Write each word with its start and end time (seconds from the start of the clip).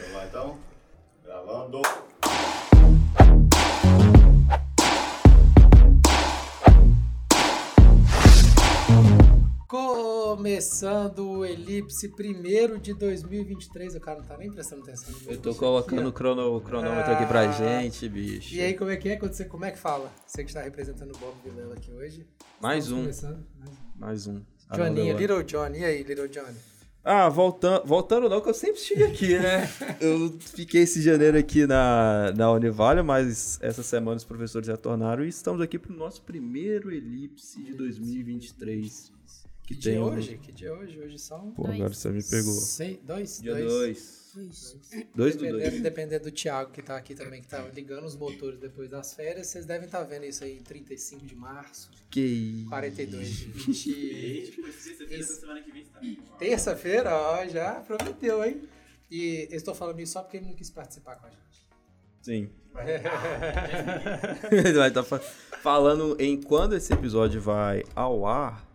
Vamos 0.00 0.12
lá 0.12 0.26
então? 0.26 0.58
Gravando. 1.24 1.82
Começando 9.86 11.28
o 11.28 11.44
Elipse 11.44 12.08
primeiro 12.08 12.78
de 12.78 12.94
2023. 12.94 13.94
O 13.96 14.00
cara 14.00 14.18
não 14.20 14.24
tá 14.24 14.36
nem 14.36 14.50
prestando 14.50 14.82
atenção. 14.82 15.12
no 15.12 15.30
Eu 15.30 15.38
tô 15.38 15.54
colocando 15.54 16.08
o, 16.08 16.12
crono- 16.12 16.56
o 16.56 16.60
cronômetro 16.60 17.12
aqui 17.12 17.26
pra 17.26 17.40
Ah. 17.40 17.52
gente, 17.52 18.08
bicho. 18.08 18.54
E 18.54 18.60
aí, 18.60 18.74
como 18.74 18.90
é 18.90 18.96
que 18.96 19.08
é? 19.08 19.16
Quando 19.16 19.32
você, 19.34 19.44
como 19.44 19.64
é 19.64 19.70
que 19.70 19.78
fala? 19.78 20.10
Você 20.26 20.42
que 20.44 20.50
está 20.50 20.62
representando 20.62 21.14
o 21.14 21.18
Bob 21.18 21.34
Vilela 21.44 21.74
aqui 21.74 21.92
hoje. 21.92 22.26
Mais 22.60 22.84
Estamos 22.84 23.00
um, 23.00 23.02
Começando. 23.04 23.46
Mais 23.96 24.26
um. 24.26 24.40
Ah, 24.68 24.76
Johnny, 24.76 25.12
Little 25.12 25.42
Johnny. 25.42 25.78
E 25.80 25.84
aí, 25.84 26.02
Little 26.02 26.28
Johnny? 26.28 26.56
Ah, 27.08 27.28
voltando, 27.28 27.86
voltando 27.86 28.28
não, 28.28 28.40
que 28.40 28.48
eu 28.48 28.54
sempre 28.54 28.80
estive 28.80 29.04
aqui, 29.04 29.38
né? 29.38 29.70
eu 30.02 30.36
fiquei 30.40 30.82
esse 30.82 31.00
janeiro 31.00 31.38
aqui 31.38 31.64
na, 31.64 32.32
na 32.36 32.50
Univale, 32.50 33.00
mas 33.00 33.60
essa 33.62 33.80
semana 33.80 34.16
os 34.16 34.24
professores 34.24 34.66
retornaram 34.66 35.24
e 35.24 35.28
estamos 35.28 35.60
aqui 35.60 35.78
pro 35.78 35.94
nosso 35.94 36.20
primeiro 36.22 36.92
Elipse 36.92 37.62
de 37.62 37.74
2023. 37.74 39.15
Que, 39.66 39.74
Que 39.74 39.80
dia 39.80 39.92
tem 39.92 40.00
é 40.00 40.04
um- 40.04 40.14
hoje? 40.14 40.38
Que 40.38 40.52
dia 40.52 40.68
é 40.68 40.72
hoje? 40.72 40.98
Hoje 41.00 41.18
são... 41.18 41.50
Pô, 41.52 41.66
agora 41.66 41.92
você 41.92 42.08
me 42.10 42.22
pegou. 42.22 42.52
Seis, 42.54 42.98
dois? 43.02 43.40
Dia 43.42 43.54
dois. 43.56 44.24
2. 44.36 44.76
2 45.14 45.34
do 45.36 45.40
Dependendo, 45.40 45.70
2. 45.70 45.82
dependendo 45.82 46.24
do 46.24 46.30
Thiago 46.30 46.70
que 46.70 46.82
tá 46.82 46.94
aqui 46.94 47.14
também, 47.14 47.40
que 47.40 47.48
tá 47.48 47.66
ligando 47.74 48.04
os 48.04 48.14
motores 48.14 48.60
depois 48.60 48.90
das 48.90 49.14
férias, 49.14 49.46
vocês 49.46 49.64
devem 49.64 49.86
estar 49.86 50.02
vendo 50.04 50.26
isso 50.26 50.44
aí 50.44 50.58
em 50.58 50.62
35 50.62 51.24
de 51.24 51.34
março, 51.34 51.90
Que 52.10 52.20
isso. 52.20 52.68
42 52.68 53.28
de 53.30 53.44
20... 53.46 54.72
Sexta-feira 54.72 55.18
da 55.26 55.32
semana 55.34 55.62
que 55.62 55.72
vem 55.72 55.82
está. 55.82 56.00
Terça-feira, 56.38 57.16
ó, 57.16 57.46
já 57.48 57.76
prometeu, 57.80 58.44
hein? 58.44 58.68
E 59.10 59.48
eu 59.50 59.56
estou 59.56 59.74
falando 59.74 60.00
isso 60.00 60.12
só 60.12 60.20
porque 60.22 60.36
ele 60.36 60.46
não 60.48 60.54
quis 60.54 60.68
participar 60.68 61.16
com 61.16 61.26
a 61.28 61.30
gente. 61.30 61.66
Sim. 62.20 62.50
Ele 64.52 64.72
vai 64.74 64.88
estar 64.88 65.02
falando 65.62 66.14
em 66.20 66.38
quando 66.42 66.74
esse 66.76 66.92
episódio 66.92 67.40
vai 67.40 67.82
ao 67.94 68.26
ar. 68.26 68.65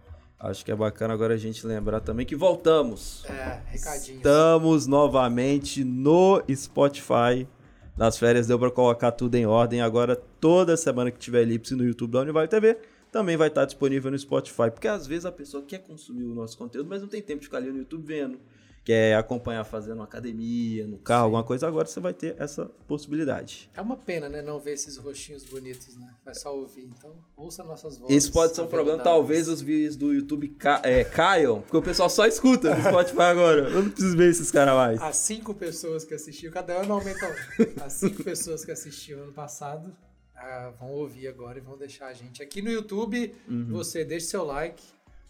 Acho 0.43 0.65
que 0.65 0.71
é 0.71 0.75
bacana 0.75 1.13
agora 1.13 1.35
a 1.35 1.37
gente 1.37 1.67
lembrar 1.67 1.99
também 1.99 2.25
que 2.25 2.35
voltamos. 2.35 3.23
É, 3.25 3.61
recadinhos. 3.67 4.17
Estamos 4.17 4.87
novamente 4.87 5.83
no 5.83 6.41
Spotify. 6.51 7.47
Nas 7.95 8.17
férias 8.17 8.47
deu 8.47 8.57
pra 8.57 8.71
colocar 8.71 9.11
tudo 9.11 9.35
em 9.35 9.45
ordem. 9.45 9.81
Agora, 9.81 10.15
toda 10.15 10.75
semana 10.75 11.11
que 11.11 11.19
tiver 11.19 11.43
elipse 11.43 11.75
no 11.75 11.85
YouTube 11.85 12.13
da 12.13 12.21
Univale 12.21 12.47
TV, 12.47 12.75
também 13.11 13.37
vai 13.37 13.49
estar 13.49 13.65
disponível 13.65 14.09
no 14.09 14.17
Spotify. 14.17 14.71
Porque 14.71 14.87
às 14.87 15.05
vezes 15.05 15.25
a 15.25 15.31
pessoa 15.31 15.61
quer 15.63 15.77
consumir 15.79 16.23
o 16.23 16.33
nosso 16.33 16.57
conteúdo, 16.57 16.89
mas 16.89 17.03
não 17.03 17.07
tem 17.07 17.21
tempo 17.21 17.41
de 17.41 17.45
ficar 17.45 17.57
ali 17.57 17.69
no 17.69 17.77
YouTube 17.77 18.03
vendo. 18.03 18.39
Quer 18.83 19.15
acompanhar 19.15 19.63
fazendo 19.63 19.97
uma 19.97 20.05
academia, 20.05 20.87
no 20.87 20.97
carro, 20.97 21.25
alguma 21.25 21.43
coisa. 21.43 21.67
Agora 21.67 21.87
você 21.87 21.99
vai 21.99 22.13
ter 22.15 22.35
essa 22.39 22.65
possibilidade. 22.87 23.69
É 23.75 23.81
uma 23.81 23.95
pena, 23.95 24.27
né, 24.27 24.41
não 24.41 24.59
ver 24.59 24.73
esses 24.73 24.97
rostinhos 24.97 25.43
bonitos, 25.43 25.95
né? 25.97 26.11
Vai 26.25 26.33
só 26.33 26.55
ouvir. 26.55 26.85
Então, 26.97 27.13
ouça 27.37 27.63
nossas 27.63 27.99
vozes. 27.99 28.15
Esse 28.17 28.31
pode 28.31 28.55
ser 28.55 28.61
um 28.61 28.67
problema, 28.67 28.97
talvez 29.03 29.47
os 29.47 29.61
vídeos 29.61 29.95
do 29.95 30.11
YouTube 30.11 30.47
ca- 30.49 30.81
é, 30.83 31.03
caiam, 31.03 31.61
porque 31.61 31.77
o 31.77 31.81
pessoal 31.81 32.09
só 32.09 32.25
escuta 32.25 32.75
no 32.75 32.81
Spotify 32.89 33.21
agora. 33.21 33.69
Eu 33.69 33.83
não 33.83 33.91
preciso 33.91 34.17
ver 34.17 34.31
esses 34.31 34.49
caras 34.49 34.73
mais. 34.73 34.99
As 34.99 35.15
cinco 35.17 35.53
pessoas 35.53 36.03
que 36.03 36.15
assistiam, 36.15 36.51
cada 36.51 36.73
ano 36.81 36.93
aumenta 36.95 37.27
um. 37.27 37.83
As 37.85 37.93
cinco 37.93 38.23
pessoas 38.23 38.65
que 38.65 38.71
assistiam 38.71 39.21
ano 39.21 39.31
passado 39.33 39.95
ah, 40.35 40.73
vão 40.79 40.89
ouvir 40.89 41.27
agora 41.27 41.59
e 41.59 41.61
vão 41.61 41.77
deixar 41.77 42.07
a 42.07 42.13
gente 42.13 42.41
aqui 42.41 42.63
no 42.63 42.71
YouTube. 42.71 43.31
Uhum. 43.47 43.67
Você 43.73 44.03
deixa 44.03 44.25
seu 44.25 44.43
like, 44.43 44.81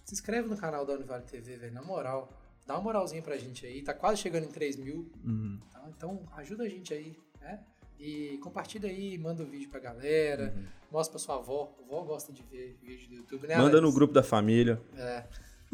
se 0.06 0.14
inscreve 0.14 0.48
no 0.48 0.56
canal 0.56 0.86
da 0.86 0.94
Univale 0.94 1.24
TV, 1.30 1.58
velho, 1.58 1.74
na 1.74 1.82
moral. 1.82 2.32
Dá 2.66 2.76
uma 2.76 2.82
moralzinha 2.84 3.22
pra 3.22 3.38
gente 3.38 3.66
aí, 3.66 3.82
tá 3.82 3.94
quase 3.94 4.22
chegando 4.22 4.46
em 4.46 4.52
3 4.52 4.78
mil. 4.78 5.12
Uhum. 5.24 5.60
tá? 5.72 5.84
Então 5.96 6.22
ajuda 6.38 6.64
a 6.64 6.70
gente 6.70 6.94
aí, 6.94 7.18
né? 7.40 7.60
E 8.00 8.40
compartilha 8.42 8.90
aí, 8.90 9.18
manda 9.18 9.44
o 9.44 9.46
vídeo 9.46 9.70
pra 9.70 9.80
galera, 9.80 10.56
mostra 10.92 11.12
pra 11.12 11.20
sua 11.20 11.36
avó. 11.36 11.76
A 11.80 11.84
avó 11.84 12.02
gosta 12.04 12.34
de 12.34 12.42
ver 12.44 12.78
vídeo 12.82 13.10
do 13.10 13.16
YouTube, 13.16 13.48
né? 13.48 13.56
Uhum. 13.56 13.64
Manda 13.64 13.78
Alex? 13.78 13.90
no 13.90 13.94
grupo 13.94 14.14
da 14.14 14.24
família. 14.24 14.82
É. 14.96 15.24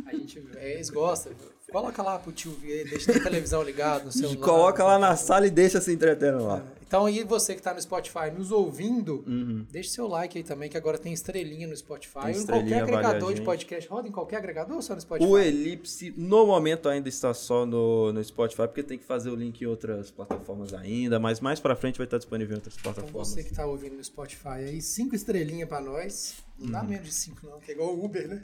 A 0.05 0.13
gente, 0.15 0.43
é, 0.55 0.73
eles 0.75 0.89
gostam. 0.89 1.33
Coloca 1.71 2.01
lá 2.01 2.17
pro 2.17 2.31
tio 2.31 2.51
ver, 2.61 2.89
deixa 2.89 3.11
a 3.11 3.19
televisão 3.21 3.61
ligada 3.61 4.05
no 4.05 4.11
celular. 4.11 4.37
Coloca 4.45 4.83
lá 4.85 4.97
na 4.97 5.17
sala 5.17 5.47
e 5.47 5.49
deixa 5.49 5.81
se 5.81 5.91
entretendo 5.91 6.45
lá. 6.45 6.63
Então 6.87 7.05
aí 7.05 7.25
você 7.25 7.53
que 7.55 7.61
tá 7.61 7.73
no 7.73 7.81
Spotify 7.81 8.31
nos 8.33 8.53
ouvindo, 8.53 9.21
Uhum. 9.27 9.65
deixa 9.69 9.89
seu 9.89 10.07
like 10.07 10.37
aí 10.37 10.43
também, 10.45 10.69
que 10.69 10.77
agora 10.77 10.97
tem 10.97 11.11
estrelinha 11.11 11.67
no 11.67 11.75
Spotify. 11.75 12.13
Tem 12.13 12.23
ou 12.23 12.29
em 12.29 12.31
estrelinha, 12.37 12.79
qualquer 12.79 12.95
agregador 12.95 13.33
de 13.33 13.41
podcast. 13.41 13.89
Roda 13.89 14.07
em 14.07 14.11
qualquer 14.13 14.37
agregador 14.37 14.77
ou 14.77 14.81
só 14.81 14.95
no 14.95 15.01
Spotify? 15.01 15.29
O 15.29 15.37
Elipse, 15.37 16.13
no 16.15 16.45
momento, 16.47 16.87
ainda 16.87 17.09
está 17.09 17.33
só 17.33 17.65
no, 17.65 18.13
no 18.13 18.23
Spotify, 18.23 18.61
porque 18.65 18.81
tem 18.83 18.97
que 18.97 19.03
fazer 19.03 19.29
o 19.29 19.35
link 19.35 19.59
em 19.61 19.65
outras 19.65 20.09
plataformas 20.09 20.73
ainda, 20.73 21.19
mas 21.19 21.41
mais 21.41 21.59
pra 21.59 21.75
frente 21.75 21.97
vai 21.97 22.07
estar 22.07 22.17
disponível 22.17 22.53
em 22.53 22.59
outras 22.59 22.75
Então 22.79 22.93
plataformas. 22.93 23.27
você 23.27 23.43
que 23.43 23.53
tá 23.53 23.65
ouvindo 23.65 23.97
no 23.97 24.03
Spotify 24.05 24.47
aí, 24.69 24.81
cinco 24.81 25.13
estrelinhas 25.13 25.67
pra 25.67 25.81
nós. 25.81 26.35
Não 26.59 26.71
dá 26.71 26.83
menos 26.83 27.05
de 27.05 27.13
cinco 27.13 27.45
não, 27.47 27.59
que 27.59 27.71
é 27.71 27.73
igual 27.75 27.95
o 27.95 28.03
Uber, 28.05 28.27
né? 28.27 28.43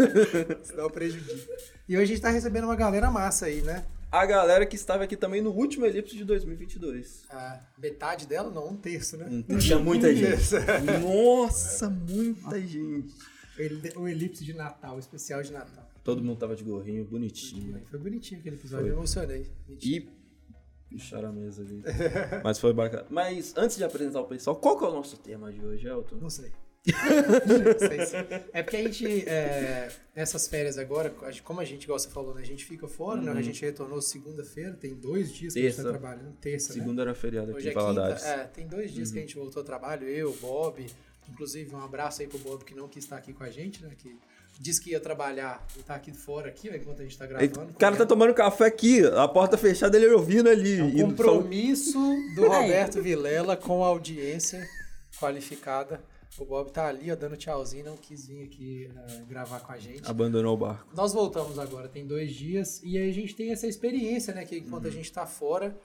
Senão 0.64 0.88
prejudica. 0.90 1.32
E 1.88 1.96
hoje 1.96 2.04
a 2.04 2.06
gente 2.06 2.20
tá 2.22 2.30
recebendo 2.30 2.64
uma 2.64 2.76
galera 2.76 3.10
massa 3.10 3.46
aí, 3.46 3.60
né? 3.60 3.84
A 4.10 4.26
galera 4.26 4.66
que 4.66 4.76
estava 4.76 5.04
aqui 5.04 5.16
também 5.16 5.40
no 5.40 5.50
último 5.50 5.86
Elipse 5.86 6.16
de 6.16 6.24
2022. 6.24 7.24
A 7.30 7.60
metade 7.78 8.26
dela, 8.26 8.50
não, 8.50 8.68
um 8.70 8.76
terço, 8.76 9.16
né? 9.16 9.26
Hum, 9.48 9.58
Tinha 9.58 9.78
muita 9.78 10.08
Um 10.08 10.14
gente. 10.14 10.28
terço. 10.28 10.56
Nossa, 11.02 11.88
muita 11.88 12.60
gente. 12.60 13.14
O 13.58 13.62
el- 13.62 13.80
O 14.02 14.08
elipse 14.08 14.44
de 14.44 14.52
Natal, 14.54 14.96
o 14.96 14.98
especial 14.98 15.42
de 15.42 15.52
Natal. 15.52 15.88
Todo 16.04 16.22
mundo 16.22 16.38
tava 16.38 16.54
de 16.56 16.64
gorrinho, 16.64 17.04
bonitinho. 17.04 17.80
Foi 17.90 17.98
bonitinho 17.98 18.40
aquele 18.40 18.56
episódio, 18.56 18.84
Foi. 18.86 18.90
eu 18.92 18.96
emocionei. 18.98 19.46
Mentira. 19.68 19.96
E 20.90 20.94
picharam 20.94 21.28
a 21.30 21.32
mesa 21.32 21.62
ali. 21.62 21.82
Mas 22.44 22.58
foi 22.58 22.72
bacana. 22.74 23.06
Mas 23.08 23.54
antes 23.56 23.76
de 23.78 23.84
apresentar 23.84 24.20
o 24.20 24.24
pessoal, 24.26 24.56
qual 24.56 24.76
que 24.78 24.84
é 24.84 24.88
o 24.88 24.92
nosso 24.92 25.16
tema 25.16 25.50
de 25.52 25.64
hoje, 25.64 25.86
Elton? 25.86 26.16
Não 26.16 26.28
sei. 26.28 26.50
É 28.52 28.62
porque 28.62 28.76
a 28.76 28.82
gente, 28.82 29.28
é, 29.28 29.88
nessas 30.16 30.48
férias 30.48 30.76
agora, 30.78 31.14
como 31.44 31.60
a 31.60 31.64
gente, 31.64 31.84
igual 31.84 31.98
você 31.98 32.08
falou, 32.08 32.34
né, 32.34 32.42
a 32.42 32.44
gente 32.44 32.64
fica 32.64 32.88
fora, 32.88 33.20
né? 33.20 33.32
A 33.32 33.42
gente 33.42 33.62
retornou 33.64 34.02
segunda-feira, 34.02 34.72
tem 34.72 34.94
dois 34.94 35.32
dias 35.32 35.54
que 35.54 35.60
a 35.60 35.70
gente 35.70 35.76
tá 35.76 35.90
trabalhando, 35.90 36.32
terça, 36.40 36.74
né? 36.74 36.80
Segunda 36.80 37.02
era 37.02 37.14
feriado 37.14 37.52
aqui 37.52 37.58
Hoje 37.58 37.68
é 37.68 37.70
em 37.70 37.74
quinta, 37.74 37.84
Valadares. 37.92 38.24
é, 38.24 38.44
tem 38.44 38.66
dois 38.66 38.92
dias 38.92 39.12
que 39.12 39.18
a 39.18 39.20
gente 39.20 39.36
voltou 39.36 39.60
ao 39.60 39.64
trabalho, 39.64 40.08
eu, 40.08 40.36
Bob, 40.40 40.84
inclusive 41.30 41.72
um 41.72 41.84
abraço 41.84 42.20
aí 42.20 42.26
pro 42.26 42.38
Bob 42.38 42.64
que 42.64 42.74
não 42.74 42.88
quis 42.88 43.04
estar 43.04 43.16
aqui 43.16 43.32
com 43.32 43.44
a 43.44 43.50
gente, 43.50 43.80
né, 43.82 43.90
que 43.96 44.18
disse 44.58 44.80
que 44.80 44.90
ia 44.90 45.00
trabalhar 45.00 45.64
e 45.78 45.82
tá 45.84 45.94
aqui 45.94 46.12
fora 46.12 46.48
aqui, 46.48 46.68
ó, 46.68 46.74
enquanto 46.74 47.00
a 47.00 47.04
gente 47.04 47.16
tá 47.16 47.26
gravando. 47.26 47.70
O 47.70 47.74
cara 47.74 47.96
tá 47.96 48.04
tomando 48.04 48.34
café 48.34 48.66
aqui, 48.66 49.04
a 49.06 49.28
porta 49.28 49.56
fechada, 49.56 49.96
ele 49.96 50.06
ouvindo 50.08 50.48
ali. 50.48 50.80
É 50.80 50.82
um 50.82 51.10
compromisso 51.10 51.98
do 52.34 52.48
Roberto 52.48 53.00
Vilela 53.00 53.56
com 53.56 53.84
a 53.84 53.88
audiência 53.88 54.68
qualificada. 55.18 56.00
O 56.38 56.44
Bob 56.46 56.70
tá 56.72 56.86
ali, 56.86 57.12
ó, 57.12 57.14
dando 57.16 57.36
tchauzinho, 57.36 57.84
não 57.84 57.96
quis 57.96 58.26
vir 58.26 58.42
aqui 58.44 58.90
eh, 58.96 59.22
gravar 59.28 59.60
com 59.60 59.70
a 59.72 59.78
gente. 59.78 60.08
Abandonou 60.10 60.54
o 60.54 60.56
barco. 60.56 60.88
Nós 60.94 61.12
voltamos 61.12 61.58
agora, 61.58 61.88
tem 61.88 62.06
dois 62.06 62.32
dias, 62.32 62.80
e 62.82 62.96
aí 62.96 63.10
a 63.10 63.12
gente 63.12 63.34
tem 63.34 63.52
essa 63.52 63.66
experiência, 63.66 64.32
né? 64.34 64.44
Que 64.46 64.56
enquanto 64.58 64.86
a 64.86 64.88
Uhum. 64.88 64.94
gente 64.94 65.12
tá 65.12 65.26
fora, 65.26 65.76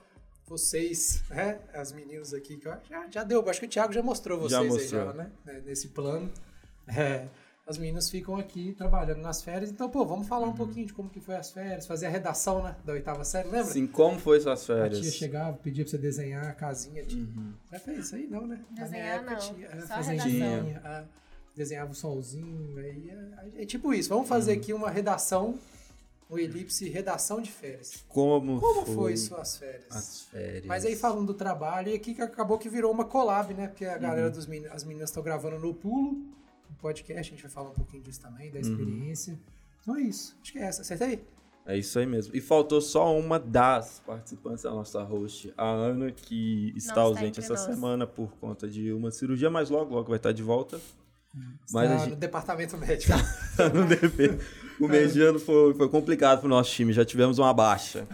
vocês, 0.47 1.22
né? 1.30 1.59
As 1.74 1.91
meninas 1.91 2.34
aqui, 2.34 2.56
que 2.57 2.63
já, 2.63 2.80
já 3.12 3.24
deu, 3.25 3.47
acho 3.50 3.59
que 3.59 3.66
o 3.66 3.69
Thiago 3.69 3.91
já 3.91 4.02
mostrou 4.02 4.38
vocês 4.40 4.52
Já 4.52 4.62
aí, 4.62 4.68
mostrou. 4.69 5.06
já, 5.07 5.13
né? 5.13 5.31
né, 5.46 5.62
Nesse 5.66 5.90
plano. 5.90 6.31
É, 6.90 7.28
as 7.67 7.78
meninas 7.78 8.09
ficam 8.09 8.38
aqui 8.38 8.73
trabalhando 8.73 9.19
nas 9.22 9.41
férias, 9.41 9.69
então, 9.69 9.89
pô, 9.89 10.05
vamos 10.05 10.25
falar 10.28 10.45
um 10.45 10.51
Uhum. 10.51 10.55
pouquinho 10.55 10.85
de 10.88 10.94
como 10.94 11.09
que 11.09 11.19
foi 11.19 11.35
as 11.35 11.51
férias, 11.51 11.85
fazer 11.85 12.05
a 12.05 12.09
redação, 12.09 12.63
né? 12.63 12.75
Da 12.85 12.94
oitava 12.94 13.23
série, 13.25 13.50
lembra? 13.50 13.61
Assim, 13.69 13.85
como 13.85 14.17
foi 14.19 14.39
suas 14.39 14.61
A 14.61 14.66
tia 14.66 14.75
férias? 14.75 15.05
Uhum. 15.05 15.11
chegava, 15.11 15.57
pedia 15.57 15.83
pra 15.83 15.91
você 15.91 15.97
desenhar 15.97 16.45
a 16.47 16.53
casinha. 16.53 17.03
Tia. 17.03 17.27
Já 17.72 17.79
fez 17.79 18.06
isso 18.06 18.16
aí? 18.16 18.25
Não, 18.27 18.47
né? 18.47 18.56
Na 18.69 18.73
minha 18.73 18.85
Desenhar, 18.85 19.16
época 19.17 19.31
não. 19.31 19.39
tinha. 19.39 19.67
é, 19.67 19.81
Só 19.81 19.94
a 19.94 20.01
redação. 20.01 20.81
ah, 20.85 21.03
desenhava 21.56 21.91
o 21.91 21.95
solzinho. 21.95 22.77
Aí, 22.79 23.11
é, 23.57 23.63
é 23.63 23.66
tipo 23.66 23.94
isso. 23.94 24.07
Vamos 24.09 24.29
fazer 24.29 24.53
Uhum. 24.53 24.57
aqui 24.59 24.72
uma 24.73 24.89
redação, 24.89 25.59
um 26.29 26.38
elipse, 26.38 26.88
redação 26.88 27.41
de 27.41 27.51
férias. 27.51 28.03
Como, 28.07 28.61
Como 28.61 28.85
foi 28.85 29.17
suas 29.17 29.57
férias? 29.57 29.85
as 29.95 30.22
férias? 30.23 30.65
Mas 30.65 30.86
aí 30.86 30.95
falando 30.95 31.27
do 31.27 31.33
trabalho, 31.33 31.89
e 31.89 31.95
aqui 31.95 32.13
que 32.13 32.21
acabou 32.21 32.57
que 32.57 32.69
virou 32.69 32.92
uma 32.94 33.03
collab, 33.03 33.53
né? 33.53 33.68
Porque 33.68 33.83
a 33.86 33.95
Uhum. 33.95 34.00
galera 34.00 34.30
dos 34.30 34.45
meninos, 34.45 34.74
as 34.74 34.83
meninas 34.86 35.09
estão 35.09 35.21
gravando 35.21 35.59
no 35.59 35.74
pulo, 35.74 36.18
no 36.69 36.75
podcast, 36.78 37.19
a 37.19 37.36
gente 37.36 37.42
vai 37.42 37.52
falar 37.52 37.69
um 37.69 37.74
pouquinho 37.74 38.04
disso 38.04 38.22
também, 38.22 38.48
Uhum. 38.48 38.54
da 38.54 38.60
experiência. 38.60 39.40
Então 39.81 39.96
é 39.98 40.02
isso. 40.02 40.36
Acho 40.42 40.52
que 40.52 40.60
é 40.60 40.64
essa. 40.64 40.81
Acertei? 40.81 41.24
É 41.66 41.78
isso 41.78 42.00
aí 42.00 42.06
mesmo. 42.06 42.34
E 42.36 42.40
faltou 42.40 42.80
só 42.80 43.18
uma 43.18 43.38
das 43.38 44.00
participantes 44.06 44.64
da 44.64 44.72
nossa 44.72 45.04
host, 45.04 45.54
a 45.58 45.66
Ana, 45.69 46.12
que 46.12 46.69
está 46.75 46.92
está 46.92 47.02
ausente 47.02 47.40
essa 47.42 47.54
nós. 47.54 47.62
semana 47.62 48.08
por 48.08 48.31
conta 48.38 48.68
de 48.69 48.92
uma 48.94 49.12
cirurgia, 49.12 49.50
mas 49.50 49.69
logo, 49.69 49.94
logo 49.94 50.08
vai 50.10 50.18
estar 50.18 50.31
de 50.31 50.42
volta. 50.44 50.80
Mas 51.34 51.66
Está 51.66 51.81
a 51.81 51.98
no 52.00 52.06
gente 52.06 52.16
departamento 52.16 52.78
médico. 52.78 53.14
tá 53.58 53.69
no 53.69 53.86
dever. 53.86 54.40
O 54.79 54.88
mediano 54.88 55.39
foi, 55.39 55.74
foi 55.74 55.89
complicado 55.89 56.39
pro 56.39 56.50
nosso 56.50 56.71
time. 56.71 56.94
Já 56.94 57.03
tivemos 57.03 57.39
uma 57.39 57.53
baixa. 57.53 58.07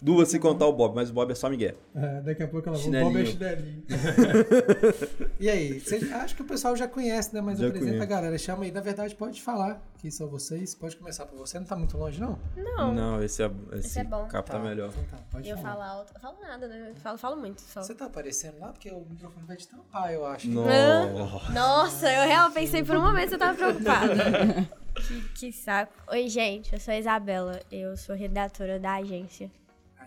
Duas 0.00 0.28
se 0.28 0.38
contar 0.38 0.66
o 0.66 0.72
Bob, 0.72 0.94
mas 0.94 1.10
o 1.10 1.12
Bob 1.12 1.30
é 1.30 1.34
só 1.34 1.48
Miguel. 1.48 1.74
É, 1.94 2.20
daqui 2.20 2.42
a 2.42 2.48
pouco 2.48 2.68
ela 2.68 2.76
Chinelinho. 2.78 3.12
Bob 3.12 3.22
é 3.22 3.26
chinelinho. 3.26 3.82
e 5.40 5.48
aí, 5.48 5.80
cê, 5.80 5.96
acho 6.12 6.36
que 6.36 6.42
o 6.42 6.44
pessoal 6.44 6.76
já 6.76 6.86
conhece, 6.86 7.34
né? 7.34 7.40
Mas 7.40 7.58
Já 7.58 7.68
apresenta 7.68 7.92
conhece. 7.92 8.12
a 8.12 8.16
galera. 8.16 8.38
Chama 8.38 8.64
aí. 8.64 8.70
Na 8.70 8.80
verdade, 8.80 9.14
pode 9.14 9.40
falar 9.40 9.82
que 10.00 10.10
são 10.10 10.28
vocês. 10.28 10.74
Pode 10.74 10.96
começar 10.96 11.26
por 11.26 11.36
você. 11.38 11.58
Não 11.58 11.66
tá 11.66 11.76
muito 11.76 11.96
longe, 11.98 12.18
não? 12.20 12.38
Não, 12.56 12.94
Não, 12.94 13.22
esse 13.22 13.42
é, 13.42 13.50
esse 13.72 13.86
Esse 13.88 13.98
é 14.00 14.04
bom. 14.04 14.26
capta 14.28 14.58
melhor. 14.58 14.88
Então 14.88 15.04
tá, 15.04 15.18
pode 15.30 15.48
eu 15.48 15.56
falar. 15.58 15.70
falo 15.70 15.82
alto. 15.82 16.12
Eu 16.14 16.20
falo 16.20 16.40
nada, 16.40 16.68
né? 16.68 16.90
Eu 16.90 16.96
falo, 16.96 17.18
falo 17.18 17.36
muito 17.36 17.60
só. 17.60 17.82
Você 17.82 17.94
tá 17.94 18.06
aparecendo 18.06 18.58
lá 18.58 18.72
porque 18.72 18.90
o 18.90 19.04
microfone 19.08 19.46
vai 19.46 19.56
te 19.56 19.68
tampar, 19.68 20.12
eu 20.12 20.24
acho. 20.24 20.48
Nossa. 20.48 21.52
Nossa, 21.52 22.12
eu 22.12 22.26
realmente 22.26 22.54
pensei 22.54 22.82
por 22.82 22.96
um 22.96 23.02
momento 23.02 23.28
que 23.28 23.34
eu 23.34 23.38
tava 23.38 23.56
preocupada. 23.56 24.68
que, 24.94 25.28
que 25.34 25.52
saco. 25.52 25.92
Oi, 26.10 26.28
gente, 26.28 26.72
eu 26.72 26.80
sou 26.80 26.92
a 26.94 26.98
Isabela. 26.98 27.60
Eu 27.70 27.96
sou 27.96 28.16
redatora 28.16 28.78
da 28.78 28.94
agência. 28.94 29.50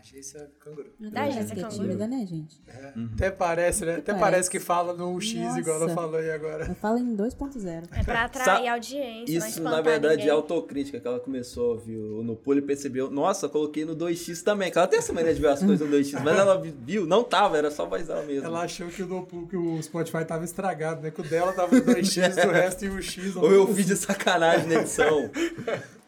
Agência 0.06 0.52
Canguru. 0.60 0.90
Da 1.00 1.24
agência 1.24 1.56
que 1.56 1.62
é 1.62 1.64
Canguru. 1.64 1.82
tímida, 1.84 2.08
né, 2.08 2.26
gente? 2.28 2.62
É, 2.68 2.94
Até 3.16 3.32
parece, 3.32 3.86
né? 3.86 3.94
Até 3.94 4.12
parece. 4.12 4.20
parece 4.20 4.50
que 4.50 4.60
fala 4.60 4.94
no 4.94 5.20
X 5.22 5.56
igual 5.56 5.78
ela 5.78 5.86
Nossa. 5.88 5.96
falou 5.96 6.16
aí 6.18 6.30
agora. 6.30 6.66
Eu 6.68 6.76
falo 6.76 6.98
em 6.98 7.16
2.0. 7.16 7.84
É 7.94 8.04
pra 8.04 8.26
atrair 8.26 8.66
Sa- 8.66 8.72
audiência, 8.74 9.38
Isso, 9.38 9.62
na 9.64 9.80
verdade, 9.80 10.16
ninguém. 10.18 10.28
é 10.28 10.32
autocrítica 10.32 11.00
que 11.00 11.08
ela 11.08 11.22
começou 11.22 11.72
a 11.72 11.74
ouvir 11.76 11.96
no 11.98 12.36
pulo 12.36 12.60
e 12.60 12.62
percebeu. 12.62 13.10
Nossa, 13.10 13.48
coloquei 13.48 13.86
no 13.86 13.96
2x 13.96 14.44
também. 14.44 14.70
que 14.70 14.78
Ela 14.78 14.88
tem 14.88 15.00
essa 15.00 15.14
mania 15.14 15.34
de 15.34 15.40
ver 15.42 15.48
as 15.48 15.64
coisas 15.64 15.80
no 15.90 15.96
2x, 15.98 16.20
mas 16.22 16.38
ela 16.38 16.60
viu, 16.62 17.06
não 17.06 17.24
tava, 17.24 17.58
era 17.58 17.72
só 17.72 17.86
voz 17.86 18.06
dela 18.06 18.24
mesmo. 18.24 18.46
Ela 18.46 18.64
achou 18.64 18.88
que 18.90 19.02
o, 19.04 19.08
no- 19.08 19.48
que 19.48 19.56
o 19.56 19.82
Spotify 19.82 20.26
tava 20.26 20.44
estragado, 20.44 21.02
né? 21.02 21.12
Que 21.12 21.22
o 21.22 21.24
dela 21.24 21.54
tava 21.54 21.78
em 21.78 21.82
2x, 21.82 22.46
o 22.46 22.52
resto 22.52 22.84
em 22.86 22.90
1x. 22.90 23.38
Ou 23.42 23.50
eu 23.52 23.66
fiz 23.74 23.86
de 23.86 23.96
sacanagem 23.96 24.68
na 24.68 24.82
edição. 24.82 25.30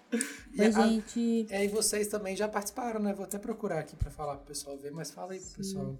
E 0.54 0.62
a- 0.62 0.72
gente. 0.72 1.46
É, 1.50 1.66
e 1.66 1.68
vocês 1.68 2.08
também 2.08 2.36
já 2.36 2.48
participaram, 2.48 3.00
né? 3.00 3.14
Vou 3.14 3.26
até 3.26 3.38
procurar 3.38 3.80
aqui 3.80 3.96
pra 3.96 4.10
falar 4.12 4.38
pro 4.38 4.46
pessoal 4.48 4.78
ver, 4.78 4.92
mas 4.92 5.12
fala 5.12 5.34
aí 5.34 5.40
pro 5.40 5.52
pessoal. 5.58 5.98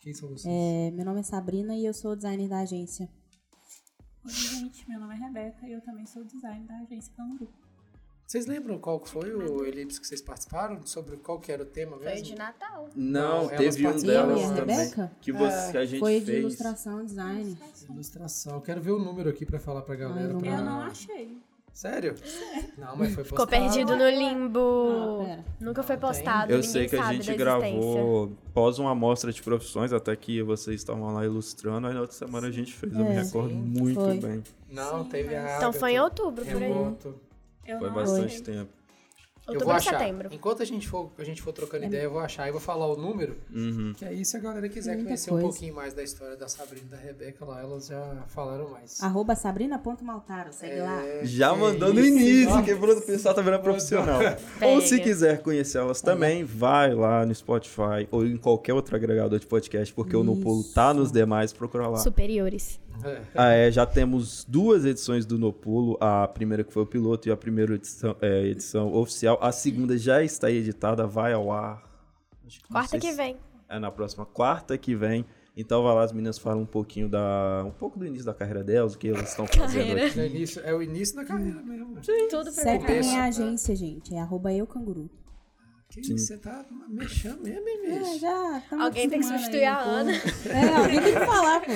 Quem 0.00 0.14
são 0.14 0.28
vocês? 0.28 0.46
É, 0.46 0.90
meu 0.92 1.04
nome 1.04 1.20
é 1.20 1.22
Sabrina 1.22 1.74
e 1.76 1.84
eu 1.84 1.92
sou 1.94 2.14
designer 2.14 2.48
da 2.48 2.60
agência. 2.60 3.08
Oi, 4.24 4.32
gente, 4.32 4.88
meu 4.88 4.98
nome 5.00 5.14
é 5.14 5.18
Rebeca 5.18 5.66
e 5.68 5.72
eu 5.72 5.80
também 5.80 6.06
sou 6.06 6.24
design 6.24 6.66
da 6.66 6.76
agência 6.80 7.12
Canguru. 7.16 7.48
Vocês 8.26 8.44
lembram 8.46 8.76
qual 8.80 8.98
que 8.98 9.08
foi 9.08 9.32
o 9.32 9.64
Elipse 9.64 10.00
que 10.00 10.06
vocês 10.06 10.20
participaram? 10.20 10.84
Sobre 10.84 11.16
qual 11.16 11.38
que 11.38 11.52
era 11.52 11.62
o 11.62 11.66
tema 11.66 11.96
Foi 11.96 12.06
mesmo? 12.06 12.24
de 12.24 12.34
Natal. 12.34 12.88
Não, 12.96 13.42
Não, 13.42 13.48
teve 13.48 13.86
um 13.86 13.90
elas 13.90 14.02
delas 14.02 14.42
também. 14.50 14.76
Rebeca? 14.76 15.12
Que, 15.20 15.30
você, 15.32 15.70
que 15.70 15.78
a 15.78 15.84
gente 15.84 16.00
Foi 16.00 16.18
de 16.18 16.26
fez. 16.26 16.38
ilustração 16.40 17.02
e 17.02 17.06
design. 17.06 17.56
Ilustração. 17.88 18.54
Eu 18.56 18.60
quero 18.62 18.80
ver 18.82 18.90
o 18.90 18.98
número 18.98 19.30
aqui 19.30 19.46
pra 19.46 19.60
falar 19.60 19.82
pra 19.82 19.94
galera. 19.94 20.28
Ah, 20.28 20.32
eu 20.32 20.38
pra- 20.38 20.48
Eu 20.58 20.64
não 20.64 20.80
achei. 20.80 21.38
Sério? 21.76 22.14
Não, 22.78 22.96
mas 22.96 23.12
foi 23.14 23.22
Ficou 23.22 23.46
postado. 23.46 23.50
perdido 23.50 23.96
no 23.96 24.08
limbo. 24.08 25.24
Pera. 25.26 25.44
Nunca 25.60 25.82
foi 25.82 25.96
Não 25.96 26.00
postado. 26.00 26.50
Eu 26.50 26.56
ninguém 26.56 26.70
sei 26.72 26.88
que 26.88 26.96
a 26.96 27.12
gente 27.12 27.34
gravou 27.34 28.32
pós 28.54 28.78
uma 28.78 28.92
amostra 28.92 29.30
de 29.30 29.42
profissões, 29.42 29.92
até 29.92 30.16
que 30.16 30.42
vocês 30.42 30.80
estavam 30.80 31.12
lá 31.12 31.22
ilustrando, 31.26 31.86
aí 31.86 31.92
na 31.92 32.00
outra 32.00 32.16
semana 32.16 32.46
a 32.48 32.50
gente 32.50 32.72
fez. 32.72 32.90
eu 32.94 33.00
me 33.00 33.10
É. 33.10 33.22
recordo 33.22 33.50
Sim, 33.50 33.56
muito 33.56 34.00
foi. 34.00 34.18
bem. 34.18 34.42
Não, 34.70 35.04
teve 35.04 35.36
a 35.36 35.58
Então 35.58 35.70
foi 35.70 35.92
em 35.92 36.00
outubro, 36.00 36.46
por 36.46 36.62
aí. 36.62 36.72
Foi 37.78 37.88
não 37.88 37.92
bastante 37.94 38.24
achei. 38.40 38.66
Tempo. 39.46 39.52
Eu 39.52 39.54
Outubro 39.54 39.66
vou 39.66 39.74
achar. 39.76 39.98
setembro. 39.98 40.28
Enquanto 40.32 40.62
a 40.62 40.64
gente 40.64 40.88
for, 40.88 41.10
a 41.18 41.24
gente 41.24 41.40
for 41.42 41.52
trocando 41.52 41.84
ideia, 41.84 42.02
eu 42.02 42.10
vou 42.10 42.20
achar 42.20 42.48
e 42.48 42.50
vou 42.52 42.60
falar 42.60 42.86
o 42.86 42.96
número. 42.96 43.36
Uhum. 43.54 43.92
Que 43.96 44.04
aí, 44.04 44.24
se 44.24 44.36
a 44.36 44.40
galera 44.40 44.68
quiser 44.68 44.92
Muita 44.94 45.04
conhecer 45.08 45.30
um 45.30 45.34
coisa. 45.34 45.48
pouquinho 45.48 45.74
mais 45.74 45.94
da 45.94 46.02
história 46.02 46.36
da 46.36 46.48
Sabrina 46.48 46.86
e 46.86 46.90
da 46.90 46.96
Rebeca 46.96 47.44
lá, 47.44 47.60
elas 47.60 47.86
já 47.86 48.24
falaram 48.28 48.68
mais. 48.70 49.02
Arroba 49.02 49.34
sabrina.maltaro, 49.34 50.52
segue 50.52 50.80
lá. 50.80 51.04
É, 51.04 51.24
Já 51.24 51.54
mandou 51.54 51.92
no 51.94 52.00
isso, 52.00 52.08
início, 52.08 52.54
ó. 52.54 52.62
que 52.62 52.72
o 52.74 53.02
pessoal 53.02 53.34
tá 53.34 53.42
virando 53.42 53.62
profissional. 53.62 54.20
ou 54.62 54.80
se 54.80 55.00
quiser 55.00 55.40
conhecer 55.42 55.78
elas 55.78 56.00
também, 56.00 56.44
vai 56.44 56.94
lá 56.94 57.24
no 57.24 57.34
Spotify 57.34 58.08
ou 58.10 58.26
em 58.26 58.36
qualquer 58.36 58.74
outro 58.74 58.96
agregador 58.96 59.38
de 59.38 59.46
podcast, 59.46 59.92
porque 59.94 60.16
o 60.16 60.24
No 60.24 60.36
Pulo 60.36 60.64
tá 60.74 60.92
nos 60.92 61.10
demais, 61.12 61.52
procura 61.52 61.88
lá. 61.88 61.98
Superiores. 61.98 62.80
É. 63.04 63.22
Ah, 63.34 63.52
é, 63.52 63.70
já 63.70 63.84
temos 63.86 64.44
duas 64.48 64.84
edições 64.84 65.24
do 65.26 65.38
No 65.38 65.52
Pulo, 65.52 65.96
a 66.00 66.26
primeira 66.28 66.64
que 66.64 66.72
foi 66.72 66.82
o 66.82 66.86
piloto 66.86 67.28
e 67.28 67.32
a 67.32 67.36
primeira 67.36 67.74
edição, 67.74 68.16
é, 68.20 68.44
edição 68.46 68.92
oficial. 68.94 69.38
A 69.40 69.52
segunda 69.52 69.96
já 69.98 70.22
está 70.22 70.50
editada, 70.50 71.06
vai 71.06 71.32
ao 71.32 71.50
ar. 71.52 71.82
Quarta 72.70 72.98
que 72.98 73.12
vem. 73.12 73.36
É 73.68 73.78
na 73.78 73.90
próxima 73.90 74.24
quarta 74.24 74.76
que 74.78 74.94
vem. 74.94 75.24
Então 75.56 75.82
vai 75.82 75.94
lá, 75.94 76.02
as 76.04 76.12
meninas 76.12 76.38
falam 76.38 76.62
um 76.62 76.66
pouquinho 76.66 77.08
da. 77.08 77.64
um 77.66 77.70
pouco 77.70 77.98
do 77.98 78.06
início 78.06 78.26
da 78.26 78.34
carreira 78.34 78.62
delas, 78.62 78.94
o 78.94 78.98
que 78.98 79.08
elas 79.08 79.30
estão 79.30 79.46
fazendo 79.46 79.86
Carreira. 79.86 80.06
aqui. 80.06 80.18
No 80.18 80.26
início, 80.26 80.62
é 80.62 80.74
o 80.74 80.82
início 80.82 81.16
da 81.16 81.24
carreira 81.24 81.62
mesmo. 81.62 81.96
Tudo 82.30 82.44
pra 82.52 82.52
Segue 82.52 82.84
começo. 82.86 83.16
a 83.16 83.24
agência, 83.24 83.74
gente. 83.74 84.14
É 84.14 84.20
arroba 84.20 84.52
eu 84.52 84.66
canguru. 84.66 85.08
Que 85.88 86.02
você 86.18 86.36
tá 86.36 86.62
mexendo 86.88 87.40
mesmo, 87.42 87.66
hein, 87.66 87.80
É, 87.86 87.98
bicho? 88.00 88.18
já 88.18 88.62
tamo 88.68 88.82
Alguém 88.82 89.08
tem 89.08 89.18
que 89.20 89.24
substituir 89.26 89.60
aí, 89.60 89.64
a 89.64 89.76
pô. 89.76 89.88
Ana. 89.88 90.12
É, 90.12 90.74
alguém 90.76 91.00
tem 91.02 91.14
que 91.14 91.24
falar, 91.26 91.60
pô. 91.60 91.72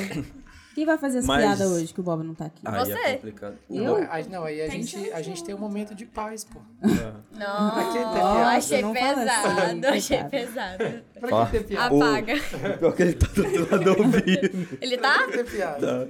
Quem 0.75 0.87
vai 0.87 0.97
fazer 0.97 1.19
as 1.19 1.27
Mas- 1.27 1.43
piadas 1.45 1.69
hoje 1.73 1.93
que 1.93 2.01
o 2.01 2.03
Bob 2.03 2.23
não 2.23 2.35
tá 2.35 2.47
aqui? 2.47 2.63
Aí 2.65 2.79
Você. 2.85 2.93
é 2.93 3.13
complicado. 3.15 3.57
Eu? 3.69 3.85
Não, 3.85 4.13
aí- 4.13 4.29
não, 4.29 4.45
aí 4.45 4.63
a 4.63 4.69
Tem 4.69 4.83
gente, 4.83 5.13
a 5.13 5.21
gente 5.21 5.43
tem 5.45 5.55
um 5.55 5.59
momento 5.59 5.95
de 5.95 6.07
paz, 6.07 6.45
pô. 6.45 6.61
Não, 6.81 7.71
Pra 7.71 7.85
que 7.87 7.93
ter 7.93 8.05
piada? 8.09 8.47
achei 8.51 8.83
Não 8.83 8.93
pesado. 8.93 9.21
assim, 9.31 9.87
achei 9.87 10.25
pesado. 10.25 10.85
Pra 11.19 11.47
que 11.47 11.51
ter 11.53 11.65
piada? 11.65 11.97
Apaga. 11.97 12.35
Pior 12.79 12.93
que 12.95 13.03
ele 13.03 13.15
tá 13.15 13.27
do 13.27 13.71
lado 13.71 13.91
ouvindo. 13.91 14.79
Ele 14.81 14.97
tá? 14.97 15.15
Pra 15.19 15.27
que 15.27 15.33
ter 15.33 15.51
piada? 15.51 16.09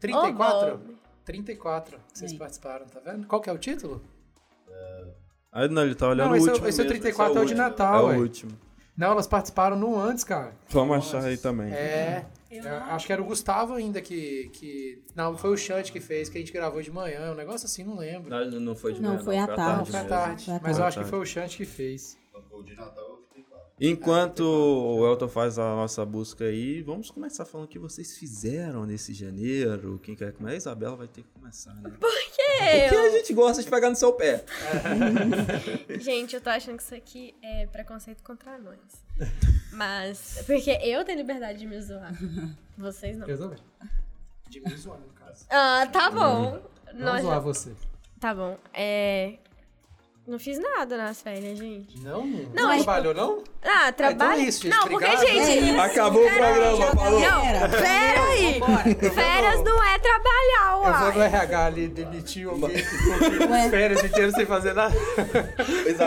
34? 0.00 0.80
34 1.24 1.98
que 2.12 2.18
vocês 2.18 2.32
Aí. 2.32 2.38
participaram, 2.38 2.86
tá 2.86 3.00
vendo? 3.04 3.26
Qual 3.26 3.40
que 3.42 3.50
é 3.50 3.52
o 3.52 3.58
título? 3.58 4.02
Aí 5.52 5.68
não, 5.68 5.82
ele 5.82 5.94
tá 5.94 6.08
olhando 6.08 6.26
Não, 6.28 6.32
o 6.32 6.36
esse 6.36 6.46
é 6.48 6.50
o- 6.50 6.52
último. 6.54 6.68
esse 6.68 6.80
é 6.80 6.82
o 6.82 6.86
mesmo, 6.86 7.00
34 7.00 7.28
é 7.38 7.42
o 7.42 7.44
de 7.46 7.52
último. 7.52 7.68
Natal, 7.68 8.00
É 8.00 8.12
ué. 8.12 8.16
o 8.16 8.20
último. 8.20 8.52
Não, 8.96 9.10
elas 9.10 9.26
participaram 9.26 9.76
no 9.76 9.98
antes, 9.98 10.22
cara. 10.24 10.52
Vamos 10.70 10.96
achar 10.96 11.24
aí 11.24 11.36
também. 11.36 11.72
É. 11.72 12.24
Eu 12.50 12.62
eu 12.62 12.70
não 12.70 12.86
acho 12.92 13.06
que 13.06 13.12
era 13.12 13.20
o 13.20 13.24
Gustavo 13.24 13.74
ainda 13.74 14.00
que, 14.00 14.48
que. 14.52 15.02
Não, 15.14 15.36
foi 15.36 15.50
o 15.50 15.56
Chante 15.56 15.90
que 15.90 16.00
fez, 16.00 16.28
que 16.28 16.38
a 16.38 16.40
gente 16.40 16.52
gravou 16.52 16.80
de 16.80 16.90
manhã. 16.90 17.32
Um 17.32 17.34
negócio 17.34 17.66
assim, 17.66 17.82
não 17.84 17.96
lembro. 17.96 18.30
Não, 18.30 18.60
não 18.60 18.74
foi 18.76 18.92
de 18.94 19.00
Não, 19.02 19.10
manhã, 19.14 19.24
foi 19.24 19.36
à 19.38 19.46
Não, 19.46 19.56
tarde. 19.56 19.90
foi 19.90 20.00
à 20.00 20.04
tarde. 20.04 20.44
Foi 20.44 20.54
à 20.54 20.60
Mas 20.62 20.76
eu 20.76 20.82
tarde. 20.82 20.98
acho 20.98 20.98
que 21.04 21.10
foi 21.10 21.18
o 21.18 21.26
Chante 21.26 21.56
que 21.56 21.64
fez. 21.64 22.16
O 22.52 22.62
de 22.62 22.74
Natal. 22.76 23.20
Enquanto 23.78 24.40
o 24.40 25.06
Elton 25.06 25.28
faz 25.28 25.58
a 25.58 25.74
nossa 25.76 26.02
busca 26.06 26.44
aí, 26.44 26.80
vamos 26.80 27.10
começar 27.10 27.44
falando 27.44 27.66
o 27.66 27.68
que 27.68 27.78
vocês 27.78 28.16
fizeram 28.16 28.86
nesse 28.86 29.12
janeiro. 29.12 30.00
Quem 30.02 30.16
quer 30.16 30.32
começar? 30.32 30.54
A 30.54 30.56
Isabela 30.56 30.96
vai 30.96 31.08
ter 31.08 31.22
que 31.22 31.28
começar, 31.28 31.74
né? 31.74 31.92
Porque 32.00 32.94
Eu. 32.94 33.04
a 33.04 33.10
gente 33.10 33.34
gosta 33.34 33.62
de 33.62 33.68
pegar 33.68 33.90
no 33.90 33.96
seu 33.96 34.14
pé. 34.14 34.42
Gente, 36.00 36.34
eu 36.34 36.40
tô 36.40 36.48
achando 36.48 36.78
que 36.78 36.84
isso 36.84 36.94
aqui 36.94 37.34
é 37.42 37.66
preconceito 37.66 38.22
contra 38.22 38.56
nós. 38.56 38.78
Mas. 39.72 40.42
Porque 40.46 40.70
eu 40.70 41.04
tenho 41.04 41.18
liberdade 41.18 41.58
de 41.58 41.66
me 41.66 41.78
zoar. 41.82 42.14
Vocês 42.78 43.18
não. 43.18 43.28
Eu 43.28 43.36
também. 43.36 43.58
De 44.48 44.60
mim 44.60 44.74
zoar, 44.74 44.98
no 44.98 45.12
caso. 45.12 45.44
Ah, 45.50 45.86
tá 45.92 46.10
bom. 46.10 46.62
Não 46.94 47.12
Nós 47.12 47.22
zoar 47.22 47.40
você. 47.42 47.72
Tá 48.18 48.34
bom. 48.34 48.58
É. 48.72 49.38
Não 50.26 50.40
fiz 50.40 50.58
nada 50.58 50.96
nas 50.96 51.22
férias, 51.22 51.56
gente. 51.56 52.00
Não? 52.00 52.26
Não, 52.26 52.46
Não, 52.52 52.72
é- 52.72 52.76
trabalhou, 52.78 53.14
não? 53.14 53.44
Ah, 53.62 53.92
trabalho. 53.92 54.32
então 54.32 54.44
é 54.44 54.48
isso, 54.48 54.62
gente. 54.62 54.72
não, 54.74 54.88
porque, 54.88 55.04
Obrigado. 55.06 55.26
gente. 55.26 55.78
Acabou 55.78 56.26
o 56.26 56.28
programa, 56.28 56.86
falou. 56.96 57.20
Não, 57.20 57.42
pera 57.70 58.22
aí. 58.24 58.60
Férias 59.14 59.62
não 59.64 59.84
é 59.84 59.98
trabalhar, 60.00 60.72
Eu 60.72 60.98
vou 60.98 61.12
no 61.12 61.18
uai. 61.20 61.28
RH 61.28 61.64
ali 61.66 61.88
demitir 61.88 62.48
alguém 62.48 62.70
que 62.70 62.82
ficou 62.82 63.46
Ué. 63.50 63.70
férias 63.70 64.02
inteiro 64.04 64.32
sem 64.32 64.46
fazer 64.46 64.72
nada. 64.74 64.94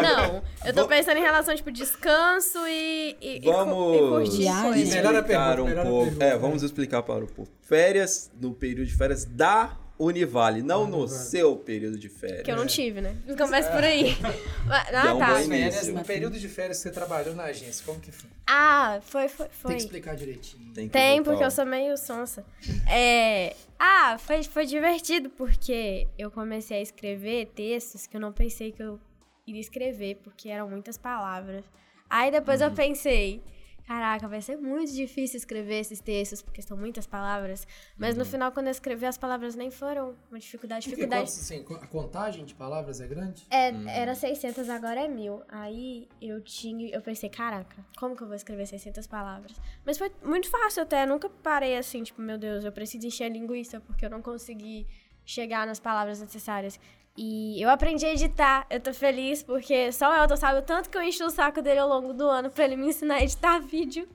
Não, 0.02 0.44
eu 0.66 0.74
tô 0.74 0.86
pensando 0.88 1.18
em 1.18 1.22
relação, 1.22 1.56
tipo, 1.56 1.72
descanso 1.72 2.60
e, 2.68 3.16
e, 3.22 3.40
Vamos 3.46 3.96
e 3.96 4.00
curtir. 4.00 4.38
Melhor 4.40 4.74
a 5.16 5.20
explicar 5.20 5.24
pergunta, 5.56 5.82
um 5.82 5.86
pouco. 5.86 6.24
É, 6.24 6.38
vamos 6.38 6.62
explicar 6.64 7.04
para 7.04 7.24
o 7.24 7.28
povo. 7.28 7.50
Férias, 7.62 8.30
no 8.40 8.54
período 8.54 8.88
de 8.88 8.96
férias 8.98 9.24
da 9.24 9.78
Univale, 10.00 10.62
não 10.62 10.88
no 10.88 11.00
Univale. 11.00 11.20
seu 11.20 11.58
período 11.58 11.98
de 11.98 12.08
férias. 12.08 12.44
Que 12.44 12.51
eu 12.51 12.56
não 12.56 12.65
tive, 12.65 13.01
né? 13.01 13.15
Começa 13.38 13.70
por 13.70 13.84
aí. 13.84 14.15
É 14.91 14.96
Ah, 14.98 15.13
um 15.15 15.20
tá. 15.20 15.34
bom 15.39 15.48
Férias, 15.48 15.88
no 15.88 16.03
período 16.06 16.39
de 16.39 16.48
férias 16.48 16.77
que 16.77 16.84
você 16.84 16.91
trabalhou 16.91 17.34
na 17.36 17.44
agência, 17.46 17.84
como 17.86 18.00
que 18.00 18.12
foi? 18.12 18.29
Ah, 18.48 19.00
foi, 19.01 19.27
foi, 19.27 19.48
Tem 19.48 19.56
foi. 19.62 19.75
que 19.75 19.82
explicar 19.82 20.15
direitinho. 20.15 20.74
Tem, 20.74 20.88
que 20.88 20.94
Tem, 20.94 21.24
porque 21.24 21.44
eu 21.44 21.51
sou 21.51 21.65
meio 21.65 21.98
sonsa. 21.98 22.46
É... 22.88 23.56
Ah, 23.79 24.18
foi, 24.20 24.44
foi 24.44 24.65
divertido, 24.65 25.29
porque 25.32 26.08
eu 26.18 26.29
comecei 26.32 26.77
a 26.77 26.82
escrever 26.82 27.48
textos 27.56 28.06
que 28.08 28.15
eu 28.15 28.22
não 28.22 28.32
pensei 28.32 28.72
que 28.72 28.82
eu 28.84 29.00
iria 29.48 29.60
escrever, 29.62 30.18
porque 30.24 30.50
eram 30.50 30.70
muitas 30.70 30.98
palavras. 30.98 31.63
Aí 32.10 32.29
depois 32.32 32.62
Uhum. 32.62 32.68
eu 32.68 32.72
pensei, 32.74 33.41
caraca, 33.89 34.27
vai 34.27 34.39
ser 34.39 34.55
muito 34.55 34.93
difícil 34.93 35.38
escrever 35.38 35.79
esses 35.79 36.00
textos, 36.00 36.43
porque 36.43 36.62
são 36.62 36.77
muitas 36.77 37.08
palavras. 37.08 37.65
Mas 37.98 38.13
Uhum. 38.13 38.19
no 38.19 38.25
final, 38.25 38.51
quando 38.51 38.67
eu 38.67 38.72
escrevi, 38.72 39.03
as 39.08 39.17
palavras 39.17 39.55
nem 39.55 39.72
foram 39.72 40.15
uma 40.29 40.38
dificuldade. 40.38 40.84
Porque 40.88 40.96
dificuldade. 41.08 41.31
quantos, 41.31 41.39
assim, 41.39 41.65
a 41.84 41.88
contagem 41.88 42.46
de 42.46 42.53
palavras 42.53 43.01
é 43.01 43.08
grande? 43.08 43.48
É, 43.50 43.72
Uhum. 43.72 43.89
era 43.89 44.13
600, 44.13 44.69
agora 44.69 45.01
é 45.03 45.08
mil. 45.08 45.41
Aí 45.48 46.08
eu 46.22 46.39
tinha, 46.39 46.88
eu 46.96 47.01
pensei, 47.01 47.29
caraca, 47.29 47.84
como 47.98 48.15
que 48.15 48.22
eu 48.22 48.27
vou 48.27 48.36
escrever 48.36 48.67
600 48.67 49.08
palavras? 49.08 49.60
Mas 49.84 49.98
foi 49.98 50.12
muito 50.24 50.48
fácil 50.51 50.84
até, 50.84 51.03
nunca 51.08 51.27
parei 51.27 51.75
assim, 51.75 52.03
tipo, 52.03 52.22
meu 52.22 52.38
Deus, 52.38 52.63
eu 52.63 52.72
preciso 52.72 53.08
encher 53.08 53.31
linguiça 53.31 53.79
porque 53.79 54.05
eu 54.05 54.10
não 54.12 54.22
consegui 54.22 54.86
chegar 55.25 55.65
nas 55.65 55.79
palavras 55.79 56.22
necessárias. 56.22 56.79
E 57.22 57.62
eu 57.62 57.70
aprendi 57.70 58.06
a 58.06 58.14
editar. 58.14 58.66
Eu 58.70 58.80
tô 58.80 58.94
feliz 58.94 59.44
porque 59.44 59.92
só 59.92 60.10
o 60.10 60.16
Elton 60.16 60.38
sabe 60.38 60.60
o 60.60 60.62
tanto 60.62 60.90
que 60.90 60.98
eu 60.98 61.02
enchi 61.04 61.22
o 61.22 61.30
saco 61.30 61.62
dele 61.62 61.80
ao 61.82 61.90
longo 61.90 62.14
do 62.14 62.26
ano 62.30 62.50
pra 62.50 62.64
ele 62.64 62.78
me 62.78 62.88
ensinar 62.88 63.16
a 63.16 63.22
editar 63.24 63.60
vídeo. 63.76 64.08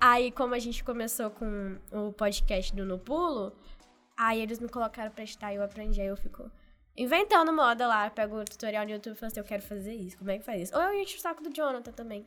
Aí, 0.00 0.30
como 0.30 0.54
a 0.54 0.60
gente 0.60 0.84
começou 0.84 1.28
com 1.30 1.76
o 1.90 2.12
podcast 2.12 2.72
do 2.72 2.84
No 2.84 3.00
Pulo, 3.00 3.52
aí 4.16 4.40
eles 4.40 4.60
me 4.60 4.68
colocaram 4.68 5.10
pra 5.10 5.24
editar 5.24 5.52
e 5.52 5.56
eu 5.56 5.62
aprendi. 5.64 6.00
Aí 6.00 6.06
eu 6.06 6.16
fico 6.16 6.48
inventando 6.96 7.52
moda 7.52 7.84
lá. 7.88 8.06
Eu 8.06 8.12
pego 8.12 8.36
o 8.40 8.44
tutorial 8.44 8.84
no 8.84 8.92
YouTube 8.92 9.14
e 9.14 9.18
falo 9.18 9.32
assim, 9.32 9.40
eu 9.40 9.44
quero 9.44 9.62
fazer 9.62 9.94
isso. 9.94 10.16
Como 10.16 10.30
é 10.30 10.38
que 10.38 10.44
faz 10.44 10.62
isso? 10.62 10.76
Ou 10.76 10.82
eu 10.82 11.02
encho 11.02 11.16
o 11.16 11.20
saco 11.20 11.42
do 11.42 11.50
Jonathan 11.52 11.90
também. 11.90 12.24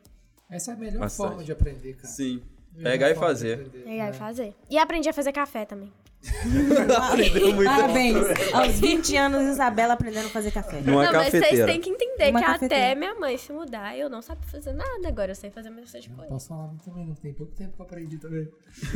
Essa 0.50 0.72
é 0.72 0.74
a 0.74 0.77
melhor 0.77 1.00
Bastante. 1.00 1.27
forma 1.30 1.44
de 1.46 1.51
aprender, 1.54 1.94
cara. 1.94 2.08
Sim. 2.10 2.44
Pegar 2.84 3.10
e 3.10 3.15
forma 3.15 3.34
de 3.34 3.39
fazer. 3.39 3.54
aprender, 3.68 3.88
E 3.89 3.98
né? 4.00 4.12
fazer. 4.12 4.54
E 4.70 4.77
aprendi 4.77 5.08
a 5.08 5.13
fazer 5.13 5.32
café 5.32 5.63
também. 5.63 5.94
Aprendeu 7.12 7.53
muito. 7.53 7.67
Parabéns. 7.70 8.15
Aos 8.53 8.79
20 8.79 9.17
anos, 9.17 9.41
Isabela 9.44 9.94
aprendendo 9.94 10.25
a 10.27 10.29
fazer 10.29 10.51
café. 10.51 10.82
Numa 10.82 11.05
não, 11.05 11.13
mas 11.13 11.29
vocês 11.29 11.44
cafeteira. 11.44 11.65
têm 11.72 11.82
que 11.82 11.89
entender 11.89 12.29
Uma 12.32 12.39
que 12.39 12.46
cafeteira. 12.46 12.75
até 12.86 12.96
minha 12.96 13.15
mãe 13.15 13.38
se 13.38 13.51
mudar, 13.53 13.98
eu 13.98 14.10
não 14.10 14.22
sabia 14.22 14.48
fazer 14.50 14.74
nada. 14.74 15.08
Agora 15.08 15.32
eu 15.32 15.36
sei 15.36 15.50
fazer 15.51 15.70
bastante 15.72 16.10
Não 16.10 16.15
coisa. 16.17 16.32
posso 16.32 16.48
falar 16.48 16.70
também, 16.84 17.05
não 17.05 17.15
tem 17.15 17.34
pouco 17.34 17.53
tempo 17.53 17.75
que 17.75 17.82
eu 17.82 17.86
aprendi 17.86 18.17
também. 18.17 18.48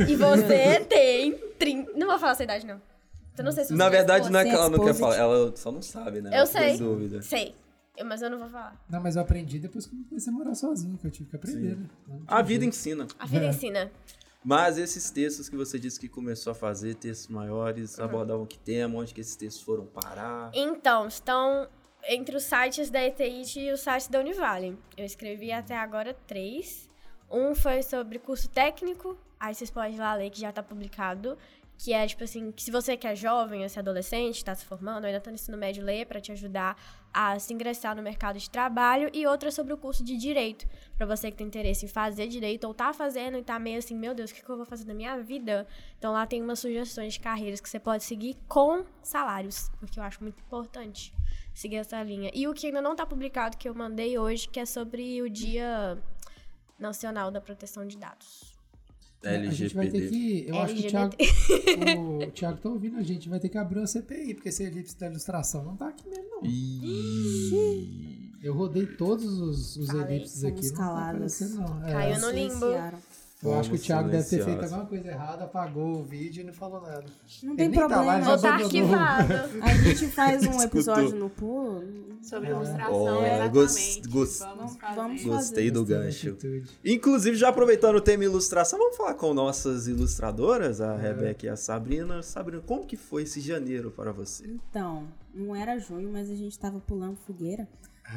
E 0.08 0.16
você 0.16 0.80
tem 0.88 1.32
30. 1.58 1.92
Não 1.96 2.06
vou 2.08 2.18
falar 2.18 2.32
a 2.32 2.34
sua 2.34 2.44
idade, 2.44 2.66
não. 2.66 2.80
Eu 3.38 3.44
não 3.44 3.52
sei 3.52 3.64
se 3.64 3.70
você 3.70 3.76
Na 3.76 3.88
verdade, 3.88 4.24
expôs. 4.26 4.32
não 4.32 4.40
é 4.40 4.44
que 4.44 4.50
ela 4.50 4.68
não 4.68 4.84
quer 4.84 4.94
falar, 4.94 5.16
ela 5.16 5.52
só 5.56 5.72
não 5.72 5.80
sabe, 5.80 6.20
né? 6.20 6.30
Eu 6.30 6.34
Ela 6.34 6.46
sei. 6.46 6.76
Dúvida. 6.76 7.22
Sei. 7.22 7.54
Eu- 7.96 8.04
Mas 8.06 8.22
eu 8.22 8.30
não 8.30 8.38
vou 8.38 8.48
falar. 8.48 8.74
Não, 8.88 9.00
mas 9.00 9.16
eu 9.16 9.22
aprendi 9.22 9.58
depois 9.58 9.86
que 9.86 9.94
eu 9.94 9.98
comecei 10.08 10.32
a 10.32 10.36
morar 10.36 10.54
sozinho, 10.54 10.96
que 10.98 11.06
eu 11.06 11.10
tive 11.10 11.28
que 11.30 11.36
aprender, 11.36 11.76
né? 11.76 11.86
Não 12.08 12.22
A 12.26 12.40
vida 12.42 12.64
ensina. 12.64 13.06
A 13.18 13.26
vida 13.26 13.44
É. 13.46 13.48
ensina. 13.48 13.90
Mas 14.42 14.78
esses 14.78 15.10
textos 15.10 15.48
que 15.48 15.56
você 15.56 15.78
disse 15.78 16.00
que 16.00 16.08
começou 16.08 16.50
a 16.52 16.54
fazer, 16.54 16.94
textos 16.94 17.28
maiores, 17.28 17.98
Uhum. 17.98 18.04
abordavam 18.04 18.46
que 18.46 18.58
tema, 18.58 18.98
onde 18.98 19.12
que 19.12 19.20
esses 19.20 19.36
textos 19.36 19.62
foram 19.62 19.84
parar. 19.86 20.50
Então, 20.54 21.06
estão 21.08 21.68
entre 22.08 22.34
os 22.36 22.44
sites 22.44 22.88
da 22.90 23.04
ETIT 23.04 23.60
e 23.60 23.72
os 23.72 23.80
sites 23.80 24.08
da 24.08 24.18
Univale. 24.20 24.78
Eu 24.96 25.04
escrevi 25.04 25.52
até 25.52 25.76
agora 25.76 26.14
três. 26.26 26.88
Um 27.30 27.54
foi 27.54 27.82
sobre 27.82 28.18
curso 28.18 28.48
técnico, 28.48 29.16
aí 29.38 29.54
vocês 29.54 29.70
podem 29.70 29.94
ir 29.94 29.98
lá 29.98 30.14
ler 30.14 30.30
que 30.30 30.40
já 30.40 30.50
tá 30.50 30.62
publicado. 30.62 31.36
Que 31.82 31.94
é 31.94 32.06
tipo 32.06 32.22
assim, 32.22 32.52
que 32.52 32.62
se 32.62 32.70
você 32.70 32.94
que 32.94 33.06
é 33.06 33.16
jovem, 33.16 33.66
se 33.66 33.78
é 33.78 33.80
adolescente, 33.80 34.44
tá 34.44 34.54
se 34.54 34.66
formando, 34.66 35.06
ainda 35.06 35.18
tá 35.18 35.30
no 35.30 35.36
ensino 35.36 35.56
médio, 35.56 35.82
lê 35.82 36.04
pra 36.04 36.20
te 36.20 36.30
ajudar 36.30 36.76
a 37.10 37.38
se 37.38 37.54
ingressar 37.54 37.96
no 37.96 38.02
mercado 38.02 38.38
de 38.38 38.50
trabalho. 38.50 39.08
E 39.14 39.26
outra 39.26 39.50
sobre 39.50 39.72
o 39.72 39.78
curso 39.78 40.04
de 40.04 40.14
direito, 40.18 40.68
pra 40.94 41.06
você 41.06 41.30
que 41.30 41.38
tem 41.38 41.46
interesse 41.46 41.86
em 41.86 41.88
fazer 41.88 42.26
direito 42.26 42.64
ou 42.64 42.74
tá 42.74 42.92
fazendo 42.92 43.38
e 43.38 43.42
tá 43.42 43.58
meio 43.58 43.78
assim, 43.78 43.96
meu 43.96 44.14
Deus, 44.14 44.30
o 44.30 44.34
que, 44.34 44.42
que 44.42 44.50
eu 44.50 44.58
vou 44.58 44.66
fazer 44.66 44.84
na 44.84 44.92
minha 44.92 45.16
vida? 45.22 45.66
Então 45.96 46.12
lá 46.12 46.26
tem 46.26 46.42
umas 46.42 46.58
sugestões 46.58 47.14
de 47.14 47.20
carreiras 47.20 47.62
que 47.62 47.68
você 47.70 47.80
pode 47.80 48.04
seguir 48.04 48.36
com 48.46 48.84
salários, 49.02 49.70
porque 49.80 49.98
eu 49.98 50.04
acho 50.04 50.22
muito 50.22 50.38
importante 50.38 51.14
seguir 51.54 51.76
essa 51.76 52.02
linha. 52.02 52.30
E 52.34 52.46
o 52.46 52.52
que 52.52 52.66
ainda 52.66 52.82
não 52.82 52.94
tá 52.94 53.06
publicado, 53.06 53.56
que 53.56 53.66
eu 53.66 53.74
mandei 53.74 54.18
hoje, 54.18 54.46
que 54.46 54.60
é 54.60 54.66
sobre 54.66 55.22
o 55.22 55.30
Dia 55.30 55.96
Nacional 56.78 57.30
da 57.30 57.40
Proteção 57.40 57.86
de 57.86 57.96
Dados. 57.96 58.49
É, 59.22 59.36
A 59.36 59.50
gente 59.50 59.74
vai 59.74 59.88
ter 59.88 60.08
que. 60.08 60.46
Eu 60.48 60.58
acho 60.60 60.74
que 60.74 60.86
o 60.86 60.90
Thiago, 60.90 61.14
LGBT. 61.18 61.98
o 62.26 62.30
Thiago 62.30 62.58
tá 62.58 62.68
ouvindo 62.70 62.96
a 62.96 63.02
gente, 63.02 63.28
vai 63.28 63.38
ter 63.38 63.48
que 63.50 63.58
abrir 63.58 63.78
uma 63.80 63.86
CPI, 63.86 64.34
porque 64.34 64.48
esse 64.48 64.62
elipse 64.62 64.98
da 64.98 65.08
ilustração 65.08 65.62
não 65.62 65.76
tá 65.76 65.88
aqui 65.88 66.08
mesmo, 66.08 66.24
não. 66.30 66.40
Eu 68.42 68.54
rodei 68.54 68.86
todos 68.86 69.38
os, 69.38 69.76
os 69.76 69.86
Falei, 69.88 70.16
elipses 70.16 70.42
aqui, 70.44 70.66
não 70.70 70.74
tá 70.76 71.10
aparecendo, 71.10 71.56
não. 71.56 71.86
É, 71.86 71.92
Caiu 71.92 72.20
no 72.20 72.30
limbo. 72.30 72.66
Eu 73.42 73.54
acho 73.54 73.70
que 73.70 73.76
o 73.76 73.78
Thiago 73.78 74.10
deve 74.10 74.28
ter 74.28 74.44
feito 74.44 74.62
alguma 74.64 74.84
coisa 74.84 75.08
errada, 75.08 75.44
apagou 75.44 76.00
o 76.00 76.04
vídeo 76.04 76.42
e 76.42 76.44
não 76.44 76.52
falou 76.52 76.80
nada. 76.82 77.04
Não 77.42 77.52
Ele 77.52 77.56
tem 77.56 77.68
nem 77.70 77.78
tá 77.80 77.86
lá, 78.02 78.18
problema. 78.20 78.38
tá 78.38 78.54
arquivado. 78.54 79.32
A 79.62 79.74
gente 79.74 80.06
faz 80.08 80.42
um 80.46 80.60
episódio 80.62 81.14
no 81.16 81.30
pulo. 81.30 81.82
Sobre 82.22 82.48
Ah. 82.48 82.50
ilustração, 82.50 82.92
Ó, 82.94 83.22
exatamente. 83.24 83.50
gost- 83.52 84.06
gost- 84.08 84.40
Vamos 84.40 84.76
fazer. 84.76 84.94
vamos 84.94 85.24
Gostei 85.24 85.70
do 85.70 85.80
Gostei 85.80 85.96
da 85.96 86.04
gancho. 86.04 86.36
Inclusive, 86.84 87.34
já 87.34 87.48
aproveitando 87.48 87.96
o 87.96 88.00
tema 88.02 88.24
ilustração, 88.24 88.78
vamos 88.78 88.94
falar 88.98 89.14
com 89.14 89.32
nossas 89.32 89.88
ilustradoras, 89.88 90.80
É. 90.82 90.84
a 90.84 90.96
Rebeca 90.98 91.46
e 91.46 91.48
a 91.48 91.56
Sabrina. 91.56 92.22
Sabrina, 92.22 92.62
como 92.66 92.84
que 92.84 92.94
foi 92.96 93.22
esse 93.22 93.40
janeiro 93.40 93.90
para 93.90 94.12
você? 94.12 94.44
Então, 94.46 95.04
não 95.34 95.56
era 95.56 95.78
junho, 95.78 96.10
mas 96.12 96.28
a 96.30 96.34
gente 96.34 96.58
tava 96.58 96.78
pulando 96.78 97.16
fogueira. 97.16 97.66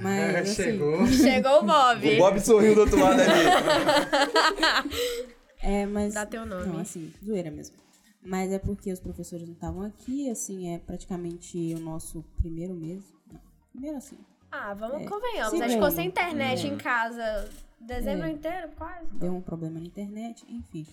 Mas, 0.02 0.36
assim, 0.52 0.56
Chegou. 0.64 1.06
Chegou 1.08 1.60
o 1.60 1.64
Bob. 1.64 2.14
O 2.16 2.18
Bob 2.18 2.40
sorriu 2.40 2.76
do 2.76 2.82
outro 2.82 3.00
lado 3.00 3.20
ali. 3.22 4.90
É, 5.66 5.86
mas. 5.86 6.14
Dá 6.14 6.26
teu 6.26 6.46
nome. 6.46 6.68
Não, 6.68 6.80
assim, 6.80 7.14
zoeira 7.26 7.50
mesmo. 7.50 7.76
Mas 8.22 8.52
é 8.52 8.60
porque 8.60 8.92
os 8.92 9.00
professores 9.00 9.46
não 9.46 9.54
estavam 9.54 9.82
aqui, 9.82 10.30
assim, 10.30 10.74
é 10.74 10.78
praticamente 10.78 11.74
o 11.76 11.80
nosso 11.80 12.24
primeiro 12.38 12.74
mês. 12.74 13.02
Não, 13.32 13.40
primeiro 13.72 13.98
assim. 13.98 14.18
Ah, 14.52 14.74
vamos, 14.74 15.02
É. 15.02 15.06
convenhamos. 15.06 15.52
Sim, 15.52 15.62
A 15.62 15.68
gente 15.68 15.76
ficou 15.78 15.92
sem 15.92 16.08
internet 16.08 16.68
em 16.68 16.76
casa 16.78 17.50
dezembro 17.80 18.28
É. 18.28 18.32
inteiro, 18.32 18.70
quase. 18.78 19.14
Deu 19.14 19.34
um 19.34 19.42
problema 19.42 19.80
na 19.80 19.86
internet, 19.86 20.44
enfim. 20.50 20.86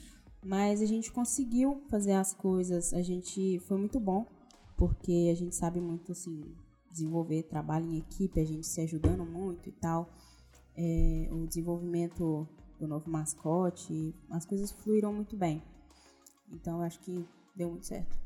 Mas 0.42 0.80
a 0.80 0.87
gente 0.87 1.11
conseguiu 1.12 1.83
fazer 1.90 2.12
as 2.12 2.33
coisas, 2.33 2.95
a 2.95 3.02
gente. 3.02 3.59
Foi 3.66 3.76
muito 3.76 3.99
bom, 4.00 4.25
porque 4.76 5.28
a 5.33 5.35
gente 5.37 5.54
sabe 5.54 5.80
muito, 5.80 6.12
assim, 6.12 6.45
desenvolver 6.91 7.45
trabalho 7.45 7.87
em 7.87 7.99
equipe, 7.99 8.41
a 8.41 8.45
gente 8.45 8.67
se 8.67 8.81
ajudando 8.81 9.25
muito 9.25 9.69
e 9.69 9.73
tal. 9.73 10.11
É, 10.77 11.29
o 11.31 11.47
desenvolvimento 11.47 12.49
do 12.79 12.89
novo 12.89 13.11
mascote, 13.11 14.15
as 14.31 14.45
coisas 14.47 14.71
fluíram 14.71 15.13
muito 15.13 15.37
bem. 15.37 15.63
Então 16.53 16.79
eu 16.79 16.83
acho 16.83 16.99
que 17.01 17.25
deu 17.55 17.69
muito 17.71 17.87
certo. 17.87 18.19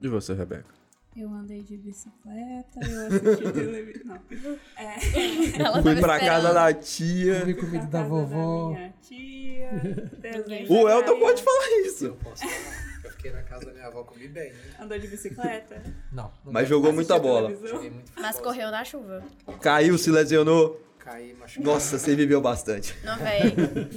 E 0.00 0.08
você, 0.08 0.34
Rebeca? 0.34 0.74
Eu 1.16 1.32
andei 1.32 1.62
de 1.62 1.78
bicicleta, 1.78 2.78
eu 2.86 3.06
assisti 3.06 3.42
televisão. 3.52 4.20
Não. 4.30 4.58
É, 4.76 5.56
Ela 5.58 5.82
Fui 5.82 5.96
pra 5.96 6.18
casa 6.20 6.48
esperando. 6.48 6.54
da 6.54 6.74
tia. 6.74 7.40
Comi 7.40 7.54
comida 7.54 7.86
da 7.86 7.98
casa 8.02 8.08
vovó. 8.08 8.68
minha 8.68 8.94
tia. 9.00 9.70
O 10.68 10.84
da 10.84 10.92
Elton 10.92 11.18
pode 11.18 11.42
falar 11.42 11.80
isso. 11.86 12.06
Eu 12.06 12.16
posso 12.16 12.42
falar. 12.46 12.95
Fiquei 13.16 13.32
na 13.32 13.42
casa 13.42 13.64
da 13.64 13.72
minha 13.72 13.86
avó, 13.86 14.04
comi 14.04 14.28
bem, 14.28 14.52
né? 14.52 14.76
Andou 14.78 14.98
de 14.98 15.08
bicicleta? 15.08 15.82
Não. 16.12 16.30
não 16.44 16.52
Mas 16.52 16.68
jogou 16.68 16.92
muita 16.92 17.18
bola. 17.18 17.48
muito. 17.48 18.12
Mas 18.14 18.38
correu 18.38 18.70
na 18.70 18.84
chuva. 18.84 19.24
Caiu, 19.60 19.96
se 19.96 20.10
lesionou. 20.10 20.80
Caí, 20.98 21.32
machucado. 21.34 21.66
Nossa, 21.66 21.98
você 21.98 22.14
viveu 22.14 22.40
bastante. 22.40 22.94
Não, 23.04 23.16
véi. 23.16 23.54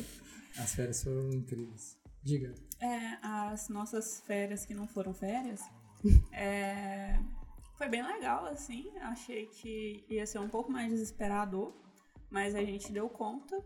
As 0.58 0.74
férias 0.74 1.04
foram 1.04 1.30
incríveis. 1.32 1.98
Diga. 2.24 2.54
É, 2.82 3.18
as 3.22 3.68
nossas 3.68 4.22
férias 4.22 4.66
que 4.66 4.74
não 4.74 4.88
foram 4.88 5.14
férias, 5.14 5.62
é, 6.32 7.20
foi 7.78 7.90
bem 7.90 8.06
legal, 8.06 8.46
assim. 8.46 8.90
Achei 9.02 9.48
que 9.48 10.06
ia 10.10 10.26
ser 10.26 10.40
um 10.40 10.48
pouco 10.48 10.72
mais 10.72 10.90
desesperador, 10.92 11.74
mas 12.30 12.56
a 12.56 12.64
gente 12.64 12.92
deu 12.92 13.10
conta, 13.10 13.62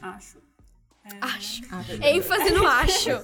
acho. 0.00 0.38
É, 1.04 1.16
Acho. 1.20 1.62
Acho. 1.74 1.92
ênfase 2.02 2.50
no 2.52 2.66
acho. 2.66 3.10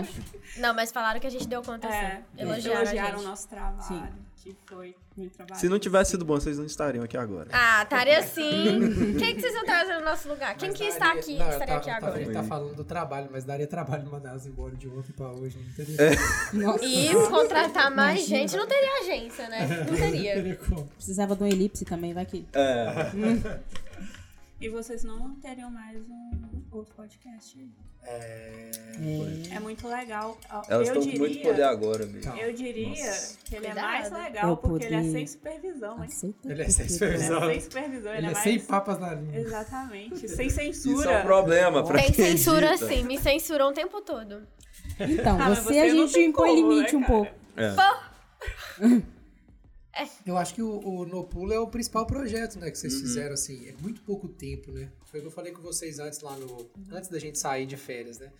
Acho. 0.00 0.12
Não, 0.58 0.72
mas 0.74 0.92
falaram 0.92 1.18
que 1.18 1.26
a 1.26 1.30
gente 1.30 1.48
deu 1.48 1.62
conta 1.62 1.88
É, 1.88 2.06
assim. 2.12 2.22
Elogiaram, 2.38 2.80
a 2.80 2.84
gente. 2.84 3.16
o 3.16 3.22
nosso 3.22 3.48
trabalho, 3.48 4.12
que 4.36 4.54
foi 4.66 4.94
muito 5.16 5.34
trabalho. 5.34 5.60
Se 5.60 5.68
não 5.68 5.78
tivesse 5.78 6.12
sido 6.12 6.24
bom, 6.24 6.34
vocês 6.34 6.58
não 6.58 6.64
estariam 6.66 7.02
aqui 7.02 7.16
agora. 7.16 7.48
Ah, 7.52 7.82
estaria 7.82 8.18
assim. 8.18 9.14
Quem 9.18 9.34
que 9.34 9.40
vocês 9.40 9.52
vão 9.54 9.64
trazer 9.64 9.94
no 9.98 10.04
nosso 10.04 10.28
lugar? 10.28 10.54
Quem 10.56 10.68
Mas 10.68 10.78
que 10.78 10.84
daria- 10.84 10.94
está 10.98 11.12
aqui 11.18 11.38
não, 11.38 11.48
estaria 11.50 11.66
tava- 11.66 11.76
aqui 11.80 11.90
agora? 11.90 12.20
Ele 12.22 12.32
tá 12.32 12.42
falando 12.44 12.74
do 12.76 12.84
trabalho, 12.84 13.28
mas 13.32 13.44
daria 13.44 13.66
trabalho 13.66 14.08
mandar 14.10 14.30
elas 14.30 14.46
embora 14.46 14.74
de 14.76 14.86
ontem 14.88 15.12
pra 15.12 15.28
hoje, 15.32 15.58
não 15.58 15.72
teria. 15.74 15.96
Nossa, 16.52 16.84
E 16.84 17.12
contratar 17.30 17.90
mais 17.90 18.26
gente 18.26 18.56
não 18.56 18.66
teria 18.68 19.00
agência, 19.00 19.48
né? 19.48 19.66
Não 19.66 19.92
Não 19.92 19.98
teria. 19.98 20.58
precisava 20.94 21.34
de 21.34 21.42
um 21.42 21.46
elipse 21.46 21.84
também, 21.84 22.12
vai 22.14 22.26
que. 22.26 22.46
É. 22.52 22.92
E 24.62 24.68
vocês 24.68 25.02
não 25.02 25.34
teriam 25.40 25.68
mais 25.70 25.98
um 26.08 26.30
outro 26.70 26.94
podcast 26.94 27.58
aí. 27.58 27.68
É... 28.04 28.70
É 29.56 29.58
muito 29.60 29.86
legal. 29.88 30.38
Elas 30.68 30.68
eu 30.70 30.82
estão 30.82 31.02
diria, 31.02 31.18
com 31.18 31.24
muito 31.26 31.42
poder 31.42 31.62
agora, 31.64 32.06
mesmo. 32.06 32.36
Eu 32.36 32.52
diria 32.52 32.88
Nossa. 32.90 33.38
que 33.44 33.56
ele 33.56 33.66
é 33.66 33.70
Cuidado. 33.72 33.84
mais 33.92 34.12
legal 34.12 34.50
Eu 34.50 34.56
porque 34.56 34.84
ele 34.84 34.94
é 34.94 35.02
sem 35.02 35.26
supervisão, 35.26 36.04
hein? 36.04 36.34
Ele 36.44 36.62
é 36.62 36.68
sem 36.68 36.86
porque- 36.86 37.04
Ele 37.04 37.18
supervisão. 37.18 37.42
é 37.42 37.52
sem 37.52 37.60
supervisão, 37.60 38.12
ele, 38.12 38.18
Ele 38.18 38.26
é 38.26 38.30
é 38.30 38.32
mais... 38.34 38.44
sem 38.44 38.60
papas 38.60 38.98
na 39.00 39.14
língua. 39.14 39.36
Exatamente, 39.36 40.28
sem 40.28 40.46
Isso 40.46 40.56
censura. 40.56 41.10
é 41.10 41.18
um 41.18 41.22
problema 41.22 41.84
pra 41.84 41.98
Tem 41.98 42.12
quem 42.12 42.24
censura 42.36 42.70
edita. 42.74 42.86
sim, 42.88 43.02
me 43.04 43.18
censurou 43.18 43.70
o 43.70 43.74
tempo 43.74 44.00
todo. 44.00 44.46
Então, 45.00 45.40
Ah, 45.40 45.48
você, 45.54 45.62
você 45.62 45.78
a 45.80 45.88
gente 45.88 46.18
impõe 46.20 46.54
como, 46.60 46.72
limite 46.72 46.96
né, 46.96 46.98
um 46.98 47.04
pouco. 47.04 47.32
É. 47.56 47.74
Eu 50.26 50.36
acho 50.36 50.54
que 50.54 50.62
o, 50.62 50.78
o 50.80 51.04
No 51.06 51.24
Pulo 51.24 51.52
é 51.52 51.58
o 51.58 51.66
principal 51.66 52.06
projeto, 52.06 52.58
né, 52.58 52.70
que 52.70 52.78
vocês 52.78 52.94
Uhum. 52.94 53.00
fizeram, 53.00 53.34
assim, 53.34 53.66
é 53.68 53.72
muito 53.80 54.02
pouco 54.02 54.28
tempo, 54.28 54.70
né? 54.72 54.90
Foi 55.06 55.20
o 55.20 55.22
que 55.22 55.28
eu 55.28 55.32
falei 55.32 55.52
com 55.52 55.60
vocês 55.62 55.98
antes 55.98 56.20
lá 56.20 56.36
no... 56.36 56.70
Antes 56.90 57.08
da 57.10 57.18
gente 57.18 57.38
sair 57.38 57.66
de 57.66 57.76
férias, 57.76 58.18
né? 58.18 58.32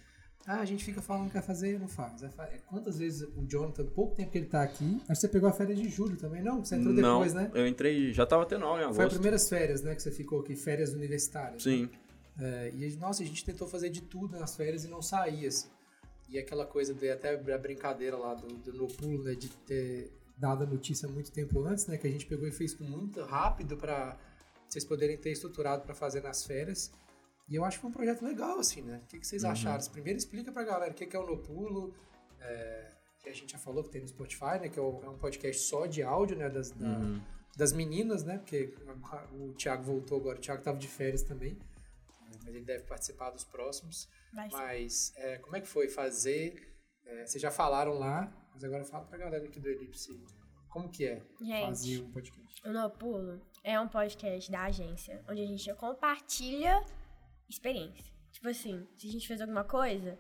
Ah, 0.47 0.59
a 0.61 0.64
gente 0.64 0.85
fica 0.85 1.00
falando 1.00 1.28
que 1.28 1.35
vai 1.35 1.42
fazer 1.42 1.75
e 1.76 1.78
não 1.78 1.87
faz. 1.87 2.21
Fa- 2.35 2.49
Quantas 2.66 2.99
vezes 2.99 3.23
o 3.37 3.47
Jonathan, 3.47 3.87
pouco 3.87 4.16
tempo 4.16 4.30
que 4.32 4.38
ele 4.38 4.47
tá 4.49 4.61
aqui, 4.62 4.97
acho 5.02 5.06
que 5.06 5.14
você 5.14 5.28
pegou 5.28 5.49
a 5.49 5.52
férias 5.52 5.78
de 5.78 5.88
julho 5.88 6.16
também, 6.16 6.42
não? 6.42 6.64
Você 6.64 6.75
entrou 6.75 6.92
Não, 6.92 7.21
depois, 7.21 7.32
né? 7.32 7.49
eu 7.54 7.64
entrei, 7.66 8.12
já 8.12 8.26
tava 8.26 8.44
tendo 8.44 8.64
aula 8.64 8.80
em 8.80 8.82
Foi 8.87 8.90
as 8.90 8.99
agosto. 8.99 9.12
primeiras 9.14 9.49
férias, 9.49 9.82
né, 9.82 9.94
que 9.94 10.02
você 10.02 10.11
ficou 10.11 10.40
aqui, 10.40 10.56
férias 10.56 10.92
universitárias. 10.94 11.62
Sim. 11.62 11.88
É, 12.40 12.73
e, 12.75 12.97
nossa, 12.97 13.23
a 13.23 13.26
gente 13.26 13.44
tentou 13.44 13.68
fazer 13.68 13.90
de 13.90 14.00
tudo 14.00 14.37
nas 14.37 14.56
férias 14.56 14.85
e 14.85 14.88
não 14.88 15.00
saía, 15.00 15.47
assim. 15.47 15.68
E 16.28 16.38
aquela 16.40 16.66
coisa 16.66 16.92
de 16.92 17.09
até 17.11 17.35
a 17.35 17.59
brincadeira 17.59 18.16
lá 18.16 18.35
do, 18.35 18.49
do 18.49 18.73
no 18.73 18.88
pulo, 18.88 19.23
né, 19.23 19.35
de 19.37 19.49
ter 19.49 20.11
dado 20.37 20.65
a 20.65 20.67
notícia 20.67 21.09
muito 21.09 21.31
tempo 21.33 21.61
antes, 21.65 21.87
né? 21.87 21.97
Que 21.97 22.07
a 22.07 22.11
gente 22.11 22.27
pegou 22.27 22.47
e 22.49 22.53
fez 22.53 22.77
muito 22.79 23.23
rápido 23.25 23.77
para 23.77 24.19
vocês 24.69 24.85
poderem 24.85 25.17
ter 25.17 25.31
estruturado 25.33 25.83
para 25.83 25.95
fazer 25.95 26.23
nas 26.23 26.45
férias. 26.45 26.91
E 27.49 27.55
eu 27.55 27.65
acho 27.65 27.77
que 27.79 27.83
foi 27.83 27.91
um 27.91 27.93
projeto 27.95 28.23
legal, 28.25 28.59
assim, 28.59 28.83
né? 28.83 29.01
O 29.05 29.07
que, 29.07 29.19
que 29.19 29.27
vocês 29.27 29.45
acharam? 29.45 29.85
Primeiro 29.91 30.19
explica 30.19 30.51
pra 30.53 30.62
galera 30.65 30.93
o 30.93 30.95
que, 30.95 31.07
que 31.07 31.15
é 31.15 31.19
o 31.19 31.27
No 31.27 31.37
Pulo, 31.39 31.95
é, 32.41 32.89
que 33.23 33.29
a 33.29 33.33
gente 33.35 33.53
já 33.53 33.59
falou 33.59 33.83
que 33.85 33.91
tem 33.91 34.01
no 34.01 34.09
Spotify, 34.09 34.59
né? 34.61 34.69
Que 34.69 34.79
é 34.79 34.83
é 34.83 34.87
um 34.87 35.19
podcast 35.19 35.62
só 35.62 35.87
de 35.87 36.03
áudio, 36.03 36.37
né? 36.37 36.49
Das, 36.49 36.71
da- 36.71 37.21
das 37.57 37.73
meninas, 37.73 38.25
né? 38.25 38.39
Porque 38.39 38.75
o 39.33 39.53
Thiago 39.53 39.83
voltou 39.83 40.19
agora, 40.19 40.39
o 40.39 40.41
Thiago 40.41 40.62
tava 40.62 40.79
de 40.79 40.89
férias 40.89 41.23
também. 41.23 41.59
Mas 42.27 42.47
ele 42.47 42.62
deve 42.62 42.85
participar 42.85 43.31
dos 43.31 43.45
próximos. 43.45 44.09
Ser. 44.51 44.57
Mas 44.57 45.12
é, 45.17 45.37
como 45.39 45.55
é 45.57 45.61
que 45.61 45.69
foi 45.69 45.89
fazer? 45.89 46.69
é, 47.05 47.27
vocês 47.27 47.43
já 47.43 47.51
falaram 47.51 47.99
lá, 47.99 48.33
mas 48.54 48.64
agora 48.64 48.85
fala 48.85 49.04
pra 49.04 49.18
galera 49.18 49.44
aqui 49.44 49.59
do 49.61 49.68
Elipse. 49.68 50.18
Como 50.68 50.88
que 50.88 51.06
é 51.06 51.23
Gente. 51.40 51.66
fazer 51.66 52.00
um 52.00 52.11
podcast? 52.11 52.62
O 52.68 52.73
No 52.73 52.88
Pulo 52.90 53.40
é 53.62 53.78
um 53.78 53.88
podcast 53.88 54.50
da 54.50 54.62
agência, 54.64 55.23
onde 55.28 55.42
a 55.42 55.47
gente 55.47 55.73
compartilha 55.75 56.82
experiência. 57.49 58.11
Tipo 58.32 58.49
assim, 58.49 58.87
se 58.97 59.06
a 59.09 59.11
gente 59.12 59.28
fez 59.28 59.40
alguma 59.40 59.64
coisa 59.64 60.18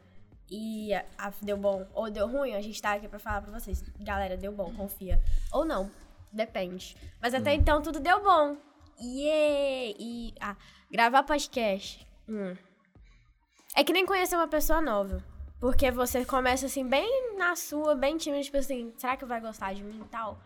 e 0.50 0.92
a, 0.92 1.04
a- 1.16 1.32
deu 1.40 1.56
bom 1.56 1.88
ou 1.94 2.10
deu 2.10 2.26
ruim, 2.28 2.54
a 2.54 2.60
gente 2.60 2.80
tá 2.82 2.92
aqui 2.94 3.08
pra 3.08 3.18
falar 3.18 3.40
pra 3.42 3.58
vocês. 3.58 3.82
Galera, 4.00 4.36
deu 4.36 4.52
bom, 4.52 4.72
confia. 4.74 5.18
Ou 5.52 5.64
não, 5.64 5.90
depende. 6.30 6.94
Mas 7.20 7.32
até 7.32 7.54
então 7.54 7.80
tudo 7.80 7.98
deu 8.00 8.22
bom. 8.22 8.56
Yeah! 9.00 9.96
E 9.98 10.34
ah, 10.40 10.56
gravar 10.90 11.22
podcast. 11.22 12.06
hum. 12.28 12.54
É 13.74 13.82
que 13.82 13.92
nem 13.94 14.04
conhecer 14.04 14.36
uma 14.36 14.46
pessoa 14.48 14.82
nova. 14.82 15.24
Porque 15.62 15.92
você 15.92 16.24
começa 16.24 16.66
assim, 16.66 16.84
bem 16.84 17.36
na 17.38 17.54
sua, 17.54 17.94
bem 17.94 18.16
tímido, 18.16 18.42
tipo 18.42 18.56
assim, 18.56 18.92
será 18.96 19.16
que 19.16 19.24
vai 19.24 19.40
gostar 19.40 19.72
de 19.72 19.84
mim 19.84 20.00
e 20.04 20.08
tal? 20.08 20.36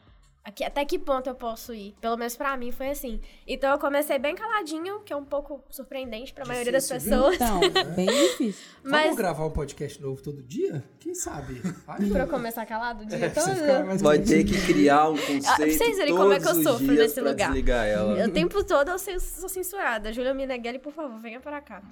Aqui, 0.45 0.63
até 0.63 0.85
que 0.85 0.99
ponto 0.99 1.27
eu 1.27 1.35
posso 1.35 1.73
ir? 1.73 1.95
Pelo 2.03 2.19
menos 2.19 2.37
pra 2.37 2.55
mim 2.55 2.71
foi 2.71 2.91
assim. 2.91 3.19
Então 3.47 3.71
eu 3.73 3.79
comecei 3.79 4.19
bem 4.19 4.35
caladinho, 4.35 5.01
que 5.01 5.13
é 5.15 5.17
um 5.17 5.25
pouco 5.25 5.65
surpreendente 5.71 6.35
pra 6.35 6.45
maioria 6.45 6.71
das 6.71 6.87
viu? 6.87 7.01
pessoas. 7.01 7.35
Então, 7.37 7.61
bem 7.97 8.07
difícil. 8.07 8.63
Mas 8.85 9.05
Vamos 9.05 9.17
gravar 9.17 9.47
um 9.47 9.51
podcast 9.51 10.01
novo 10.03 10.23
todo 10.23 10.43
dia? 10.43 10.85
Quem 11.01 11.15
sabe? 11.15 11.55
Vai. 11.87 12.11
pra 12.11 12.25
eu 12.25 12.29
começar 12.29 12.67
calado 12.67 13.03
o 13.03 13.07
dia 13.07 13.17
É, 13.25 13.29
pra 13.31 13.43
você 13.43 13.51
todo. 13.55 13.61
ficar 13.61 13.85
mais 13.87 14.03
Vai 14.03 14.19
ter 14.19 14.45
que 14.45 14.67
criar 14.67 15.09
um 15.09 15.17
conceito 15.17 15.47
Ah, 15.49 15.57
pra 15.57 15.67
vocês 15.71 15.97
verem 15.97 16.15
como 16.15 16.33
é 16.35 16.39
que 16.41 16.47
eu 16.49 16.63
sofro 16.63 16.93
nesse 16.93 17.21
lugar. 17.23 17.49
desligar 17.49 17.87
ela. 17.87 18.27
O 18.29 18.31
tempo 18.31 18.63
todo 18.63 18.91
eu 18.91 18.99
sou 18.99 19.19
sou 19.19 19.49
censurada. 19.49 20.13
Júlia 20.13 20.35
Mineghelli, 20.35 20.79
por 20.79 20.93
favor, 20.93 21.19
venha 21.19 21.41
para 21.41 21.61
cá. 21.63 21.83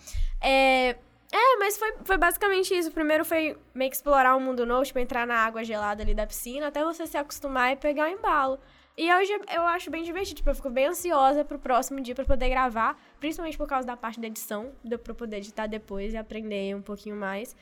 É, 0.42 0.94
é 1.36 1.56
mas 1.58 1.76
foi, 1.76 1.94
foi 2.04 2.16
basicamente 2.16 2.72
isso. 2.74 2.92
Primeiro 2.92 3.24
foi 3.24 3.56
meio 3.74 3.90
que 3.90 3.96
explorar 3.96 4.36
um 4.36 4.40
mundo 4.40 4.64
novo, 4.64 4.84
tipo, 4.84 4.98
entrar 4.98 5.26
na 5.26 5.36
água 5.36 5.64
gelada 5.64 6.02
ali 6.02 6.14
da 6.14 6.26
piscina, 6.26 6.68
até 6.68 6.84
você 6.84 7.06
se 7.06 7.16
acostumar 7.16 7.72
e 7.72 7.76
pegar 7.76 8.04
o 8.04 8.08
embalo. 8.08 8.58
E 8.96 9.12
hoje 9.12 9.32
eu 9.52 9.62
acho 9.62 9.90
bem 9.90 10.04
divertido, 10.04 10.36
tipo, 10.36 10.50
eu 10.50 10.54
fico 10.54 10.70
bem 10.70 10.86
ansiosa 10.86 11.44
pro 11.44 11.58
próximo 11.58 12.00
dia 12.00 12.14
pra 12.14 12.24
poder 12.24 12.48
gravar, 12.48 12.96
principalmente 13.18 13.58
por 13.58 13.66
causa 13.66 13.84
da 13.84 13.96
parte 13.96 14.20
da 14.20 14.28
edição, 14.28 14.70
deu 14.84 14.96
pra 14.96 15.10
eu 15.10 15.16
poder 15.16 15.38
editar 15.38 15.66
depois 15.66 16.14
e 16.14 16.16
aprender 16.16 16.76
um 16.76 16.82
pouquinho 16.82 17.16
mais. 17.16 17.56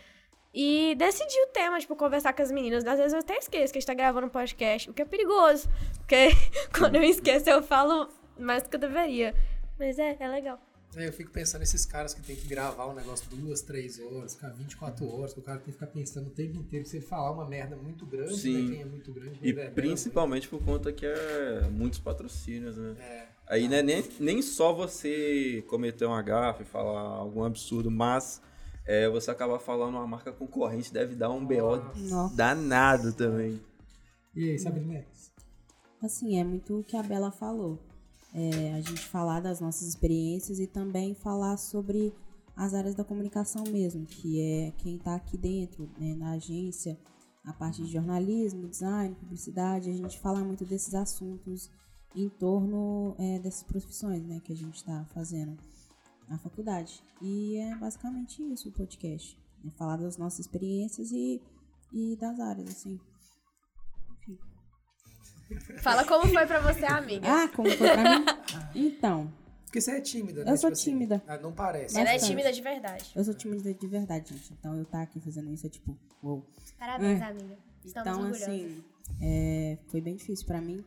E 0.52 0.94
decidir 0.98 1.40
o 1.44 1.46
tema, 1.46 1.78
tipo, 1.78 1.96
conversar 1.96 2.34
com 2.34 2.42
as 2.42 2.52
meninas. 2.52 2.84
Às 2.84 2.98
vezes 2.98 3.14
eu 3.14 3.20
até 3.20 3.38
esqueço 3.38 3.72
que 3.72 3.78
a 3.78 3.80
gente 3.80 3.86
tá 3.86 3.94
gravando 3.94 4.26
um 4.26 4.30
podcast, 4.30 4.90
o 4.90 4.92
que 4.92 5.00
é 5.00 5.04
perigoso. 5.06 5.66
Porque 6.00 6.28
quando 6.78 6.96
eu 6.96 7.02
esqueço, 7.04 7.48
eu 7.48 7.62
falo 7.62 8.08
mais 8.38 8.62
do 8.62 8.68
que 8.68 8.76
eu 8.76 8.80
deveria. 8.80 9.34
Mas 9.78 9.98
é, 9.98 10.14
é 10.20 10.28
legal. 10.28 10.60
É, 10.94 11.08
eu 11.08 11.12
fico 11.12 11.30
pensando 11.30 11.60
nesses 11.60 11.86
caras 11.86 12.12
que 12.12 12.20
tem 12.20 12.36
que 12.36 12.46
gravar 12.46 12.86
um 12.86 12.94
negócio 12.94 13.24
duas, 13.30 13.62
três 13.62 13.98
horas, 13.98 14.34
ficar 14.34 14.50
24 14.50 15.06
horas, 15.08 15.32
que 15.32 15.40
o 15.40 15.42
cara 15.42 15.58
tem 15.58 15.66
que 15.66 15.72
ficar 15.72 15.86
pensando 15.86 16.26
o 16.26 16.30
tempo 16.30 16.58
inteiro. 16.58 16.84
Se 16.84 16.98
ele 16.98 17.06
falar 17.06 17.30
uma 17.30 17.46
merda 17.48 17.76
muito 17.76 18.04
grande, 18.04 18.36
Sim. 18.36 18.68
né? 18.68 18.70
Quem 18.72 18.82
é 18.82 18.84
muito 18.84 19.12
grande, 19.12 19.38
E 19.40 19.46
reverbera 19.46 19.72
principalmente 19.72 20.48
por 20.48 20.62
conta 20.62 20.92
que 20.92 21.06
é 21.06 21.68
muitos 21.70 21.98
patrocínios, 21.98 22.76
né? 22.76 22.94
É. 23.00 23.26
Aí 23.46 23.68
não 23.68 23.76
é 23.76 23.82
nem, 23.82 24.04
nem 24.20 24.42
só 24.42 24.72
você 24.72 25.64
cometer 25.66 26.06
um 26.06 26.14
agafe, 26.14 26.64
falar 26.64 27.00
algum 27.00 27.42
absurdo, 27.42 27.90
mas 27.90 28.40
é, 28.86 29.08
você 29.08 29.30
acabar 29.30 29.58
falando 29.58 29.94
uma 29.96 30.06
marca 30.06 30.30
concorrente 30.30 30.92
deve 30.92 31.14
dar 31.14 31.30
um 31.30 31.44
BO 31.44 31.76
Nossa. 32.08 32.36
danado 32.36 33.12
também. 33.12 33.60
E 34.34 34.50
aí, 34.50 34.58
Sabrina? 34.58 35.04
Assim, 36.02 36.38
é 36.38 36.44
muito 36.44 36.80
o 36.80 36.84
que 36.84 36.96
a 36.96 37.02
Bela 37.02 37.30
falou. 37.30 37.78
É, 38.34 38.72
a 38.74 38.80
gente 38.80 39.00
falar 39.00 39.40
das 39.40 39.60
nossas 39.60 39.86
experiências 39.86 40.58
e 40.58 40.66
também 40.66 41.14
falar 41.14 41.56
sobre 41.56 42.14
as 42.56 42.74
áreas 42.74 42.94
da 42.94 43.04
comunicação 43.04 43.64
mesmo, 43.64 44.06
que 44.06 44.40
é 44.40 44.72
quem 44.78 44.96
está 44.96 45.14
aqui 45.14 45.36
dentro, 45.36 45.88
né, 45.98 46.14
na 46.14 46.32
agência, 46.32 46.98
a 47.44 47.52
parte 47.52 47.82
de 47.82 47.90
jornalismo, 47.90 48.68
design, 48.68 49.14
publicidade, 49.14 49.90
a 49.90 49.94
gente 49.94 50.18
fala 50.18 50.44
muito 50.44 50.64
desses 50.64 50.94
assuntos 50.94 51.70
em 52.14 52.28
torno 52.28 53.14
é, 53.18 53.38
dessas 53.38 53.62
profissões 53.62 54.24
né, 54.24 54.40
que 54.40 54.52
a 54.52 54.56
gente 54.56 54.76
está 54.76 55.04
fazendo 55.12 55.56
na 56.28 56.38
faculdade. 56.38 57.02
E 57.20 57.56
é 57.56 57.74
basicamente 57.76 58.42
isso 58.52 58.68
o 58.68 58.72
podcast. 58.72 59.38
É 59.64 59.70
falar 59.70 59.96
das 59.96 60.16
nossas 60.16 60.40
experiências 60.40 61.10
e, 61.12 61.40
e 61.92 62.16
das 62.16 62.38
áreas, 62.38 62.68
assim. 62.68 63.00
Fala 65.80 66.04
como 66.04 66.26
foi 66.26 66.46
pra 66.46 66.60
você, 66.60 66.84
amiga. 66.84 67.26
Ah, 67.26 67.48
como 67.48 67.68
foi 67.70 67.88
pra 67.88 68.18
mim? 68.18 68.24
Então, 68.74 69.32
Porque 69.64 69.80
você 69.80 69.92
é 69.92 70.00
tímida, 70.00 70.44
né? 70.44 70.52
Eu 70.52 70.56
sou 70.56 70.70
Tipo 70.70 70.80
assim, 70.80 70.90
tímida. 70.92 71.22
ah, 71.26 71.38
não 71.38 71.52
parece. 71.52 71.98
Ela 71.98 72.10
é 72.12 72.18
tímida 72.18 72.52
de 72.52 72.60
verdade. 72.60 73.10
eu 73.16 73.24
sou 73.24 73.32
tímida 73.34 73.72
de 73.72 73.86
verdade, 73.86 74.34
gente. 74.34 74.52
Então 74.52 74.76
eu 74.78 74.84
tá 74.84 75.02
aqui 75.02 75.18
fazendo 75.20 75.50
isso 75.52 75.66
é 75.66 75.70
tipo, 75.70 75.96
uou. 76.22 76.46
Parabéns, 76.78 77.20
É. 77.20 77.24
amiga. 77.24 77.58
Estamos 77.84 78.08
Então, 78.10 78.12
orgulhosas. 78.22 78.42
assim, 78.42 78.84
é, 79.20 79.78
foi 79.88 80.00
bem 80.00 80.14
difícil 80.16 80.46
pra 80.46 80.60
mim. 80.60 80.84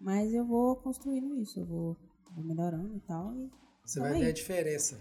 Mas 0.00 0.32
eu 0.32 0.44
vou 0.46 0.76
construindo 0.76 1.36
isso, 1.40 1.58
eu 1.60 1.66
vou, 1.66 1.96
vou 2.34 2.44
melhorando 2.44 2.96
e 2.96 3.00
tal. 3.00 3.34
E 3.34 3.50
Você 3.84 3.98
vai 4.00 4.12
aí. 4.14 4.20
ver 4.20 4.28
a 4.28 4.32
diferença 4.32 4.98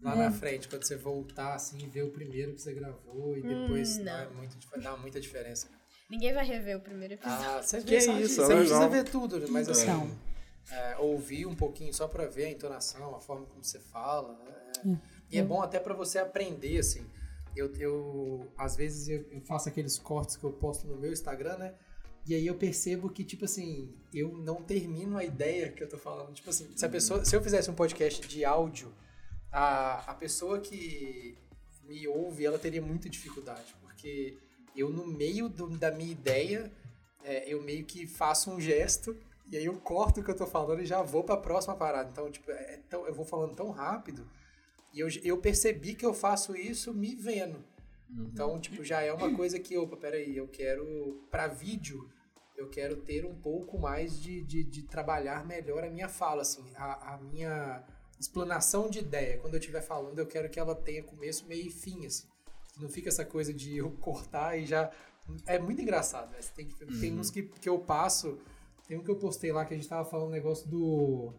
lá 0.00 0.14
É. 0.14 0.18
na 0.18 0.30
frente, 0.32 0.68
quando 0.68 0.82
você 0.84 0.96
voltar 0.96 1.54
assim 1.54 1.78
e 1.78 1.86
ver 1.86 2.02
o 2.02 2.10
primeiro 2.10 2.52
que 2.54 2.60
você 2.60 2.74
gravou 2.74 3.36
e 3.38 3.42
depois 3.42 3.96
Hum, 3.96 3.98
não. 3.98 4.04
dá, 4.04 4.28
muito, 4.30 4.56
dá 4.82 4.96
muita 4.96 5.20
diferença. 5.20 5.68
Ninguém 6.12 6.32
vai 6.34 6.44
rever 6.44 6.76
o 6.76 6.80
primeiro 6.80 7.14
episódio. 7.14 7.46
Ah, 7.48 7.62
você 7.62 7.80
Que 7.80 7.90
vê, 7.90 8.00
sabe? 8.02 8.22
isso, 8.22 8.34
Você 8.34 8.40
não 8.42 8.48
precisa 8.58 8.74
legal. 8.74 8.90
ver 8.90 9.04
tudo, 9.04 9.40
né? 9.40 9.46
mas 9.48 9.68
assim, 9.68 10.14
é, 10.70 10.96
ouvir 10.98 11.46
um 11.46 11.54
pouquinho 11.54 11.92
só 11.94 12.06
pra 12.06 12.26
ver 12.26 12.44
a 12.44 12.50
entonação, 12.50 13.14
a 13.16 13.20
forma 13.20 13.46
como 13.46 13.64
você 13.64 13.78
fala. 13.80 14.38
é- 14.84 14.96
E 15.30 15.38
é 15.38 15.42
bom 15.42 15.62
até 15.62 15.80
pra 15.80 15.94
você 15.94 16.18
aprender, 16.18 16.78
assim. 16.78 17.06
Eu, 17.56 17.74
eu 17.76 18.52
às 18.58 18.76
vezes 18.76 19.08
eu, 19.08 19.24
eu 19.30 19.40
faço 19.40 19.68
aqueles 19.70 19.98
cortes 19.98 20.36
que 20.36 20.44
eu 20.44 20.52
posto 20.52 20.86
no 20.86 20.96
meu 20.98 21.12
Instagram, 21.12 21.56
né? 21.56 21.74
E 22.26 22.34
aí 22.34 22.46
eu 22.46 22.54
percebo 22.54 23.08
que, 23.10 23.24
tipo 23.24 23.46
assim, 23.46 23.92
eu 24.14 24.36
não 24.36 24.62
termino 24.62 25.16
a 25.18 25.24
ideia 25.24 25.72
que 25.72 25.82
eu 25.82 25.88
tô 25.88 25.96
falando. 25.98 26.32
Tipo 26.34 26.50
assim, 26.50 26.68
se 26.76 26.84
a 26.84 26.88
pessoa. 26.88 27.24
Se 27.24 27.34
eu 27.34 27.42
fizesse 27.42 27.70
um 27.70 27.74
podcast 27.74 28.26
de 28.28 28.44
áudio, 28.44 28.92
a, 29.50 30.10
a 30.10 30.14
pessoa 30.14 30.60
que 30.60 31.36
me 31.84 32.06
ouve, 32.06 32.44
ela 32.46 32.58
teria 32.58 32.80
muita 32.82 33.08
dificuldade. 33.08 33.74
Porque 33.80 34.38
eu, 34.76 34.90
no 34.90 35.06
meio 35.06 35.48
do- 35.48 35.68
da 35.76 35.90
minha 35.90 36.10
ideia, 36.12 36.70
é, 37.24 37.48
eu 37.52 37.62
meio 37.62 37.84
que 37.84 38.06
faço 38.06 38.50
um 38.50 38.60
gesto 38.60 39.16
e 39.50 39.56
aí 39.56 39.64
eu 39.64 39.78
corto 39.80 40.20
o 40.20 40.24
que 40.24 40.30
eu 40.30 40.36
tô 40.36 40.46
falando 40.46 40.80
e 40.82 40.86
já 40.86 41.02
vou 41.02 41.22
pra 41.24 41.36
próxima 41.36 41.74
parada. 41.76 42.08
Então, 42.10 42.30
tipo, 42.30 42.50
é 42.50 42.78
tão- 42.88 43.06
eu 43.06 43.14
vou 43.14 43.24
falando 43.24 43.54
tão 43.54 43.70
rápido 43.70 44.28
e 44.92 45.00
eu, 45.00 45.08
eu 45.22 45.38
percebi 45.38 45.94
que 45.94 46.04
eu 46.06 46.14
faço 46.14 46.56
isso 46.56 46.92
me 46.94 47.14
vendo. 47.14 47.64
Então, 48.10 48.60
tipo, 48.60 48.84
já 48.84 49.00
é 49.02 49.12
uma 49.12 49.34
coisa 49.36 49.58
que, 49.58 49.76
opa, 49.78 49.96
peraí, 49.96 50.36
eu 50.36 50.46
quero, 50.48 51.24
pra 51.30 51.46
vídeo, 51.46 52.10
eu 52.56 52.68
quero 52.68 52.96
ter 52.96 53.24
um 53.24 53.34
pouco 53.34 53.78
mais 53.78 54.20
de, 54.20 54.42
de, 54.42 54.62
de 54.62 54.82
trabalhar 54.82 55.46
melhor 55.46 55.82
a 55.82 55.88
minha 55.90 56.08
fala, 56.10 56.42
assim, 56.42 56.62
a, 56.76 57.14
a 57.14 57.16
minha 57.18 57.82
explanação 58.20 58.90
de 58.90 58.98
ideia. 58.98 59.38
Quando 59.38 59.54
eu 59.54 59.60
estiver 59.60 59.80
falando, 59.80 60.18
eu 60.18 60.26
quero 60.26 60.50
que 60.50 60.60
ela 60.60 60.74
tenha 60.74 61.02
começo, 61.02 61.46
meio 61.46 61.66
e 61.66 61.70
fim, 61.70 62.04
assim. 62.04 62.26
Não 62.80 62.88
fica 62.88 63.08
essa 63.08 63.24
coisa 63.24 63.52
de 63.52 63.76
eu 63.76 63.90
cortar 63.92 64.56
e 64.58 64.66
já... 64.66 64.90
É 65.46 65.58
muito 65.58 65.80
engraçado, 65.80 66.30
né? 66.32 66.38
Tem, 66.54 66.66
que, 66.66 66.86
tem 67.00 67.18
uns 67.18 67.30
que, 67.30 67.42
que 67.42 67.68
eu 67.68 67.78
passo... 67.78 68.38
Tem 68.88 68.98
um 68.98 69.02
que 69.04 69.10
eu 69.10 69.16
postei 69.16 69.52
lá 69.52 69.64
que 69.64 69.72
a 69.72 69.76
gente 69.76 69.88
tava 69.88 70.04
falando 70.08 70.28
um 70.28 70.32
negócio 70.32 70.68
do... 70.68 71.32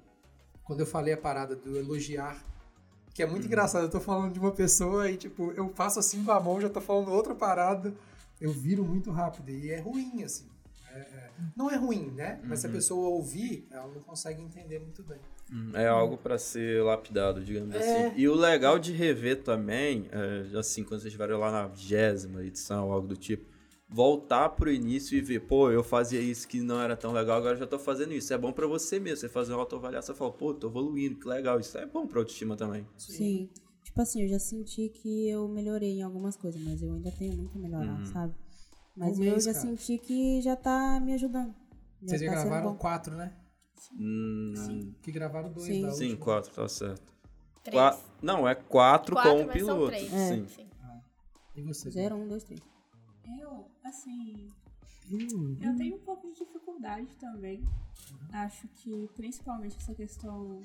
Quando 0.64 0.80
eu 0.80 0.86
falei 0.86 1.14
a 1.14 1.18
parada 1.18 1.56
do 1.56 1.78
elogiar 1.78 2.44
que 3.14 3.22
é 3.22 3.28
muito 3.28 3.46
engraçado, 3.46 3.84
eu 3.84 3.90
tô 3.92 4.00
falando 4.00 4.34
de 4.34 4.40
uma 4.40 4.52
pessoa 4.52 5.08
e, 5.10 5.16
tipo, 5.16 5.52
eu 5.52 5.70
passo 5.70 6.00
assim 6.00 6.24
com 6.24 6.32
a 6.32 6.40
mão, 6.40 6.60
já 6.60 6.68
tô 6.68 6.82
falando 6.82 7.12
outra 7.12 7.36
parada, 7.36 7.94
eu 8.42 8.52
viro 8.52 8.84
muito 8.84 9.12
rápido. 9.12 9.50
E 9.52 9.70
é 9.70 9.80
ruim, 9.80 10.24
assim. 10.24 10.50
É- 10.92 11.00
é- 11.00 11.32
Não 11.56 11.70
é 11.70 11.76
ruim, 11.76 12.10
né? 12.12 12.42
Mas 12.44 12.60
se 12.62 12.68
a 12.68 12.70
pessoa 12.72 13.10
ouvir, 13.10 13.68
ela 13.70 13.88
não 13.88 14.02
consegue 14.02 14.42
entender 14.42 14.80
muito 14.80 15.04
bem. 15.04 15.20
É 15.74 15.88
algo 15.88 16.18
pra 16.18 16.38
ser 16.38 16.84
lapidado, 16.84 17.44
digamos 17.44 17.76
É. 17.76 17.80
assim. 17.80 18.20
E 18.20 18.28
o 18.28 18.34
legal 18.36 18.80
de 18.80 18.92
rever 18.92 19.44
também, 19.44 20.08
é, 20.12 20.58
assim, 20.58 20.84
quando 20.84 21.02
vocês 21.02 21.06
estiverem 21.14 21.36
lá 21.38 21.52
na 21.52 21.68
vigésima 21.68 22.44
edição, 22.44 22.92
algo 22.92 23.08
do 23.08 23.16
tipo, 23.16 23.46
voltar 23.88 24.50
pro 24.50 24.72
início 24.72 25.16
e 25.16 25.22
ver, 25.22 25.42
pô, 25.42 25.70
eu 25.70 25.84
fazia 25.84 26.20
isso 26.20 26.48
que 26.48 26.60
não 26.62 26.82
era 26.82 26.96
tão 26.98 27.12
legal, 27.12 27.38
agora 27.38 27.54
eu 27.54 27.60
já 27.60 27.68
tô 27.68 27.78
fazendo 27.78 28.14
isso. 28.14 28.34
É 28.34 28.38
bom 28.38 28.52
pra 28.52 28.66
você 28.66 29.00
mesmo, 29.00 29.18
você 29.18 29.30
fazer 29.30 29.54
uma 29.54 29.60
autoavaliação 29.60 30.16
e 30.16 30.18
falar, 30.18 30.32
pô, 30.32 30.54
tô 30.54 30.68
evoluindo, 30.68 31.20
que 31.20 31.28
legal. 31.28 31.60
Isso 31.60 31.78
é 31.78 31.86
bom 31.86 32.08
pra 32.08 32.20
autoestima 32.20 32.56
também. 32.56 32.88
sim. 32.98 33.50
Tipo 33.84 34.02
assim, 34.02 34.24
eu 34.24 34.28
já 34.30 34.40
senti 34.40 34.90
que 34.90 35.30
eu 35.30 35.48
melhorei 35.48 36.00
em 36.00 36.02
algumas 36.02 36.36
coisas, 36.36 36.60
mas 36.64 36.82
eu 36.82 36.94
ainda 36.96 37.12
tenho 37.12 37.36
muito 37.36 37.56
a 37.56 37.62
melhorar, 37.62 38.00
Uhum. 38.00 38.06
sabe? 38.08 38.34
Mas 38.96 39.20
Um 39.20 39.24
eu 39.24 39.32
mês, 39.32 39.44
já 39.44 39.54
cara. 39.54 39.68
senti 39.68 39.98
que 40.00 40.42
já 40.42 40.56
tá 40.56 41.00
me 41.00 41.14
ajudando. 41.14 41.54
Já 42.02 42.08
Vocês 42.08 42.22
já 42.22 42.32
tá 42.32 42.38
sendo 42.38 42.50
gravaram 42.50 42.76
quatro, 42.76 43.16
né? 43.16 43.34
Hum, 43.94 44.94
Que 45.02 45.12
gravaram 45.12 45.52
dois 45.52 45.66
Sim. 45.68 45.82
da 45.82 45.92
sim, 45.92 46.04
última. 46.10 46.26
quatro, 46.26 46.52
tá 46.54 46.68
certo. 46.68 47.14
Três. 47.64 47.76
Qua- 47.82 48.00
Não, 48.22 48.48
é 48.48 48.56
quatro, 48.56 49.16
Quatro, 49.16 49.32
com 49.32 49.44
o 49.44 49.48
piloto. 49.54 49.88
três. 49.88 50.10
Sim. 50.10 50.48
Sim. 50.48 50.70
E 51.56 51.62
você? 51.62 51.92
Zero, 51.92 52.16
um, 52.16 52.28
dois, 52.28 52.44
três. 52.44 52.62
Eu, 53.40 53.66
assim, 53.84 54.48
Hum, 55.12 55.58
eu 55.62 55.76
tenho 55.76 55.96
um 55.96 56.00
pouco 56.00 56.28
de 56.32 56.40
dificuldade 56.40 57.08
também. 57.20 57.64
Acho 58.32 58.68
que 58.70 59.10
principalmente 59.16 59.78
essa 59.78 59.94
questão 59.94 60.62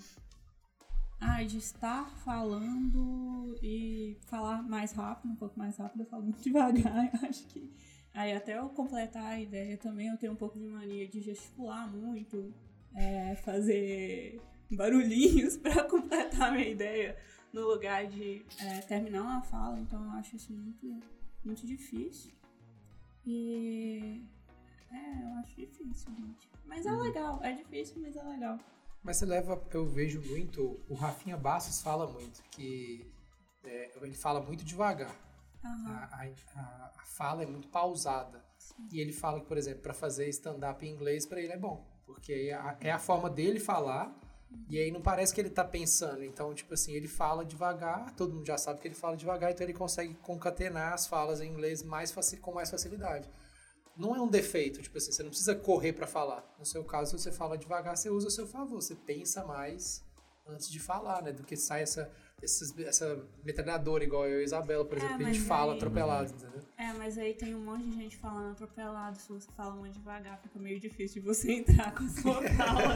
ah, 1.21 1.43
de 1.43 1.59
estar 1.59 2.09
falando 2.25 3.59
e 3.63 4.17
falar 4.27 4.63
mais 4.63 4.93
rápido, 4.93 5.33
um 5.33 5.37
pouco 5.37 5.59
mais 5.59 5.77
rápido, 5.77 6.01
eu 6.03 6.07
falo 6.07 6.23
muito 6.23 6.41
devagar. 6.43 7.11
Eu 7.23 7.29
acho 7.29 7.45
que. 7.47 7.71
Aí 8.15 8.33
até 8.33 8.59
eu 8.59 8.69
completar 8.71 9.25
a 9.25 9.41
ideia 9.41 9.77
também, 9.77 10.09
eu 10.09 10.17
tenho 10.17 10.33
um 10.33 10.37
pouco 10.37 10.59
de 10.59 10.65
mania 10.67 11.07
de 11.07 11.21
gesticular 11.21 11.89
muito, 11.89 12.53
é, 12.99 13.35
fazer 13.37 14.41
barulhinhos 14.71 15.57
para 15.63 15.85
completar 15.85 16.49
a 16.49 16.53
minha 16.53 16.69
ideia 16.69 17.17
no 17.53 17.63
lugar 17.67 18.07
de 18.07 18.45
é, 18.61 18.81
terminar 18.83 19.23
uma 19.23 19.43
fala, 19.43 19.79
então 19.81 20.03
eu 20.05 20.11
acho 20.13 20.37
isso 20.37 20.53
muito, 20.53 21.01
muito 21.45 21.67
difícil. 21.67 22.33
E. 23.27 24.23
É, 24.91 25.23
eu 25.23 25.39
acho 25.41 25.55
difícil, 25.57 26.11
gente. 26.15 26.49
Mas 26.65 26.87
é 26.87 26.91
legal, 26.93 27.41
é 27.43 27.53
difícil, 27.53 27.97
mas 28.01 28.17
é 28.17 28.23
legal. 28.23 28.59
Mas 29.03 29.19
você 29.19 29.27
leva, 29.27 29.63
eu 29.73 29.87
vejo 29.87 30.21
muito, 30.23 30.81
o 30.89 30.95
Rafinha 30.95 31.37
Bastos 31.37 31.81
fala 31.81 32.07
muito, 32.11 32.43
que 32.51 33.07
é, 33.65 33.91
ele 34.03 34.15
fala 34.15 34.41
muito 34.41 34.65
devagar. 34.65 35.15
Aham. 35.65 36.09
A, 36.13 36.25
a- 36.57 36.93
a- 36.97 37.05
fala 37.05 37.43
é 37.43 37.47
muito 37.47 37.69
pausada. 37.69 38.43
E 38.93 39.01
ele 39.01 39.13
fala 39.13 39.41
que, 39.41 39.47
por 39.47 39.57
exemplo, 39.59 39.83
para 39.83 39.95
fazer 39.95 40.29
stand-up 40.29 40.85
em 40.85 40.91
inglês, 40.91 41.27
para 41.27 41.41
ele 41.41 41.53
é 41.53 41.57
bom. 41.59 41.87
Porque 42.09 42.51
é 42.81 42.91
a, 42.91 42.99
forma 42.99 43.29
dele 43.29 43.61
falar, 43.61 44.19
e 44.67 44.79
aí 44.79 44.91
não 44.91 45.03
parece 45.03 45.35
que 45.35 45.39
ele 45.43 45.51
tá 45.51 45.63
pensando. 45.63 46.25
Então, 46.25 46.55
tipo 46.55 46.73
assim, 46.73 46.95
ele 46.95 47.07
fala 47.07 47.45
devagar, 47.45 48.17
todo 48.17 48.33
mundo 48.33 48.47
já 48.47 48.57
sabe 48.57 48.81
que 48.81 48.89
ele 48.89 48.95
fala 48.95 49.15
devagar, 49.15 49.53
então 49.53 49.63
ele 49.63 49.75
consegue 49.75 50.15
concatenar 50.15 50.95
as 50.95 51.07
falas 51.07 51.43
em 51.43 51.51
inglês 51.51 51.83
mais 51.83 52.15
com 52.41 52.53
mais 52.55 52.71
facilidade. 52.71 53.29
Não 53.95 54.17
é 54.17 54.23
um 54.23 54.27
defeito, 54.27 54.81
tipo 54.81 54.97
assim, 54.97 55.13
você 55.13 55.23
não 55.23 55.29
precisa 55.29 55.55
correr 55.55 55.93
para 55.93 56.07
falar. 56.07 56.43
No 56.59 56.65
seu 56.65 56.83
caso, 56.83 57.11
se 57.11 57.23
você 57.23 57.31
fala 57.31 57.59
devagar, 57.59 57.95
você 57.95 58.09
usa 58.09 58.29
a 58.29 58.31
seu 58.31 58.47
favor, 58.47 58.81
você 58.81 58.95
pensa 58.95 59.45
mais 59.45 60.03
antes 60.47 60.71
de 60.71 60.81
falar, 60.81 61.23
né? 61.23 61.31
Do 61.31 61.45
que 61.45 61.57
sai 61.57 61.83
essa, 61.83 62.11
esses- 62.43 62.77
essa 62.79 63.25
metralhadora, 63.45 64.05
igual 64.05 64.27
eu 64.27 64.39
e 64.39 64.43
a 64.43 64.45
Isabela, 64.45 64.85
por 64.85 64.97
É, 64.97 65.01
exemplo, 65.01 65.19
que 65.19 65.25
a 65.25 65.33
gente 65.33 65.41
fala 65.41 65.73
aí- 65.73 65.79
atropelado, 65.79 66.31
entendeu? 66.33 66.63
É, 66.77 66.93
mas 66.93 67.19
aí 67.19 67.35
tem 67.35 67.55
um 67.55 67.65
monte 67.65 67.85
de 67.85 67.93
gente 67.97 68.17
falando 68.17 68.53
atropelado. 68.53 69.19
Se 69.19 69.29
você 69.33 69.51
fala 69.57 69.75
muito 69.75 69.95
devagar, 69.95 70.39
fica 70.41 70.59
meio 70.59 70.79
difícil 70.79 71.21
de 71.23 71.27
você 71.29 71.53
entrar 71.59 71.93
com 71.95 72.05
a 72.05 72.09
sua 72.09 72.43
fala. 72.51 72.95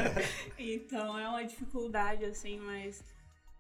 então 0.59 1.18
é 1.18 1.28
uma 1.28 1.44
dificuldade, 1.44 2.24
assim, 2.24 2.59
mas 2.61 3.02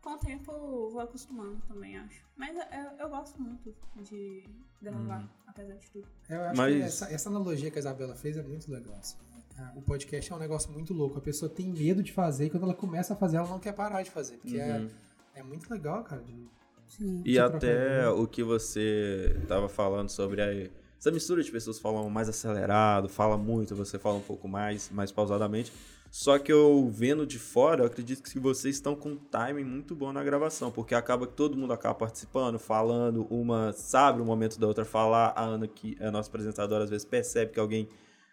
com 0.00 0.10
o 0.14 0.18
tempo 0.18 0.50
eu 0.52 0.90
vou 0.90 1.00
acostumando 1.00 1.60
também, 1.68 1.96
acho. 1.98 2.22
Mas 2.36 2.56
eu, 2.56 2.98
eu 2.98 3.08
gosto 3.08 3.40
muito 3.40 3.74
de 4.02 4.44
gravar, 4.80 5.28
apesar 5.46 5.74
de 5.74 5.90
tudo. 5.90 6.06
Eu 6.28 6.40
acho 6.42 6.56
Mas- 6.56 6.74
que 6.74 6.82
essa, 6.82 7.12
essa 7.12 7.28
analogia 7.28 7.70
que 7.70 7.78
a 7.78 7.80
Isabela 7.80 8.14
fez 8.14 8.36
é 8.36 8.42
muito 8.42 8.70
legal. 8.70 8.94
assim. 8.96 9.16
Ah, 9.58 9.72
O 9.76 9.82
podcast 9.82 10.32
é 10.32 10.34
um 10.34 10.38
negócio 10.38 10.72
muito 10.72 10.94
louco. 10.94 11.18
A 11.18 11.20
pessoa 11.20 11.48
tem 11.48 11.68
medo 11.68 12.02
de 12.02 12.10
fazer 12.10 12.46
e 12.46 12.50
quando 12.50 12.62
ela 12.62 12.74
começa 12.74 13.12
a 13.12 13.16
fazer, 13.16 13.36
ela 13.36 13.48
não 13.48 13.60
quer 13.60 13.72
parar 13.74 14.02
de 14.02 14.10
fazer. 14.10 14.38
Porque 14.38 14.56
Uhum. 14.56 14.62
é, 14.62 14.90
é 15.34 15.42
muito 15.42 15.70
legal, 15.70 16.02
cara. 16.04 16.22
de- 16.22 16.48
Sim. 16.88 17.22
E 17.24 17.38
até 17.38 18.06
o 18.10 18.26
que 18.26 18.42
você 18.42 19.34
tava 19.48 19.66
falando 19.68 20.10
sobre 20.10 20.42
a, 20.42 20.52
essa 20.98 21.10
mistura 21.10 21.42
de 21.42 21.50
pessoas 21.50 21.78
falam 21.78 22.08
mais 22.10 22.28
acelerado, 22.28 23.08
fala 23.08 23.38
muito, 23.38 23.74
você 23.74 23.98
fala 23.98 24.16
um 24.16 24.20
pouco 24.22 24.46
mais, 24.46 24.90
mais 24.90 25.10
pausadamente. 25.10 25.72
Só 26.10 26.38
que 26.38 26.52
eu 26.52 26.90
vendo 26.92 27.26
de 27.26 27.38
fora, 27.38 27.82
eu 27.82 27.86
acredito 27.86 28.22
que 28.22 28.38
vocês 28.38 28.74
estão 28.76 28.94
com 28.94 29.12
um 29.12 29.16
timing 29.16 29.64
muito 29.64 29.94
bom 29.94 30.12
na 30.12 30.22
gravação, 30.22 30.70
porque 30.70 30.94
acaba 30.94 31.26
que 31.26 31.32
todo 31.32 31.56
mundo 31.56 31.72
acaba 31.72 31.94
participando, 31.94 32.58
falando, 32.58 33.26
uma 33.30 33.72
sabe 33.72 34.20
o 34.20 34.24
momento 34.24 34.60
da 34.60 34.66
outra 34.66 34.84
falar, 34.84 35.32
a 35.34 35.42
Ana, 35.42 35.66
que 35.66 35.96
é 35.98 36.08
a 36.08 36.10
nossa 36.10 36.28
apresentadora, 36.28 36.84
às 36.84 36.90
vezes 36.90 37.06
percebe 37.06 37.52
que 37.52 37.58
alguém 37.58 37.88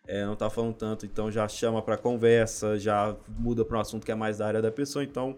é, 0.06 0.26
não 0.26 0.36
tá 0.36 0.50
falando 0.50 0.74
tanto, 0.76 1.06
então 1.06 1.32
já 1.32 1.48
chama 1.48 1.82
pra 1.82 1.96
conversa, 1.96 2.78
já 2.78 3.16
muda 3.30 3.64
pra 3.64 3.78
um 3.78 3.82
assunto 3.82 4.06
que 4.06 4.12
é 4.12 4.16
mais 4.16 4.40
da 4.40 4.48
área 4.48 4.62
da 4.62 4.72
pessoa, 4.72 5.02
então 5.02 5.38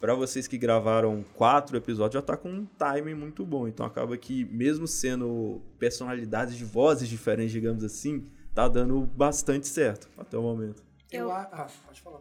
Pra 0.00 0.14
vocês 0.14 0.48
que 0.48 0.56
gravaram 0.56 1.22
quatro 1.34 1.76
episódios, 1.76 2.14
já 2.14 2.22
tá 2.26 2.34
com 2.36 2.48
um 2.50 2.64
timing 2.64 3.14
muito 3.14 3.44
bom. 3.44 3.68
Então 3.68 3.84
acaba 3.84 4.16
que, 4.16 4.46
mesmo 4.46 4.86
sendo 4.88 5.60
personalidades 5.78 6.56
de 6.56 6.64
vozes 6.64 7.06
diferentes, 7.08 7.52
digamos 7.52 7.84
assim, 7.84 8.26
tá 8.54 8.66
dando 8.66 9.02
bastante 9.02 9.68
certo 9.68 10.08
até 10.16 10.38
o 10.38 10.42
momento. 10.42 10.82
Eu, 11.12 11.26
Eu- 11.26 11.32
a- 11.32 11.48
ah, 11.52 11.66
pode 11.86 12.00
falar. 12.00 12.20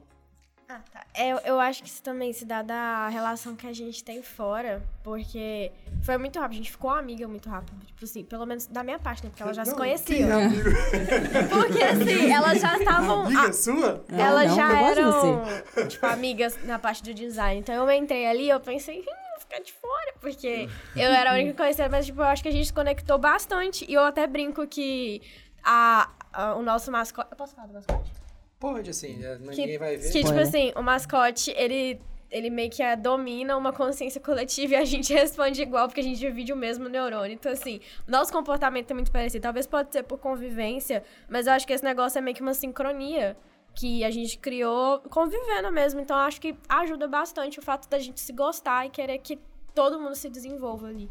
Ah, 0.71 0.79
tá. 0.93 1.03
É, 1.15 1.29
Eu, 1.33 1.37
eu 1.39 1.59
acho 1.59 1.81
que 1.81 1.89
isso 1.89 2.03
também 2.03 2.31
se 2.31 2.45
dá 2.45 2.61
da 2.61 3.07
relação 3.09 3.55
que 3.55 3.65
a 3.65 3.73
gente 3.73 4.03
tem 4.03 4.21
fora, 4.21 4.83
porque 5.03 5.71
foi 6.03 6.15
muito 6.19 6.39
rápido, 6.39 6.53
a 6.53 6.57
gente 6.57 6.71
ficou 6.71 6.91
amiga 6.91 7.27
muito 7.27 7.49
rápido. 7.49 7.75
Tipo 7.87 8.05
assim, 8.05 8.23
pelo 8.23 8.45
menos 8.45 8.67
da 8.67 8.83
minha 8.83 8.99
parte, 8.99 9.23
né? 9.23 9.29
Porque 9.31 9.41
elas 9.41 9.55
já 9.55 9.65
se 9.65 9.71
Não, 9.71 9.77
conheciam. 9.77 10.27
que 10.27 10.45
amigo. 10.45 10.69
Porque 11.49 11.83
assim, 11.83 12.31
elas 12.31 12.61
já 12.61 12.77
estavam. 12.77 13.25
Amiga 13.25 13.49
ah, 13.49 13.53
sua? 13.53 14.05
Não, 14.07 14.19
elas 14.19 14.49
não, 14.49 14.55
já 14.55 14.67
de 14.67 14.83
eram, 14.83 15.43
tipo, 15.87 16.05
amigas 16.05 16.63
na 16.63 16.77
parte 16.77 17.01
do 17.03 17.13
design. 17.15 17.59
Então 17.59 17.73
eu 17.73 17.91
entrei 17.91 18.27
ali 18.27 18.43
e 18.43 18.49
eu 18.49 18.59
pensei, 18.59 19.01
vou 19.01 19.39
ficar 19.39 19.59
de 19.61 19.73
fora, 19.73 20.13
porque 20.21 20.69
eu 20.95 21.11
era 21.11 21.31
a 21.31 21.33
única 21.33 21.51
que 21.51 21.57
conhecia, 21.57 21.89
mas 21.89 22.05
tipo, 22.05 22.21
eu 22.21 22.25
acho 22.25 22.43
que 22.43 22.49
a 22.49 22.51
gente 22.51 22.67
se 22.67 22.73
conectou 22.73 23.17
bastante. 23.17 23.85
E 23.89 23.93
eu 23.95 24.03
até 24.03 24.27
brinco 24.27 24.67
que 24.67 25.19
a, 25.63 26.09
a- 26.31 26.53
o 26.53 26.61
nosso 26.61 26.91
mascote. 26.91 27.27
Eu 27.31 27.37
posso 27.37 27.55
falar 27.55 27.67
do 27.67 27.73
mascote? 27.73 28.11
Pode, 28.59 28.89
assim, 28.89 29.23
é, 29.23 29.37
ninguém 29.37 29.67
que, 29.67 29.77
vai 29.77 29.95
ver. 29.97 30.11
que 30.11 30.23
tipo 30.23 30.37
assim, 30.37 30.73
o 30.75 30.81
mascote, 30.81 31.51
ele, 31.51 31.99
ele 32.29 32.49
meio 32.49 32.69
que 32.69 32.83
domina 32.97 33.55
uma 33.55 33.71
consciência 33.71 34.19
coletiva 34.19 34.73
e 34.73 34.75
a 34.75 34.83
gente 34.85 35.13
responde 35.13 35.61
igual, 35.61 35.87
porque 35.87 36.01
a 36.01 36.03
gente 36.03 36.19
divide 36.19 36.51
o 36.51 36.57
mesmo 36.57 36.89
neurônio. 36.89 37.33
Então, 37.33 37.51
assim, 37.51 37.79
o 38.05 38.11
nosso 38.11 38.33
comportamento 38.33 38.91
é 38.91 38.93
muito 38.93 39.11
parecido. 39.11 39.43
Talvez 39.43 39.65
pode 39.65 39.93
ser 39.93 40.03
por 40.03 40.19
convivência, 40.19 41.03
mas 41.29 41.47
eu 41.47 41.53
acho 41.53 41.65
que 41.65 41.71
esse 41.71 41.83
negócio 41.83 42.19
é 42.19 42.21
meio 42.21 42.35
que 42.35 42.41
uma 42.41 42.53
sincronia 42.53 43.37
que 43.73 44.03
a 44.03 44.11
gente 44.11 44.37
criou 44.37 44.99
convivendo 45.09 45.71
mesmo. 45.71 46.01
Então, 46.01 46.17
eu 46.17 46.23
acho 46.23 46.41
que 46.41 46.53
ajuda 46.67 47.07
bastante 47.07 47.59
o 47.59 47.61
fato 47.61 47.87
da 47.87 47.97
gente 47.97 48.19
se 48.19 48.33
gostar 48.33 48.85
e 48.85 48.89
querer 48.89 49.19
que 49.19 49.39
todo 49.73 49.99
mundo 49.99 50.15
se 50.15 50.29
desenvolva 50.29 50.87
ali. 50.87 51.09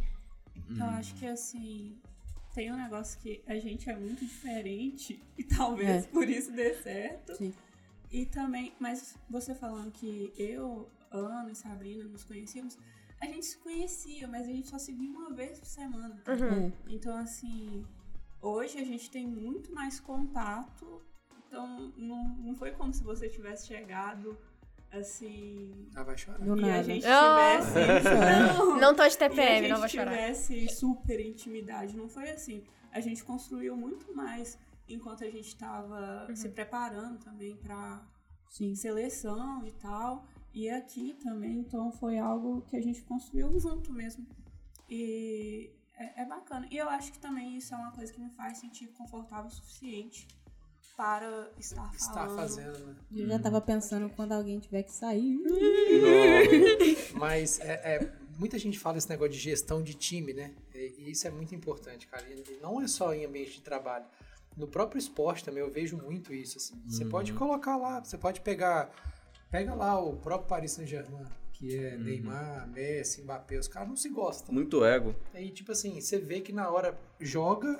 Eu 0.78 0.84
acho 0.98 1.14
que 1.14 1.26
assim. 1.26 1.96
Tem 2.54 2.72
um 2.72 2.76
negócio 2.76 3.20
que 3.20 3.42
a 3.46 3.56
gente 3.56 3.88
é 3.88 3.96
muito 3.96 4.24
diferente 4.24 5.22
e 5.36 5.44
talvez 5.44 6.04
É. 6.04 6.08
por 6.08 6.28
isso 6.28 6.50
dê 6.52 6.74
certo. 6.74 7.36
Sim. 7.36 7.54
E 8.10 8.24
também, 8.26 8.72
mas 8.80 9.16
você 9.28 9.54
falando 9.54 9.92
que 9.92 10.32
eu, 10.36 10.88
Ana 11.10 11.50
e 11.50 11.54
Sabrina 11.54 12.04
nos 12.04 12.24
conhecíamos, 12.24 12.78
a 13.20 13.26
gente 13.26 13.44
se 13.46 13.58
conhecia, 13.58 14.26
mas 14.26 14.46
a 14.48 14.50
gente 14.50 14.68
só 14.68 14.78
se 14.78 14.92
via 14.92 15.10
uma 15.10 15.30
vez 15.32 15.58
por 15.58 15.66
semana. 15.66 16.22
Uhum. 16.26 16.66
É. 16.68 16.72
Então, 16.88 17.16
assim, 17.16 17.84
hoje 18.40 18.78
a 18.78 18.84
gente 18.84 19.10
tem 19.10 19.26
muito 19.26 19.72
mais 19.74 20.00
contato. 20.00 21.02
Então, 21.46 21.92
não, 21.96 22.28
não 22.38 22.54
foi 22.54 22.72
como 22.72 22.92
se 22.92 23.02
você 23.02 23.28
tivesse 23.28 23.66
chegado, 23.66 24.38
assim. 24.90 25.88
Ah, 25.94 26.02
vai 26.02 26.16
chorar. 26.16 26.38
Do 26.38 26.56
E 26.60 26.64
a 26.64 26.66
nada. 26.66 26.82
gente 26.82 27.06
Ah. 27.06 27.58
tivesse. 27.60 28.58
Não! 28.58 28.76
Não 28.80 28.94
tô 28.94 29.02
de 29.06 29.14
e 29.14 29.16
a 29.16 29.18
TPM, 29.18 29.60
gente 29.60 29.70
não 29.72 29.78
vou 29.80 29.88
chorar. 29.88 30.10
tivesse 30.12 30.68
super 30.68 31.20
intimidade. 31.20 31.96
Não 31.96 32.08
foi 32.08 32.30
assim. 32.30 32.64
A 32.92 33.00
gente 33.00 33.22
construiu 33.24 33.76
muito 33.76 34.14
mais 34.14 34.58
enquanto 34.88 35.24
a 35.24 35.30
gente 35.30 35.48
estava 35.48 36.26
Uhum. 36.28 36.36
se 36.36 36.48
preparando 36.48 37.18
também 37.18 37.54
para 37.56 38.02
Sim. 38.48 38.74
seleção 38.74 39.66
e 39.66 39.72
tal. 39.72 40.24
E 40.54 40.68
aqui 40.70 41.14
também, 41.22 41.58
então 41.58 41.92
foi 41.92 42.18
algo 42.18 42.62
que 42.62 42.76
a 42.76 42.80
gente 42.80 43.02
construiu 43.02 43.58
junto 43.60 43.92
mesmo. 43.92 44.26
E 44.88 45.70
é, 45.94 46.22
é 46.22 46.24
bacana. 46.24 46.66
E 46.70 46.76
eu 46.76 46.88
acho 46.88 47.12
que 47.12 47.18
também 47.18 47.56
isso 47.58 47.74
é 47.74 47.76
uma 47.76 47.92
coisa 47.92 48.12
que 48.12 48.20
me 48.20 48.30
faz 48.30 48.58
sentir 48.58 48.86
confortável 48.88 49.46
o 49.46 49.50
suficiente 49.50 50.26
para 50.98 51.48
estar 51.56 51.92
Está 51.94 52.12
falando. 52.12 52.36
fazendo, 52.36 52.86
né? 52.86 52.96
Eu 53.14 53.28
já 53.28 53.38
tava 53.38 53.60
pensando 53.60 54.10
quando 54.10 54.32
alguém 54.32 54.58
tiver 54.58 54.82
que 54.82 54.92
sair. 54.92 55.38
Mas 57.14 57.60
é, 57.60 57.72
é, 57.84 58.12
muita 58.36 58.58
gente 58.58 58.76
fala 58.80 58.98
esse 58.98 59.08
negócio 59.08 59.32
de 59.32 59.38
gestão 59.38 59.80
de 59.80 59.94
time, 59.94 60.32
né? 60.32 60.52
E, 60.74 60.94
e 60.98 61.10
isso 61.12 61.24
é 61.28 61.30
muito 61.30 61.54
importante, 61.54 62.08
cara. 62.08 62.24
E 62.28 62.58
não 62.60 62.80
é 62.82 62.88
só 62.88 63.14
em 63.14 63.24
ambiente 63.24 63.52
de 63.52 63.60
trabalho. 63.60 64.06
No 64.56 64.66
próprio 64.66 64.98
esporte 64.98 65.44
também 65.44 65.62
eu 65.62 65.70
vejo 65.70 65.96
muito 65.96 66.34
isso. 66.34 66.58
assim. 66.58 66.74
Você 66.88 67.04
pode 67.04 67.32
colocar 67.32 67.76
lá, 67.76 68.02
você 68.02 68.18
pode 68.18 68.40
pegar. 68.40 68.90
Pega 69.52 69.74
lá 69.74 70.00
o 70.00 70.16
próprio 70.16 70.48
Paris 70.48 70.72
Saint-Germain, 70.72 71.24
que 71.52 71.76
é 71.78 71.96
Neymar, 71.96 72.68
Messi, 72.70 73.22
Mbappé, 73.22 73.56
os 73.56 73.68
caras 73.68 73.88
não 73.88 73.96
se 73.96 74.08
gostam. 74.08 74.52
Muito 74.52 74.84
ego. 74.84 75.14
Aí, 75.32 75.50
tipo 75.52 75.70
assim, 75.70 76.00
você 76.00 76.18
vê 76.18 76.40
que 76.40 76.52
na 76.52 76.68
hora 76.68 76.98
joga 77.20 77.78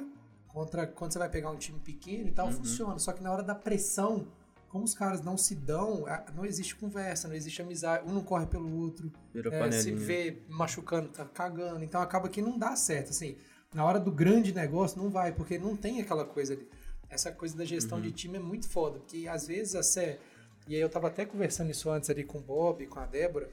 contra 0.59 0.89
quando 0.89 1.13
você 1.13 1.21
vai 1.21 1.29
pegar 1.29 1.51
um 1.51 1.57
time 1.57 1.79
pequeno 1.79 2.29
e 2.29 2.33
tal, 2.33 2.51
funciona. 2.51 2.99
Só 2.99 3.13
que 3.13 3.23
na 3.23 3.31
hora 3.31 3.45
da 3.45 3.55
pressão, 3.55 4.27
como 4.69 4.85
os 4.85 4.93
caras 4.93 5.23
não 5.23 5.37
se 5.37 5.55
dão, 5.55 6.05
não 6.35 6.45
existe 6.45 6.75
conversa, 6.75 7.29
não 7.29 7.37
existe 7.37 7.63
amizade, 7.63 8.09
um 8.09 8.13
não 8.13 8.25
corre 8.25 8.47
pelo 8.47 8.77
outro, 8.77 9.13
é, 9.53 9.71
se 9.71 9.93
vê 9.93 10.43
machucando, 10.49 11.11
tá 11.11 11.25
cagando. 11.25 11.85
Então 11.85 12.03
acaba 12.03 12.29
que 12.29 12.43
não 12.43 12.59
dá 12.59 12.75
certo, 12.75 13.11
assim. 13.11 13.37
Na 13.73 13.85
hora 13.85 14.01
do 14.01 14.11
grande 14.11 14.53
negócio 14.53 15.01
não 15.01 15.11
vai, 15.11 15.33
porque 15.33 15.59
não 15.59 15.77
tem 15.77 16.01
aquela 16.01 16.25
coisa 16.25 16.55
ali. 16.55 16.69
essa 17.09 17.31
coisa 17.31 17.57
da 17.57 17.65
gestão 17.65 18.01
de 18.01 18.11
time 18.11 18.37
é 18.37 18.41
muito 18.41 18.69
foda, 18.69 18.99
porque 18.99 19.29
às 19.29 19.47
vezes 19.47 19.77
a 19.77 19.83
Sé, 19.83 20.19
e 20.67 20.75
aí 20.75 20.81
eu 20.81 20.89
tava 20.89 21.07
até 21.07 21.25
conversando 21.25 21.71
isso 21.71 21.89
antes 21.89 22.11
ali 22.11 22.25
com 22.25 22.39
o 22.39 22.43
Bob, 22.43 22.85
com 22.89 22.99
a 22.99 23.07
Débora, 23.07 23.49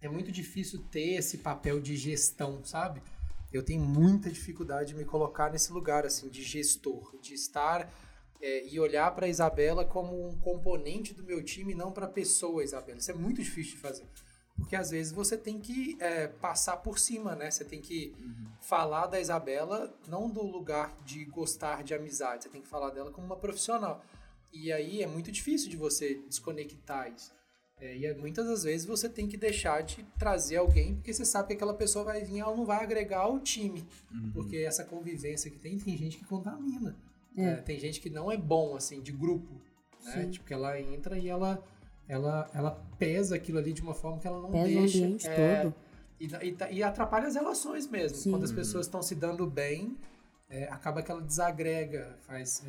é 0.00 0.08
muito 0.08 0.32
difícil 0.32 0.82
ter 0.90 1.14
esse 1.14 1.38
papel 1.38 1.80
de 1.80 1.96
gestão, 1.96 2.64
sabe? 2.64 3.00
Eu 3.56 3.62
tenho 3.62 3.82
muita 3.82 4.30
dificuldade 4.30 4.88
de 4.88 4.94
me 4.94 5.04
colocar 5.04 5.50
nesse 5.50 5.72
lugar 5.72 6.04
assim 6.04 6.28
de 6.28 6.42
gestor, 6.42 7.14
de 7.20 7.34
estar 7.34 7.90
é, 8.40 8.66
e 8.68 8.78
olhar 8.78 9.14
para 9.14 9.28
Isabela 9.28 9.84
como 9.84 10.28
um 10.28 10.36
componente 10.38 11.14
do 11.14 11.22
meu 11.22 11.42
time, 11.42 11.74
não 11.74 11.90
para 11.90 12.06
a 12.06 12.08
pessoa 12.08 12.62
Isabela. 12.62 12.98
Isso 12.98 13.10
é 13.10 13.14
muito 13.14 13.42
difícil 13.42 13.72
de 13.72 13.78
fazer. 13.78 14.04
Porque 14.56 14.74
às 14.74 14.90
vezes 14.90 15.12
você 15.12 15.36
tem 15.36 15.60
que 15.60 15.96
é, 16.00 16.28
passar 16.28 16.78
por 16.78 16.98
cima, 16.98 17.34
né? 17.34 17.50
Você 17.50 17.64
tem 17.64 17.80
que 17.80 18.14
falar 18.60 19.06
da 19.06 19.20
Isabela 19.20 19.94
não 20.08 20.30
do 20.30 20.42
lugar 20.42 20.96
de 21.04 21.24
gostar 21.26 21.82
de 21.82 21.94
amizade, 21.94 22.44
você 22.44 22.50
tem 22.50 22.62
que 22.62 22.68
falar 22.68 22.90
dela 22.90 23.10
como 23.10 23.26
uma 23.26 23.36
profissional. 23.36 24.02
E 24.52 24.72
aí 24.72 25.02
é 25.02 25.06
muito 25.06 25.30
difícil 25.30 25.68
de 25.68 25.76
você 25.76 26.14
desconectar 26.26 27.12
isso. 27.12 27.32
É, 27.80 27.94
e 27.96 28.06
é, 28.06 28.14
muitas 28.14 28.46
das 28.46 28.62
vezes 28.64 28.86
você 28.86 29.08
tem 29.08 29.26
que 29.28 29.36
deixar 29.36 29.82
de 29.82 30.02
trazer 30.18 30.56
alguém, 30.56 30.94
porque 30.94 31.12
você 31.12 31.24
sabe 31.26 31.48
que 31.48 31.54
aquela 31.54 31.74
pessoa 31.74 32.04
vai 32.06 32.22
vir, 32.24 32.38
ela 32.40 32.56
não 32.56 32.64
vai 32.64 32.82
agregar 32.82 33.20
ao 33.20 33.38
time. 33.38 33.86
Porque 34.32 34.56
essa 34.58 34.82
convivência 34.84 35.50
que 35.50 35.58
tem, 35.58 35.78
tem 35.78 35.96
gente 35.96 36.16
que 36.16 36.24
contamina. 36.24 36.96
É. 37.36 37.44
É, 37.50 37.56
tem 37.56 37.78
gente 37.78 38.00
que 38.00 38.08
não 38.08 38.32
é 38.32 38.36
bom, 38.36 38.74
assim, 38.76 39.00
de 39.02 39.12
grupo. 39.12 39.52
Né? 40.04 40.22
Sim. 40.24 40.30
Tipo, 40.30 40.46
que 40.46 40.54
ela 40.54 40.80
entra 40.80 41.18
e 41.18 41.28
ela, 41.28 41.62
ela, 42.08 42.50
ela 42.54 42.70
pesa 42.98 43.36
aquilo 43.36 43.58
ali 43.58 43.74
de 43.74 43.82
uma 43.82 43.92
forma 43.92 44.18
que 44.18 44.26
ela 44.26 44.40
não 44.40 44.50
Pesa 44.52 44.64
o 44.64 44.68
deixa. 44.80 44.98
ambiente 44.98 45.26
é, 45.28 45.62
todo. 45.62 45.74
E, 46.18 46.24
e, 46.48 46.52
tá- 46.52 46.70
e 46.70 46.82
atrapalha 46.82 47.26
as 47.28 47.34
relações 47.34 47.86
mesmo. 47.86 48.16
Sim. 48.16 48.30
Quando 48.30 48.44
as 48.44 48.52
pessoas 48.52 48.86
estão 48.86 49.02
se 49.02 49.14
dando 49.14 49.46
bem, 49.46 49.98
é, 50.48 50.64
acaba 50.64 51.02
que 51.02 51.10
ela 51.10 51.20
desagrega, 51.20 52.16
faz. 52.22 52.64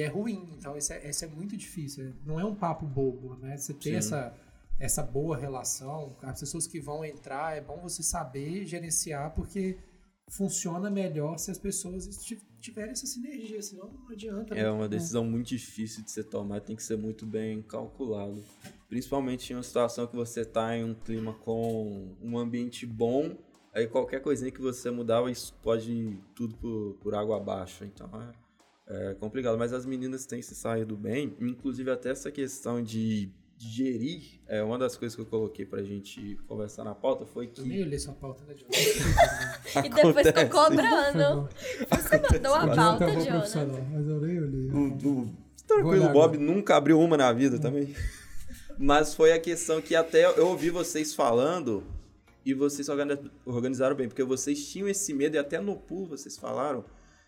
É, 0.00 0.04
é, 0.04 0.06
e 0.06 0.08
é 0.08 0.08
ruim. 0.08 0.48
Então, 0.58 0.76
isso 0.76 0.92
é, 0.92 1.08
isso 1.08 1.24
é 1.24 1.28
muito 1.28 1.56
difícil. 1.56 2.12
Não 2.24 2.38
é 2.38 2.44
um 2.44 2.54
papo 2.54 2.86
bobo, 2.86 3.36
né? 3.36 3.56
Você 3.56 3.74
ter 3.74 3.90
Sim. 3.90 3.96
essa, 3.96 4.34
essa 4.78 5.02
boa 5.02 5.36
relação, 5.36 6.16
as 6.22 6.40
pessoas 6.40 6.66
que 6.66 6.80
vão 6.80 7.04
entrar, 7.04 7.56
é 7.56 7.60
bom 7.60 7.78
você 7.82 8.02
saber 8.02 8.66
gerenciar, 8.66 9.34
porque 9.34 9.78
funciona 10.28 10.90
melhor 10.90 11.38
se 11.38 11.50
as 11.50 11.58
pessoas 11.58 12.08
tiverem 12.60 12.92
essa 12.92 13.06
sinergia, 13.06 13.60
senão 13.60 13.90
não 13.92 14.08
adianta. 14.08 14.54
É 14.54 14.62
né? 14.62 14.70
uma 14.70 14.88
decisão 14.88 15.24
muito 15.24 15.48
difícil 15.48 16.02
de 16.02 16.10
ser 16.10 16.24
tomada, 16.24 16.60
tem 16.62 16.74
que 16.74 16.82
ser 16.82 16.96
muito 16.96 17.26
bem 17.26 17.62
calculado. 17.62 18.42
Principalmente 18.88 19.52
em 19.52 19.56
uma 19.56 19.62
situação 19.62 20.06
que 20.06 20.16
você 20.16 20.44
tá 20.44 20.76
em 20.76 20.84
um 20.84 20.94
clima 20.94 21.34
com 21.34 22.16
um 22.22 22.38
ambiente 22.38 22.86
bom, 22.86 23.36
aí 23.72 23.86
qualquer 23.86 24.20
coisinha 24.20 24.50
que 24.50 24.60
você 24.60 24.90
mudar, 24.90 25.30
isso 25.30 25.54
pode 25.62 25.92
ir 25.92 26.20
tudo 26.34 26.56
por, 26.56 26.94
por 27.02 27.14
água 27.14 27.36
abaixo. 27.36 27.84
Então 27.84 28.08
é, 28.22 28.32
é 28.86 29.14
complicado. 29.14 29.56
Mas 29.58 29.72
as 29.72 29.84
meninas 29.86 30.26
têm 30.26 30.42
se 30.42 30.54
saído 30.54 30.96
bem, 30.96 31.34
inclusive 31.40 31.90
até 31.90 32.10
essa 32.10 32.30
questão 32.30 32.82
de 32.82 33.30
gerir, 33.56 34.40
é 34.46 34.62
uma 34.62 34.76
das 34.76 34.96
coisas 34.96 35.14
que 35.14 35.22
eu 35.22 35.26
coloquei 35.26 35.64
pra 35.64 35.82
gente 35.82 36.36
conversar 36.48 36.84
na 36.84 36.94
pauta 36.94 37.24
foi 37.24 37.50
Eu 37.56 37.64
nem 37.64 37.78
que 37.78 37.82
olhei 37.84 37.98
sua 37.98 38.12
pauta, 38.12 38.44
né, 38.44 38.54
John? 38.54 38.66
E 39.84 39.88
depois 39.88 40.26
ficou 40.26 40.48
cobrando. 40.64 41.48
Você 41.90 42.18
mandou 42.32 42.54
a 42.54 42.66
pauta, 42.74 43.06
Jonathan. 43.20 43.84
mas 43.92 44.08
eu 44.08 44.20
nem 44.20 44.42
olhei. 44.42 44.70
O, 44.70 44.86
o, 44.92 44.98
Vou 44.98 45.34
tranquilo, 45.66 46.04
o 46.06 46.12
Bob 46.12 46.34
agora. 46.36 46.38
nunca 46.52 46.76
abriu 46.76 47.00
uma 47.00 47.16
na 47.16 47.32
vida 47.32 47.58
também. 47.58 47.94
Mas 48.76 49.14
foi 49.14 49.32
a 49.32 49.38
questão 49.38 49.80
que 49.80 49.94
até 49.94 50.26
eu 50.36 50.48
ouvi 50.48 50.68
vocês 50.68 51.14
falando 51.14 51.84
e 52.44 52.52
vocês 52.52 52.88
organi- 52.88 53.30
organizaram 53.46 53.94
bem, 53.94 54.08
porque 54.08 54.24
vocês 54.24 54.68
tinham 54.68 54.88
esse 54.88 55.14
medo, 55.14 55.36
e 55.36 55.38
até 55.38 55.60
no 55.60 55.76
pool 55.76 56.06
vocês 56.06 56.36
falaram, 56.36 56.84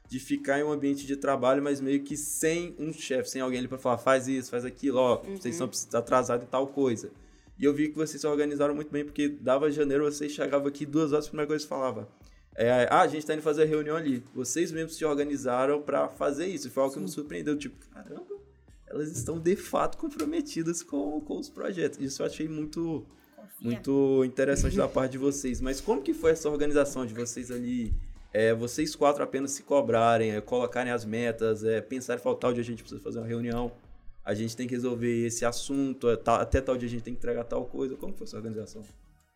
de 0.08 0.20
ficar 0.20 0.60
em 0.60 0.62
um 0.62 0.70
ambiente 0.70 1.06
de 1.06 1.16
trabalho, 1.16 1.62
mas 1.62 1.80
meio 1.80 2.02
que 2.02 2.16
sem 2.16 2.74
um 2.78 2.92
chefe, 2.92 3.30
sem 3.30 3.40
alguém 3.40 3.58
ali 3.58 3.68
pra 3.68 3.78
falar, 3.78 3.98
faz 3.98 4.28
isso, 4.28 4.50
faz 4.50 4.64
aquilo, 4.64 4.98
ó, 4.98 5.16
vocês 5.22 5.54
estão 5.60 5.70
atrasados 5.98 6.46
em 6.46 6.48
tal 6.48 6.66
coisa. 6.68 7.10
E 7.58 7.64
eu 7.64 7.72
vi 7.72 7.88
que 7.88 7.96
vocês 7.96 8.20
se 8.20 8.26
organizaram 8.26 8.74
muito 8.74 8.90
bem, 8.90 9.04
porque 9.04 9.28
dava 9.28 9.70
janeiro, 9.70 10.04
vocês 10.04 10.32
chegavam 10.32 10.68
aqui 10.68 10.84
duas 10.84 11.12
horas, 11.12 11.26
a 11.26 11.28
primeira 11.28 11.48
coisa 11.48 11.64
que 11.64 11.68
falava. 11.68 12.08
É, 12.54 12.88
ah, 12.90 13.02
a 13.02 13.06
gente 13.06 13.26
tá 13.26 13.34
indo 13.34 13.42
fazer 13.42 13.62
a 13.62 13.66
reunião 13.66 13.96
ali. 13.96 14.24
Vocês 14.34 14.72
mesmos 14.72 14.96
se 14.96 15.04
organizaram 15.04 15.82
pra 15.82 16.08
fazer 16.08 16.46
isso. 16.46 16.70
Foi 16.70 16.82
algo 16.82 16.94
que 16.94 17.00
me 17.00 17.08
surpreendeu. 17.08 17.56
Tipo, 17.56 17.76
caramba, 17.90 18.34
elas 18.86 19.10
estão 19.10 19.38
de 19.38 19.56
fato 19.56 19.98
comprometidas 19.98 20.82
com, 20.82 21.20
com 21.20 21.38
os 21.38 21.50
projetos. 21.50 21.98
Isso 21.98 22.22
eu 22.22 22.26
achei 22.26 22.48
muito, 22.48 23.06
muito 23.60 24.24
interessante 24.24 24.74
da 24.74 24.88
parte 24.88 25.12
de 25.12 25.18
vocês. 25.18 25.60
Mas 25.60 25.82
como 25.82 26.00
que 26.00 26.14
foi 26.14 26.30
essa 26.30 26.48
organização 26.48 27.04
de 27.04 27.12
vocês 27.12 27.50
ali? 27.50 27.92
É, 28.36 28.52
vocês 28.52 28.94
quatro 28.94 29.24
apenas 29.24 29.52
se 29.52 29.62
cobrarem, 29.62 30.32
é, 30.32 30.42
colocarem 30.42 30.92
as 30.92 31.06
metas, 31.06 31.64
é, 31.64 31.80
pensar 31.80 32.18
falar 32.18 32.36
tal 32.36 32.52
dia 32.52 32.60
a 32.60 32.64
gente 32.64 32.82
precisa 32.82 33.00
fazer 33.02 33.18
uma 33.18 33.26
reunião, 33.26 33.72
a 34.22 34.34
gente 34.34 34.54
tem 34.54 34.68
que 34.68 34.74
resolver 34.74 35.24
esse 35.26 35.46
assunto, 35.46 36.10
é, 36.10 36.16
tá- 36.18 36.42
até 36.42 36.60
tal 36.60 36.76
dia 36.76 36.86
a 36.86 36.90
gente 36.90 37.02
tem 37.02 37.14
que 37.14 37.18
entregar 37.18 37.44
tal 37.44 37.64
coisa. 37.64 37.96
Como 37.96 38.12
foi 38.12 38.26
essa 38.26 38.36
organização? 38.36 38.82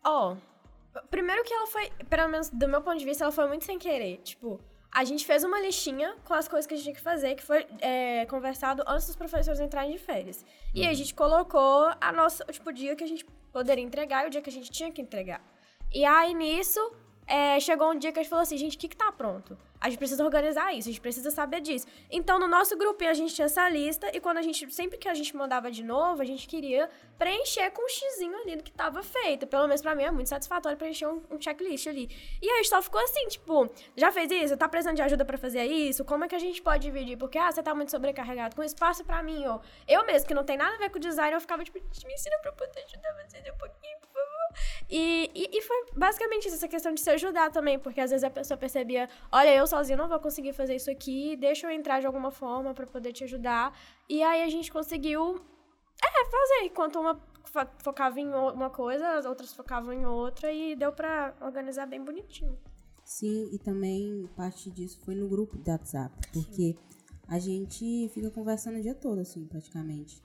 Ó, 0.05 0.35
primeiro 1.09 1.43
que 1.43 1.51
ela 1.51 1.65
foi, 1.65 1.89
pelo 2.07 2.27
menos 2.29 2.49
do 2.49 2.67
meu 2.67 2.79
ponto 2.83 2.99
de 2.99 3.05
vista, 3.05 3.23
ela 3.23 3.31
foi 3.31 3.47
muito 3.47 3.65
sem 3.65 3.79
querer. 3.79 4.17
Tipo, 4.17 4.61
a 4.91 5.03
gente 5.03 5.25
fez 5.25 5.43
uma 5.43 5.59
listinha 5.59 6.15
com 6.23 6.35
as 6.35 6.47
coisas 6.47 6.67
que 6.67 6.75
a 6.75 6.77
gente 6.77 6.83
tinha 6.83 6.95
que 6.95 7.01
fazer, 7.01 7.33
que 7.33 7.41
foi 7.43 7.65
é, 7.79 8.27
conversado 8.27 8.83
antes 8.85 9.07
dos 9.07 9.15
professores 9.15 9.59
entrarem 9.59 9.93
de 9.93 9.97
férias. 9.97 10.45
E 10.75 10.85
a 10.85 10.93
gente 10.93 11.15
colocou 11.15 11.89
a 11.99 12.11
nossa, 12.11 12.45
tipo, 12.45 12.69
o 12.69 12.73
dia 12.73 12.95
que 12.95 13.03
a 13.03 13.07
gente 13.07 13.25
poderia 13.51 13.83
entregar 13.83 14.25
e 14.25 14.27
o 14.27 14.29
dia 14.29 14.43
que 14.43 14.49
a 14.51 14.53
gente 14.53 14.69
tinha 14.69 14.91
que 14.91 15.01
entregar. 15.01 15.41
E 15.91 16.05
aí 16.05 16.35
nisso, 16.35 16.79
é, 17.27 17.59
chegou 17.59 17.91
um 17.91 17.97
dia 17.97 18.11
que 18.11 18.19
a 18.19 18.23
gente 18.23 18.29
falou 18.29 18.43
assim, 18.43 18.57
gente, 18.57 18.75
o 18.75 18.79
que 18.79 18.87
que 18.87 18.97
tá 18.97 19.11
pronto? 19.11 19.57
A 19.79 19.89
gente 19.89 19.97
precisa 19.97 20.23
organizar 20.23 20.73
isso, 20.73 20.89
a 20.89 20.91
gente 20.91 21.01
precisa 21.01 21.31
saber 21.31 21.59
disso. 21.59 21.87
Então, 22.11 22.37
no 22.37 22.47
nosso 22.47 22.77
grupinho, 22.77 23.09
a 23.09 23.15
gente 23.15 23.33
tinha 23.33 23.45
essa 23.45 23.67
lista, 23.67 24.15
e 24.15 24.19
quando 24.19 24.37
a 24.37 24.41
gente, 24.41 24.71
sempre 24.71 24.97
que 24.97 25.07
a 25.07 25.13
gente 25.13 25.35
mandava 25.35 25.71
de 25.71 25.83
novo, 25.83 26.21
a 26.21 26.25
gente 26.25 26.47
queria 26.47 26.87
preencher 27.17 27.71
com 27.71 27.83
um 27.83 27.89
xizinho 27.89 28.37
ali 28.41 28.57
do 28.57 28.63
que 28.63 28.71
tava 28.71 29.01
feito. 29.01 29.47
Pelo 29.47 29.67
menos 29.67 29.81
pra 29.81 29.95
mim 29.95 30.03
é 30.03 30.11
muito 30.11 30.27
satisfatório 30.27 30.77
preencher 30.77 31.07
um, 31.07 31.23
um 31.31 31.41
checklist 31.41 31.87
ali. 31.87 32.09
E 32.41 32.49
aí 32.49 32.63
só 32.65 32.79
ficou 32.81 33.01
assim, 33.01 33.27
tipo, 33.27 33.69
já 33.97 34.11
fez 34.11 34.29
isso? 34.29 34.55
Tá 34.55 34.69
precisando 34.69 34.97
de 34.97 35.01
ajuda 35.01 35.25
pra 35.25 35.37
fazer 35.37 35.65
isso? 35.65 36.05
Como 36.05 36.25
é 36.25 36.27
que 36.27 36.35
a 36.35 36.39
gente 36.39 36.61
pode 36.61 36.83
dividir? 36.83 37.17
Porque, 37.17 37.39
ah, 37.39 37.51
você 37.51 37.63
tá 37.63 37.73
muito 37.73 37.89
sobrecarregado 37.89 38.55
com 38.55 38.63
espaço 38.63 39.03
pra 39.03 39.23
mim, 39.23 39.47
ó. 39.47 39.59
Eu 39.87 40.05
mesmo, 40.05 40.27
que 40.27 40.33
não 40.33 40.43
tem 40.43 40.57
nada 40.57 40.75
a 40.75 40.77
ver 40.77 40.91
com 40.91 40.99
design, 40.99 41.33
eu 41.33 41.41
ficava 41.41 41.63
tipo, 41.63 41.79
me 41.79 42.13
ensina 42.13 42.37
pra 42.39 42.51
eu 42.51 42.55
poder 42.55 42.83
ajudar 42.83 43.13
vocês 43.13 43.43
um 43.51 43.57
pouquinho. 43.57 44.10
E, 44.89 45.29
e, 45.33 45.57
e 45.57 45.61
foi 45.61 45.85
basicamente 45.95 46.45
isso, 46.47 46.55
essa 46.55 46.67
questão 46.67 46.93
de 46.93 47.01
se 47.01 47.09
ajudar 47.09 47.51
também, 47.51 47.79
porque 47.79 48.01
às 48.01 48.11
vezes 48.11 48.23
a 48.23 48.29
pessoa 48.29 48.57
percebia, 48.57 49.09
olha, 49.31 49.55
eu 49.55 49.65
sozinha 49.67 49.97
não 49.97 50.07
vou 50.07 50.19
conseguir 50.19 50.53
fazer 50.53 50.75
isso 50.75 50.89
aqui, 50.91 51.35
deixa 51.35 51.67
eu 51.67 51.71
entrar 51.71 51.99
de 51.99 52.07
alguma 52.07 52.31
forma 52.31 52.73
pra 52.73 52.85
poder 52.85 53.13
te 53.13 53.23
ajudar. 53.23 53.77
E 54.09 54.21
aí 54.21 54.43
a 54.43 54.49
gente 54.49 54.71
conseguiu 54.71 55.41
é, 56.03 56.25
fazer. 56.25 56.65
Enquanto 56.65 56.99
uma 56.99 57.15
fo- 57.45 57.67
focava 57.83 58.19
em 58.19 58.27
uma 58.27 58.69
coisa, 58.69 59.07
as 59.13 59.25
outras 59.25 59.53
focavam 59.53 59.93
em 59.93 60.05
outra 60.05 60.51
e 60.51 60.75
deu 60.75 60.91
pra 60.91 61.33
organizar 61.41 61.85
bem 61.85 62.03
bonitinho. 62.03 62.57
Sim, 63.03 63.49
e 63.51 63.57
também 63.59 64.29
parte 64.37 64.69
disso 64.69 64.99
foi 65.03 65.15
no 65.15 65.27
grupo 65.27 65.57
do 65.57 65.69
WhatsApp, 65.69 66.13
porque 66.31 66.77
a 67.27 67.39
gente 67.39 68.09
fica 68.13 68.29
conversando 68.29 68.77
o 68.77 68.81
dia 68.81 68.95
todo, 68.95 69.19
assim, 69.19 69.45
praticamente. 69.45 70.21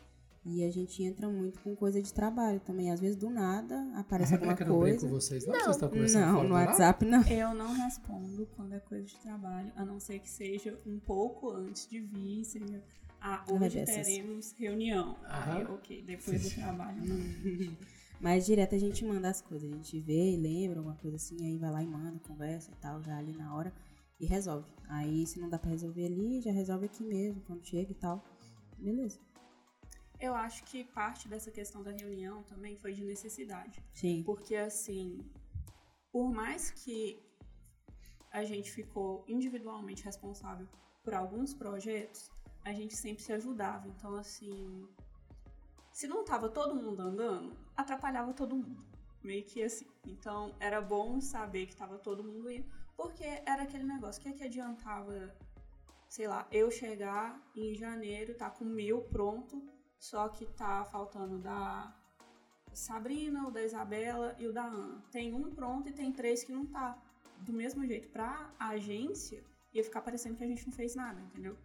E 0.48 0.62
a 0.62 0.70
gente 0.70 1.02
entra 1.02 1.28
muito 1.28 1.58
com 1.60 1.74
coisa 1.74 2.00
de 2.00 2.12
trabalho 2.12 2.60
também. 2.60 2.90
Às 2.92 3.00
vezes, 3.00 3.16
do 3.16 3.28
nada, 3.28 3.84
aparece 3.96 4.32
A 4.32 4.36
alguma 4.36 4.52
Rebeca 4.52 4.64
não 4.70 4.76
com 4.76 4.80
coisa. 4.80 5.08
vocês, 5.08 5.44
não? 5.44 5.54
Vocês 5.54 5.70
estão 5.70 5.88
conversando 5.88 6.26
Não, 6.32 6.44
no? 6.44 6.54
WhatsApp 6.54 7.04
não. 7.04 7.22
Eu 7.26 7.52
não 7.52 7.72
respondo 7.72 8.46
quando 8.54 8.72
é 8.74 8.78
coisa 8.78 9.04
de 9.04 9.16
trabalho, 9.16 9.72
a 9.74 9.84
não 9.84 9.98
ser 9.98 10.20
que 10.20 10.30
seja 10.30 10.78
um 10.86 11.00
pouco 11.00 11.50
antes 11.50 11.88
de 11.88 12.00
vir, 12.00 12.44
seja. 12.44 12.80
Ah, 13.20 13.44
Uma 13.48 13.66
hoje 13.66 13.84
teremos 13.84 14.52
reunião. 14.52 15.16
Aí, 15.24 15.62
Aham. 15.62 15.74
ok, 15.74 16.02
depois 16.02 16.42
do 16.42 16.50
trabalho, 16.54 17.02
não. 17.04 17.16
Mas 18.20 18.46
direto 18.46 18.74
a 18.74 18.78
gente 18.78 19.04
manda 19.04 19.28
as 19.28 19.40
coisas. 19.42 19.68
A 19.70 19.74
gente 19.74 20.00
vê, 20.00 20.36
lembra, 20.40 20.78
alguma 20.78 20.94
coisa 20.96 21.16
assim, 21.16 21.36
aí 21.44 21.58
vai 21.58 21.70
lá 21.72 21.82
e 21.82 21.86
manda, 21.88 22.20
conversa 22.26 22.70
e 22.70 22.74
tal, 22.80 23.02
já 23.02 23.18
ali 23.18 23.32
na 23.32 23.52
hora, 23.54 23.72
e 24.20 24.26
resolve. 24.26 24.66
Aí, 24.88 25.26
se 25.26 25.40
não 25.40 25.48
dá 25.50 25.58
pra 25.58 25.70
resolver 25.70 26.06
ali, 26.06 26.40
já 26.40 26.52
resolve 26.52 26.86
aqui 26.86 27.02
mesmo, 27.02 27.42
quando 27.46 27.64
chega 27.66 27.90
e 27.90 27.94
tal. 27.94 28.24
Beleza. 28.78 29.18
Eu 30.18 30.34
acho 30.34 30.64
que 30.64 30.84
parte 30.84 31.28
dessa 31.28 31.50
questão 31.50 31.82
da 31.82 31.90
reunião 31.90 32.42
também 32.44 32.76
foi 32.76 32.92
de 32.92 33.04
necessidade. 33.04 33.82
Sim. 33.92 34.22
Porque, 34.24 34.56
assim, 34.56 35.20
por 36.10 36.30
mais 36.30 36.70
que 36.70 37.22
a 38.30 38.44
gente 38.44 38.70
ficou 38.70 39.24
individualmente 39.28 40.04
responsável 40.04 40.66
por 41.02 41.14
alguns 41.14 41.54
projetos, 41.54 42.30
a 42.64 42.72
gente 42.72 42.96
sempre 42.96 43.22
se 43.22 43.32
ajudava. 43.32 43.86
Então, 43.88 44.14
assim, 44.14 44.88
se 45.92 46.06
não 46.06 46.24
tava 46.24 46.48
todo 46.48 46.74
mundo 46.74 47.00
andando, 47.00 47.56
atrapalhava 47.76 48.32
todo 48.32 48.56
mundo. 48.56 48.84
Meio 49.22 49.44
que 49.44 49.62
assim. 49.62 49.86
Então, 50.06 50.54
era 50.60 50.80
bom 50.80 51.20
saber 51.20 51.66
que 51.66 51.76
tava 51.76 51.98
todo 51.98 52.24
mundo 52.24 52.50
indo, 52.50 52.66
porque 52.96 53.24
era 53.46 53.62
aquele 53.62 53.84
negócio. 53.84 54.20
O 54.20 54.22
que 54.22 54.28
é 54.28 54.32
que 54.32 54.44
adiantava, 54.44 55.34
sei 56.08 56.28
lá, 56.28 56.46
eu 56.50 56.70
chegar 56.70 57.40
em 57.54 57.74
janeiro, 57.74 58.34
tá 58.34 58.50
com 58.50 58.64
mil 58.64 59.02
pronto, 59.02 59.62
só 59.98 60.28
que 60.28 60.46
tá 60.46 60.84
faltando 60.84 61.38
da 61.38 61.94
Sabrina, 62.72 63.46
o 63.46 63.50
da 63.50 63.62
Isabela 63.62 64.34
e 64.38 64.46
o 64.46 64.52
da 64.52 64.64
Ana. 64.64 65.02
Tem 65.10 65.32
um 65.34 65.50
pronto 65.50 65.88
e 65.88 65.92
tem 65.92 66.12
três 66.12 66.44
que 66.44 66.52
não 66.52 66.66
tá. 66.66 66.96
Do 67.40 67.52
mesmo 67.52 67.86
jeito, 67.86 68.08
pra 68.08 68.50
agência, 68.58 69.42
ia 69.72 69.84
ficar 69.84 70.00
parecendo 70.00 70.36
que 70.36 70.44
a 70.44 70.46
gente 70.46 70.66
não 70.66 70.72
fez 70.72 70.94
nada, 70.94 71.20
entendeu? 71.20 71.56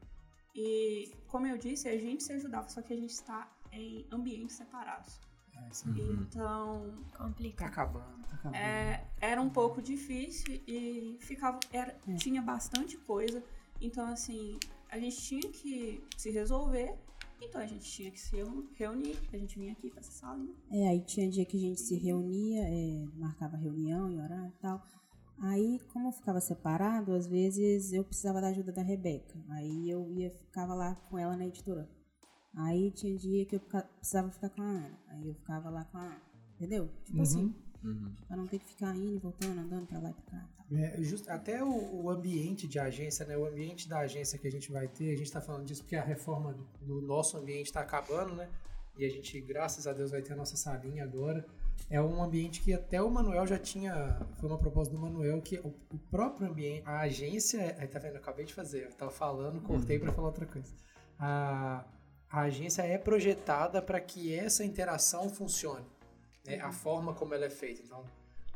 E, 0.53 1.13
como 1.27 1.47
eu 1.47 1.57
disse, 1.57 1.87
a 1.87 1.97
gente 1.97 2.23
se 2.23 2.33
ajudava, 2.33 2.67
só 2.67 2.81
que 2.81 2.91
a 2.93 2.97
gente 2.97 3.11
está 3.11 3.49
em 3.71 4.05
ambientes 4.11 4.55
separados. 4.57 5.19
É. 5.55 5.69
Então, 5.99 6.91
Tá 7.11 7.19
Complicado. 7.19 7.67
acabando, 7.69 8.27
tá 8.27 8.35
acabando. 8.35 8.55
é, 8.55 9.05
era 9.21 9.41
um 9.41 9.49
pouco 9.49 9.81
difícil 9.81 10.61
e 10.67 11.17
ficava 11.21 11.59
era, 11.71 11.97
tinha 12.17 12.41
bastante 12.41 12.97
coisa. 12.97 13.41
Então, 13.79 14.05
assim, 14.07 14.59
a 14.89 14.99
gente 14.99 15.17
tinha 15.21 15.51
que 15.51 16.03
se 16.17 16.29
resolver. 16.31 16.95
Então, 17.41 17.59
a 17.61 17.65
gente 17.65 17.83
tinha 17.89 18.11
que 18.11 18.19
se 18.19 18.35
reu- 18.35 18.67
reunir. 18.75 19.17
A 19.33 19.37
gente 19.37 19.57
vinha 19.59 19.73
aqui 19.73 19.89
pra 19.89 19.99
essa 19.99 20.11
salinha. 20.11 20.53
É, 20.69 20.87
aí 20.89 21.01
tinha 21.01 21.29
dia 21.29 21.45
que 21.45 21.57
a 21.57 21.59
gente 21.59 21.81
se 21.81 21.95
reunia, 21.97 22.61
é, 22.63 23.05
marcava 23.15 23.57
reunião 23.57 24.09
e 24.11 24.19
horário 24.19 24.53
e 24.55 24.61
tal. 24.61 24.81
Aí, 25.39 25.79
como 25.91 26.07
eu 26.07 26.11
ficava 26.11 26.39
separado, 26.39 27.13
às 27.13 27.25
vezes 27.27 27.91
eu 27.93 28.03
precisava 28.03 28.39
da 28.39 28.49
ajuda 28.49 28.71
da 28.71 28.83
Rebeca. 28.83 29.43
Aí 29.49 29.89
eu 29.89 30.07
ia, 30.11 30.29
ficava 30.29 30.73
lá 30.75 30.95
com 31.09 31.17
ela 31.17 31.35
na 31.35 31.47
editora. 31.47 31.89
Aí 32.55 32.91
tinha 32.91 33.17
dia 33.17 33.45
que 33.45 33.55
eu 33.55 33.59
precisava 33.59 34.29
ficar 34.29 34.49
com 34.49 34.61
a 34.61 34.65
Ana. 34.65 34.99
Aí 35.07 35.27
eu 35.27 35.33
ficava 35.33 35.69
lá 35.69 35.83
com 35.85 35.97
a 35.97 36.01
Ana. 36.01 36.21
Entendeu? 36.55 36.89
Tipo 37.05 37.21
assim, 37.23 37.55
pra 38.27 38.37
não 38.37 38.47
ter 38.47 38.59
que 38.59 38.65
ficar 38.65 38.95
indo 38.95 39.15
e 39.15 39.17
voltando, 39.17 39.59
andando 39.59 39.87
pra 39.87 39.99
lá 39.99 40.09
e 40.09 40.13
pra 40.13 40.23
cá. 40.39 40.45
tal. 40.57 40.77
É, 40.77 41.01
just- 41.03 41.27
até 41.29 41.63
o, 41.63 42.03
o 42.03 42.09
ambiente 42.09 42.67
de 42.67 42.79
agência, 42.79 43.25
né? 43.25 43.35
O 43.37 43.45
ambiente 43.45 43.89
da 43.89 43.99
agência 43.99 44.37
que 44.39 44.47
a 44.47 44.51
gente 44.51 44.71
vai 44.71 44.87
ter, 44.87 45.07
a 45.11 45.17
gente 45.17 45.23
está 45.27 45.41
falando 45.41 45.65
disso 45.65 45.81
porque 45.83 45.95
a 45.95 46.03
reforma 46.03 46.53
do, 46.53 46.63
do 46.81 47.01
nosso 47.01 47.37
ambiente 47.37 47.65
está 47.67 47.81
acabando, 47.81 48.35
né? 48.35 48.47
E 48.97 49.05
a 49.05 49.09
gente, 49.09 49.39
graças 49.41 49.87
a 49.87 49.93
Deus, 49.93 50.11
vai 50.11 50.21
ter 50.21 50.33
a 50.33 50.35
nossa 50.35 50.55
salinha 50.57 51.03
agora. 51.03 51.45
É 51.89 52.01
um 52.01 52.21
ambiente 52.21 52.61
que 52.61 52.73
até 52.73 53.01
o 53.01 53.09
Manuel 53.09 53.47
já 53.47 53.57
tinha. 53.57 54.19
Foi 54.39 54.47
uma 54.49 54.57
proposta 54.57 54.93
do 54.93 54.99
Manuel 54.99 55.41
que 55.41 55.57
o, 55.59 55.69
o 55.91 55.97
próprio 56.09 56.47
ambiente, 56.49 56.83
a 56.85 56.99
agência. 56.99 57.75
Aí 57.79 57.87
tá 57.87 57.99
vendo? 57.99 58.13
Eu 58.15 58.19
acabei 58.19 58.45
de 58.45 58.53
fazer. 58.53 58.85
Eu 58.85 58.91
tava 58.93 59.09
falando, 59.11 59.59
cortei 59.61 59.97
para 59.97 60.11
falar 60.13 60.27
outra 60.27 60.45
coisa. 60.45 60.71
A, 61.17 61.85
a 62.29 62.41
agência 62.41 62.81
é 62.83 62.97
projetada 62.97 63.81
para 63.81 63.99
que 63.99 64.33
essa 64.33 64.63
interação 64.63 65.29
funcione. 65.29 65.85
Né? 66.45 66.59
A 66.59 66.71
forma 66.71 67.13
como 67.13 67.33
ela 67.33 67.45
é 67.45 67.49
feita. 67.49 67.81
Então, 67.83 68.03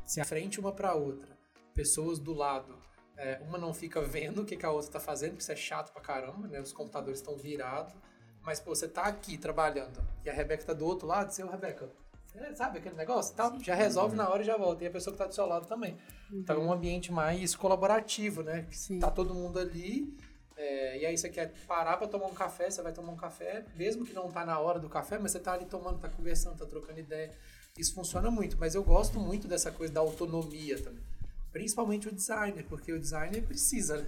se 0.06 0.22
à 0.22 0.26
frente 0.26 0.60
uma 0.60 0.72
para 0.72 0.94
outra, 0.94 1.38
pessoas 1.74 2.20
do 2.20 2.34
lado, 2.34 2.78
é, 3.18 3.40
uma 3.48 3.58
não 3.58 3.74
fica 3.74 4.02
vendo 4.02 4.42
o 4.42 4.46
que, 4.46 4.56
que 4.56 4.66
a 4.66 4.72
outra 4.72 4.92
tá 4.92 5.00
fazendo, 5.00 5.32
porque 5.32 5.44
isso 5.44 5.52
é 5.52 5.56
chato 5.56 5.92
pra 5.92 6.02
caramba, 6.02 6.48
né? 6.48 6.60
Os 6.60 6.74
computadores 6.74 7.20
estão 7.20 7.36
virados. 7.38 7.94
Mas, 8.42 8.60
pô, 8.60 8.76
você 8.76 8.88
tá 8.88 9.04
aqui 9.04 9.38
trabalhando 9.38 10.06
e 10.24 10.30
a 10.30 10.34
Rebeca 10.34 10.64
tá 10.64 10.74
do 10.74 10.86
outro 10.86 11.08
lado, 11.08 11.32
seu 11.32 11.50
Rebeca, 11.50 11.90
é, 12.38 12.54
sabe 12.54 12.80
aquele 12.80 12.96
negócio? 12.96 13.34
Tal, 13.36 13.58
já 13.62 13.74
resolve 13.76 14.16
na 14.16 14.30
hora 14.30 14.42
e 14.42 14.46
já 14.46 14.58
volta. 14.58 14.84
E 14.84 14.88
a 14.88 14.92
pessoa 14.92 15.14
que 15.14 15.18
tá 15.18 15.26
do 15.26 15.34
seu 15.34 15.46
lado 15.46 15.68
também. 15.68 15.98
Então 16.32 16.58
é 16.58 16.60
um 16.60 16.72
ambiente 16.72 17.12
mais 17.12 17.56
colaborativo, 17.56 18.44
né? 18.44 18.68
Sim. 18.72 19.00
Tá 19.00 19.10
todo 19.10 19.34
mundo 19.34 19.58
ali. 19.58 20.14
é, 20.58 21.00
e 21.00 21.06
aí 21.06 21.18
você 21.18 21.30
quer 21.30 21.54
parar 21.66 21.98
pra 21.98 22.08
tomar 22.08 22.28
um 22.28 22.34
café, 22.34 22.70
você 22.70 22.82
vai 22.82 22.92
tomar 22.94 23.12
um 23.12 23.18
café, 23.18 23.66
mesmo 23.76 24.06
que 24.06 24.14
não 24.14 24.30
tá 24.30 24.46
na 24.46 24.60
hora 24.60 24.80
do 24.80 24.90
café, 24.90 25.18
mas 25.18 25.32
você 25.32 25.40
tá 25.40 25.54
ali 25.54 25.66
tomando, 25.66 26.00
tá 26.00 26.10
conversando, 26.10 26.58
tá 26.58 26.66
trocando 26.66 27.00
ideia. 27.00 27.32
Isso 27.78 27.94
funciona 27.94 28.32
muito, 28.32 28.58
mas 28.58 28.74
eu 28.74 28.84
gosto 28.84 29.20
muito 29.20 29.48
dessa 29.48 29.72
coisa 29.72 29.94
da 29.94 30.00
autonomia 30.00 30.82
também. 30.82 31.04
Principalmente 31.52 32.08
o 32.08 32.12
designer, 32.12 32.66
porque 32.68 32.92
o 32.92 33.00
designer 33.00 33.44
precisa, 33.44 33.98
né? 33.98 34.08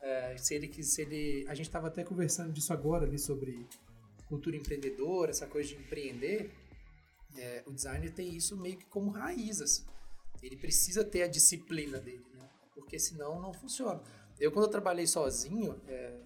É, 0.00 0.36
se 0.36 0.54
ele, 0.54 0.82
se 0.82 1.00
ele, 1.00 1.46
a 1.46 1.54
gente 1.54 1.66
estava 1.66 1.86
até 1.86 2.02
conversando 2.02 2.52
disso 2.52 2.72
agora 2.72 3.06
ali 3.06 3.18
sobre 3.18 3.68
cultura 4.26 4.56
empreendedora, 4.56 5.30
essa 5.30 5.46
coisa 5.46 5.68
de 5.68 5.76
empreender. 5.76 6.50
É, 7.36 7.62
o 7.66 7.72
designer 7.72 8.12
tem 8.12 8.34
isso 8.34 8.56
meio 8.56 8.76
que 8.76 8.86
como 8.86 9.10
raiz, 9.10 9.60
assim. 9.60 9.84
Ele 10.42 10.56
precisa 10.56 11.04
ter 11.04 11.22
a 11.22 11.28
disciplina 11.28 11.98
dele, 11.98 12.26
né? 12.34 12.48
Porque 12.74 12.98
senão 12.98 13.40
não 13.40 13.52
funciona. 13.52 14.02
Eu 14.40 14.50
quando 14.50 14.64
eu 14.64 14.70
trabalhei 14.70 15.06
sozinho, 15.06 15.80
é, 15.86 16.18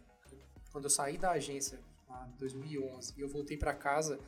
quando 0.73 0.85
eu 0.85 0.91
saí 0.91 1.19
da 1.19 1.33
agência 1.33 1.79
em 2.29 2.39
2011 2.39 3.13
e 3.17 3.21
eu 3.21 3.29
voltei 3.29 3.57
para 3.57 3.75
casa 3.75 4.19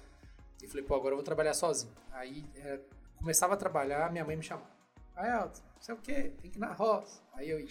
e 0.62 0.68
falei, 0.68 0.84
pô, 0.84 0.94
agora 0.94 1.12
eu 1.12 1.16
vou 1.16 1.24
trabalhar 1.24 1.54
sozinho. 1.54 1.92
Aí 2.12 2.44
é, 2.56 2.80
começava 3.16 3.54
a 3.54 3.56
trabalhar, 3.56 4.10
minha 4.10 4.24
mãe 4.24 4.36
me 4.36 4.42
chamava. 4.42 4.68
Aí, 5.14 5.30
Elton, 5.30 5.62
não 5.74 5.82
sei 5.82 5.94
o 5.94 5.98
quê, 5.98 6.32
tem 6.40 6.50
que 6.50 6.58
ir 6.58 6.60
na 6.60 6.72
roça. 6.72 7.20
Aí 7.34 7.50
eu 7.50 7.60
ia. 7.60 7.68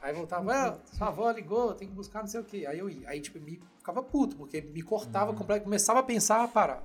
Aí 0.00 0.12
voltava, 0.12 0.52
Elton, 0.52 0.96
sua 0.96 1.08
avó 1.08 1.30
ligou, 1.30 1.74
tem 1.74 1.88
que 1.88 1.94
buscar 1.94 2.20
não 2.20 2.26
sei 2.26 2.40
o 2.40 2.44
quê. 2.44 2.66
Aí 2.66 2.78
eu 2.78 2.90
ia. 2.90 3.08
Aí, 3.08 3.20
tipo, 3.20 3.38
me 3.38 3.62
ficava 3.78 4.02
puto, 4.02 4.36
porque 4.36 4.60
me 4.60 4.82
cortava 4.82 5.32
completamente, 5.32 5.64
começava 5.64 6.00
a 6.00 6.02
pensar, 6.02 6.42
a 6.42 6.48
parar. 6.48 6.82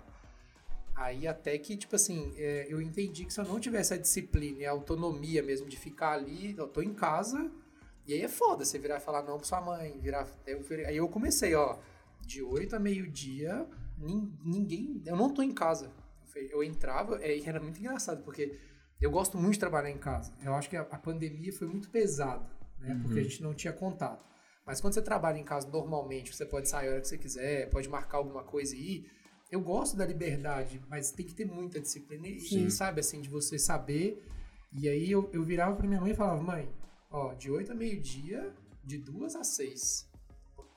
Aí 0.96 1.28
até 1.28 1.56
que, 1.60 1.78
tipo 1.78 1.96
assim, 1.96 2.34
é, 2.38 2.66
eu 2.68 2.82
entendi 2.82 3.24
que 3.24 3.32
se 3.32 3.40
eu 3.40 3.46
não 3.46 3.60
tivesse 3.60 3.94
a 3.94 3.98
disciplina 3.98 4.60
e 4.62 4.66
a 4.66 4.72
autonomia 4.72 5.44
mesmo 5.44 5.68
de 5.70 5.78
ficar 5.78 6.14
ali, 6.14 6.56
eu 6.58 6.68
tô 6.68 6.82
em 6.82 6.94
casa, 6.94 7.52
e 8.08 8.14
aí 8.14 8.22
é 8.22 8.28
foda 8.28 8.66
você 8.66 8.80
virar 8.80 8.98
e 8.98 9.00
falar 9.00 9.22
não 9.22 9.38
pra 9.38 9.46
sua 9.46 9.62
mãe, 9.62 10.00
virar. 10.00 10.28
eu 10.48 10.60
aí 10.88 10.98
eu 10.98 11.08
comecei, 11.08 11.54
ó, 11.54 11.78
de 12.22 12.42
8 12.42 12.76
a 12.76 12.80
meio-dia, 12.80 13.68
ninguém. 13.98 15.02
Eu 15.06 15.16
não 15.16 15.34
tô 15.34 15.42
em 15.42 15.54
casa. 15.54 15.92
Eu 16.52 16.64
entrava, 16.64 17.20
é, 17.24 17.36
e 17.36 17.46
era 17.46 17.60
muito 17.60 17.80
engraçado, 17.80 18.24
porque 18.24 18.60
eu 19.02 19.10
gosto 19.10 19.38
muito 19.38 19.54
de 19.54 19.60
trabalhar 19.60 19.90
em 19.90 19.98
casa. 19.98 20.32
Eu 20.44 20.54
acho 20.54 20.70
que 20.70 20.78
a, 20.78 20.82
a 20.82 20.98
pandemia 20.98 21.52
foi 21.52 21.68
muito 21.68 21.90
pesada, 21.90 22.48
né? 22.80 23.00
Porque 23.02 23.20
a 23.20 23.24
gente 23.24 23.42
não 23.42 23.56
tinha 23.56 23.74
contato. 23.74 24.24
Mas 24.66 24.82
quando 24.82 24.94
você 24.94 25.02
trabalha 25.02 25.38
em 25.40 25.44
casa 25.44 25.68
normalmente, 25.70 26.36
você 26.36 26.46
pode 26.46 26.68
sair 26.68 26.90
a 26.90 26.92
hora 26.92 27.02
que 27.02 27.08
você 27.08 27.18
quiser, 27.18 27.70
pode 27.70 27.88
marcar 27.88 28.18
alguma 28.18 28.44
coisa 28.44 28.76
e 28.76 28.98
ir. 28.98 29.12
Eu 29.50 29.62
gosto 29.62 29.96
da 29.96 30.06
liberdade, 30.06 30.82
mas 30.90 31.12
tem 31.12 31.26
que 31.26 31.34
ter 31.34 31.46
muita 31.46 31.80
disciplina 31.80 32.28
e, 32.28 32.40
Sim. 32.42 32.70
sabe, 32.70 33.00
assim, 33.00 33.22
de 33.22 33.30
você 33.30 33.58
saber. 33.58 34.22
E 34.74 34.90
aí 34.90 35.10
eu, 35.10 35.30
eu 35.32 35.44
virava 35.44 35.76
pra 35.76 35.88
minha 35.88 36.02
mãe 36.02 36.12
e 36.12 36.16
falava, 36.16 36.44
mãe, 36.44 36.70
ó, 37.10 37.34
de 37.34 37.50
8 37.50 37.72
a 37.72 37.76
meio-dia, 37.76 38.54
de 38.84 38.98
2 38.98 39.36
a 39.36 39.44
6. 39.44 40.07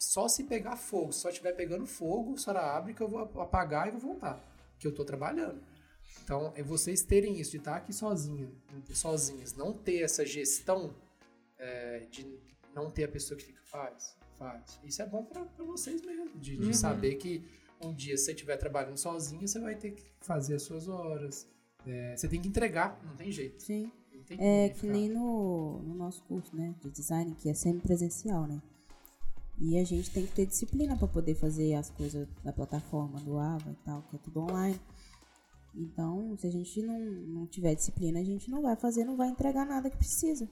Só 0.01 0.29
se 0.29 0.45
pegar 0.45 0.77
fogo, 0.77 1.13
se 1.13 1.21
só 1.21 1.29
estiver 1.29 1.53
pegando 1.53 1.85
fogo, 1.85 2.33
a 2.33 2.39
senhora 2.39 2.75
abre 2.75 2.95
que 2.95 3.03
eu 3.03 3.09
vou 3.09 3.21
apagar 3.21 3.87
e 3.87 3.91
vou 3.91 4.01
voltar. 4.01 4.43
Que 4.79 4.87
eu 4.87 4.95
tô 4.95 5.05
trabalhando. 5.05 5.61
Então, 6.25 6.55
é 6.57 6.63
vocês 6.63 7.03
terem 7.03 7.39
isso, 7.39 7.51
de 7.51 7.59
estar 7.59 7.77
aqui 7.77 7.93
sozinho, 7.93 8.51
sozinhas, 8.95 9.55
não 9.55 9.75
ter 9.75 10.03
essa 10.03 10.25
gestão 10.25 10.95
é, 11.59 12.07
de 12.11 12.27
não 12.75 12.91
ter 12.91 13.05
a 13.05 13.09
pessoa 13.09 13.37
que 13.37 13.45
fica, 13.45 13.61
faz, 13.63 14.17
faz. 14.39 14.81
Isso 14.83 15.03
é 15.03 15.07
bom 15.07 15.23
pra 15.23 15.45
vocês 15.59 16.01
mesmo, 16.01 16.31
de, 16.35 16.57
de 16.57 16.75
saber 16.75 17.17
que 17.17 17.45
um 17.79 17.93
dia, 17.93 18.17
se 18.17 18.25
você 18.25 18.33
estiver 18.33 18.57
trabalhando 18.57 18.97
sozinho, 18.97 19.47
você 19.47 19.61
vai 19.61 19.75
ter 19.75 19.91
que 19.91 20.05
fazer 20.21 20.55
as 20.55 20.63
suas 20.63 20.89
horas. 20.89 21.47
É, 21.87 22.17
você 22.17 22.27
tem 22.27 22.41
que 22.41 22.49
entregar, 22.49 22.99
não 23.05 23.17
tem 23.17 23.31
jeito. 23.31 23.63
Sim. 23.63 23.93
Tem 24.27 24.39
É 24.41 24.71
que 24.71 24.87
nem 24.87 25.09
no, 25.11 25.83
no 25.83 25.95
nosso 25.95 26.23
curso, 26.25 26.57
né, 26.57 26.75
de 26.81 26.91
design, 26.91 27.35
que 27.35 27.51
é 27.51 27.55
semipresencial, 27.55 28.47
né? 28.47 28.63
E 29.61 29.79
a 29.79 29.85
gente 29.85 30.11
tem 30.11 30.27
que 30.27 30.33
ter 30.33 30.47
disciplina 30.47 30.97
para 30.97 31.07
poder 31.07 31.35
fazer 31.35 31.75
as 31.75 31.91
coisas 31.91 32.27
da 32.43 32.51
plataforma 32.53 33.21
do 33.21 33.39
AVA 33.39 33.71
e 33.71 33.85
tal, 33.85 34.03
que 34.09 34.17
é 34.17 34.19
tudo 34.19 34.41
online. 34.41 34.81
Então, 35.75 36.35
se 36.39 36.47
a 36.47 36.51
gente 36.51 36.83
não, 36.83 36.99
não 36.99 37.47
tiver 37.47 37.75
disciplina, 37.75 38.21
a 38.21 38.25
gente 38.25 38.51
não 38.51 38.63
vai 38.63 38.75
fazer, 38.75 39.05
não 39.05 39.17
vai 39.17 39.29
entregar 39.29 39.67
nada 39.67 39.91
que 39.91 39.99
precisa. 39.99 40.49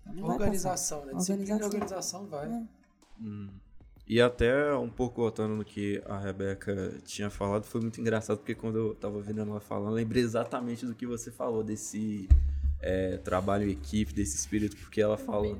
Então, 0.00 0.14
não 0.14 0.28
Organização, 0.28 1.04
né? 1.04 1.12
Disciplina 1.14 1.50
e 1.50 1.64
Organização. 1.64 2.22
organização 2.22 2.26
vai. 2.28 2.50
É. 2.50 3.66
E 4.08 4.20
até 4.20 4.74
um 4.74 4.88
pouco 4.88 5.20
voltando 5.20 5.56
no 5.56 5.64
que 5.64 6.02
a 6.06 6.18
Rebeca 6.18 6.98
tinha 7.04 7.28
falado, 7.28 7.64
foi 7.64 7.80
muito 7.80 8.00
engraçado, 8.00 8.38
porque 8.38 8.54
quando 8.54 8.78
eu 8.78 8.94
tava 8.94 9.20
vendo 9.20 9.40
ela 9.40 9.60
falando, 9.60 9.90
eu 9.90 9.94
lembrei 9.94 10.22
exatamente 10.22 10.86
do 10.86 10.94
que 10.94 11.06
você 11.06 11.30
falou, 11.30 11.62
desse 11.62 12.28
é, 12.80 13.18
trabalho 13.18 13.68
em 13.68 13.72
equipe, 13.72 14.14
desse 14.14 14.36
espírito, 14.36 14.76
porque 14.76 15.00
ela 15.00 15.18
falou. 15.18 15.58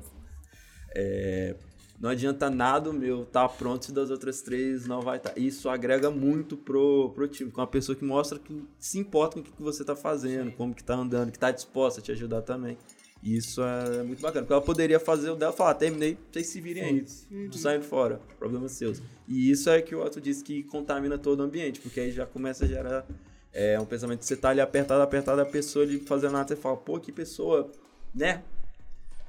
é, 0.95 1.55
não 1.99 2.11
adianta 2.11 2.49
nada 2.49 2.91
o 2.91 2.93
meu 2.93 3.25
tá 3.25 3.49
pronto 3.49 3.85
se 3.85 3.91
das 3.91 4.11
outras 4.11 4.41
três 4.41 4.85
não 4.85 5.01
vai 5.01 5.17
estar. 5.17 5.37
Isso 5.37 5.67
agrega 5.67 6.11
muito 6.11 6.55
pro, 6.55 7.09
pro 7.15 7.27
time, 7.27 7.49
com 7.49 7.59
uma 7.59 7.67
pessoa 7.67 7.95
que 7.95 8.05
mostra 8.05 8.37
que 8.37 8.63
se 8.77 8.99
importa 8.99 9.35
com 9.35 9.39
o 9.41 9.43
que, 9.43 9.61
você 9.61 9.83
tá 9.83 9.95
fazendo, 9.95 10.51
como 10.51 10.75
que 10.75 10.83
tá 10.83 10.95
andando, 10.95 11.31
que 11.31 11.39
tá 11.39 11.49
disposta 11.49 11.99
a 11.99 12.03
te 12.03 12.11
ajudar 12.11 12.43
também. 12.43 12.77
Isso 13.23 13.63
é 13.63 14.03
muito 14.03 14.21
bacana, 14.21 14.43
porque 14.43 14.53
ela 14.53 14.61
poderia 14.61 14.99
fazer 14.99 15.31
o 15.31 15.35
dela 15.35 15.51
falar, 15.51 15.73
terminei, 15.73 16.19
vocês 16.31 16.47
se 16.47 16.61
virem 16.61 16.83
aí, 16.83 17.05
tô 17.49 17.57
saindo 17.57 17.83
fora, 17.83 18.21
problemas 18.37 18.73
seus. 18.73 19.01
E 19.27 19.49
isso 19.49 19.71
é 19.71 19.81
que 19.81 19.95
o 19.95 20.05
Otto 20.05 20.21
disse 20.21 20.43
que 20.43 20.61
contamina 20.63 21.17
todo 21.17 21.39
o 21.39 21.43
ambiente, 21.43 21.81
porque 21.81 21.99
aí 21.99 22.11
já 22.11 22.27
começa 22.27 22.65
a 22.65 22.67
gerar 22.67 23.07
é, 23.51 23.79
um 23.79 23.85
pensamento, 23.85 24.23
você 24.23 24.37
tá 24.37 24.49
ali 24.49 24.61
apertado, 24.61 25.01
apertado, 25.01 25.41
a 25.41 25.45
pessoa 25.45 25.83
ali 25.83 25.97
fazendo 25.99 26.33
nada, 26.33 26.47
você 26.47 26.55
fala, 26.55 26.77
pô, 26.77 26.99
que 26.99 27.11
pessoa, 27.11 27.71
né? 28.13 28.43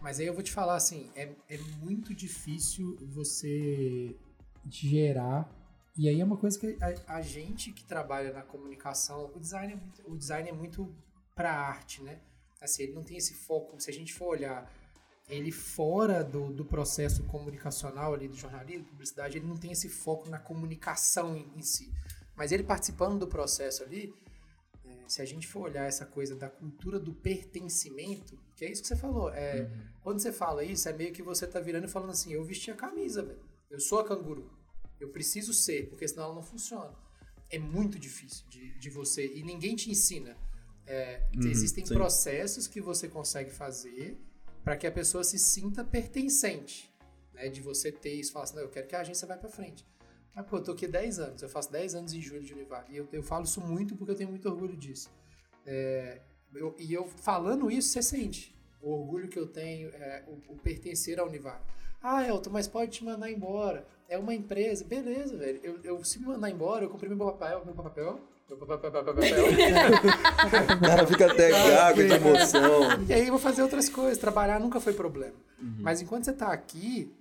Mas 0.01 0.21
aí 0.21 0.27
eu 0.27 0.35
vou 0.35 0.43
te 0.43 0.53
falar 0.53 0.77
assim, 0.77 1.11
é, 1.15 1.31
é 1.49 1.59
muito 1.81 2.15
difícil 2.15 2.97
você 3.03 4.15
gerar. 4.69 5.49
E 5.97 6.09
aí 6.09 6.21
é 6.21 6.25
uma 6.25 6.37
coisa 6.37 6.59
que 6.59 6.79
a, 6.81 7.17
a 7.17 7.21
gente 7.21 7.73
que 7.73 7.85
trabalha 7.85 8.33
na 8.33 8.43
comunicação, 8.43 9.31
o 9.35 9.41
design 9.41 9.73
é 9.73 9.77
muito, 9.77 10.13
o 10.13 10.17
design 10.17 10.49
é 10.49 10.53
muito 10.53 10.95
pra 11.35 11.53
arte, 11.53 12.03
né? 12.03 12.21
Assim, 12.61 12.85
ele 12.85 12.93
não 12.93 13.03
tem 13.03 13.17
esse 13.17 13.35
foco. 13.35 13.81
Se 13.81 13.91
a 13.91 13.93
gente 13.93 14.13
for 14.15 14.29
olhar 14.29 14.71
ele 15.29 15.53
fora 15.53 16.25
do, 16.25 16.51
do 16.53 16.65
processo 16.65 17.23
comunicacional 17.25 18.15
ali 18.15 18.29
do 18.29 18.37
jornalismo, 18.37 18.87
publicidade, 18.87 19.37
ele 19.37 19.47
não 19.47 19.57
tem 19.57 19.73
esse 19.73 19.89
foco 19.89 20.29
na 20.29 20.39
comunicação 20.39 21.37
em, 21.37 21.47
em 21.57 21.63
si. 21.63 21.93
Mas 22.35 22.51
ele 22.51 22.63
participando 22.63 23.19
do 23.19 23.27
processo 23.27 23.83
ali, 23.83 24.15
se 25.09 25.23
a 25.23 25.25
gente 25.25 25.47
for 25.47 25.63
olhar 25.63 25.87
essa 25.87 26.05
coisa 26.05 26.37
da 26.37 26.49
cultura 26.49 27.01
do 27.01 27.13
pertencimento, 27.13 28.39
que 28.55 28.65
é 28.65 28.71
isso 28.71 28.83
que 28.83 28.89
você 28.89 28.97
falou, 28.97 29.31
é, 29.33 29.71
quando 30.03 30.21
você 30.21 30.31
fala 30.31 30.63
isso, 30.63 30.89
é 30.89 30.93
meio 30.93 31.13
que 31.13 31.23
você 31.23 31.47
tá 31.47 31.59
virando 31.59 31.87
e 31.87 31.91
falando 31.91 32.11
assim, 32.11 32.33
eu 32.33 32.45
vesti 32.45 32.71
a 32.71 32.75
camisa, 32.75 33.23
velho. 33.23 33.41
Eu 33.71 33.81
sou 33.81 33.99
a 34.01 34.05
canguru. 34.05 34.51
Eu 35.01 35.09
preciso 35.09 35.53
ser, 35.55 35.89
porque 35.89 36.07
senão 36.07 36.25
ela 36.25 36.35
não 36.35 36.43
funciona. 36.43 36.95
É 37.51 37.59
muito 37.59 37.99
difícil 37.99 38.47
de, 38.49 38.79
de 38.79 38.91
você. 38.91 39.27
E 39.35 39.43
ninguém 39.43 39.75
te 39.75 39.91
ensina. 39.91 40.37
É, 40.87 41.23
Uhum, 41.35 41.51
existem 41.51 41.85
sim. 41.85 41.95
processos 41.95 42.67
que 42.67 42.81
você 42.81 43.09
consegue 43.09 43.51
fazer 43.51 44.19
para 44.65 44.77
que 44.77 44.87
a 44.87 44.93
pessoa 44.93 45.25
se 45.25 45.39
sinta 45.39 45.85
pertencente. 45.85 46.93
Né? 47.33 47.49
De 47.49 47.61
você 47.61 47.93
ter 47.93 48.15
isso, 48.15 48.33
falar 48.33 48.45
assim, 48.45 48.59
eu 48.59 48.69
quero 48.69 48.87
que 48.87 48.97
a 48.97 49.01
agência 49.01 49.27
vá 49.27 49.37
para 49.37 49.49
frente. 49.49 49.87
Ah, 50.35 50.43
pô, 50.43 50.59
eu 50.59 50.63
tô 50.63 50.73
aqui 50.73 50.87
10 50.87 51.19
anos, 51.19 51.43
eu 51.43 51.49
faço 51.49 51.71
10 51.73 51.95
anos 51.97 52.13
em 52.13 52.21
julho 52.21 52.43
de 52.43 52.53
Univar. 52.55 52.85
E 52.89 52.97
eu, 52.97 53.09
eu 53.13 53.23
falo 53.23 53.45
isso 53.45 53.61
muito 53.61 53.97
porque 53.97 54.13
eu 54.13 54.17
tenho 54.17 54.31
muito 54.31 54.49
orgulho 54.49 54.77
disso. 54.77 55.11
É, 55.67 56.21
eu- 56.55 56.75
e 56.79 56.93
eu 56.95 57.07
falando 57.07 57.71
isso, 57.71 57.89
você 57.89 58.03
sente 58.03 58.57
o 58.81 58.91
orgulho 58.93 59.29
que 59.29 59.39
eu 59.39 59.47
tenho, 59.47 59.89
é, 59.91 60.23
o, 60.29 60.53
o 60.53 60.57
pertencer 60.57 61.19
à 61.19 61.25
Univar. 61.25 61.61
Ah, 62.01 62.25
Elton, 62.27 62.51
mas 62.51 62.69
pode 62.69 62.93
te 62.93 63.05
mandar 63.05 63.29
embora. 63.31 63.85
É 64.09 64.17
uma 64.17 64.33
empresa. 64.33 64.85
Beleza, 64.85 65.37
velho. 65.37 65.59
Eu, 65.65 65.81
eu 65.83 66.05
se 66.05 66.21
me 66.21 66.27
mandar 66.27 66.49
embora, 66.49 66.85
eu 66.85 66.89
comprei 66.89 67.13
meu 67.13 67.19
papel, 67.27 67.65
meu 67.65 67.75
papel. 67.75 68.21
O 70.77 70.81
cara 70.81 71.07
fica 71.07 71.31
até 71.31 71.51
gago 71.51 72.03
de 72.03 72.13
emoção. 72.15 73.05
E 73.09 73.13
aí 73.13 73.23
eu 73.27 73.31
vou 73.33 73.39
fazer 73.39 73.63
outras 73.63 73.89
coisas. 73.89 74.17
Trabalhar 74.17 74.59
nunca 74.61 74.81
foi 74.81 74.93
problema. 74.95 75.35
Mas 75.83 76.01
enquanto 76.01 76.25
você 76.25 76.33
tá 76.33 76.53
aqui, 76.53 77.13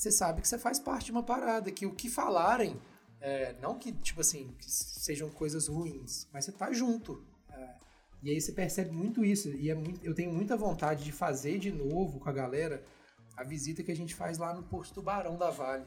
você 0.00 0.10
sabe 0.10 0.40
que 0.40 0.48
você 0.48 0.56
faz 0.56 0.78
parte 0.78 1.06
de 1.06 1.12
uma 1.12 1.22
parada, 1.22 1.70
que 1.70 1.84
o 1.84 1.94
que 1.94 2.08
falarem, 2.08 2.80
é, 3.20 3.54
não 3.60 3.78
que, 3.78 3.92
tipo 3.92 4.22
assim, 4.22 4.54
que 4.58 4.70
sejam 4.70 5.28
coisas 5.28 5.68
ruins, 5.68 6.26
mas 6.32 6.46
você 6.46 6.52
tá 6.52 6.72
junto. 6.72 7.22
É, 7.50 7.74
e 8.22 8.30
aí 8.30 8.40
você 8.40 8.50
percebe 8.50 8.92
muito 8.92 9.22
isso. 9.22 9.50
E 9.50 9.68
é 9.68 9.74
muito, 9.74 10.02
eu 10.02 10.14
tenho 10.14 10.32
muita 10.32 10.56
vontade 10.56 11.04
de 11.04 11.12
fazer 11.12 11.58
de 11.58 11.70
novo 11.70 12.18
com 12.18 12.30
a 12.30 12.32
galera 12.32 12.82
a 13.36 13.44
visita 13.44 13.82
que 13.82 13.92
a 13.92 13.96
gente 13.96 14.14
faz 14.14 14.38
lá 14.38 14.54
no 14.54 14.62
posto 14.62 14.94
do 14.94 15.02
Barão 15.02 15.36
da 15.36 15.50
Vale. 15.50 15.84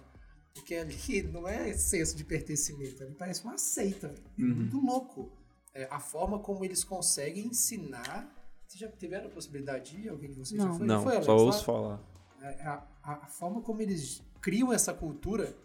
Porque 0.53 0.75
ali 0.75 1.23
não 1.33 1.47
é 1.47 1.73
senso 1.73 2.15
de 2.15 2.23
pertencimento, 2.23 3.01
ali 3.01 3.15
parece 3.15 3.43
uma 3.43 3.57
seita, 3.57 4.09
velho. 4.09 4.29
É 4.37 4.43
muito 4.43 4.79
louco. 4.79 5.31
É, 5.73 5.87
a 5.89 5.99
forma 5.99 6.37
como 6.37 6.63
eles 6.63 6.83
conseguem 6.83 7.47
ensinar. 7.47 8.31
Vocês 8.67 8.79
já 8.79 8.87
tiveram 8.95 9.25
a 9.25 9.31
possibilidade 9.31 9.89
de 9.89 10.01
ir? 10.05 10.09
Alguém 10.09 10.29
de 10.29 10.37
vocês 10.37 10.61
já 10.61 10.67
Não. 10.67 10.77
foi? 10.77 10.85
Não, 10.85 11.01
foi, 11.01 11.13
Alex, 11.13 11.25
só 11.25 11.35
lá? 11.35 11.41
ouço 11.41 11.65
falar. 11.65 11.99
É, 12.43 12.67
a, 12.67 12.92
a- 13.03 13.25
a 13.25 13.27
forma 13.27 13.61
como 13.61 13.81
eles 13.81 14.21
criam 14.41 14.71
essa 14.73 14.93
cultura 14.93 15.55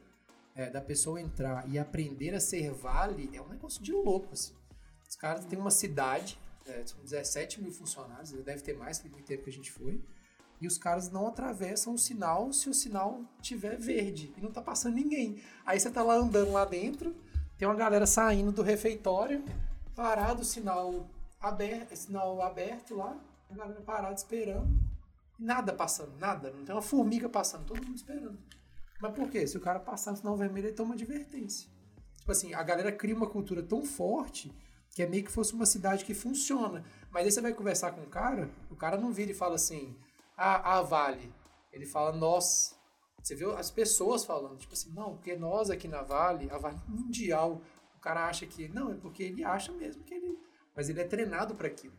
é, 0.55 0.69
da 0.69 0.81
pessoa 0.81 1.21
entrar 1.21 1.69
e 1.69 1.79
aprender 1.79 2.35
a 2.35 2.41
ser 2.41 2.73
vale 2.73 3.31
é 3.33 3.41
um 3.41 3.47
negócio 3.49 3.81
de 3.81 3.93
louco. 3.93 4.33
Assim. 4.33 4.53
Os 5.09 5.15
caras 5.15 5.45
têm 5.45 5.57
uma 5.59 5.71
cidade, 5.71 6.37
é, 6.67 6.85
são 6.85 6.99
17 7.01 7.63
mil 7.63 7.71
funcionários, 7.73 8.33
deve 8.33 8.61
ter 8.63 8.77
mais 8.77 8.99
que 8.99 9.09
tempo 9.23 9.45
que 9.45 9.51
a 9.51 9.53
gente 9.53 9.71
foi. 9.71 10.03
E 10.61 10.67
os 10.67 10.77
caras 10.77 11.11
não 11.13 11.29
atravessam 11.29 11.95
o 11.95 11.99
sinal 11.99 12.53
se 12.53 12.69
o 12.69 12.75
sinal 12.75 13.21
tiver 13.41 13.79
verde 13.79 14.35
e 14.37 14.41
não 14.41 14.51
tá 14.51 14.61
passando 14.61 14.97
ninguém. 14.97 15.41
Aí 15.65 15.79
você 15.79 15.89
tá 15.89 16.03
lá 16.03 16.15
andando 16.17 16.51
lá 16.51 16.65
dentro, 16.65 17.15
tem 17.57 17.69
uma 17.69 17.77
galera 17.77 18.05
saindo 18.07 18.51
do 18.51 18.63
refeitório, 18.63 19.45
parado, 19.95 20.43
o 20.43 20.45
sinal 20.45 21.09
aberto, 21.41 21.95
sinal 21.95 22.43
aberto 22.43 22.97
lá, 22.97 23.17
a 23.49 23.55
galera 23.55 23.81
parada 23.83 24.15
esperando. 24.17 24.69
Nada 25.39 25.73
passando, 25.73 26.19
nada. 26.19 26.51
Não 26.51 26.65
tem 26.65 26.75
uma 26.75 26.83
formiga 26.83 27.29
passando, 27.29 27.67
todo 27.67 27.85
mundo 27.85 27.97
esperando. 27.97 28.39
Mas 29.01 29.15
por 29.15 29.31
quê? 29.31 29.47
Se 29.47 29.57
o 29.57 29.61
cara 29.61 29.79
passar 29.79 30.11
no 30.11 30.17
sinal 30.17 30.37
vermelho, 30.37 30.69
ele 30.69 30.75
toma 30.75 30.95
advertência. 30.95 31.71
Tipo 32.17 32.33
assim, 32.33 32.53
a 32.53 32.63
galera 32.63 32.91
cria 32.91 33.15
uma 33.15 33.29
cultura 33.29 33.63
tão 33.63 33.85
forte 33.85 34.53
que 34.95 35.03
é 35.03 35.07
meio 35.07 35.25
que 35.25 35.31
fosse 35.31 35.55
uma 35.55 35.65
cidade 35.65 36.05
que 36.05 36.13
funciona. 36.13 36.85
Mas 37.11 37.25
aí 37.25 37.31
você 37.31 37.41
vai 37.41 37.55
conversar 37.55 37.93
com 37.93 38.03
o 38.03 38.07
cara, 38.07 38.51
o 38.69 38.75
cara 38.75 38.97
não 38.97 39.13
vira 39.13 39.31
e 39.31 39.35
fala 39.35 39.55
assim, 39.55 39.97
ah, 40.37 40.79
a 40.79 40.83
Vale. 40.83 41.33
Ele 41.73 41.87
fala 41.87 42.13
nós. 42.13 42.77
Você 43.23 43.35
viu 43.35 43.57
as 43.57 43.71
pessoas 43.71 44.25
falando, 44.25 44.59
tipo 44.59 44.73
assim, 44.73 44.91
não, 44.93 45.15
porque 45.15 45.37
nós 45.37 45.71
aqui 45.71 45.87
na 45.87 46.03
Vale, 46.03 46.51
a 46.51 46.59
Vale 46.59 46.79
Mundial, 46.89 47.63
o 47.97 48.01
cara 48.01 48.27
acha 48.27 48.47
que. 48.47 48.69
Não, 48.69 48.93
é 48.93 48.95
porque 48.95 49.23
ele 49.23 49.45
acha 49.45 49.73
mesmo 49.73 50.03
que 50.05 50.15
ele. 50.15 50.39
Mas 50.75 50.89
ele 50.89 51.01
é 51.01 51.05
treinado 51.05 51.55
para 51.55 51.69
aquilo. 51.69 51.95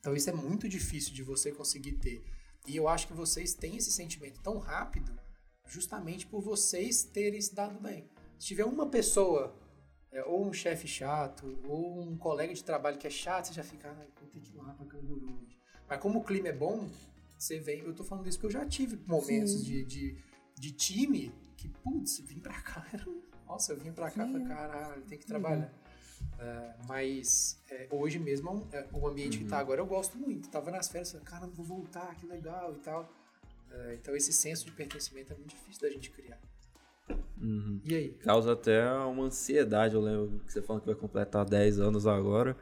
Então 0.00 0.14
isso 0.14 0.30
é 0.30 0.32
muito 0.32 0.68
difícil 0.68 1.12
de 1.12 1.22
você 1.22 1.52
conseguir 1.52 1.92
ter. 1.92 2.24
E 2.68 2.76
eu 2.76 2.86
acho 2.86 3.06
que 3.06 3.14
vocês 3.14 3.54
têm 3.54 3.78
esse 3.78 3.90
sentimento 3.90 4.42
tão 4.42 4.58
rápido 4.58 5.18
justamente 5.66 6.26
por 6.26 6.42
vocês 6.42 7.02
terem 7.02 7.40
se 7.40 7.54
dado 7.54 7.80
bem. 7.80 8.06
Se 8.38 8.46
tiver 8.46 8.64
uma 8.64 8.86
pessoa, 8.86 9.56
é, 10.12 10.22
ou 10.24 10.46
um 10.46 10.52
chefe 10.52 10.86
chato, 10.86 11.58
ou 11.66 11.98
um 11.98 12.16
colega 12.18 12.52
de 12.52 12.62
trabalho 12.62 12.98
que 12.98 13.06
é 13.06 13.10
chato, 13.10 13.46
você 13.46 13.54
já 13.54 13.64
fica, 13.64 13.90
ah, 13.90 14.06
vou 14.20 14.28
ter 14.28 14.40
que 14.40 14.52
ir 14.52 14.56
lá 14.56 14.74
pra 14.74 14.84
Canguru. 14.84 15.40
hoje." 15.42 15.58
Mas 15.88 15.98
como 15.98 16.18
o 16.18 16.24
clima 16.24 16.48
é 16.48 16.52
bom, 16.52 16.86
você 17.38 17.58
vem. 17.58 17.80
Eu 17.80 17.94
tô 17.94 18.04
falando 18.04 18.28
isso 18.28 18.38
porque 18.38 18.54
eu 18.54 18.60
já 18.60 18.66
tive 18.68 18.96
momentos 19.06 19.64
de, 19.64 19.82
de, 19.84 20.22
de 20.58 20.72
time 20.72 21.32
que, 21.56 21.68
putz, 21.68 22.20
vim 22.20 22.38
pra 22.38 22.60
cá. 22.60 22.86
Nossa, 23.48 23.72
eu 23.72 23.78
vim 23.78 23.92
pra 23.92 24.10
cá 24.10 24.26
e 24.26 24.32
falei, 24.32 24.46
caralho, 24.46 25.02
tem 25.06 25.18
que 25.18 25.26
trabalhar. 25.26 25.72
É, 26.38 26.74
mas 26.86 27.58
é, 27.70 27.86
hoje 27.90 28.18
mesmo 28.18 28.48
é 28.48 28.52
um- 28.52 28.66
é, 28.72 28.86
o 28.92 29.08
ambiente 29.08 29.38
que 29.38 29.44
tá 29.44 29.58
agora 29.58 29.80
eu 29.80 29.86
gosto 29.86 30.16
muito. 30.16 30.48
Tava 30.48 30.70
nas 30.70 30.88
férias, 30.88 31.16
caramba, 31.24 31.52
vou 31.54 31.64
voltar, 31.66 32.14
que 32.16 32.26
legal 32.26 32.72
e 32.74 32.78
tal. 32.78 33.08
É, 33.70 33.94
então 34.00 34.14
esse 34.16 34.32
senso 34.32 34.64
de 34.64 34.72
pertencimento 34.72 35.32
é 35.32 35.36
muito 35.36 35.50
difícil 35.50 35.82
da 35.82 35.90
gente 35.90 36.10
criar. 36.10 36.38
Uhum. 37.40 37.80
E 37.84 37.94
aí? 37.94 38.08
Causa 38.22 38.52
até 38.52 38.88
uma 38.92 39.24
ansiedade. 39.24 39.94
Eu 39.94 40.00
lembro 40.00 40.40
que 40.46 40.52
você 40.52 40.60
falou 40.62 40.80
que 40.80 40.86
vai 40.86 40.94
completar 40.94 41.44
10 41.44 41.78
anos 41.80 42.06
agora. 42.06 42.56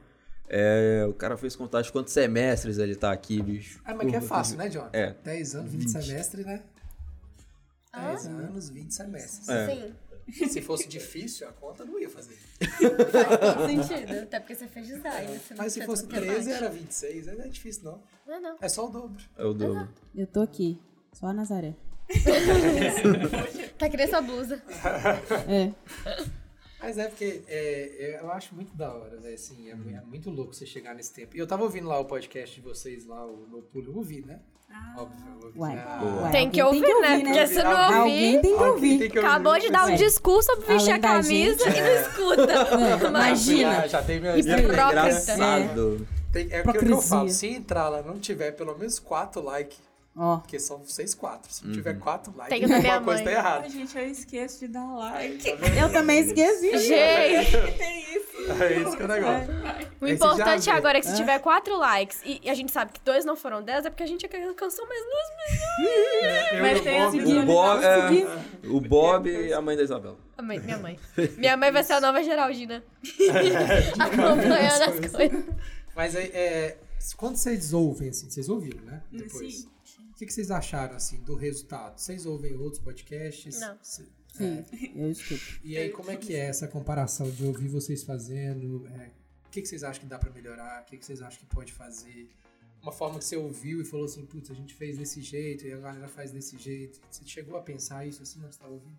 É, 0.49 1.05
o 1.09 1.13
cara 1.15 1.37
fez 1.37 1.57
contagem 1.57 1.87
de 1.89 1.93
quantos 1.93 2.13
semestres 2.13 2.79
ele 2.79 2.95
tá 2.95 3.11
aqui, 3.11 3.43
bicho. 3.43 3.81
Ah, 3.85 3.95
mas 3.95 4.09
que 4.09 4.17
é 4.17 4.21
fácil, 4.21 4.57
né, 4.57 4.69
John? 4.69 4.89
É. 4.93 5.13
10 5.25 5.55
anos, 5.57 5.73
20 5.73 5.91
semestres, 5.91 6.47
né? 6.47 6.63
10 7.93 8.27
anos, 8.27 8.69
20 8.71 8.91
semestres. 8.95 9.49
É. 9.49 9.67
Sim, 10.31 10.49
Se 10.49 10.61
fosse 10.61 10.89
difícil, 10.89 11.49
a 11.49 11.53
conta 11.53 11.85
não 11.85 11.99
ia 11.99 12.11
fazer. 12.11 12.37
Faz 12.57 13.55
todo 13.55 13.67
sentido. 13.89 14.23
Até 14.23 14.41
porque 14.41 14.55
você 14.55 14.67
fez 14.67 14.87
design. 14.87 15.39
Você 15.39 15.55
Mas 15.55 15.73
se 15.73 15.85
fosse 15.85 16.05
matemática. 16.05 16.35
13, 16.35 16.53
era 16.53 16.69
26. 16.69 17.29
Aí 17.29 17.37
Não 17.37 17.45
é 17.45 17.49
difícil, 17.49 17.85
não. 17.85 18.03
Não, 18.27 18.41
não. 18.41 18.57
É 18.61 18.69
só 18.69 18.87
o 18.87 18.91
dobro. 18.91 19.23
É 19.37 19.45
o 19.45 19.53
dobro. 19.53 19.89
Eu 20.15 20.27
tô 20.27 20.41
aqui, 20.41 20.81
só 21.13 21.27
a 21.27 21.33
Nazaré. 21.33 21.75
Tá 23.79 23.91
querendo 23.91 24.09
sua 24.09 24.23
blusa. 24.23 24.63
É. 25.49 25.73
Mas 26.81 26.99
é 26.99 27.09
porque 27.09 27.43
é, 27.47 28.21
eu 28.23 28.31
acho 28.31 28.55
muito 28.55 28.75
da 28.77 28.95
hora, 28.95 29.21
né? 29.21 29.35
Assim, 29.35 29.69
é, 29.69 29.73
é 29.73 30.01
muito 30.03 30.31
louco 30.31 30.55
você 30.55 30.65
chegar 30.65 30.95
nesse 30.95 31.13
tempo. 31.13 31.37
E 31.37 31.39
eu 31.39 31.47
tava 31.47 31.63
ouvindo 31.63 31.89
lá 31.89 31.99
o 31.99 32.05
podcast 32.05 32.55
de 32.55 32.63
vocês 32.63 33.05
lá, 33.07 33.27
o 33.27 33.47
No 33.49 33.63
Pulo, 33.63 33.97
ouvi, 33.97 34.23
né? 34.25 34.41
Óbvio, 34.97 35.17
eu 35.29 35.47
ouvi. 35.47 35.59
Uai, 35.59 35.79
Ah, 35.79 35.97
Boa. 35.99 36.23
uai, 36.23 36.33
Tem 36.33 36.51
que 36.51 36.63
ouvir, 36.63 37.01
né? 37.01 37.21
Porque 37.21 37.47
se 37.47 37.63
não 37.63 37.71
Alguém 37.77 37.99
ouvir, 38.37 38.41
tem 38.43 38.57
que 38.57 38.63
ouvir. 38.63 38.99
tem 38.99 39.11
que 39.11 39.19
ouvir. 39.19 39.29
acabou 39.29 39.59
de 39.59 39.71
dar 39.71 39.87
um 39.87 39.91
É. 39.91 39.95
discurso 39.95 40.51
sobre 40.55 40.67
vestir 40.67 40.93
a 40.93 40.99
camisa 40.99 41.65
gente. 41.71 41.79
e 41.79 41.81
não 41.83 41.91
escuta. 42.01 42.47
Já, 42.99 43.09
Imagina. 43.09 43.89
já 43.89 44.03
tem 44.03 44.21
minha 44.21 44.37
E 44.37 44.41
É 44.51 44.59
engraçado. 44.59 46.07
Tem, 46.33 46.49
é 46.51 46.61
o 46.63 46.73
que 46.73 46.91
eu 46.93 47.01
falo. 47.01 47.29
Se 47.31 47.47
entrar 47.47 47.89
lá 47.89 48.03
não 48.03 48.19
tiver 48.19 48.51
pelo 48.53 48.77
menos 48.77 48.99
4 48.99 49.41
likes, 49.43 49.79
Ó, 50.19 50.39
porque 50.39 50.59
são 50.59 50.79
vocês 50.79 51.15
quatro. 51.15 51.53
Se 51.53 51.67
não 51.67 51.73
tiver 51.75 51.99
4 51.99 52.35
likes, 52.35 52.71
o 52.71 52.73
alguma 52.75 53.03
coisa 53.03 53.23
mãe. 53.23 53.35
tá 53.35 53.39
Ai, 53.41 53.47
errada. 53.47 53.69
gente, 53.69 53.99
eu 53.99 54.07
esqueço 54.07 54.61
de 54.61 54.69
dar 54.69 54.87
like. 54.95 55.47
eu 55.51 55.93
também 55.93 56.21
esqueci. 56.21 56.79
Gente, 56.79 57.53
Tem 57.77 58.01
isso. 58.17 58.27
É 58.63 58.81
isso 58.81 58.97
que 58.97 59.03
é 59.03 59.05
o 59.05 59.09
negócio. 59.09 59.55
o 59.55 59.67
Aí 59.67 59.87
você 60.01 60.13
importante 60.15 60.71
agora 60.71 60.99
é 60.99 61.01
que 61.03 61.07
se 61.07 61.17
tiver 61.17 61.39
quatro 61.41 61.77
likes 61.79 62.23
e 62.25 62.41
e 62.43 62.49
a 62.51 62.55
gente 62.55 62.71
sabe 62.71 62.93
que 62.93 63.01
dois 63.05 63.25
não 63.25 63.35
foram 63.35 63.63
dez, 63.63 63.85
é 63.85 63.91
porque 63.91 64.05
a 64.05 64.07
gente 64.07 64.25
alcançou 64.25 64.87
mais 64.87 65.01
duas 65.03 66.53
Eu 66.53 66.63
Mas 66.63 66.81
o 66.81 66.83
tem 66.83 67.39
O 67.39 67.47
Bob, 67.47 67.83
Consegui. 67.83 68.23
é, 68.23 68.69
o 68.69 68.81
Bob 68.81 69.29
e 69.29 69.53
a 69.53 69.61
mãe 69.61 69.77
da 69.77 69.83
Isabela. 69.83 70.17
A 70.39 70.43
mãe, 70.43 70.61
minha 70.61 70.79
mãe. 70.79 70.99
Minha 71.37 71.57
mãe 71.57 71.73
vai 71.73 71.83
ser 71.83 71.95
a 71.95 72.01
nova 72.01 72.23
Geraldina. 72.23 72.85
Acompanhando 73.99 74.83
as 74.83 75.13
coisas. 75.13 75.45
Mas 75.95 76.15
aí, 76.15 76.31
é, 76.33 76.77
quando 77.17 77.37
vocês 77.37 77.73
ouvem, 77.73 78.11
assim, 78.11 78.31
vocês 78.31 78.49
ouviram, 78.49 78.83
né? 78.85 79.03
Depois. 79.11 79.61
Sim. 79.63 79.76
O 80.17 80.19
que, 80.19 80.25
que 80.25 80.33
vocês 80.33 80.51
acharam, 80.51 80.97
assim, 80.97 81.21
do 81.21 81.35
resultado? 81.35 81.99
Vocês 81.99 82.25
ouvem 82.25 82.57
outros 82.57 82.81
podcasts? 82.83 83.61
Não. 83.61 83.77
Cê- 83.83 84.07
Sim, 84.33 84.65
eu 84.95 85.11
escuto. 85.11 85.61
E 85.63 85.77
aí, 85.77 85.91
como 85.91 86.11
é 86.11 86.17
que 86.17 86.35
é 86.35 86.47
essa 86.47 86.67
comparação 86.67 87.31
de 87.31 87.45
ouvir 87.45 87.69
vocês 87.69 88.03
fazendo? 88.03 88.87
É, 88.89 89.11
o 89.47 89.51
que, 89.51 89.61
que 89.61 89.69
vocês 89.69 89.85
acham 89.85 90.01
que 90.03 90.09
dá 90.09 90.19
pra 90.19 90.31
melhorar? 90.31 90.83
O 90.83 90.87
que, 90.87 90.97
que 90.97 91.05
vocês 91.05 91.21
acham 91.21 91.39
que 91.41 91.47
pode 91.55 91.71
fazer? 91.71 92.31
Uma 92.83 92.93
forma 92.93 93.19
que 93.19 93.27
você 93.27 93.37
ouviu 93.37 93.83
e 93.83 93.85
falou 93.85 94.07
assim, 94.07 94.25
putz, 94.25 94.51
a 94.51 94.55
gente 94.55 94.73
fez 94.75 94.97
desse 94.97 95.21
jeito 95.21 95.67
e 95.67 95.73
a 95.73 95.77
galera 95.79 96.09
faz 96.09 96.33
desse 96.33 96.57
jeito. 96.57 96.99
Você 97.11 97.23
chegou 97.27 97.59
a 97.59 97.61
pensar 97.63 98.07
isso 98.07 98.23
assim, 98.23 98.41
não 98.41 98.51
você 98.51 98.59
tá 98.59 98.69
ouvindo? 98.69 98.97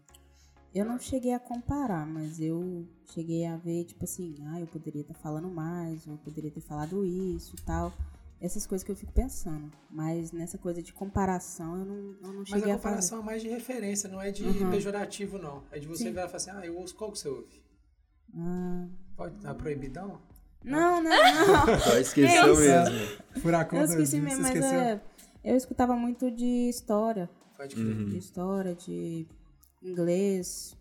Eu 0.74 0.86
não 0.86 1.00
cheguei 1.00 1.34
a 1.34 1.40
comparar, 1.40 2.06
mas 2.06 2.40
eu 2.40 2.88
cheguei 3.12 3.44
a 3.46 3.58
ver, 3.58 3.86
tipo 3.86 4.04
assim, 4.06 4.36
ah, 4.50 4.60
eu 4.60 4.68
poderia 4.68 5.02
estar 5.02 5.16
falando 5.16 5.50
mais, 5.50 6.06
ou 6.06 6.14
eu 6.14 6.18
poderia 6.20 6.52
ter 6.52 6.62
falado 6.62 7.04
isso 7.04 7.56
e 7.58 7.62
tal. 7.64 7.92
Essas 8.40 8.68
coisas 8.68 8.84
que 8.86 8.92
eu 8.92 8.96
fico 8.96 9.12
pensando. 9.12 9.72
Mas 9.90 10.32
nessa 10.32 10.58
coisa 10.60 10.82
de 10.82 10.94
comparação, 10.94 11.76
eu 11.80 11.86
não, 11.86 11.96
eu 11.96 12.34
não 12.34 12.40
Mas 12.40 12.50
cheguei 12.50 12.72
a 12.72 12.76
a 12.76 12.78
fazer. 12.78 12.82
comparação 12.84 13.20
é 13.20 13.24
mais 13.24 13.42
de 13.42 13.50
referência, 13.50 14.08
não 14.10 14.22
é 14.22 14.32
de 14.32 14.44
Uhum. 14.44 14.70
pejorativo, 14.70 15.38
não. 15.40 15.64
É 15.72 15.80
de 15.80 15.88
você 15.88 16.04
Sim. 16.04 16.10
virar 16.12 16.26
e 16.26 16.28
falar 16.28 16.38
assim, 16.38 16.52
ah, 16.52 16.66
eu 16.66 16.78
ouço 16.78 16.96
qual 16.96 17.12
que 17.12 17.18
você 17.20 17.28
ouve? 17.30 17.62
Ah, 18.38 18.86
Pode 19.16 19.36
estar 19.38 19.56
proibidão? 19.56 20.22
não, 20.64 21.02
não, 21.02 21.10
não. 21.10 21.80
Só 21.82 21.98
esqueceu 21.98 22.52
Isso. 22.54 22.62
mesmo. 22.62 23.42
Furacão 23.42 23.80
eu 23.80 23.86
esqueci 23.86 24.20
2000, 24.20 24.24
mesmo, 24.24 24.42
mas 24.44 24.72
é, 24.74 25.02
eu 25.44 25.56
escutava 25.56 25.96
muito 25.96 26.30
de 26.30 26.70
história. 26.70 27.28
Pode 27.56 27.74
crer. 27.76 27.88
Uhum. 27.88 28.10
De 28.10 28.18
história, 28.20 28.76
de 28.76 29.26
inglês. 29.82 30.78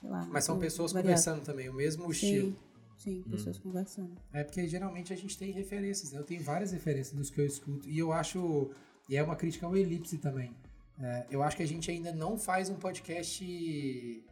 sei 0.00 0.10
lá. 0.10 0.26
Mas 0.30 0.44
são 0.44 0.58
pessoas 0.58 0.92
variado. 0.92 1.08
conversando 1.22 1.42
também, 1.44 1.68
o 1.70 1.72
mesmo 1.74 2.10
estilo. 2.10 2.54
Sim, 2.98 3.22
pessoas 3.30 3.58
conversando. 3.58 4.16
É 4.32 4.42
porque 4.42 4.66
geralmente 4.66 5.12
a 5.12 5.16
gente 5.16 5.38
tem 5.38 5.52
referências, 5.52 6.12
né? 6.12 6.18
Eu 6.18 6.24
tenho 6.24 6.42
várias 6.42 6.72
referências 6.72 7.14
dos 7.16 7.30
que 7.30 7.40
eu 7.40 7.46
escuto. 7.46 7.88
E 7.88 7.98
eu 7.98 8.12
acho. 8.12 8.70
E 9.08 9.16
é 9.16 9.22
uma 9.22 9.36
crítica 9.36 9.66
ao 9.66 9.76
Elipse 9.76 10.18
também. 10.18 10.54
É, 11.00 11.26
eu 11.30 11.42
acho 11.42 11.56
que 11.56 11.62
a 11.62 11.66
gente 11.66 11.90
ainda 11.90 12.12
não 12.12 12.36
faz 12.36 12.68
um 12.68 12.74
podcast. 12.74 14.24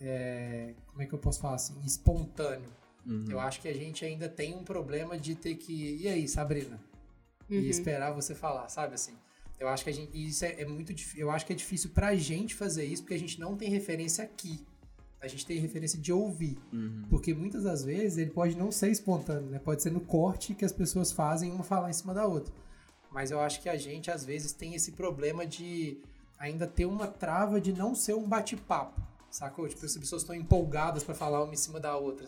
é, 0.00 0.74
como 0.86 1.02
é 1.02 1.06
que 1.06 1.12
eu 1.12 1.18
posso 1.18 1.40
falar 1.40 1.56
assim? 1.56 1.74
Espontâneo. 1.84 2.70
Eu 3.28 3.38
acho 3.38 3.60
que 3.60 3.68
a 3.68 3.74
gente 3.74 4.04
ainda 4.04 4.28
tem 4.28 4.54
um 4.54 4.64
problema 4.64 5.18
de 5.18 5.34
ter 5.34 5.54
que. 5.56 5.96
E 6.00 6.08
aí, 6.08 6.26
Sabrina? 6.28 6.80
E 7.48 7.68
esperar 7.68 8.12
você 8.12 8.34
falar, 8.34 8.68
sabe 8.68 8.94
assim? 8.94 9.14
Eu 9.58 9.68
acho 9.68 9.84
que 9.84 9.90
a 9.90 9.92
gente. 9.92 10.10
Isso 10.12 10.44
é, 10.44 10.60
é 10.60 10.64
muito 10.64 10.92
difícil. 10.92 11.20
Eu 11.20 11.30
acho 11.30 11.46
que 11.46 11.52
é 11.52 11.56
difícil 11.56 11.90
pra 11.90 12.14
gente 12.14 12.54
fazer 12.54 12.84
isso, 12.84 13.02
porque 13.02 13.14
a 13.14 13.18
gente 13.18 13.38
não 13.38 13.56
tem 13.56 13.70
referência 13.70 14.24
aqui. 14.24 14.64
A 15.26 15.28
gente 15.28 15.44
tem 15.44 15.58
referência 15.58 16.00
de 16.00 16.12
ouvir. 16.12 16.56
Porque 17.10 17.34
muitas 17.34 17.64
das 17.64 17.84
vezes 17.84 18.18
ele 18.18 18.30
pode 18.30 18.56
não 18.56 18.72
ser 18.72 18.90
espontâneo, 18.90 19.50
né? 19.50 19.58
Pode 19.58 19.82
ser 19.82 19.90
no 19.90 20.00
corte 20.00 20.54
que 20.54 20.64
as 20.64 20.72
pessoas 20.72 21.12
fazem 21.12 21.52
uma 21.52 21.64
falar 21.64 21.90
em 21.90 21.92
cima 21.92 22.14
da 22.14 22.26
outra. 22.26 22.54
Mas 23.10 23.30
eu 23.30 23.40
acho 23.40 23.60
que 23.62 23.68
a 23.68 23.76
gente, 23.76 24.10
às 24.10 24.24
vezes, 24.24 24.52
tem 24.52 24.74
esse 24.74 24.92
problema 24.92 25.46
de 25.46 25.98
ainda 26.38 26.66
ter 26.66 26.86
uma 26.86 27.06
trava 27.06 27.60
de 27.60 27.72
não 27.72 27.94
ser 27.94 28.14
um 28.14 28.28
bate-papo, 28.28 29.00
sacou? 29.30 29.68
Tipo, 29.68 29.84
as 29.84 29.96
pessoas 29.96 30.22
estão 30.22 30.34
empolgadas 30.34 31.02
pra 31.02 31.14
falar 31.14 31.42
uma 31.42 31.52
em 31.52 31.56
cima 31.56 31.80
da 31.80 31.96
outra. 31.96 32.26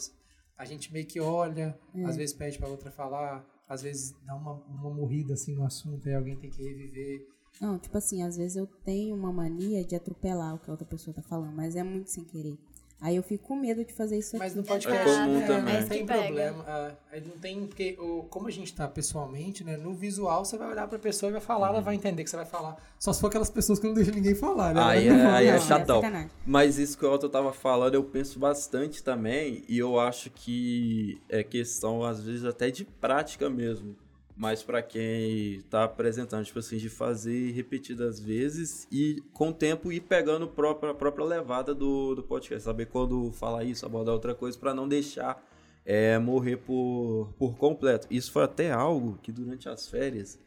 A 0.56 0.64
gente 0.64 0.92
meio 0.92 1.06
que 1.06 1.20
olha, 1.20 1.78
às 2.04 2.16
vezes 2.16 2.34
pede 2.34 2.58
pra 2.58 2.68
outra 2.68 2.90
falar, 2.90 3.44
às 3.68 3.82
vezes 3.82 4.14
dá 4.24 4.34
uma, 4.34 4.54
uma 4.54 4.90
morrida 4.90 5.34
assim 5.34 5.54
no 5.54 5.64
assunto 5.64 6.08
e 6.08 6.14
alguém 6.14 6.36
tem 6.36 6.50
que 6.50 6.62
reviver. 6.62 7.26
Não, 7.60 7.78
tipo 7.78 7.96
assim, 7.96 8.22
às 8.22 8.36
vezes 8.36 8.56
eu 8.56 8.66
tenho 8.66 9.14
uma 9.14 9.32
mania 9.32 9.84
de 9.84 9.94
atropelar 9.94 10.54
o 10.54 10.58
que 10.58 10.70
a 10.70 10.72
outra 10.72 10.86
pessoa 10.86 11.14
tá 11.14 11.22
falando, 11.22 11.54
mas 11.54 11.76
é 11.76 11.82
muito 11.82 12.10
sem 12.10 12.24
querer. 12.24 12.58
Aí 13.00 13.14
eu 13.14 13.22
fico 13.22 13.46
com 13.46 13.54
medo 13.56 13.84
de 13.84 13.92
fazer 13.92 14.18
isso 14.18 14.36
Mas 14.36 14.48
aqui. 14.52 14.56
no 14.60 14.64
podcast 14.66 14.98
É 14.98 15.04
comum 15.04 15.40
é, 15.40 15.46
também. 15.46 15.80
não 15.80 15.88
tem 15.88 16.04
problema. 16.04 16.64
é, 16.66 16.92
aí 17.12 17.20
não 17.20 17.38
tem, 17.38 17.64
porque 17.66 17.96
o, 17.96 18.24
como 18.24 18.48
a 18.48 18.50
gente 18.50 18.74
tá 18.74 18.88
pessoalmente, 18.88 19.62
né? 19.62 19.76
No 19.76 19.94
visual 19.94 20.44
você 20.44 20.58
vai 20.58 20.68
olhar 20.68 20.88
pra 20.88 20.98
pessoa 20.98 21.30
e 21.30 21.32
vai 21.32 21.40
falar, 21.40 21.68
ela 21.68 21.80
vai 21.80 21.94
entender 21.94 22.24
que 22.24 22.30
você 22.30 22.34
vai 22.36 22.44
falar. 22.44 22.76
Só 22.98 23.12
se 23.12 23.20
for 23.20 23.28
aquelas 23.28 23.50
pessoas 23.50 23.78
que 23.78 23.86
não 23.86 23.94
deixam 23.94 24.12
ninguém 24.14 24.34
falar, 24.34 24.74
né? 24.74 24.80
Aí 24.82 25.06
é, 25.06 25.12
não 25.12 25.30
aí 25.30 25.46
é 25.46 25.50
Não, 25.50 25.56
é 25.56 25.60
chatão. 25.60 26.00
sacanagem. 26.00 26.30
Mas 26.44 26.76
isso 26.76 26.98
que 26.98 27.06
o 27.06 27.12
Otto 27.12 27.28
tava 27.28 27.52
falando, 27.52 27.94
eu 27.94 28.02
penso 28.02 28.36
bastante 28.38 29.00
também, 29.00 29.62
e 29.68 29.78
eu 29.78 30.00
acho 30.00 30.28
que 30.30 31.20
é 31.28 31.44
questão, 31.44 32.02
às 32.02 32.20
vezes, 32.24 32.44
até 32.44 32.68
de 32.68 32.84
prática 32.84 33.48
mesmo. 33.48 33.94
Mas 34.38 34.62
pra 34.62 34.80
quem 34.80 35.62
tá 35.62 35.82
apresentando, 35.82 36.44
tipo 36.44 36.60
assim, 36.60 36.76
de 36.76 36.88
fazer 36.88 37.50
repetidas 37.50 38.20
vezes 38.20 38.86
e 38.90 39.20
com 39.32 39.48
o 39.48 39.52
tempo 39.52 39.90
ir 39.90 39.98
pegando 39.98 40.44
a 40.44 40.48
própria, 40.48 40.92
a 40.92 40.94
própria 40.94 41.24
levada 41.24 41.74
do, 41.74 42.14
do 42.14 42.22
podcast. 42.22 42.62
Saber 42.62 42.86
quando 42.86 43.32
falar 43.32 43.64
isso, 43.64 43.84
abordar 43.84 44.14
outra 44.14 44.36
coisa, 44.36 44.56
pra 44.56 44.72
não 44.72 44.86
deixar 44.86 45.44
é, 45.84 46.20
morrer 46.20 46.58
por, 46.58 47.34
por 47.36 47.56
completo. 47.56 48.06
Isso 48.08 48.30
foi 48.30 48.44
até 48.44 48.70
algo 48.70 49.18
que 49.20 49.32
durante 49.32 49.68
as 49.68 49.88
férias 49.88 50.38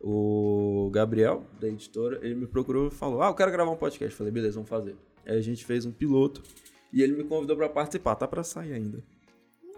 o 0.00 0.90
Gabriel, 0.92 1.46
da 1.60 1.68
editora, 1.68 2.18
ele 2.22 2.34
me 2.34 2.46
procurou 2.48 2.88
e 2.88 2.90
falou: 2.90 3.22
Ah, 3.22 3.28
eu 3.28 3.34
quero 3.34 3.52
gravar 3.52 3.70
um 3.70 3.76
podcast. 3.76 4.12
Eu 4.12 4.18
falei, 4.18 4.32
beleza, 4.32 4.54
vamos 4.54 4.68
fazer. 4.68 4.96
Aí 5.24 5.38
a 5.38 5.40
gente 5.40 5.64
fez 5.64 5.86
um 5.86 5.92
piloto 5.92 6.42
e 6.92 7.00
ele 7.00 7.16
me 7.16 7.22
convidou 7.22 7.56
pra 7.56 7.68
participar, 7.68 8.16
tá 8.16 8.26
pra 8.26 8.42
sair 8.42 8.72
ainda. 8.72 9.04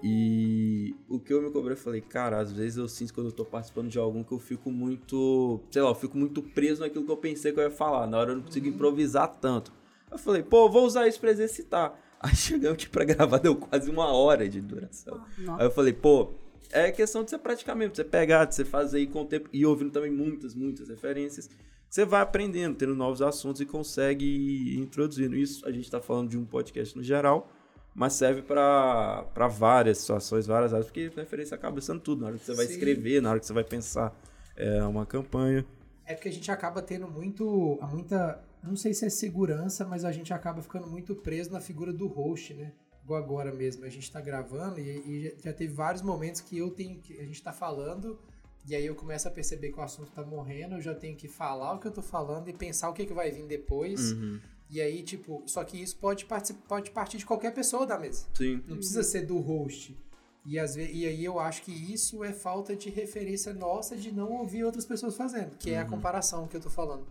E 0.02 0.94
o 1.08 1.18
que 1.18 1.32
eu 1.32 1.42
me 1.42 1.50
cobrei, 1.50 1.72
eu 1.72 1.80
falei, 1.80 2.00
cara, 2.00 2.38
às 2.38 2.52
vezes 2.52 2.76
eu 2.76 2.86
sinto 2.86 3.12
quando 3.12 3.28
eu 3.28 3.32
tô 3.32 3.44
participando 3.44 3.88
de 3.88 3.98
algum 3.98 4.22
que 4.22 4.32
eu 4.32 4.38
fico 4.38 4.70
muito, 4.70 5.60
sei 5.70 5.82
lá, 5.82 5.90
eu 5.90 5.94
fico 5.94 6.16
muito 6.16 6.40
preso 6.40 6.82
naquilo 6.82 7.04
que 7.04 7.10
eu 7.10 7.16
pensei 7.16 7.52
que 7.52 7.58
eu 7.58 7.64
ia 7.64 7.70
falar. 7.70 8.06
Na 8.06 8.18
hora 8.18 8.32
eu 8.32 8.36
não 8.36 8.44
consigo 8.44 8.68
improvisar 8.68 9.28
tanto. 9.40 9.72
Eu 10.10 10.18
falei, 10.18 10.42
pô, 10.42 10.68
vou 10.68 10.84
usar 10.84 11.08
isso 11.08 11.20
pra 11.20 11.30
exercitar. 11.30 11.98
Aí 12.20 12.34
chegamos 12.34 12.74
aqui 12.74 12.88
pra 12.88 13.04
gravar, 13.04 13.38
deu 13.38 13.56
quase 13.56 13.90
uma 13.90 14.12
hora 14.12 14.48
de 14.48 14.60
duração. 14.60 15.20
Nossa. 15.38 15.62
Aí 15.62 15.66
eu 15.66 15.70
falei, 15.70 15.92
pô, 15.92 16.32
é 16.70 16.90
questão 16.90 17.24
de 17.24 17.30
você 17.30 17.38
praticar 17.38 17.76
mesmo, 17.76 17.92
de 17.92 17.96
você 17.96 18.04
pegar, 18.04 18.44
de 18.44 18.54
você 18.54 18.64
fazer 18.64 18.98
aí 18.98 19.06
com 19.06 19.22
o 19.22 19.24
tempo 19.24 19.48
e 19.52 19.64
ouvindo 19.64 19.90
também 19.90 20.10
muitas, 20.10 20.54
muitas 20.54 20.88
referências. 20.88 21.48
Você 21.88 22.04
vai 22.04 22.20
aprendendo, 22.20 22.76
tendo 22.76 22.94
novos 22.94 23.22
assuntos 23.22 23.60
e 23.60 23.66
consegue 23.66 24.24
ir 24.24 24.78
introduzindo. 24.78 25.36
Isso 25.36 25.66
a 25.66 25.72
gente 25.72 25.90
tá 25.90 26.00
falando 26.00 26.28
de 26.28 26.36
um 26.36 26.44
podcast 26.44 26.96
no 26.96 27.02
geral, 27.02 27.50
mas 27.98 28.12
serve 28.12 28.42
pra 28.42 29.48
várias 29.50 29.98
situações, 29.98 30.46
várias 30.46 30.72
áreas, 30.72 30.86
porque 30.86 31.10
referência 31.16 31.56
acaba 31.56 31.80
sendo 31.80 31.98
tudo. 31.98 32.20
Na 32.20 32.28
hora 32.28 32.38
que 32.38 32.44
você 32.44 32.54
vai 32.54 32.66
Sim. 32.66 32.74
escrever, 32.74 33.20
na 33.20 33.30
hora 33.30 33.40
que 33.40 33.46
você 33.46 33.52
vai 33.52 33.64
pensar 33.64 34.16
é, 34.54 34.80
uma 34.84 35.04
campanha. 35.04 35.66
É 36.06 36.14
porque 36.14 36.28
a 36.28 36.32
gente 36.32 36.48
acaba 36.48 36.80
tendo 36.80 37.08
muito, 37.10 37.76
muita, 37.90 38.40
não 38.62 38.76
sei 38.76 38.94
se 38.94 39.04
é 39.04 39.10
segurança, 39.10 39.84
mas 39.84 40.04
a 40.04 40.12
gente 40.12 40.32
acaba 40.32 40.62
ficando 40.62 40.86
muito 40.86 41.12
preso 41.16 41.50
na 41.50 41.60
figura 41.60 41.92
do 41.92 42.06
host, 42.06 42.54
né? 42.54 42.70
Igual 43.02 43.20
agora 43.20 43.52
mesmo, 43.52 43.84
a 43.84 43.88
gente 43.88 44.12
tá 44.12 44.20
gravando 44.20 44.78
e, 44.78 44.84
e 45.26 45.36
já- 45.42 45.52
teve 45.52 45.74
vários 45.74 46.00
momentos 46.00 46.40
que 46.40 46.56
eu 46.56 46.70
tenho 46.70 47.00
que, 47.00 47.18
a 47.18 47.24
gente 47.24 47.42
tá 47.42 47.52
falando 47.52 48.16
e 48.68 48.76
aí 48.76 48.86
eu 48.86 48.94
começo 48.94 49.26
a 49.26 49.30
perceber 49.30 49.72
que 49.72 49.78
o 49.80 49.82
assunto 49.82 50.12
tá 50.12 50.22
morrendo, 50.22 50.76
eu 50.76 50.80
já 50.80 50.94
tenho 50.94 51.16
que 51.16 51.26
falar 51.26 51.72
o 51.74 51.80
que 51.80 51.88
eu 51.88 51.92
tô 51.92 52.02
falando 52.02 52.48
e 52.48 52.52
pensar 52.52 52.88
o 52.90 52.92
que, 52.92 53.04
que 53.04 53.12
vai 53.12 53.32
vir 53.32 53.44
depois. 53.46 54.12
Uhum. 54.12 54.38
E 54.70 54.80
aí, 54.80 55.02
tipo, 55.02 55.42
só 55.46 55.64
que 55.64 55.80
isso 55.82 55.96
pode, 55.96 56.26
pode 56.68 56.90
partir 56.90 57.16
de 57.18 57.24
qualquer 57.26 57.52
pessoa 57.54 57.86
da 57.86 57.98
mesa. 57.98 58.26
Sim. 58.34 58.62
Não 58.66 58.76
precisa 58.76 59.02
ser 59.02 59.24
do 59.26 59.38
host. 59.38 59.96
E, 60.44 60.58
às 60.58 60.74
ve- 60.74 60.90
e 60.92 61.06
aí 61.06 61.24
eu 61.24 61.38
acho 61.38 61.62
que 61.62 61.72
isso 61.72 62.22
é 62.24 62.32
falta 62.32 62.74
de 62.76 62.88
referência 62.90 63.52
nossa 63.52 63.96
de 63.96 64.10
não 64.12 64.32
ouvir 64.32 64.64
outras 64.64 64.84
pessoas 64.86 65.16
fazendo, 65.16 65.56
que 65.58 65.70
é 65.70 65.78
a 65.78 65.84
comparação 65.84 66.46
que 66.46 66.56
eu 66.56 66.60
tô 66.60 66.70
falando. 66.70 67.06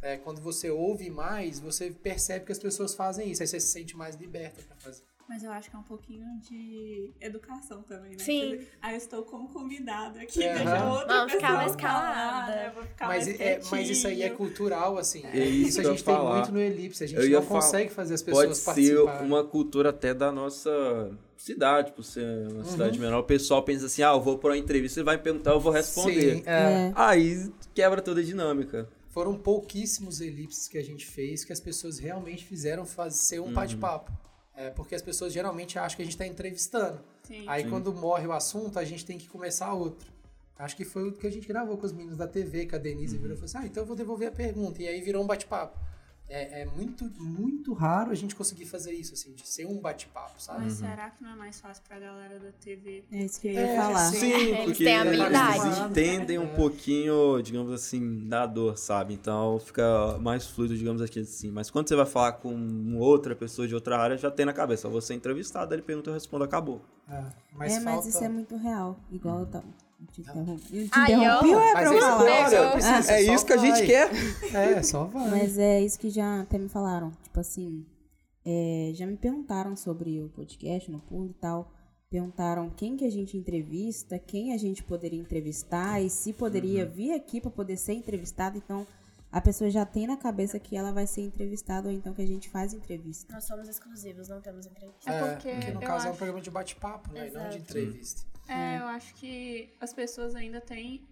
É, 0.00 0.16
quando 0.16 0.40
você 0.40 0.68
ouve 0.68 1.08
mais, 1.10 1.60
você 1.60 1.90
percebe 1.90 2.44
que 2.44 2.52
as 2.52 2.58
pessoas 2.58 2.92
fazem 2.94 3.30
isso, 3.30 3.40
aí 3.42 3.46
você 3.46 3.60
se 3.60 3.68
sente 3.68 3.96
mais 3.96 4.16
liberta 4.16 4.60
pra 4.66 4.76
fazer. 4.76 5.04
Mas 5.32 5.42
eu 5.42 5.50
acho 5.50 5.70
que 5.70 5.74
é 5.76 5.78
um 5.78 5.82
pouquinho 5.82 6.26
de 6.40 7.10
educação 7.18 7.82
também, 7.84 8.10
né? 8.10 8.18
Sim. 8.18 8.50
Dizer, 8.50 8.68
Ah, 8.82 8.92
eu 8.92 8.98
estou 8.98 9.22
como 9.22 9.48
convidada 9.48 10.20
aqui, 10.20 10.42
É. 10.44 10.56
deixa 10.56 10.76
Aham. 10.76 10.90
outra 10.92 11.06
Vamos 11.06 11.32
ficar 11.32 11.46
pessoa 11.48 11.56
mais 11.56 11.72
falar, 11.72 12.12
calada. 12.12 12.52
né? 12.54 12.72
Vou 12.74 12.82
ficar 12.84 13.08
Mas, 13.08 13.26
mais 13.26 13.40
é, 13.40 13.60
mas 13.70 13.88
isso 13.88 14.06
aí 14.08 14.22
é 14.22 14.28
cultural, 14.28 14.98
assim. 14.98 15.24
É 15.32 15.38
isso 15.38 15.68
isso 15.68 15.80
a 15.80 15.84
gente 15.84 16.04
tem 16.04 16.14
falar. 16.14 16.34
muito 16.34 16.52
no 16.52 16.60
Elipse, 16.60 17.04
a 17.04 17.06
gente 17.06 17.28
não 17.30 17.46
consegue 17.46 17.90
fazer 17.90 18.12
as 18.12 18.22
pessoas 18.22 18.60
Pode 18.62 18.82
ser 18.84 18.98
uma 18.98 19.42
cultura 19.42 19.88
até 19.88 20.12
da 20.12 20.30
nossa 20.30 21.10
cidade, 21.38 21.92
por 21.92 22.02
ser 22.04 22.20
Uhum. 22.26 22.56
uma 22.56 22.64
cidade 22.64 22.98
menor. 22.98 23.20
O 23.20 23.24
pessoal 23.24 23.62
pensa 23.62 23.86
assim, 23.86 24.02
ah, 24.02 24.10
eu 24.12 24.20
vou 24.20 24.36
para 24.36 24.50
uma 24.50 24.58
entrevista, 24.58 24.96
você 24.96 25.02
vai 25.02 25.16
me 25.16 25.22
perguntar, 25.22 25.52
eu 25.52 25.60
vou 25.60 25.72
responder. 25.72 26.36
Sim, 26.36 26.42
é. 26.44 26.88
É. 26.88 26.92
Aí 26.94 27.50
quebra 27.72 28.02
toda 28.02 28.20
a 28.20 28.22
dinâmica. 28.22 28.86
Foram 29.08 29.34
pouquíssimos 29.38 30.20
elipses 30.20 30.68
que 30.68 30.76
a 30.76 30.84
gente 30.84 31.06
fez 31.06 31.42
que 31.42 31.54
as 31.54 31.60
pessoas 31.60 31.98
realmente 31.98 32.44
fizeram 32.44 32.84
fazer 32.84 33.40
um 33.40 33.50
bate-papo. 33.50 34.12
É, 34.54 34.70
porque 34.70 34.94
as 34.94 35.02
pessoas 35.02 35.32
geralmente 35.32 35.78
acham 35.78 35.96
que 35.96 36.02
a 36.02 36.04
gente 36.04 36.14
está 36.14 36.26
entrevistando. 36.26 37.00
Sim. 37.22 37.44
Aí 37.48 37.68
quando 37.68 37.92
morre 37.92 38.26
o 38.26 38.32
assunto, 38.32 38.78
a 38.78 38.84
gente 38.84 39.04
tem 39.04 39.16
que 39.16 39.28
começar 39.28 39.72
outro. 39.72 40.12
Acho 40.58 40.76
que 40.76 40.84
foi 40.84 41.08
o 41.08 41.12
que 41.12 41.26
a 41.26 41.30
gente 41.30 41.48
gravou 41.48 41.76
com 41.76 41.86
os 41.86 41.92
meninos 41.92 42.16
da 42.16 42.28
TV, 42.28 42.66
que 42.66 42.74
a 42.74 42.78
Denise 42.78 43.16
virou 43.16 43.32
e 43.32 43.36
falou 43.36 43.46
assim: 43.46 43.58
Ah, 43.58 43.66
então 43.66 43.82
eu 43.82 43.86
vou 43.86 43.96
devolver 43.96 44.28
a 44.28 44.32
pergunta. 44.32 44.82
E 44.82 44.86
aí 44.86 45.00
virou 45.00 45.22
um 45.22 45.26
bate-papo. 45.26 45.78
É, 46.28 46.62
é 46.62 46.64
muito, 46.64 47.04
muito 47.20 47.74
raro 47.74 48.10
a 48.10 48.14
gente 48.14 48.34
conseguir 48.34 48.64
fazer 48.64 48.92
isso, 48.92 49.12
assim, 49.12 49.34
de 49.34 49.46
ser 49.46 49.66
um 49.66 49.78
bate-papo, 49.78 50.40
sabe? 50.40 50.64
Mas 50.64 50.74
será 50.74 51.10
que 51.10 51.22
não 51.22 51.30
é 51.32 51.36
mais 51.36 51.60
fácil 51.60 51.82
pra 51.86 51.98
galera 51.98 52.38
da 52.38 52.50
TV? 52.52 53.04
É 53.12 53.24
isso 53.24 53.38
que 53.38 53.48
eu 53.48 53.52
ia 53.52 53.76
falar. 53.76 54.10
sim. 54.10 54.20
Sim, 54.20 54.32
Eles 54.32 54.64
porque 54.64 54.84
têm 54.84 54.96
habilidade. 54.96 55.66
eles 55.66 55.78
entendem 55.78 56.38
um 56.38 56.54
pouquinho, 56.54 57.42
digamos 57.42 57.70
assim, 57.72 58.26
da 58.28 58.46
dor, 58.46 58.78
sabe? 58.78 59.12
Então 59.12 59.58
fica 59.58 60.16
mais 60.20 60.46
fluido, 60.46 60.76
digamos 60.76 61.02
assim. 61.02 61.50
Mas 61.50 61.70
quando 61.70 61.88
você 61.88 61.96
vai 61.96 62.06
falar 62.06 62.32
com 62.32 62.96
outra 62.96 63.36
pessoa 63.36 63.68
de 63.68 63.74
outra 63.74 63.98
área, 63.98 64.16
já 64.16 64.30
tem 64.30 64.46
na 64.46 64.54
cabeça. 64.54 64.88
Você 64.88 65.12
é 65.12 65.16
entrevistado, 65.16 65.74
ele 65.74 65.82
pergunta, 65.82 66.08
eu 66.08 66.14
respondo, 66.14 66.44
acabou. 66.44 66.80
É, 67.10 67.24
mas 67.52 67.72
é, 67.72 67.80
mas 67.80 67.94
falta... 67.94 68.08
isso 68.08 68.24
é 68.24 68.28
muito 68.28 68.56
real. 68.56 68.98
Igual 69.10 69.40
eu 69.40 69.46
tava. 69.46 69.66
Eu 70.02 70.06
te. 70.08 70.20
Eu 70.76 70.88
Ai, 70.92 71.12
interrompi 71.14 71.50
eu- 71.50 71.56
ou 71.58 71.62
é 71.62 71.72
pra 71.72 71.84
eu 71.84 71.92
esse 71.92 72.00
falar? 72.00 72.24
Ah, 73.08 73.12
é 73.14 73.22
isso 73.22 73.46
que 73.46 73.52
a 73.52 73.56
gente 73.56 73.86
quer. 73.86 74.10
É, 74.54 74.82
só 74.82 75.04
vai. 75.04 75.30
Mas 75.30 75.58
é 75.58 75.80
isso 75.80 75.98
que 75.98 76.10
já 76.10 76.40
até 76.42 76.58
me 76.58 76.68
falaram. 76.68 77.10
Tipo 77.22 77.40
assim, 77.40 77.86
é, 78.44 78.90
já 78.94 79.06
me 79.06 79.16
perguntaram 79.16 79.76
sobre 79.76 80.20
o 80.20 80.28
podcast 80.30 80.90
no 80.90 80.98
pool 81.00 81.26
e 81.26 81.34
tal. 81.34 81.70
Perguntaram 82.10 82.68
quem 82.68 82.96
que 82.96 83.06
a 83.06 83.10
gente 83.10 83.36
entrevista, 83.38 84.18
quem 84.18 84.52
a 84.52 84.58
gente 84.58 84.82
poderia 84.84 85.18
entrevistar 85.18 86.00
e 86.02 86.10
se 86.10 86.32
poderia 86.32 86.84
vir 86.84 87.12
aqui 87.12 87.40
para 87.40 87.50
poder 87.50 87.76
ser 87.78 87.94
entrevistado. 87.94 88.58
Então, 88.58 88.86
a 89.30 89.40
pessoa 89.40 89.70
já 89.70 89.86
tem 89.86 90.06
na 90.06 90.18
cabeça 90.18 90.58
que 90.58 90.76
ela 90.76 90.92
vai 90.92 91.06
ser 91.06 91.22
entrevistada 91.22 91.88
ou 91.88 91.94
então 91.94 92.12
que 92.12 92.20
a 92.20 92.26
gente 92.26 92.50
faz 92.50 92.74
entrevista. 92.74 93.32
Nós 93.32 93.44
somos 93.44 93.66
exclusivos, 93.66 94.28
não 94.28 94.42
temos 94.42 94.66
entrevista. 94.66 95.10
É 95.10 95.14
É, 95.14 95.34
porque 95.34 95.48
porque 95.54 95.70
no 95.72 95.80
eu 95.82 95.86
caso 95.88 96.04
é 96.04 96.08
um 96.08 96.10
acho- 96.10 96.18
programa 96.18 96.40
de 96.42 96.50
bate-papo, 96.50 97.12
né? 97.14 97.28
E 97.28 97.30
não 97.30 97.40
de 97.48 97.56
Exato. 97.56 97.78
entrevista. 97.78 98.31
É, 98.48 98.78
eu 98.78 98.86
acho 98.86 99.14
que 99.14 99.70
as 99.80 99.92
pessoas 99.92 100.34
ainda 100.34 100.60
têm 100.60 101.06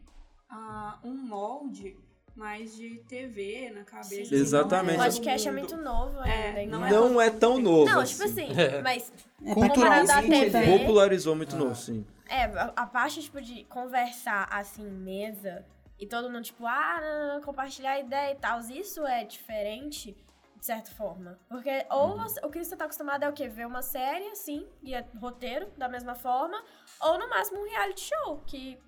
ah, 0.48 0.98
um 1.02 1.14
molde 1.14 1.96
mais 2.36 2.76
de 2.76 2.96
TV 3.08 3.70
na 3.74 3.84
cabeça. 3.84 4.24
Sim. 4.24 4.34
Exatamente. 4.34 4.96
Não 4.96 5.04
é 5.04 5.08
podcast 5.08 5.48
é 5.48 5.52
muito 5.52 5.76
novo 5.76 6.18
ainda. 6.20 6.60
É, 6.60 6.66
não 6.66 6.86
é 6.86 6.90
Não 6.90 7.20
é 7.20 7.30
tão 7.30 7.58
novo. 7.58 7.90
Não, 7.90 8.00
assim. 8.00 8.12
tipo 8.12 8.24
assim, 8.24 8.48
mas 8.82 9.12
É, 9.44 9.54
comparado 9.54 10.10
à 10.10 10.22
ele 10.22 10.50
TV, 10.50 10.78
Popularizou 10.78 11.34
muito 11.36 11.56
novo, 11.56 11.74
sim. 11.74 12.04
é, 12.28 12.44
a, 12.44 12.72
a 12.76 12.86
parte, 12.86 13.20
tipo, 13.22 13.40
de 13.40 13.64
conversar 13.64 14.48
assim, 14.50 14.86
em 14.86 14.90
mesa, 14.90 15.64
e 15.98 16.06
todo 16.06 16.30
mundo, 16.30 16.44
tipo, 16.44 16.66
ah, 16.66 17.00
não, 17.00 17.18
não, 17.18 17.34
não, 17.34 17.42
compartilhar 17.42 18.00
ideia 18.00 18.32
e 18.32 18.36
tal, 18.36 18.60
isso 18.60 19.06
é 19.06 19.24
diferente 19.24 20.16
de 20.60 20.66
certa 20.66 20.90
forma. 20.92 21.38
Porque 21.48 21.86
ou 21.90 22.16
você- 22.18 22.40
o 22.44 22.50
que 22.50 22.62
você 22.62 22.76
tá 22.76 22.84
acostumado 22.84 23.24
é 23.24 23.28
o 23.28 23.32
quê? 23.32 23.48
Ver 23.48 23.66
uma 23.66 23.82
série, 23.82 24.26
assim, 24.28 24.66
e 24.82 24.94
é 24.94 25.04
roteiro, 25.18 25.66
da 25.76 25.88
mesma 25.88 26.14
forma, 26.14 26.62
ou 27.00 27.18
no 27.18 27.28
máximo 27.28 27.60
um 27.60 27.64
reality 27.68 28.10
show, 28.14 28.42
que 28.46 28.78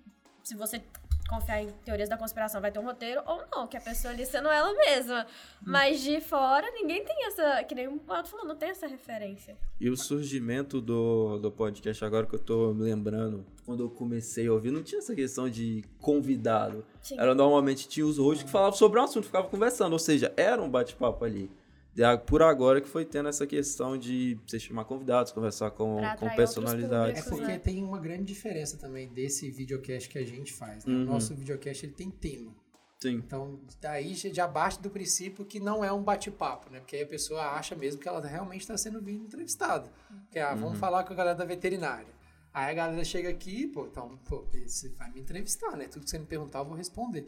se 0.43 0.55
você 0.55 0.81
confiar 1.29 1.63
em 1.63 1.69
teorias 1.85 2.09
da 2.09 2.17
conspiração 2.17 2.61
vai 2.61 2.69
ter 2.71 2.77
um 2.79 2.83
roteiro, 2.83 3.23
ou 3.25 3.41
não, 3.51 3.65
que 3.65 3.75
a 3.77 3.81
pessoa 3.81 4.13
ali 4.13 4.23
sendo 4.25 4.49
ela 4.49 4.71
mesma. 4.73 5.25
Mas 5.65 6.01
de 6.01 6.19
fora, 6.21 6.69
ninguém 6.71 7.03
tem 7.03 7.25
essa, 7.25 7.63
que 7.63 7.73
nem 7.73 7.87
o 7.87 7.99
Alto 8.07 8.29
falou, 8.29 8.45
não 8.45 8.55
tem 8.55 8.69
essa 8.69 8.85
referência. 8.85 9.57
E 9.79 9.89
o 9.89 9.97
surgimento 9.97 10.79
do, 10.79 11.39
do 11.39 11.49
podcast, 11.51 12.03
agora 12.05 12.27
que 12.27 12.35
eu 12.35 12.39
tô 12.39 12.73
me 12.73 12.83
lembrando, 12.83 13.43
quando 13.65 13.81
eu 13.83 13.89
comecei 13.89 14.47
a 14.47 14.53
ouvir, 14.53 14.69
não 14.69 14.83
tinha 14.83 14.99
essa 14.99 15.15
questão 15.15 15.49
de 15.49 15.83
convidado. 15.99 16.85
Sim. 17.01 17.15
Era 17.17 17.33
normalmente 17.33 17.87
tinha 17.87 18.05
os 18.05 18.17
hosts 18.19 18.43
que 18.43 18.51
falavam 18.51 18.77
sobre 18.77 18.99
um 18.99 19.03
assunto, 19.03 19.25
ficavam 19.25 19.49
conversando, 19.49 19.93
ou 19.93 19.99
seja, 19.99 20.31
era 20.37 20.61
um 20.61 20.69
bate-papo 20.69 21.23
ali. 21.25 21.49
Por 22.25 22.41
agora 22.41 22.81
que 22.81 22.87
foi 22.87 23.05
tendo 23.05 23.29
essa 23.29 23.45
questão 23.45 23.97
de 23.97 24.37
você 24.47 24.59
chamar 24.59 24.85
convidados, 24.85 25.31
conversar 25.31 25.71
com, 25.71 25.97
com 25.97 26.05
atrair 26.05 26.35
personalidades. 26.35 27.17
É 27.17 27.19
outros 27.19 27.37
porque 27.39 27.51
né? 27.53 27.59
tem 27.59 27.83
uma 27.83 27.99
grande 27.99 28.23
diferença 28.23 28.77
também 28.77 29.07
desse 29.09 29.49
videocast 29.51 30.09
que 30.09 30.17
a 30.17 30.25
gente 30.25 30.51
faz. 30.53 30.85
Né? 30.85 30.93
Uhum. 30.93 31.03
O 31.03 31.05
nosso 31.05 31.35
videocast 31.35 31.85
ele 31.85 31.93
tem 31.93 32.09
tema. 32.09 32.51
Sim. 32.99 33.15
Então, 33.15 33.59
daí 33.81 34.13
já, 34.13 34.47
bate 34.47 34.81
do 34.81 34.89
princípio 34.89 35.43
que 35.43 35.59
não 35.59 35.83
é 35.83 35.91
um 35.91 36.01
bate-papo, 36.01 36.71
né? 36.71 36.79
Porque 36.79 36.95
aí 36.95 37.03
a 37.03 37.07
pessoa 37.07 37.41
acha 37.51 37.75
mesmo 37.75 37.99
que 37.99 38.07
ela 38.07 38.25
realmente 38.25 38.61
está 38.61 38.77
sendo 38.77 39.01
vindo 39.01 39.25
entrevistada. 39.25 39.91
Que, 40.31 40.39
ah, 40.39 40.53
Uhum. 40.53 40.61
vamos 40.61 40.79
falar 40.79 41.03
com 41.03 41.11
a 41.11 41.15
galera 41.15 41.35
da 41.35 41.43
veterinária. 41.43 42.07
Aí 42.53 42.71
a 42.71 42.73
galera 42.73 43.03
chega 43.03 43.29
aqui, 43.29 43.67
pô, 43.67 43.87
então, 43.87 44.17
pô, 44.25 44.45
você 44.65 44.87
vai 44.89 45.11
me 45.11 45.19
entrevistar, 45.19 45.75
né? 45.75 45.85
Tudo 45.87 46.05
que 46.05 46.09
você 46.09 46.17
me 46.17 46.25
perguntar, 46.25 46.59
eu 46.59 46.65
vou 46.65 46.77
responder. 46.77 47.27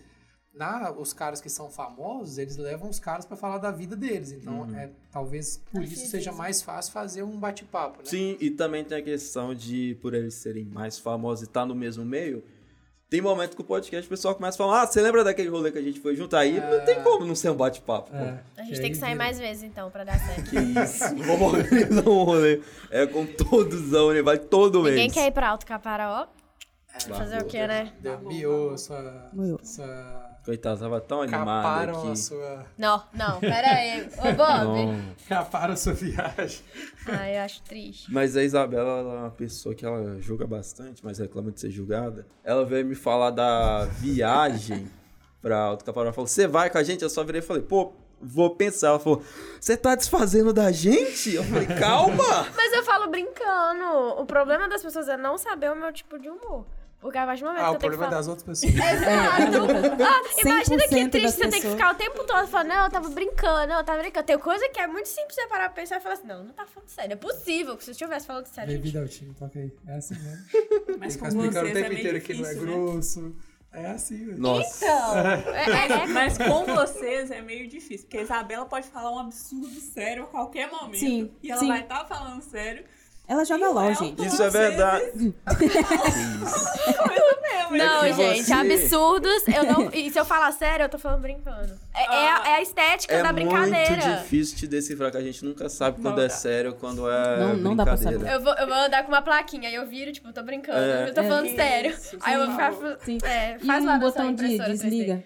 Na, 0.56 0.90
os 0.92 1.12
caras 1.12 1.42
que 1.42 1.50
são 1.50 1.70
famosos, 1.70 2.38
eles 2.38 2.56
levam 2.56 2.90
os 2.90 2.98
caras 3.00 3.26
para 3.26 3.36
falar 3.36 3.58
da 3.58 3.72
vida 3.72 3.96
deles. 3.96 4.32
Então, 4.32 4.62
Uhum. 4.62 4.76
é, 4.78 4.90
talvez 5.12 5.58
por 5.72 5.82
Acho 5.82 5.94
isso 5.94 6.08
seja 6.08 6.32
mais 6.32 6.62
fácil 6.62 6.94
fazer 6.94 7.24
um 7.24 7.38
bate-papo, 7.38 7.98
né? 8.00 8.06
Sim, 8.06 8.38
e 8.40 8.50
também 8.50 8.84
tem 8.84 8.98
a 8.98 9.02
questão 9.02 9.54
de, 9.54 9.98
por 10.02 10.14
eles 10.14 10.34
serem 10.36 10.64
mais 10.66 10.98
famosos 10.98 11.44
e 11.44 11.48
estar 11.50 11.66
no 11.66 11.76
mesmo 11.76 12.06
meio, 12.06 12.42
tem 13.10 13.22
momento 13.22 13.56
que 13.56 13.62
o 13.62 13.66
podcast 13.66 14.08
o 14.08 14.10
pessoal 14.10 14.34
começa 14.34 14.56
a 14.56 14.66
falar, 14.66 14.82
ah, 14.82 14.88
você 14.88 15.02
lembra 15.02 15.24
daquele 15.24 15.48
rolê 15.50 15.72
que 15.72 15.78
a 15.78 15.82
gente 15.82 16.00
foi 16.00 16.16
junto? 16.16 16.36
Aí 16.38 16.60
não 16.60 16.84
tem 16.86 17.04
como 17.04 17.26
não 17.26 17.36
ser 17.36 17.50
um 17.50 17.56
bate-papo. 17.56 18.14
É, 18.16 18.42
A 18.58 18.64
gente 18.64 18.76
que 18.76 18.82
tem 18.82 18.92
que 18.92 18.98
sair 18.98 19.12
vira- 19.12 19.24
mais 19.26 19.38
vezes, 19.38 19.62
então, 19.64 19.92
pra 19.92 20.04
dar 20.06 20.18
certo. 20.20 20.44
Que 20.50 20.58
isso, 20.58 21.16
vamos 21.18 21.54
organizar 21.54 22.10
um 22.10 22.24
rolê. 22.24 22.62
É 22.90 23.06
com 23.06 23.26
todos, 23.26 23.92
né? 23.92 24.22
Vai 24.24 24.40
todo 24.40 24.82
mês. 24.82 24.96
Ninguém 24.96 25.12
quer 25.12 25.28
ir 25.28 25.32
pra 25.32 25.50
Alto 25.50 25.66
Caparó. 25.66 26.28
Fazer 27.10 27.42
o 27.42 27.46
quê, 27.46 27.68
né? 27.68 27.92
Deu, 28.00 28.20
miou 28.22 28.78
sua, 28.78 29.30
sua... 29.64 30.35
Coitado, 30.46 30.80
tava 30.80 31.02
tão 31.02 31.22
animado 31.24 31.46
Caparam 31.64 32.00
aqui. 32.00 32.12
a 32.12 32.16
sua... 32.16 32.66
Não, 32.78 33.04
não, 33.14 33.40
pera 33.40 33.68
aí. 33.68 34.08
Ô, 34.20 34.32
Bob. 34.34 34.86
Não. 34.86 35.16
Caparam 35.28 35.74
a 35.74 35.76
sua 35.76 35.94
viagem. 35.94 36.62
Ah, 37.08 37.32
eu 37.32 37.42
acho 37.42 37.64
triste. 37.64 38.14
Mas 38.14 38.38
a 38.38 38.44
Isabela 38.44 39.00
ela 39.00 39.14
é 39.14 39.18
uma 39.22 39.32
pessoa 39.32 39.74
que 39.74 39.84
ela 39.84 40.22
julga 40.22 40.46
bastante, 40.46 41.04
mas 41.04 41.18
reclama 41.18 41.52
de 41.52 41.60
ser 41.60 41.72
julgada. 41.72 42.28
Ela 42.44 42.64
veio 42.64 42.86
me 42.86 42.94
falar 42.94 43.32
da 43.32 43.86
viagem 43.86 44.88
pra 45.42 45.58
Alto 45.58 45.84
Caparó. 45.84 46.06
Ela 46.06 46.14
falou, 46.14 46.28
você 46.28 46.48
vai 46.48 46.70
com 46.70 46.78
a 46.78 46.84
gente? 46.84 47.02
Eu 47.02 47.10
só 47.10 47.24
virei 47.24 47.42
e 47.42 47.44
falei, 47.44 47.64
pô, 47.64 47.94
vou 48.22 48.56
pensar. 48.56 48.90
Ela 48.90 49.00
falou, 49.00 49.24
você 49.60 49.76
tá 49.76 49.96
desfazendo 49.96 50.54
da 50.54 50.72
gente? 50.72 51.34
Eu 51.34 51.44
falei, 51.44 51.68
calma! 51.68 52.48
Mas 52.56 52.72
eu 52.72 52.84
falo 52.84 53.10
brincando. 53.10 54.20
O 54.20 54.26
problema 54.26 54.68
das 54.70 54.84
pessoas 54.84 55.08
é 55.08 55.18
não 55.18 55.38
saber 55.40 55.72
o 55.72 55.76
meu 55.76 55.92
tipo 55.92 56.20
de 56.20 56.30
humor. 56.30 56.66
Porque 57.00 57.18
a 57.20 57.26
partir 57.26 57.44
do 57.44 57.48
momento 57.50 57.62
Ah, 57.62 57.66
que 57.66 57.72
o 57.72 57.76
eu 57.76 57.80
tenho 57.80 57.92
que 57.92 57.98
problema 57.98 58.14
é 58.14 58.18
das 58.18 58.28
outras 58.28 58.44
pessoas. 58.44 58.74
Exato. 58.74 60.02
Ah, 60.06 60.42
imagina 60.42 60.88
que 60.88 60.96
100% 60.96 61.12
triste 61.12 61.32
você 61.38 61.48
tem 61.50 61.62
que 61.62 61.70
ficar 61.70 61.94
o 61.94 61.96
tempo 61.96 62.24
todo 62.24 62.48
falando, 62.48 62.68
não, 62.70 62.84
eu 62.86 62.90
tava 62.90 63.10
brincando, 63.10 63.68
não, 63.68 63.78
eu 63.80 63.84
tava 63.84 64.00
brincando. 64.02 64.26
Tem 64.26 64.40
coisa 64.40 64.68
que 64.70 64.80
é 64.80 64.88
muito 64.88 65.08
simples 65.08 65.36
você 65.36 65.46
parar 65.48 65.66
pra 65.70 65.82
pensar 65.82 65.98
e 65.98 66.00
falar 66.00 66.16
assim, 66.16 66.28
não, 66.28 66.44
não 66.46 66.54
tá 66.54 66.66
falando 66.66 66.90
sério. 66.90 67.14
É 67.14 67.16
possível 67.16 67.78
que 67.78 67.84
se 67.84 67.92
eu 67.92 67.94
estivesse 67.94 68.26
falando 68.26 68.48
sério. 68.48 68.72
Bem-vindo 68.74 69.00
ao 69.00 69.08
time, 69.08 69.34
toca 69.36 69.60
aí. 69.60 69.72
É 69.88 69.96
assim 69.96 70.16
mesmo. 70.16 70.46
Mas 71.00 71.14
Ficar 71.14 71.32
com 71.32 71.46
explicando 71.46 71.48
o 71.48 71.52
vocês 71.52 71.74
tempo 71.74 71.78
é 71.86 71.90
meio 71.90 72.00
inteiro 72.00 72.22
que 72.22 72.34
não 72.34 72.46
é 72.46 72.54
difícil, 72.54 72.66
né? 72.66 72.74
grosso. 72.92 73.36
É 73.72 73.86
assim, 73.88 74.26
velho. 74.26 74.38
Nossa. 74.40 74.86
Então, 74.86 75.18
é, 75.54 76.04
é- 76.04 76.08
Mas 76.08 76.38
com 76.38 76.64
vocês 76.66 77.30
é 77.30 77.42
meio 77.42 77.68
difícil, 77.68 78.06
porque 78.08 78.18
a 78.18 78.22
Isabela 78.22 78.66
pode 78.66 78.88
falar 78.88 79.12
um 79.12 79.20
absurdo 79.20 79.68
sério 79.82 80.24
a 80.24 80.28
qualquer 80.28 80.72
momento. 80.72 80.98
Sim, 80.98 81.32
E 81.44 81.52
ela 81.52 81.60
sim. 81.60 81.68
vai 81.68 81.82
estar 81.82 82.06
falando 82.06 82.42
sério. 82.42 82.86
Ela 83.28 83.44
joga 83.44 83.66
E 83.66 83.68
LOL, 83.74 83.94
gente. 83.96 84.26
Isso 84.26 84.42
é 84.44 84.50
verdade. 84.50 85.34
Não, 87.72 88.14
gente, 88.14 88.44
você- 88.44 88.54
absurdos. 88.54 89.48
Eu 89.48 89.64
não, 89.64 89.90
e 89.94 90.10
se 90.12 90.20
eu 90.20 90.24
falar 90.26 90.52
sério, 90.52 90.84
eu 90.86 90.90
tô 90.90 90.98
falando 91.00 91.22
brincando. 91.22 91.74
É, 91.94 92.04
é 92.04 92.32
a, 92.32 92.44
é 92.50 92.56
a 92.58 92.62
estética 92.62 93.16
É 93.16 93.24
da 93.24 93.34
muito 93.34 93.50
brincadeira. 93.50 94.18
difícil 94.18 94.58
de 94.58 94.68
decifrar, 94.68 95.12
que 95.12 95.18
a 95.18 95.22
gente 95.22 95.44
nunca 95.44 95.68
sabe 95.68 96.00
quando 96.02 96.18
Não 96.18 96.24
é 96.24 96.30
sério, 96.30 96.76
quando 96.76 97.10
é 97.10 97.40
Não- 97.40 97.56
não 97.58 97.76
dá 97.76 97.84
pra 97.84 97.96
brincadeira. 97.96 98.32
Eu 98.34 98.42
vou, 98.42 98.54
eu 98.54 98.68
vou 98.68 98.76
andar 98.78 99.04
com 99.04 99.10
uma 99.10 99.22
plaquinha, 99.22 99.68
aí 99.70 99.76
eu 99.76 99.86
viro, 99.88 100.12
tipo, 100.12 100.32
tô 100.32 100.44
brincando. 100.44 100.78
É. 100.78 101.10
Eu 101.10 101.14
tô 101.14 101.24
falando 101.24 101.48
É. 101.48 101.56
sério. 101.56 101.92
Isso, 101.92 102.18
aí 102.22 102.36
eu 102.36 102.42
vou 102.46 102.52
ficar. 102.52 102.74
Sim. 103.04 103.18
É, 103.24 103.58
E 103.60 103.66
faz 103.66 103.84
lá 103.84 103.94
um 103.94 104.00
botão 104.00 104.34
de 104.34 104.46
impressora 104.46 104.70
3D. 104.70 104.82
desliga. 104.82 105.24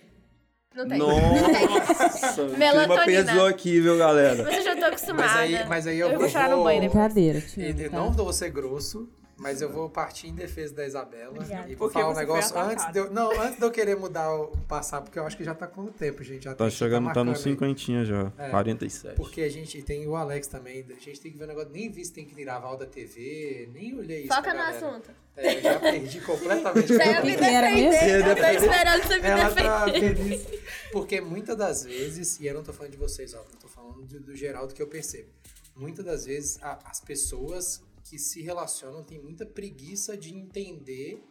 Não 0.76 0.88
tem. 0.88 1.00
Nossa, 1.00 2.44
o 2.46 2.54
clima 2.54 3.06
pesou 3.06 3.48
aqui, 3.48 3.82
viu, 3.82 3.98
galera? 3.98 4.44
Mas 4.44 4.58
eu 4.58 4.64
já 4.64 4.76
tô 4.76 4.86
acostumada. 4.86 5.28
Mas 5.28 5.36
aí, 5.36 5.68
mas 5.68 5.88
aí 5.88 6.00
eu, 6.00 6.10
eu 6.12 6.20
vou 6.20 6.30
chorar 6.30 6.50
no 6.50 6.64
banho 6.64 6.82
depois. 6.82 7.04
Brincadeira, 7.14 7.42
tio. 7.42 7.64
Eu 7.64 7.90
tá? 7.90 7.98
não 7.98 8.12
vou 8.12 8.32
ser 8.32 8.52
grosso, 8.52 9.10
mas 9.40 9.62
eu 9.62 9.72
vou 9.72 9.90
partir 9.90 10.28
em 10.28 10.36
defesa 10.36 10.74
da 10.76 10.86
Isabela. 10.86 11.32
Obrigada. 11.32 11.70
E 11.70 11.76
vou 11.76 11.88
Porque 11.88 12.00
falar 12.02 12.14
um 12.14 12.18
negócio 12.18 12.58
antes 12.60 12.92
de 12.92 13.00
eu. 13.00 13.12
Não, 13.12 13.32
antes 13.42 13.58
de 13.58 13.64
eu 13.66 13.72
querer 13.72 13.96
mudar 13.96 14.34
o 14.34 14.48
passar, 14.68 15.02
porque 15.02 15.18
eu 15.18 15.24
acho 15.26 15.36
que 15.38 15.44
já 15.44 15.56
tá 15.56 15.66
com 15.68 15.82
o 15.82 15.92
tempo, 15.92 16.24
gente. 16.24 16.44
Já 16.44 16.52
Tá 16.56 16.66
tem- 16.66 16.72
chegando, 16.72 17.00
tá 17.00 17.06
marcando 17.06 17.30
no 17.30 17.36
cinquentinha 17.36 18.04
já. 18.06 18.32
É. 18.38 18.50
47. 18.50 19.16
Porque 19.16 19.42
a 19.42 19.50
gente 19.50 19.82
tem 19.82 20.08
o 20.08 20.16
Alex 20.16 20.48
também, 20.48 20.86
a 20.90 20.94
gente 21.00 21.20
tem 21.20 21.32
que 21.32 21.38
ver 21.38 21.46
o 21.46 21.48
negócio, 21.48 21.70
nem 21.72 21.90
vi 21.90 22.04
se 22.06 22.12
tem 22.14 22.26
que 22.26 22.36
tirar 22.36 22.58
aval 22.58 22.78
da 22.78 22.86
TV, 22.86 23.70
nem 23.74 23.98
olhei 23.98 24.20
isso. 24.26 24.28
Foca 24.36 24.54
no 24.54 24.60
galera. 24.60 24.78
assunto. 24.88 25.10
É, 25.38 25.58
eu 25.58 25.62
já 25.62 25.80
perdi 25.80 26.20
completamente. 26.22 26.88
Você 26.88 26.94
ia 26.96 27.22
O 27.22 27.26
me 27.26 27.32
defender. 27.38 28.16
Eu 28.20 28.24
tô 28.24 28.34
Defender. 28.36 28.56
esperando 28.56 29.04
você 29.04 29.20
me 29.20 29.28
Ela 29.28 29.52
tá 29.56 29.86
defender. 29.86 30.16
feliz. 30.18 30.48
Porque 30.92 31.22
muitas 31.22 31.56
das 31.56 31.84
vezes, 31.86 32.40
e 32.42 32.48
eu 32.48 32.54
não 32.56 32.64
tô 32.64 32.74
falando 32.74 32.92
de 32.92 32.98
vocês, 32.98 33.34
ó, 33.34 33.38
eu 33.38 33.46
tô 33.62 33.68
falando 33.70 34.02
do, 34.02 34.20
do 34.20 34.36
geral 34.36 34.68
do 34.68 34.74
que 34.74 34.82
eu 34.82 34.88
percebo. 34.88 35.30
Muitas 35.78 36.04
das 36.04 36.26
vezes 36.26 36.60
a- 36.62 36.78
as 36.86 37.00
pessoas 37.00 37.82
que 38.10 38.18
se 38.18 38.42
relacionam 38.42 39.04
têm 39.04 39.20
muita 39.22 39.46
preguiça 39.46 40.18
de 40.18 40.34
entender 40.34 41.24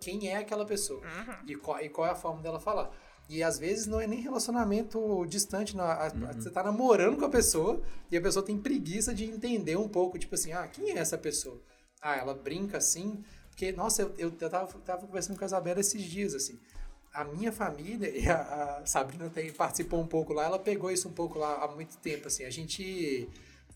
quem 0.00 0.28
é 0.28 0.36
aquela 0.36 0.66
pessoa 0.66 1.00
e, 1.46 1.54
qual, 1.56 1.80
e 1.80 1.88
qual 1.88 2.06
é 2.06 2.10
a 2.10 2.14
forma 2.14 2.42
dela 2.42 2.60
falar. 2.60 2.90
E 3.28 3.42
às 3.42 3.58
vezes 3.58 3.86
não 3.86 4.00
é 4.00 4.06
nem 4.06 4.20
relacionamento 4.20 5.24
distante, 5.26 5.74
não. 5.76 5.84
A- 5.84 6.06
a- 6.08 6.32
você 6.32 6.50
tá 6.50 6.62
namorando 6.62 7.16
com 7.16 7.24
a 7.24 7.30
pessoa 7.30 7.80
e 8.10 8.16
a 8.16 8.20
pessoa 8.20 8.44
tem 8.44 8.58
preguiça 8.58 9.14
de 9.14 9.24
entender 9.24 9.76
um 9.76 9.88
pouco, 9.88 10.18
tipo 10.18 10.34
assim, 10.34 10.52
ah, 10.52 10.66
quem 10.68 10.90
é 10.90 10.98
essa 10.98 11.16
pessoa? 11.16 11.58
Ah, 12.02 12.16
ela 12.16 12.34
brinca 12.34 12.78
assim, 12.78 13.24
porque, 13.48 13.72
nossa, 13.72 14.02
eu, 14.02 14.08
eu, 14.18 14.32
eu 14.38 14.50
tava, 14.50 14.66
tava 14.80 15.06
conversando 15.06 15.38
com 15.38 15.44
a 15.44 15.46
Isabela 15.46 15.80
esses 15.80 16.02
dias, 16.02 16.34
assim. 16.34 16.58
A 17.14 17.24
minha 17.24 17.52
família, 17.52 18.08
e 18.18 18.28
a, 18.28 18.78
a 18.80 18.86
Sabrina 18.86 19.30
tem, 19.30 19.52
participou 19.52 20.00
um 20.00 20.06
pouco 20.06 20.32
lá, 20.32 20.44
ela 20.44 20.58
pegou 20.58 20.90
isso 20.90 21.08
um 21.08 21.12
pouco 21.12 21.38
lá 21.38 21.62
há 21.64 21.68
muito 21.68 21.96
tempo, 21.98 22.26
assim. 22.26 22.44
A 22.44 22.50
gente. 22.50 23.28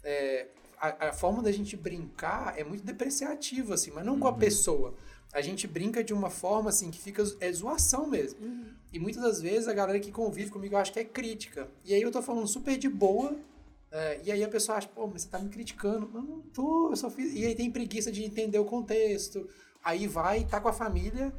é, 0.03 0.49
a, 0.81 1.09
a 1.09 1.13
forma 1.13 1.43
da 1.43 1.53
gente 1.53 1.77
brincar 1.77 2.59
é 2.59 2.65
muito 2.65 2.85
depreciativa, 2.85 3.75
assim, 3.75 3.91
mas 3.95 4.05
não 4.05 4.19
com 4.19 4.29
a 4.29 4.33
pessoa. 4.33 4.95
A 5.33 5.41
gente 5.41 5.67
brinca 5.67 6.03
de 6.05 6.15
uma 6.15 6.31
forma, 6.31 6.71
assim, 6.71 6.91
que 6.91 6.99
fica. 7.01 7.23
É 7.41 7.53
zoação 7.53 8.07
mesmo. 8.07 8.39
E 8.93 8.99
muitas 8.99 9.23
das 9.23 9.43
vezes 9.43 9.69
a 9.69 9.75
galera 9.75 9.99
que 10.01 10.11
convive 10.13 10.51
comigo 10.51 10.75
eu 10.75 10.79
acho 10.79 10.93
que 10.93 11.01
é 11.01 11.05
crítica. 11.05 11.69
E 11.85 11.93
aí 11.93 12.01
eu 12.01 12.11
tô 12.11 12.23
falando 12.23 12.47
super 12.47 12.77
de 12.79 12.89
boa. 12.89 13.37
é, 13.91 14.21
e 14.25 14.33
aí 14.33 14.43
a 14.45 14.49
pessoa 14.49 14.79
acha, 14.79 14.89
pô, 14.89 15.07
mas 15.07 15.23
você 15.23 15.29
tá 15.29 15.39
me 15.39 15.49
criticando. 15.49 16.11
Eu 16.15 16.23
não 16.23 16.41
tô, 16.55 16.91
eu 16.91 16.97
só 16.97 17.11
fiz. 17.11 17.35
E 17.35 17.45
aí 17.45 17.55
tem 17.55 17.71
preguiça 17.71 18.11
de 18.13 18.25
entender 18.25 18.59
o 18.59 18.65
contexto. 18.65 19.47
Aí 19.85 20.07
vai, 20.07 20.45
tá 20.45 20.61
com 20.61 20.69
a 20.69 20.73
família. 20.73 21.33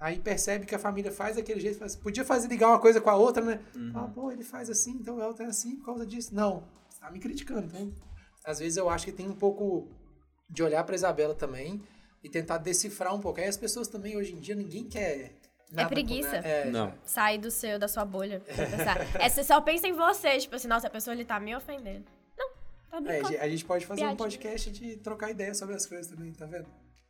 Aí 0.00 0.18
percebe 0.18 0.66
que 0.66 0.74
a 0.74 0.78
família 0.80 1.12
faz 1.12 1.36
daquele 1.36 1.60
jeito, 1.60 1.78
faz, 1.78 1.94
podia 1.94 2.24
fazer 2.24 2.48
ligar 2.48 2.68
uma 2.68 2.80
coisa 2.80 3.00
com 3.00 3.08
a 3.10 3.14
outra, 3.16 3.44
né? 3.44 3.60
Ah, 3.94 4.08
pô, 4.12 4.32
ele 4.32 4.42
faz 4.42 4.68
assim, 4.68 4.92
então 4.92 5.20
ela 5.20 5.32
tá 5.32 5.44
assim 5.46 5.76
por 5.76 5.86
causa 5.86 6.04
disso. 6.04 6.34
Não, 6.34 6.64
você 6.88 6.98
tá 7.00 7.08
me 7.10 7.20
criticando. 7.20 7.66
Então, 7.66 7.92
às 8.44 8.58
vezes 8.58 8.76
eu 8.76 8.88
acho 8.88 9.04
que 9.06 9.12
tem 9.12 9.28
um 9.28 9.34
pouco 9.34 9.88
de 10.48 10.62
olhar 10.62 10.82
pra 10.84 10.94
Isabela 10.94 11.34
também 11.34 11.82
e 12.22 12.28
tentar 12.28 12.58
decifrar 12.58 13.14
um 13.14 13.20
pouco. 13.20 13.40
Aí 13.40 13.46
as 13.46 13.56
pessoas 13.56 13.88
também, 13.88 14.16
hoje 14.16 14.32
em 14.32 14.40
dia, 14.40 14.54
ninguém 14.54 14.84
quer. 14.88 15.32
nada 15.70 15.88
com- 15.88 15.94
preguiça. 15.94 16.40
né? 16.40 16.62
É, 16.62 16.64
Não. 16.70 16.92
Sai 17.04 17.38
do 17.38 17.50
seu, 17.50 17.78
da 17.78 17.88
sua 17.88 18.04
bolha. 18.04 18.42
É, 19.18 19.28
você 19.28 19.42
só 19.42 19.60
pensa 19.60 19.88
em 19.88 19.92
você, 19.92 20.38
tipo 20.38 20.54
assim, 20.54 20.68
nossa, 20.68 20.86
a 20.86 20.90
pessoa 20.90 21.14
ele 21.14 21.24
tá 21.24 21.40
me 21.40 21.54
ofendendo. 21.56 22.04
Não, 22.36 22.48
tá 22.90 22.96
É, 22.98 23.00
brincando. 23.00 23.38
a 23.40 23.48
gente 23.48 23.64
pode 23.64 23.86
fazer 23.86 24.02
um 24.02 24.04
Piadinha. 24.04 24.16
podcast 24.18 24.70
de 24.70 24.96
trocar 24.98 25.30
ideia 25.30 25.54
sobre 25.54 25.74
as 25.74 25.86
coisas 25.86 26.06
também, 26.08 26.30
tá 26.32 26.44
vendo? 26.46 26.66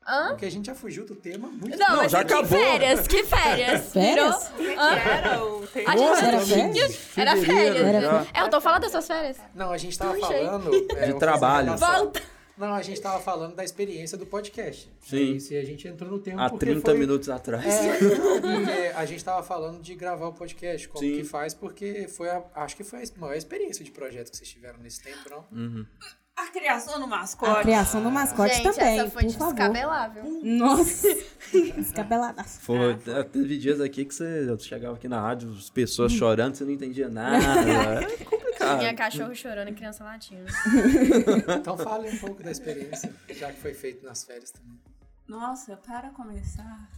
Hã? 0.07 0.29
Porque 0.29 0.47
a 0.47 0.51
gente 0.51 0.67
já 0.67 0.75
fugiu 0.75 1.05
do 1.07 1.15
tema 1.15 1.49
muito 1.49 1.79
Não, 1.79 1.89
Não, 1.91 1.97
mas 1.99 2.13
já 2.13 2.25
que 2.25 2.33
acabou. 2.33 2.59
férias, 2.59 3.07
que 3.07 3.23
férias. 3.25 3.93
Férias? 3.93 4.51
É 4.51 4.57
que 4.57 4.71
era 4.71 5.45
o 5.45 5.67
tema? 5.67 5.91
A 5.91 5.97
gente 5.97 6.09
Nossa, 6.09 6.25
Era 6.27 6.41
férias? 6.41 7.17
Era 7.17 7.37
férias. 7.37 8.03
já. 8.03 8.27
É, 8.35 8.43
eu 8.43 8.51
tô 8.51 8.61
falando 8.61 8.83
das 8.83 8.91
suas 8.91 9.07
férias. 9.07 9.37
Não, 9.55 9.71
a 9.71 9.79
gente 9.79 9.99
tava 9.99 10.15
Puxa 10.15 10.27
falando. 10.27 10.71
é, 10.97 11.07
De 11.07 11.19
trabalho. 11.19 11.77
Volta. 11.77 12.23
Não, 12.57 12.75
a 12.75 12.83
gente 12.83 13.01
tava 13.01 13.19
falando 13.21 13.57
da 13.57 13.65
experiência 13.65 14.17
do 14.19 14.27
podcast. 14.27 14.93
Sim. 15.01 15.17
É 15.17 15.21
isso, 15.21 15.53
e 15.55 15.57
a 15.57 15.65
gente 15.65 15.89
entrou 15.89 16.11
no 16.11 16.19
tema 16.19 16.45
Há 16.45 16.51
porque 16.51 16.67
30 16.67 16.91
foi... 16.91 16.99
minutos 16.99 17.29
atrás. 17.29 17.65
É, 17.65 17.99
porque 18.41 18.93
a 18.95 19.07
gente 19.07 19.25
tava 19.25 19.43
falando 19.43 19.81
de 19.81 19.95
gravar 19.95 20.29
o 20.29 20.33
podcast, 20.33 20.87
como 20.89 21.03
Sim. 21.03 21.17
que 21.17 21.25
faz, 21.25 21.55
porque 21.55 22.07
foi 22.09 22.29
a, 22.29 22.43
acho 22.57 22.77
que 22.77 22.85
foi 22.85 23.01
a 23.01 23.19
maior 23.19 23.35
experiência 23.35 23.85
de 23.85 23.91
projeto 23.91 24.31
que 24.31 24.37
vocês 24.37 24.49
tiveram 24.49 24.79
nesse 24.81 25.03
tempo, 25.03 25.29
não? 25.31 25.47
Uhum. 25.51 25.87
A 26.35 26.47
criação 26.51 26.99
do 26.99 27.05
A 27.05 27.07
mascote. 27.09 27.61
criação 27.63 28.03
do 28.03 28.11
mascote 28.11 28.55
Gente, 28.55 28.73
também, 28.75 29.01
essa 29.01 29.11
foi 29.11 29.25
por 29.25 29.33
favor. 29.33 29.55
descabelável. 29.55 30.25
Nossa, 30.43 31.09
descabelada. 31.77 32.43
Foi, 32.45 32.97
teve 33.31 33.59
dias 33.59 33.81
aqui 33.81 34.05
que 34.07 34.15
você 34.15 34.57
chegava 34.61 34.97
aqui 34.97 35.07
na 35.09 35.21
rádio, 35.21 35.53
as 35.53 35.69
pessoas 35.69 36.11
chorando, 36.13 36.55
você 36.55 36.65
não 36.65 36.73
entendia 36.73 37.09
nada. 37.11 38.03
É 38.03 38.25
complicado. 38.25 38.79
Minha 38.79 38.95
cachorro 38.95 39.35
chorando 39.35 39.69
e 39.69 39.75
criança 39.75 40.05
latindo. 40.05 40.47
Então 41.61 41.77
fale 41.77 42.09
um 42.11 42.17
pouco 42.19 42.43
da 42.43 42.51
experiência, 42.51 43.15
já 43.31 43.53
que 43.53 43.61
foi 43.61 43.75
feito 43.75 44.05
nas 44.05 44.25
férias 44.25 44.51
também. 44.51 44.81
Nossa, 45.29 45.77
para 45.77 46.11
começar, 46.11 46.89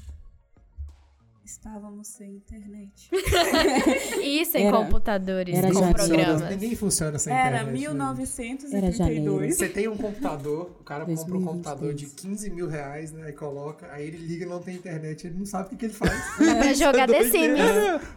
estávamos 1.45 2.09
sem 2.09 2.36
internet. 2.36 3.11
E 4.22 4.45
sem 4.47 4.66
Era- 4.66 4.76
computadores, 4.78 5.55
era 5.57 5.68
com 5.68 5.74
janeiro. 5.74 5.95
programas. 5.99 6.57
Nem 6.61 6.74
funciona 6.74 7.16
essa 7.16 7.30
Era 7.30 7.59
internet. 7.62 7.66
né? 7.66 7.72
1932. 7.80 9.57
Você 9.57 9.68
tem 9.68 9.86
um 9.88 9.97
computador, 9.97 10.70
o 10.80 10.84
cara 10.84 11.05
compra 11.05 11.12
um 11.12 11.26
2023. 11.26 11.45
computador 11.45 11.95
de 11.95 12.07
15 12.07 12.51
mil 12.51 12.68
reais, 12.68 13.12
né? 13.12 13.28
E 13.30 13.32
coloca, 13.32 13.86
aí 13.92 14.07
ele 14.07 14.16
liga 14.18 14.45
e 14.45 14.49
não 14.49 14.61
tem 14.61 14.74
internet, 14.76 15.26
ele 15.26 15.38
não 15.38 15.47
sabe 15.47 15.66
o 15.66 15.70
que, 15.70 15.76
que 15.76 15.84
ele 15.86 15.92
faz. 15.92 16.11
Dá 16.38 16.55
pra 16.57 16.72
jogar 16.72 17.07
The. 17.09 17.24
Sims. 17.24 17.59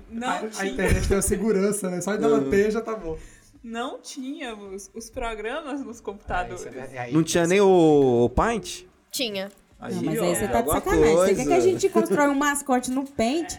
Não, 0.10 0.28
a, 0.30 0.40
a 0.60 0.66
internet 0.68 1.08
tem 1.08 1.18
uma 1.18 1.22
segurança, 1.22 1.90
né? 1.90 2.02
Só 2.02 2.16
de 2.16 2.24
ela 2.24 2.42
ter 2.50 2.72
já 2.72 2.82
tá 2.82 2.96
bom. 2.96 3.18
não 3.64 4.00
tínhamos 4.02 4.90
os 4.94 5.10
programas 5.10 5.84
nos 5.84 6.00
É, 6.00 6.04
computadores. 6.04 6.60
isso 6.62 6.68
é 6.70 6.72
verdade. 6.72 6.98
Aí- 6.98 7.14
Não 7.14 7.24
tinha 7.24 7.46
nem 7.46 7.60
o, 7.60 8.24
o 8.26 8.30
Paint? 8.30 8.84
Tinha. 9.12 9.50
Aí, 9.80 9.94
Não, 9.94 10.04
mas 10.04 10.20
ó, 10.20 10.24
aí 10.24 10.36
você 10.36 10.48
tá 10.48 10.62
de 10.62 10.72
sacanagem. 10.72 11.16
Você 11.16 11.28
quer 11.28 11.36
coisa. 11.36 11.46
que 11.46 11.54
a 11.54 11.60
gente 11.60 11.90
constrói 11.90 12.28
um 12.30 12.36
mascote 12.36 12.90
no 12.92 13.06
Paint? 13.06 13.54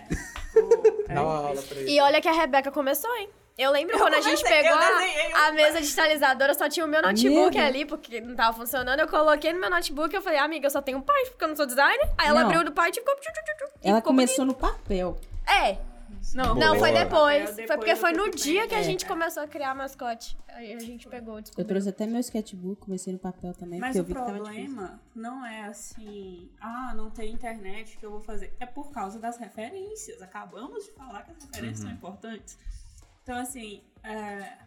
Dá 1.08 1.22
uma 1.22 1.36
aula 1.48 1.62
pra 1.62 1.78
ele. 1.78 1.90
E 1.92 2.00
olha 2.00 2.20
que 2.20 2.28
a 2.28 2.32
Rebeca 2.32 2.70
começou, 2.72 3.14
hein? 3.16 3.28
Eu 3.56 3.72
lembro 3.72 3.98
quando 3.98 4.14
a 4.14 4.20
gente 4.20 4.40
comecei, 4.42 4.62
pegou 4.62 4.78
eu 4.80 4.86
a, 4.86 4.98
um- 5.00 5.36
a 5.48 5.52
mesa 5.52 5.80
digitalizadora, 5.80 6.54
só 6.54 6.68
tinha 6.68 6.86
o 6.86 6.88
meu 6.88 7.02
notebook 7.02 7.56
Meu 7.56 7.66
ali, 7.66 7.84
porque 7.84 8.20
não 8.20 8.34
tava 8.36 8.56
funcionando. 8.56 9.00
Eu 9.00 9.08
coloquei 9.08 9.52
no 9.52 9.58
meu 9.60 9.68
notebook 9.68 10.12
e 10.14 10.16
eu 10.16 10.22
falei, 10.22 10.38
amiga, 10.38 10.66
eu 10.66 10.70
só 10.70 10.80
tenho 10.80 11.00
Paint, 11.02 11.28
porque 11.30 11.42
eu 11.44 11.48
não 11.48 11.56
sou 11.56 11.66
designer. 11.66 12.08
Aí 12.16 12.28
ela 12.28 12.40
Não. 12.40 12.46
abriu 12.46 12.64
do 12.64 12.70
Paint 12.72 12.96
e 12.96 13.00
ficou... 13.00 13.14
e 13.14 13.88
Ela 13.88 13.96
ficou 13.98 14.12
começou 14.12 14.44
no 14.44 14.54
papel. 14.54 15.12
bonito. 15.12 15.28
É. 15.48 15.76
Não, 16.34 16.54
Não, 16.54 16.78
foi 16.78 16.92
depois. 16.92 17.50
Depois 17.50 17.66
Foi 17.66 17.76
porque 17.76 17.92
eu 17.92 17.96
foi 17.96 18.12
no 18.12 18.30
dia 18.30 18.66
que 18.68 18.74
a 18.74 18.80
É. 18.80 18.82
gente 18.82 19.06
começou 19.06 19.42
a 19.42 19.48
criar 19.48 19.74
mascote. 19.74 20.36
Aí 20.48 20.72
a 20.74 20.78
gente 20.78 21.08
pegou, 21.08 21.36
Eu 21.36 21.42
descobriu. 21.42 21.66
trouxe 21.66 21.88
até 21.88 22.06
meu 22.06 22.20
sketchbook, 22.20 22.82
comecei 22.82 23.12
no 23.12 23.18
papel 23.18 23.54
também, 23.54 23.78
Mas 23.80 23.96
eu 23.96 24.02
o 24.02 24.06
vi 24.06 24.12
que 24.14 24.18
tava 24.18 24.32
difícil. 24.40 24.64
problema 24.66 25.00
não 25.14 25.44
é 25.46 25.62
assim, 25.66 26.50
ah, 26.60 26.92
não 26.94 27.10
tem 27.10 27.32
internet 27.32 27.96
que 27.96 28.04
eu 28.04 28.10
vou 28.10 28.20
fazer. 28.20 28.52
É 28.60 28.66
por 28.66 28.90
causa 28.90 29.18
das 29.18 29.36
referências. 29.38 30.20
Acabamos 30.22 30.84
de 30.84 30.92
falar 30.92 31.22
que 31.22 31.30
as 31.32 31.44
referências 31.44 31.80
são 31.80 31.90
importantes. 31.90 32.58
Então, 33.22 33.36
assim, 33.38 33.82
é, 34.02 34.58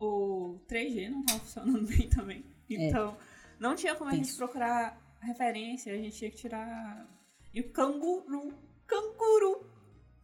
o 0.00 0.58
3G 0.68 1.08
não 1.10 1.20
estava 1.20 1.40
funcionando 1.40 1.86
bem 1.88 2.08
também. 2.08 2.44
Então, 2.68 3.16
não 3.58 3.74
tinha 3.74 3.94
como 3.94 4.10
a 4.10 4.14
gente 4.14 4.26
Tenso. 4.26 4.38
procurar 4.38 4.96
referência, 5.20 5.92
a 5.92 5.96
gente 5.96 6.16
tinha 6.16 6.30
que 6.30 6.36
tirar. 6.36 7.06
E 7.52 7.60
o 7.60 7.70
canguru. 7.70 8.52
Canguru! 8.86 9.66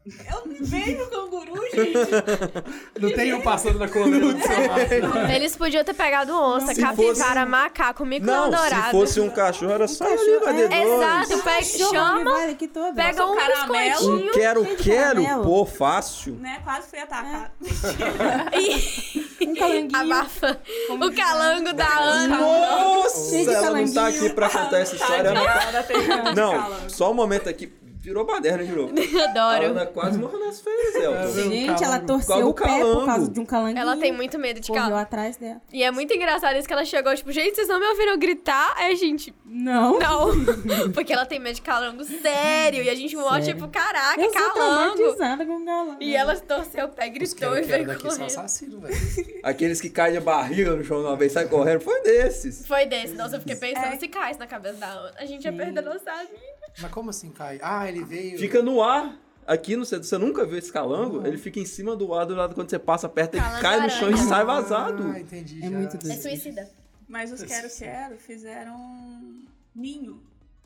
Eu 0.06 0.42
não 0.52 0.56
vejo 0.60 1.08
canguru, 1.08 1.54
gente! 1.72 3.00
Não 3.00 3.10
tem 3.14 3.32
um 3.32 3.40
passando 3.40 3.78
na 3.78 3.88
coluna 3.88 4.34
do 4.34 4.42
celular. 4.42 5.30
Eles 5.34 5.56
podiam 5.56 5.82
ter 5.82 5.94
pegado 5.94 6.30
onça, 6.38 6.74
Se 6.74 6.80
capivara, 6.82 7.40
fosse- 7.40 7.46
macaco, 7.46 8.04
mico 8.04 8.26
Não, 8.26 8.50
dourado. 8.50 8.84
se 8.84 8.90
fosse 8.90 9.20
um 9.20 9.30
cachorro, 9.30 9.72
era 9.72 9.88
só 9.88 10.04
ali 10.04 10.40
na 10.44 10.50
é. 10.50 10.68
D2. 10.68 10.84
Exato, 11.26 11.42
pega, 11.42 11.62
chama, 11.64 12.24
vai 12.24 12.56
pega 12.94 13.26
um 13.26 13.34
caramelo. 13.34 14.14
Um 14.16 14.30
quero, 14.32 14.64
quero, 14.76 15.22
caramelo. 15.24 15.42
pô, 15.44 15.64
fácil. 15.64 16.34
né? 16.34 16.60
Quase 16.62 16.88
fui 16.90 16.98
atacado. 16.98 17.50
e 19.40 19.48
Um 19.48 19.54
calanguinho. 19.54 19.96
abafa 19.96 20.60
o 20.90 21.12
calango 21.14 21.72
da 21.72 21.98
Ana. 21.98 22.36
Nossa, 22.38 23.36
ela 23.50 23.70
não 23.80 23.90
tá 23.94 24.08
aqui 24.08 24.28
pra 24.30 24.50
contar 24.50 24.78
essa 24.80 24.96
história. 24.96 25.32
cara. 25.32 26.34
Não, 26.34 26.88
só 26.90 27.10
um 27.10 27.14
momento 27.14 27.48
aqui. 27.48 27.72
Virou 28.04 28.26
baderna 28.26 28.62
de 28.64 28.70
novo. 28.72 28.92
A 28.94 29.24
Adoro. 29.24 29.66
Ana 29.70 29.86
quase 29.86 30.18
morreu 30.18 30.38
nas 30.40 30.60
férias, 30.60 30.94
Elton. 30.94 31.50
Gente, 31.50 31.82
ela 31.84 31.98
torceu 32.00 32.48
o 32.48 32.52
pé 32.54 32.62
por 32.64 32.68
calango. 32.68 33.06
causa 33.06 33.30
de 33.30 33.40
um 33.40 33.46
calanguinho. 33.46 33.78
Ela 33.80 33.96
tem 33.96 34.12
muito 34.12 34.38
medo 34.38 34.60
de 34.60 34.70
calango. 34.70 34.96
atrás 34.96 35.38
dela. 35.38 35.60
E 35.72 35.82
é 35.82 35.90
muito 35.90 36.12
engraçado 36.12 36.56
isso 36.58 36.66
que 36.68 36.72
ela 36.74 36.84
chegou, 36.84 37.14
tipo, 37.14 37.32
gente, 37.32 37.54
vocês 37.54 37.66
não 37.66 37.80
me 37.80 37.86
ouviram 37.86 38.18
gritar? 38.18 38.74
Aí 38.76 38.92
a 38.92 38.94
gente, 38.94 39.34
Não. 39.46 39.98
não. 39.98 40.28
Porque 40.92 41.14
ela 41.14 41.24
tem 41.24 41.38
medo 41.38 41.54
de 41.54 41.62
calango 41.62 42.04
sério. 42.04 42.82
E 42.82 42.90
a 42.90 42.94
gente 42.94 43.16
mostra, 43.16 43.42
Sério. 43.42 43.54
tipo, 43.60 43.68
caraca, 43.72 44.20
Eu 44.20 44.30
calango. 44.32 44.94
traumatizada 44.96 45.46
com 45.46 45.64
calango. 45.64 45.96
E 46.02 46.14
ela 46.14 46.36
torceu 46.36 46.84
o 46.84 46.88
pé, 46.90 47.08
gritou 47.08 47.56
e 47.56 47.62
veio 47.62 47.86
são 47.86 48.10
correndo. 48.10 48.80
velho. 48.80 49.40
Aqueles 49.42 49.80
que 49.80 49.88
caem 49.88 50.12
de 50.14 50.20
barriga 50.20 50.76
no 50.76 50.84
chão 50.84 51.00
de 51.00 51.06
uma 51.06 51.16
vez, 51.16 51.32
sai 51.32 51.46
correndo, 51.48 51.80
foi 51.80 52.02
desses. 52.02 52.66
Foi 52.66 52.84
desse. 52.84 53.14
Nossa, 53.14 53.36
eu 53.36 53.40
fiquei 53.40 53.56
pensando 53.56 53.94
É. 53.94 53.96
se 53.98 54.08
caísse 54.08 54.38
na 54.38 54.46
cabeça 54.46 54.76
da 54.76 54.88
Ana. 54.88 55.12
A 55.16 55.24
gente 55.24 55.44
ia 55.44 55.52
perder 55.52 55.80
nossa 55.80 55.98
vida. 56.20 56.53
Mas 56.80 56.90
como 56.90 57.10
assim, 57.10 57.30
Caio? 57.30 57.60
Ah, 57.62 57.88
ele 57.88 58.04
veio... 58.04 58.38
Fica 58.38 58.62
no 58.62 58.82
ar. 58.82 59.18
Aqui 59.46 59.76
no 59.76 59.84
centro, 59.84 60.06
você 60.08 60.16
nunca 60.16 60.46
viu 60.46 60.56
esse 60.58 60.72
calango? 60.72 61.26
Ele 61.26 61.36
fica 61.36 61.60
em 61.60 61.66
cima 61.66 61.94
do 61.94 62.14
ar, 62.14 62.24
do 62.24 62.34
lado 62.34 62.54
quando 62.54 62.70
você 62.70 62.78
passa 62.78 63.06
perto, 63.08 63.34
ele 63.34 63.42
Calango 63.42 63.60
cai 63.62 63.80
no 63.80 63.90
chão 63.90 64.08
e 64.10 64.12
aranha. 64.14 64.28
sai 64.28 64.44
vazado. 64.44 65.02
Ah, 65.06 65.20
entendi 65.20 65.58
É 65.62 65.70
já. 65.70 65.78
muito 65.78 65.96
É 65.96 65.98
doido. 65.98 66.22
suicida. 66.22 66.70
Mas 67.06 67.30
os 67.30 67.42
Quero 67.42 67.68
Quero 67.76 68.16
fizeram 68.18 68.74
um 68.74 69.44
ninho. 69.74 70.22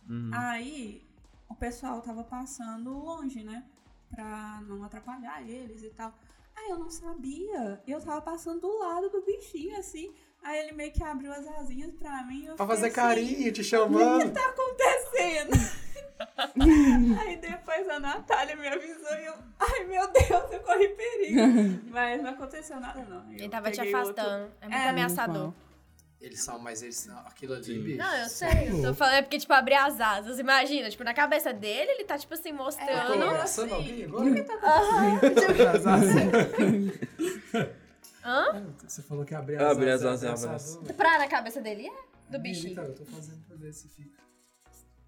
Uhum. 0.08 0.30
Aí 0.32 1.02
o 1.48 1.54
pessoal 1.56 2.00
tava 2.00 2.22
passando 2.22 2.90
longe, 2.90 3.42
né? 3.42 3.64
Pra 4.14 4.62
não 4.68 4.84
atrapalhar 4.84 5.42
eles 5.42 5.82
e 5.82 5.88
tal. 5.90 6.14
Aí 6.56 6.70
eu 6.70 6.78
não 6.78 6.88
sabia. 6.88 7.82
Eu 7.86 8.00
tava 8.00 8.20
passando 8.20 8.60
do 8.60 8.78
lado 8.78 9.10
do 9.10 9.22
bichinho, 9.22 9.76
assim. 9.76 10.12
Aí 10.42 10.58
ele 10.60 10.72
meio 10.72 10.92
que 10.92 11.02
abriu 11.02 11.32
as 11.32 11.46
asinhas 11.46 11.92
pra 11.98 12.22
mim. 12.24 12.46
Eu 12.46 12.54
Pra 12.56 12.66
fazer 12.66 12.86
assim, 12.86 12.94
carinho, 12.94 13.52
te 13.52 13.60
O 13.60 13.62
que 13.62 13.64
chamando. 13.64 14.32
tá 14.32 14.48
acontecendo? 14.48 15.78
Aí 17.20 17.36
depois 17.36 17.88
a 17.88 18.00
Natália 18.00 18.56
me 18.56 18.66
avisou 18.66 19.14
e 19.18 19.26
eu, 19.26 19.34
ai 19.58 19.84
meu 19.84 20.06
Deus, 20.10 20.52
eu 20.52 20.60
corri 20.60 20.88
perigo. 20.88 21.80
Mas 21.90 22.22
não 22.22 22.30
aconteceu 22.30 22.80
nada, 22.80 23.04
não. 23.04 23.30
Ele 23.32 23.44
Eu 23.44 23.50
tava 23.50 23.70
te 23.70 23.78
peguei 23.78 23.94
outro- 23.94 24.20
afastando. 24.22 24.50
É 24.60 24.68
muito 24.68 24.78
É, 24.78 24.88
ameaçador. 24.88 25.52
Eles 26.20 26.42
são, 26.42 26.58
mas 26.58 26.82
eles 26.82 26.96
são... 26.96 27.16
Aquilo 27.20 27.54
ali, 27.54 27.62
Sim. 27.64 27.80
bicho. 27.80 27.98
Não, 27.98 28.16
eu 28.16 28.28
sei. 28.28 28.70
Eu 28.70 28.82
tô 28.82 28.92
falando 28.94 29.14
é 29.14 29.22
porque, 29.22 29.38
tipo, 29.38 29.52
abrir 29.52 29.76
as 29.76 30.00
asas. 30.00 30.40
Imagina, 30.40 30.90
tipo, 30.90 31.04
na 31.04 31.14
cabeça 31.14 31.52
dele, 31.52 31.92
ele 31.92 32.02
tá, 32.02 32.18
tipo 32.18 32.34
assim, 32.34 32.50
Tá 32.50 32.56
mostrando. 32.56 33.12
ameaçando 33.22 33.74
alguém 33.74 34.02
agora? 34.04 34.28
Hã? 38.24 38.66
Você 38.86 39.02
falou 39.02 39.24
que 39.24 39.34
abrir 39.34 39.60
Abrir 39.62 39.90
as 39.90 40.02
as 40.02 40.22
asas. 40.24 40.24
asas, 40.24 40.44
é 40.44 40.48
ameaçador. 40.48 40.94
Pra 40.94 41.18
na 41.18 41.28
cabeça 41.28 41.60
dele 41.60 41.88
é? 41.88 42.30
Do 42.30 42.38
bichinho. 42.38 42.72
Então, 42.72 42.84
eu 42.84 42.94
tô 42.94 43.04
fazendo 43.06 43.42
pra 43.46 43.56
ver 43.56 43.72
se 43.72 43.88
fica. 43.88 44.18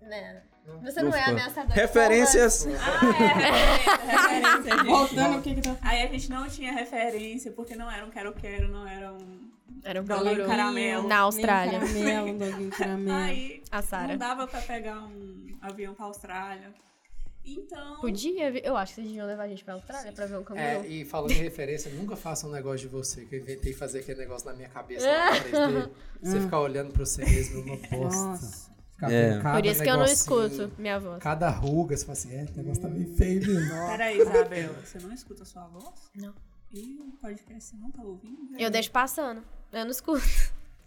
Né? 0.01 0.43
Você 0.83 1.03
não 1.03 1.15
é 1.15 1.21
Ufa. 1.21 1.31
ameaçador. 1.31 1.73
Referências. 1.75 2.67
Ah, 2.67 2.71
é, 2.71 4.39
referência, 4.39 4.63
gente. 4.77 4.87
Voltando, 4.87 5.39
o 5.39 5.43
que 5.43 5.55
que 5.57 5.61
tá... 5.61 5.77
Aí 5.83 6.03
a 6.03 6.07
gente 6.07 6.31
não 6.31 6.49
tinha 6.49 6.73
referência, 6.73 7.53
porque 7.53 7.77
não 7.77 7.91
era 7.91 8.07
um 8.07 8.11
quero-quero, 8.11 8.69
não 8.69 8.87
era 8.89 9.13
um... 9.13 9.51
Era 9.85 10.01
um 10.01 10.05
Doguinho 10.05 10.47
caramelo. 10.47 11.09
Na 11.09 11.19
Austrália. 11.21 11.79
Nem 11.81 11.89
caramelo, 12.05 12.29
um 12.33 12.39
doguinho 12.39 12.71
caramelo. 12.71 13.17
Aí 13.19 13.63
A 13.71 13.83
Sara. 13.83 14.09
não 14.09 14.17
dava 14.19 14.47
pra 14.47 14.61
pegar 14.63 15.01
um 15.03 15.57
avião 15.61 15.95
pra 15.95 16.07
Austrália. 16.07 16.73
Então... 17.45 18.01
Podia, 18.01 18.51
eu 18.67 18.77
acho 18.77 18.93
que 18.93 18.97
vocês 18.97 19.07
deviam 19.09 19.27
levar 19.27 19.45
a 19.45 19.49
gente 19.49 19.65
pra 19.65 19.75
Austrália 19.75 20.13
pra 20.13 20.27
ver 20.27 20.39
um 20.39 20.45
canguru. 20.45 20.65
É, 20.65 20.87
e 20.87 21.05
falando 21.05 21.33
em 21.33 21.35
referência, 21.43 21.91
nunca 21.93 22.17
faça 22.17 22.47
um 22.47 22.51
negócio 22.51 22.81
de 22.81 22.89
você, 22.89 23.25
que 23.25 23.37
eu 23.37 23.41
inventei 23.41 23.73
fazer 23.73 24.01
aquele 24.01 24.21
negócio 24.21 24.47
na 24.49 24.55
minha 24.55 24.69
cabeça, 24.69 25.07
lá 25.07 25.31
no 25.35 25.41
3D. 25.41 25.91
Você 26.23 26.41
ficar 26.41 26.61
olhando 26.61 26.93
pra 26.93 27.07
você 27.07 27.25
mesmo, 27.25 27.63
uma 27.63 27.77
bosta. 27.77 27.97
Nossa. 27.99 28.71
Ficar 28.93 29.11
É. 29.11 29.41
Por 29.41 29.65
isso 29.65 29.83
que 29.83 29.89
eu 29.89 29.97
não 29.97 30.05
escuto 30.05 30.71
minha 30.77 31.01
voz. 31.01 31.23
Cada 31.23 31.49
ruga, 31.49 31.97
você 31.97 32.05
fala 32.05 32.13
assim, 32.13 32.35
é, 32.35 32.45
esse 32.45 32.57
negócio 32.59 32.83
tá 32.83 32.89
meio 32.89 33.17
feio 33.17 33.41
mesmo. 33.41 33.71
Peraí, 33.89 34.21
Isabela, 34.21 34.75
você 34.85 34.99
não 34.99 35.13
escuta 35.15 35.43
a 35.45 35.47
sua 35.47 35.67
voz? 35.69 36.11
Não. 36.15 36.35
E 36.71 37.01
o 37.01 37.13
podcast 37.21 37.71
você 37.71 37.77
não 37.77 37.91
tá 37.91 38.03
ouvindo? 38.03 38.55
Eu 38.59 38.71
deixo 38.71 38.91
passando. 38.91 39.43
Eu 39.73 39.85
não 39.85 39.91
escuto. 39.91 40.23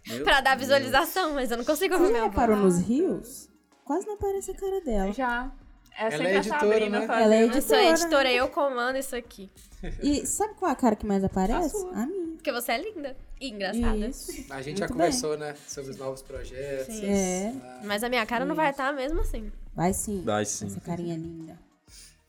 Meu 0.06 0.22
pra 0.22 0.40
dar 0.40 0.56
visualização, 0.56 1.34
mas 1.34 1.50
eu 1.50 1.56
não 1.56 1.64
consigo 1.64 1.94
Você 1.94 2.00
ouvir 2.00 2.12
já 2.12 2.18
minha 2.20 2.30
reparou 2.30 2.56
voz. 2.56 2.74
nos 2.76 2.86
rios? 2.86 3.48
Quase 3.84 4.06
não 4.06 4.14
aparece 4.14 4.52
a 4.52 4.54
cara 4.54 4.80
dela. 4.82 5.12
Já. 5.12 5.52
É 5.96 6.02
Ela 6.02 6.10
sempre 6.10 6.26
é 6.26 6.34
a 6.34 6.38
editora, 6.38 6.60
Sabrina 6.60 7.00
né? 7.00 7.06
fazendo. 7.06 7.22
Ela 7.24 7.34
é 7.34 7.42
Eu 7.44 7.48
sou 7.48 7.56
editora. 7.58 7.90
editora, 7.90 8.32
eu 8.32 8.48
comando 8.48 8.98
isso 8.98 9.14
aqui. 9.14 9.50
E 10.02 10.24
sabe 10.26 10.54
qual 10.54 10.68
é 10.70 10.72
a 10.72 10.76
cara 10.76 10.96
que 10.96 11.06
mais 11.06 11.22
aparece? 11.22 11.70
sua. 11.70 11.90
A 11.92 12.06
minha. 12.06 12.34
Porque 12.34 12.50
você 12.52 12.72
é 12.72 12.78
linda 12.82 13.16
e 13.40 13.48
engraçada. 13.50 13.96
Isso. 14.06 14.30
A 14.50 14.60
gente 14.60 14.66
Muito 14.66 14.78
já 14.80 14.86
bem. 14.86 14.92
conversou, 14.96 15.38
né, 15.38 15.54
sobre 15.66 15.90
os 15.92 15.96
novos 15.96 16.20
projetos. 16.22 16.94
Sim. 16.94 17.06
É. 17.06 17.54
Mas 17.84 18.02
a 18.02 18.08
minha 18.08 18.26
cara 18.26 18.44
não 18.44 18.54
vai 18.54 18.70
estar 18.70 18.92
mesmo 18.92 19.20
assim. 19.20 19.50
Vai 19.74 19.92
sim. 19.94 20.22
Vai 20.24 20.44
sim. 20.44 20.66
Essa 20.66 20.80
carinha 20.80 21.16
linda. 21.16 21.58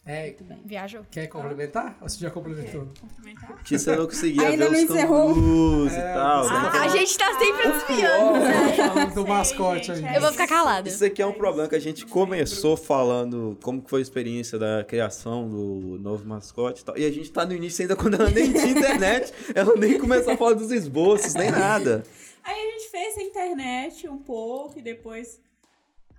É, 0.08 0.26
Muito 0.26 0.44
bem. 0.44 0.62
Viajou. 0.64 1.02
quer 1.10 1.26
complementar? 1.26 1.98
Ou 2.00 2.08
você 2.08 2.20
já 2.20 2.30
complementou? 2.30 2.88
Complementar. 3.02 3.64
Que 3.64 3.80
você 3.80 3.96
não 3.96 4.06
conseguia 4.06 4.50
Ainda 4.50 4.70
ver 4.70 4.72
não 4.72 4.78
os 4.86 4.92
encerrou. 4.92 5.34
cangurus 5.34 5.94
e 5.94 5.96
É, 5.96 6.14
tal. 6.14 6.44
você 6.44 6.54
né? 6.54 6.70
tá 6.70 6.82
A 6.84 6.88
gente 6.90 7.18
tá 7.18 7.40
sempre 7.40 7.72
desviando. 7.72 8.76
Falando 8.76 9.14
do 9.16 9.22
Sei, 9.24 9.24
mascote 9.32 9.86
gente, 9.96 10.06
aí. 10.06 10.14
é 10.14 10.18
Eu 10.18 10.22
vou 10.22 10.32
ficar 10.32 10.48
calada. 10.48 10.88
Isso 10.88 11.04
aqui 11.04 11.22
é 11.24 11.26
um 11.26 11.34
problema 11.34 11.68
que 11.68 11.74
a 11.76 11.80
gente 11.80 12.06
começou 12.06 12.78
falando 12.78 13.58
como 13.64 13.82
que 13.82 13.90
foi 13.90 14.00
a 14.00 14.04
experiência 14.04 14.60
da 14.60 14.84
criação 14.84 15.50
do 15.50 15.98
novo 16.00 16.24
mascote 16.24 16.82
e 16.84 16.86
tal. 16.86 16.96
E 17.00 17.04
a 17.04 17.12
gente 17.12 17.32
tá 17.32 17.44
no 17.44 17.54
início 17.54 17.82
ainda 17.82 17.96
quando 17.96 18.14
ela 18.14 18.30
nem 18.30 18.54
tinha 18.54 18.68
internet, 18.68 19.34
ela 19.56 19.76
nem 19.76 19.98
começou 19.98 20.34
a 20.34 20.38
falar 20.38 20.54
dos 20.54 20.70
esboços, 20.72 21.34
nem 21.34 21.50
nada. 21.50 22.04
Aí 22.44 22.54
a 22.54 22.72
gente 22.78 22.92
fez 22.92 23.18
a 23.18 23.24
internet 23.24 24.08
um 24.08 24.20
pouco 24.20 24.78
e 24.78 24.84
depois. 24.84 25.40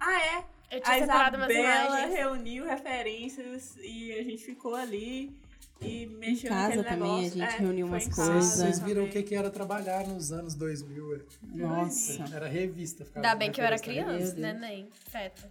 Ah, 0.00 0.20
é? 0.20 0.44
Eu 0.70 0.78
A 0.78 0.80
tinha 0.80 0.98
separado 0.98 1.36
umas 1.36 1.50
Isabela 1.50 2.06
reuniu 2.06 2.64
referências 2.66 3.76
e 3.80 4.12
a 4.12 4.22
gente 4.22 4.44
ficou 4.44 4.74
ali 4.74 5.30
e 5.80 6.06
mexeu 6.06 6.48
casa 6.50 6.76
naquele 6.76 6.82
também, 6.84 7.10
a 7.10 7.16
negócio. 7.18 7.38
gente 7.40 7.54
É, 7.54 7.58
reuniu 7.58 7.86
umas 7.86 8.06
em 8.06 8.10
coisas. 8.10 8.34
casa 8.34 8.56
Vocês 8.64 8.78
viram 8.80 9.02
o 9.02 9.06
também. 9.06 9.22
que, 9.22 9.28
que 9.28 9.34
era 9.34 9.50
trabalhar 9.50 10.06
nos 10.08 10.32
anos 10.32 10.54
2000? 10.54 11.14
é? 11.16 11.20
Nossa. 11.54 12.24
Era 12.34 12.48
revista. 12.48 13.06
Ainda 13.14 13.34
bem 13.34 13.52
que 13.52 13.60
eu 13.60 13.64
era 13.64 13.76
revista. 13.76 13.92
criança, 13.92 14.34
né, 14.36 14.52
nem? 14.54 14.88
Feto. 15.08 15.44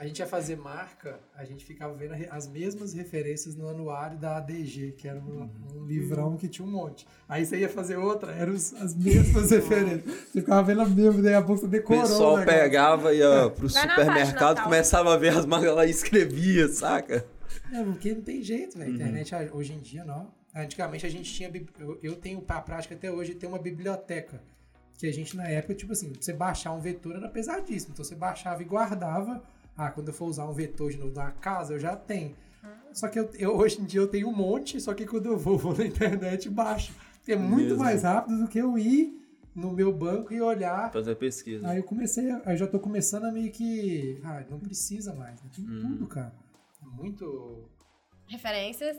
A 0.00 0.06
gente 0.06 0.18
ia 0.18 0.26
fazer 0.26 0.56
marca, 0.56 1.20
a 1.36 1.44
gente 1.44 1.62
ficava 1.62 1.92
vendo 1.92 2.14
a 2.14 2.34
as 2.34 2.48
mesmas 2.48 2.94
referências 2.94 3.54
no 3.54 3.68
anuário 3.68 4.16
da 4.16 4.38
ADG, 4.38 4.92
que 4.96 5.06
era 5.06 5.20
um, 5.20 5.50
um 5.74 5.84
livrão 5.84 6.38
que 6.38 6.48
tinha 6.48 6.66
um 6.66 6.70
monte. 6.70 7.06
Aí 7.28 7.44
você 7.44 7.58
ia 7.58 7.68
fazer 7.68 7.98
outra, 7.98 8.32
eram 8.32 8.54
os- 8.54 8.72
as 8.72 8.94
mesmas 8.94 9.50
referências. 9.50 10.04
Você 10.32 10.40
ficava 10.40 10.62
vendo 10.62 10.80
a 10.80 10.86
mesma, 10.86 11.20
daí 11.20 11.34
a 11.34 11.40
bolsa 11.42 11.66
O 11.66 11.68
decorou. 11.68 12.00
pessoal 12.00 12.32
o 12.34 12.38
negócio. 12.38 12.60
pegava, 12.60 13.14
ia 13.14 13.50
pro 13.50 13.68
Vai 13.68 13.84
na 13.84 13.90
supermercado, 13.94 14.62
começava 14.64 15.12
a 15.12 15.18
ver 15.18 15.36
as 15.36 15.44
marcas 15.44 15.74
lá 15.74 15.84
e 15.84 15.90
escrevia, 15.90 16.66
saca? 16.68 17.26
É, 17.70 17.84
porque 17.84 18.14
não 18.14 18.22
tem 18.22 18.42
jeito, 18.42 18.78
velho. 18.78 18.94
Internet 18.94 19.34
ah, 19.34 19.50
hoje 19.52 19.74
em 19.74 19.80
dia 19.80 20.02
não. 20.02 20.32
Antigamente 20.56 21.04
a 21.04 21.10
gente 21.10 21.30
tinha. 21.30 21.52
Eu, 21.78 21.98
eu 22.02 22.16
tenho 22.16 22.42
a 22.48 22.60
prática 22.62 22.94
até 22.94 23.12
hoje 23.12 23.34
de 23.34 23.38
ter 23.40 23.46
uma 23.46 23.58
biblioteca. 23.58 24.40
Que 24.98 25.06
a 25.06 25.12
gente, 25.12 25.36
na 25.36 25.46
época, 25.46 25.74
tipo 25.74 25.92
assim, 25.92 26.10
pra 26.10 26.22
você 26.22 26.32
baixar 26.32 26.72
um 26.72 26.80
vetor 26.80 27.16
era 27.16 27.28
pesadíssimo. 27.28 27.92
Então 27.92 28.04
você 28.04 28.14
baixava 28.14 28.62
e 28.62 28.64
guardava. 28.64 29.42
Ah, 29.82 29.90
quando 29.90 30.08
eu 30.08 30.14
for 30.14 30.26
usar 30.26 30.46
um 30.46 30.52
vetor 30.52 30.90
de 30.90 30.98
novo 30.98 31.14
na 31.14 31.30
casa, 31.30 31.72
eu 31.74 31.78
já 31.80 31.96
tenho. 31.96 32.34
Só 32.92 33.08
que 33.08 33.18
eu, 33.18 33.30
eu- 33.38 33.56
hoje 33.56 33.80
em 33.80 33.84
dia 33.84 34.00
eu 34.00 34.08
tenho 34.08 34.28
um 34.28 34.34
monte, 34.36 34.78
só 34.80 34.92
que 34.92 35.06
quando 35.06 35.26
eu 35.26 35.38
vou, 35.38 35.56
vou 35.56 35.74
na 35.76 35.86
internet 35.86 36.44
e 36.46 36.50
baixo. 36.50 36.92
É 37.26 37.36
muito 37.36 37.68
Mesmo. 37.68 37.78
mais 37.78 38.02
rápido 38.02 38.38
do 38.40 38.48
que 38.48 38.58
eu 38.58 38.76
ir 38.76 39.16
no 39.54 39.72
meu 39.72 39.92
banco 39.92 40.34
e 40.34 40.40
olhar. 40.42 40.90
Fazer 40.92 41.14
pesquisa. 41.14 41.66
Aí 41.68 41.78
eu 41.78 41.84
comecei, 41.84 42.30
aí 42.44 42.56
já 42.56 42.66
tô 42.66 42.78
começando 42.78 43.24
a 43.24 43.32
meio 43.32 43.50
que. 43.52 44.20
Ah, 44.24 44.42
não 44.50 44.58
precisa 44.58 45.14
mais, 45.14 45.40
né? 45.42 45.48
Tem 45.54 45.64
Uhum. 45.64 45.80
tudo, 45.80 46.06
cara. 46.08 46.32
Muito. 46.82 47.64
Referências. 48.30 48.96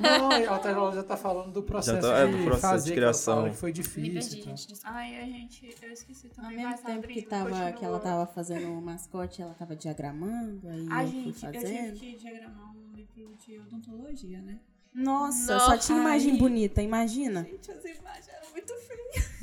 Não, 0.00 0.30
ela 0.32 0.60
ela 0.70 0.92
já 0.92 1.02
tá 1.02 1.16
falando 1.16 1.50
do 1.52 1.62
processo, 1.62 2.06
tá- 2.06 2.18
é, 2.18 2.26
de, 2.26 2.36
do 2.36 2.44
processo 2.44 2.66
fazer, 2.68 2.84
de 2.88 2.92
que 2.92 2.98
ela 3.00 3.06
criação. 3.12 3.34
fala 3.36 3.50
que 3.50 3.56
foi 3.56 3.70
Me 3.70 3.74
difícil. 3.74 4.12
perdi, 4.12 4.40
então. 4.40 4.54
Ai, 4.84 5.16
a 5.16 5.24
gente, 5.24 5.74
eu 5.82 5.92
esqueci 5.92 6.26
Ao 6.28 6.34
também. 6.44 6.58
mesmo 6.58 6.70
vai, 6.82 6.92
tempo 6.94 7.08
que, 7.08 7.22
tava, 7.22 7.72
que 7.72 7.84
ela 7.84 7.98
tava 7.98 8.26
fazendo 8.26 8.68
o 8.70 8.82
mascote, 8.82 9.40
ela 9.40 9.54
tava 9.54 9.74
diagramando, 9.74 10.68
aí 10.68 10.86
A 10.90 11.02
eu 11.04 11.08
fui 11.08 11.22
gente, 11.32 11.46
eu 11.46 11.52
tive 11.52 11.92
que 11.92 12.16
diagramar 12.16 12.72
um 12.76 12.94
livro 12.94 13.34
de 13.46 13.58
odontologia, 13.58 14.40
né? 14.42 14.58
Nossa, 14.92 15.54
Nossa. 15.54 15.66
só 15.66 15.78
tinha 15.78 15.98
imagem 15.98 16.32
Ai. 16.32 16.38
bonita, 16.38 16.82
imagina. 16.82 17.44
Gente, 17.44 17.70
as 17.70 17.84
imagens 17.84 18.28
muito. 18.60 18.90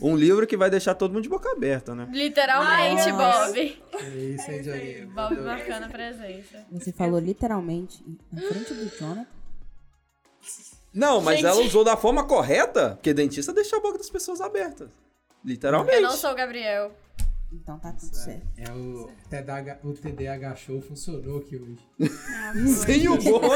Um 0.01 0.15
livro 0.15 0.45
que 0.45 0.55
vai 0.55 0.69
deixar 0.69 0.93
todo 0.95 1.11
mundo 1.11 1.23
de 1.23 1.29
boca 1.29 1.51
aberta, 1.51 1.93
né? 1.95 2.07
Literalmente, 2.11 3.11
Nossa. 3.11 3.47
Bob. 3.47 3.83
É 3.93 4.07
isso, 4.09 4.51
hein, 4.51 4.63
Janine? 4.63 5.05
Bob 5.07 5.35
marcando 5.41 5.83
a 5.83 5.89
presença. 5.89 6.65
Você 6.71 6.91
falou 6.91 7.19
literalmente 7.19 8.03
na 8.31 8.41
frente 8.41 8.73
do 8.73 8.97
Jonathan. 8.97 9.27
Não, 10.93 11.21
mas 11.21 11.37
Gente. 11.37 11.47
ela 11.47 11.61
usou 11.61 11.83
da 11.83 11.97
forma 11.97 12.23
correta, 12.23 12.91
porque 12.91 13.13
dentista 13.13 13.53
deixa 13.53 13.77
a 13.77 13.79
boca 13.79 13.97
das 13.97 14.09
pessoas 14.09 14.41
abertas. 14.41 14.89
Literalmente. 15.43 15.97
Eu 15.97 16.01
não 16.03 16.11
sou 16.11 16.31
o 16.31 16.35
Gabriel. 16.35 16.91
Então 17.51 17.79
tá 17.79 17.93
tudo 17.93 18.13
certo. 18.13 18.45
É 18.57 18.69
o 18.71 19.09
TDAH, 19.29 19.79
o 19.83 19.93
TDAH 19.93 20.55
Show 20.55 20.81
funcionou 20.81 21.39
aqui 21.39 21.55
hoje. 21.55 21.79
Sem 22.85 23.07
o 23.07 23.17
Bob. 23.17 23.47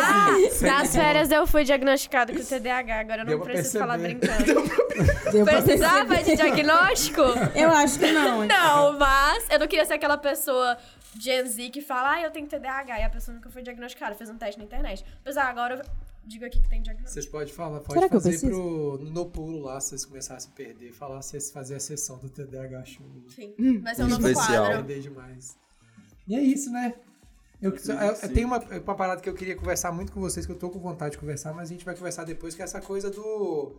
Nas 0.61 0.95
férias 0.95 1.29
eu 1.29 1.45
fui 1.45 1.65
diagnosticado 1.65 2.31
com 2.33 2.39
TDAH, 2.39 2.99
agora 2.99 3.21
eu 3.23 3.25
não 3.25 3.39
preciso 3.41 3.79
falar 3.79 3.97
brincando. 3.97 4.45
Deu 5.31 5.43
pra 5.43 5.61
Precisava 5.61 6.23
de 6.23 6.35
diagnóstico? 6.35 7.21
Eu 7.53 7.69
acho 7.69 7.99
que 7.99 8.11
não. 8.11 8.45
Não, 8.51 8.97
mas 8.97 9.49
eu 9.49 9.59
não 9.59 9.67
queria 9.67 9.85
ser 9.85 9.93
aquela 9.93 10.17
pessoa 10.17 10.77
Gen 11.19 11.45
Z 11.47 11.69
que 11.69 11.81
fala, 11.81 12.13
ah, 12.13 12.21
eu 12.21 12.31
tenho 12.31 12.47
TDAH, 12.47 12.99
e 12.99 13.03
a 13.03 13.09
pessoa 13.09 13.35
nunca 13.35 13.49
foi 13.49 13.61
diagnosticada, 13.61 14.15
fez 14.15 14.29
um 14.29 14.37
teste 14.37 14.57
na 14.57 14.65
internet. 14.65 15.05
Pois 15.23 15.37
ah, 15.37 15.45
agora 15.45 15.81
eu 16.23 16.29
digo 16.29 16.45
aqui 16.45 16.61
que 16.61 16.69
tem 16.69 16.81
diagnóstico. 16.81 17.13
Vocês 17.13 17.25
podem 17.25 17.53
falar, 17.53 17.79
pode 17.79 17.93
Será 17.93 18.09
que 18.09 18.15
eu 18.15 18.21
fazer 18.21 18.29
preciso? 18.29 18.51
pro, 18.51 18.97
no 18.99 19.25
pulo 19.29 19.59
lá, 19.61 19.79
se 19.79 19.89
vocês 19.89 20.05
começarem 20.05 20.37
a 20.37 20.41
se 20.41 20.49
perder, 20.49 20.91
falar 20.91 21.21
se 21.21 21.31
vocês 21.31 21.51
fazer 21.51 21.75
a 21.75 21.79
sessão 21.79 22.17
do 22.19 22.29
TDAH 22.29 22.85
Show. 22.85 23.05
Sim, 23.29 23.79
vai 23.79 23.95
ser 23.95 24.03
um 24.03 24.07
novo 24.07 24.27
Especial. 24.27 24.65
quadro. 24.67 25.01
Demais. 25.01 25.57
E 26.27 26.35
é 26.35 26.41
isso, 26.41 26.71
né? 26.71 26.93
Eu, 27.61 27.71
eu, 27.71 27.95
eu 28.23 28.33
tenho 28.33 28.47
uma, 28.47 28.57
uma 28.57 28.95
parada 28.95 29.21
que 29.21 29.29
eu 29.29 29.35
queria 29.35 29.55
conversar 29.55 29.91
muito 29.91 30.11
com 30.11 30.19
vocês, 30.19 30.45
que 30.45 30.51
eu 30.51 30.57
tô 30.57 30.69
com 30.69 30.79
vontade 30.79 31.11
de 31.11 31.17
conversar, 31.19 31.53
mas 31.53 31.69
a 31.69 31.73
gente 31.73 31.85
vai 31.85 31.95
conversar 31.95 32.23
depois, 32.23 32.55
que 32.55 32.61
é 32.61 32.65
essa 32.65 32.81
coisa 32.81 33.09
do. 33.09 33.75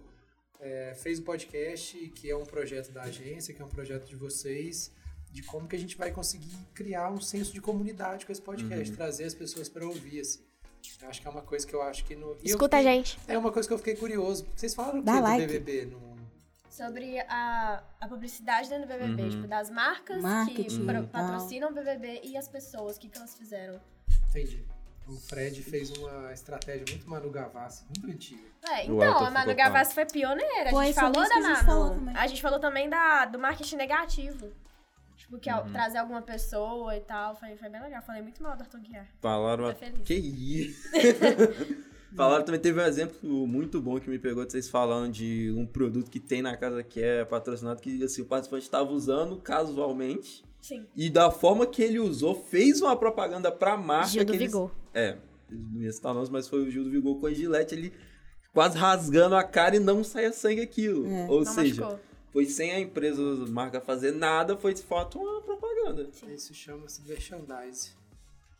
É, 0.60 0.94
fez 0.94 1.18
o 1.18 1.22
podcast, 1.22 1.96
que 2.10 2.30
é 2.30 2.36
um 2.36 2.44
projeto 2.44 2.92
da 2.92 3.02
agência, 3.02 3.52
que 3.52 3.60
é 3.60 3.64
um 3.64 3.68
projeto 3.68 4.06
de 4.06 4.14
vocês, 4.14 4.92
de 5.32 5.42
como 5.42 5.66
que 5.66 5.74
a 5.74 5.78
gente 5.78 5.96
vai 5.96 6.12
conseguir 6.12 6.56
criar 6.72 7.10
um 7.10 7.20
senso 7.20 7.52
de 7.52 7.60
comunidade 7.60 8.24
com 8.24 8.30
esse 8.30 8.42
podcast, 8.42 8.94
trazer 8.94 9.24
as 9.24 9.34
pessoas 9.34 9.68
para 9.68 9.84
ouvir, 9.84 10.20
assim. 10.20 10.40
Eu 11.02 11.08
acho 11.08 11.20
que 11.20 11.26
é 11.26 11.30
uma 11.30 11.42
coisa 11.42 11.66
que 11.66 11.74
eu 11.74 11.82
acho 11.82 12.04
que 12.04 12.14
no. 12.16 12.36
e 12.42 12.48
Escuta 12.48 12.76
a 12.76 12.80
fiquei- 12.80 12.94
gente. 12.96 13.18
É 13.28 13.36
uma 13.38 13.52
coisa 13.52 13.68
que 13.68 13.74
eu 13.74 13.78
fiquei 13.78 13.96
curioso. 13.96 14.44
porque 14.44 14.60
Vocês 14.60 14.74
falaram 14.74 14.98
o 15.00 15.02
Dá 15.02 15.16
do 15.16 15.22
like. 15.22 15.46
BBB? 15.46 15.86
No... 15.86 16.12
Sobre 16.70 17.20
a, 17.20 17.82
a 18.00 18.08
publicidade 18.08 18.68
dentro 18.68 18.86
do 18.88 18.92
BBB, 18.94 19.28
tipo, 19.30 19.46
das 19.46 19.68
marcas 19.68 20.22
Marketing 20.22 20.86
que 20.86 21.02
patrocinam 21.12 21.70
o 21.70 21.74
BBB 21.74 22.20
e 22.24 22.36
as 22.36 22.48
pessoas, 22.48 22.96
o 22.96 23.00
que, 23.00 23.08
que 23.08 23.18
elas 23.18 23.34
fizeram. 23.34 23.78
Entendi. 24.30 24.64
O 25.06 25.12
Fred 25.16 25.60
fez 25.62 25.90
uma 25.90 26.32
estratégia 26.32 26.84
muito 26.88 27.10
Manu 27.10 27.28
Gavassi, 27.28 27.84
muito 27.88 28.06
antiga. 28.16 28.42
É, 28.70 28.86
então, 28.86 29.18
a 29.18 29.30
Manu 29.30 29.54
Gavassi 29.54 29.92
foi 29.94 30.06
pioneira. 30.06 30.68
A 30.68 30.70
Foi 30.70 30.86
gente 30.86 30.94
sobre 30.94 31.12
falou 31.14 31.28
da 31.28 31.34
a 31.34 31.40
gente 31.42 31.52
Manu. 31.52 31.66
falou 31.66 31.90
também. 31.90 32.16
a 32.16 32.26
gente 32.26 32.42
falou 32.42 32.58
também 32.60 32.88
da, 32.88 33.24
do 33.26 33.38
marketing 33.38 33.76
negativo. 33.76 34.50
Tipo, 35.22 35.38
que 35.38 35.48
é 35.48 35.60
trazer 35.72 35.98
alguma 35.98 36.20
pessoa 36.20 36.96
e 36.96 37.00
tal. 37.00 37.36
Foi, 37.36 37.56
foi 37.56 37.68
bem 37.68 37.80
legal. 37.80 38.02
Falei 38.02 38.22
muito 38.22 38.42
mal 38.42 38.56
do 38.56 38.62
Arthur 38.62 38.80
Guiar. 38.80 39.06
Falaram. 39.20 39.72
Feliz. 39.74 40.02
Que 40.04 40.14
isso? 40.14 40.88
Falaram 42.16 42.44
também, 42.44 42.60
teve 42.60 42.78
um 42.78 42.84
exemplo 42.84 43.46
muito 43.46 43.80
bom 43.80 43.98
que 44.00 44.10
me 44.10 44.18
pegou 44.18 44.44
de 44.44 44.52
vocês 44.52 44.68
falando 44.68 45.12
de 45.12 45.54
um 45.56 45.64
produto 45.64 46.10
que 46.10 46.20
tem 46.20 46.42
na 46.42 46.56
casa 46.56 46.82
que 46.82 47.00
é 47.00 47.24
patrocinado, 47.24 47.80
que 47.80 48.02
assim, 48.04 48.22
o 48.22 48.26
participante 48.26 48.64
estava 48.64 48.90
usando 48.90 49.36
casualmente. 49.36 50.44
Sim. 50.60 50.86
E 50.94 51.08
da 51.08 51.30
forma 51.30 51.66
que 51.66 51.82
ele 51.82 51.98
usou, 51.98 52.34
fez 52.34 52.82
uma 52.82 52.96
propaganda 52.96 53.50
pra 53.50 53.76
marca. 53.76 54.08
Gil 54.08 54.24
do 54.24 54.32
que 54.32 54.38
eles- 54.38 54.52
Vigor. 54.52 54.70
É, 54.92 55.16
não 55.50 55.80
ia 55.80 55.92
citar 55.92 56.12
nomes, 56.12 56.28
mas 56.28 56.48
foi 56.48 56.62
o 56.62 56.70
Gil 56.70 56.84
do 56.84 56.90
Vigor 56.90 57.18
com 57.18 57.26
a 57.26 57.32
Gillette, 57.32 57.74
ele 57.74 57.92
quase 58.52 58.76
rasgando 58.76 59.34
a 59.34 59.42
cara 59.44 59.76
e 59.76 59.80
não 59.80 60.04
saia 60.04 60.32
sangue 60.32 60.60
aquilo. 60.60 61.06
É. 61.06 61.26
Ou 61.30 61.44
Não 61.44 61.52
seja, 61.52 61.80
machucou. 61.82 62.00
Foi 62.32 62.46
sem 62.46 62.72
a 62.72 62.80
empresa, 62.80 63.20
a 63.22 63.46
marca 63.48 63.80
fazer 63.80 64.12
nada, 64.12 64.56
foi 64.56 64.72
de 64.74 64.82
fato 64.82 65.18
uma 65.18 65.40
propaganda. 65.42 66.08
Isso 66.28 66.54
chama-se 66.54 67.02
merchandise. 67.02 67.90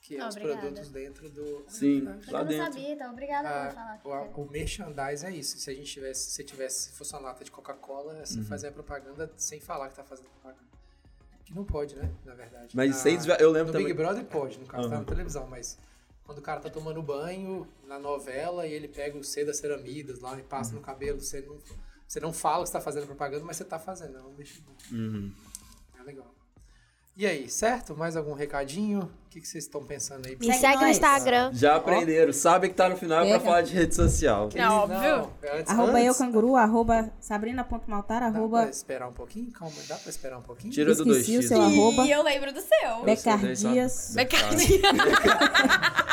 Que 0.02 0.16
é 0.16 0.20
Ah, 0.20 0.28
os 0.28 0.34
obrigada. 0.34 0.60
produtos 0.60 0.88
dentro 0.90 1.28
do. 1.30 1.64
Sim, 1.68 2.00
lá 2.02 2.10
eu 2.12 2.32
não 2.32 2.44
dentro. 2.46 2.64
sabia, 2.72 2.92
então 2.92 3.12
obrigada 3.12 3.48
por 3.48 3.78
Ah, 3.78 3.98
falar. 4.02 4.24
o, 4.36 4.42
o 4.42 4.50
merchandise 4.50 5.24
é 5.24 5.30
isso. 5.30 5.56
Se 5.58 5.70
a 5.70 5.74
gente 5.74 5.92
tivesse, 5.92 6.28
se 6.32 6.42
tivesse, 6.42 6.90
se 6.90 6.92
fosse 6.98 7.12
uma 7.14 7.20
lata 7.20 7.44
de 7.44 7.52
Coca-Cola, 7.52 8.18
é 8.18 8.24
você 8.24 8.38
Uhum. 8.38 8.44
fazer 8.44 8.66
a 8.68 8.72
propaganda 8.72 9.32
sem 9.36 9.60
falar 9.60 9.88
que 9.90 9.94
tá 9.94 10.02
fazendo 10.02 10.26
propaganda. 10.30 10.66
Que 11.44 11.54
não 11.54 11.64
pode, 11.64 11.94
né? 11.94 12.10
Na 12.24 12.34
verdade. 12.34 12.74
Mas 12.76 12.90
Na- 12.90 12.96
vocês, 12.96 13.26
eu 13.26 13.50
lembro 13.52 13.68
No 13.68 13.72
também. 13.74 13.86
Big 13.86 13.96
Brother 13.96 14.24
pode, 14.24 14.58
no 14.58 14.66
caso, 14.66 14.88
tá 14.88 14.96
Aham. 14.96 15.04
na 15.04 15.08
televisão, 15.08 15.46
mas 15.46 15.78
quando 16.24 16.38
o 16.38 16.42
cara 16.42 16.60
tá 16.60 16.68
tomando 16.68 17.00
banho 17.00 17.68
na 17.86 17.98
novela 18.00 18.66
e 18.66 18.72
ele 18.72 18.88
pega 18.88 19.16
o 19.16 19.22
C 19.22 19.44
das 19.44 19.58
ceramidas 19.58 20.18
lá 20.18 20.36
e 20.36 20.42
passa 20.42 20.70
Uhum. 20.72 20.80
no 20.80 20.82
cabelo, 20.84 21.20
você 21.20 21.40
não, 21.42 21.56
você 22.12 22.20
não 22.20 22.30
fala 22.30 22.62
que 22.62 22.68
você 22.68 22.74
tá 22.74 22.80
fazendo 22.82 23.06
propaganda, 23.06 23.42
mas 23.42 23.56
você 23.56 23.64
tá 23.64 23.78
fazendo, 23.78 24.18
não 24.18 24.34
deixa. 24.34 24.60
Uhum. 24.90 25.32
É 25.98 26.02
legal. 26.02 26.34
E 27.16 27.24
aí, 27.26 27.48
certo? 27.48 27.96
Mais 27.96 28.16
algum 28.16 28.34
recadinho? 28.34 29.10
O 29.32 29.34
que, 29.34 29.40
que 29.40 29.48
vocês 29.48 29.64
estão 29.64 29.82
pensando 29.82 30.26
aí? 30.26 30.36
Me 30.38 30.44
Segue 30.44 30.58
segue 30.58 30.84
no. 30.84 30.88
Instagram. 30.90 31.50
Já 31.54 31.76
aprenderam, 31.76 32.34
sabem 32.34 32.68
que 32.68 32.76
tá 32.76 32.86
no 32.90 32.98
final 32.98 33.24
é 33.24 33.30
pra 33.30 33.40
falar 33.40 33.62
de 33.62 33.72
rede 33.72 33.94
social. 33.94 34.48
Que- 34.50 34.58
Não, 34.58 34.80
óbvio. 34.80 35.30
antes- 35.54 35.72
Arroba 35.72 36.00
eu 36.02 36.06
antes- 36.08 36.18
canguru, 36.18 36.54
arroba 36.54 37.10
sabrina.maltar, 37.18 38.20
Dá 38.20 38.26
arroba 38.26 38.60
pra 38.60 38.70
esperar 38.70 39.08
um 39.08 39.12
pouquinho? 39.14 39.50
Calma, 39.52 39.74
dá 39.88 39.94
pra 39.96 40.10
esperar 40.10 40.36
um 40.36 40.42
pouquinho? 40.42 40.70
Tira 40.70 40.94
do 40.94 41.10
Esqueci 41.10 41.38
o 41.38 41.40
2x. 41.40 41.48
seu 41.48 41.62
arroba. 41.62 42.04
E 42.04 42.10
eu 42.10 42.22
lembro 42.22 42.52
do 42.52 42.60
seu. 42.60 43.02
Becardias. 43.04 44.12
Becardias. 44.14 44.82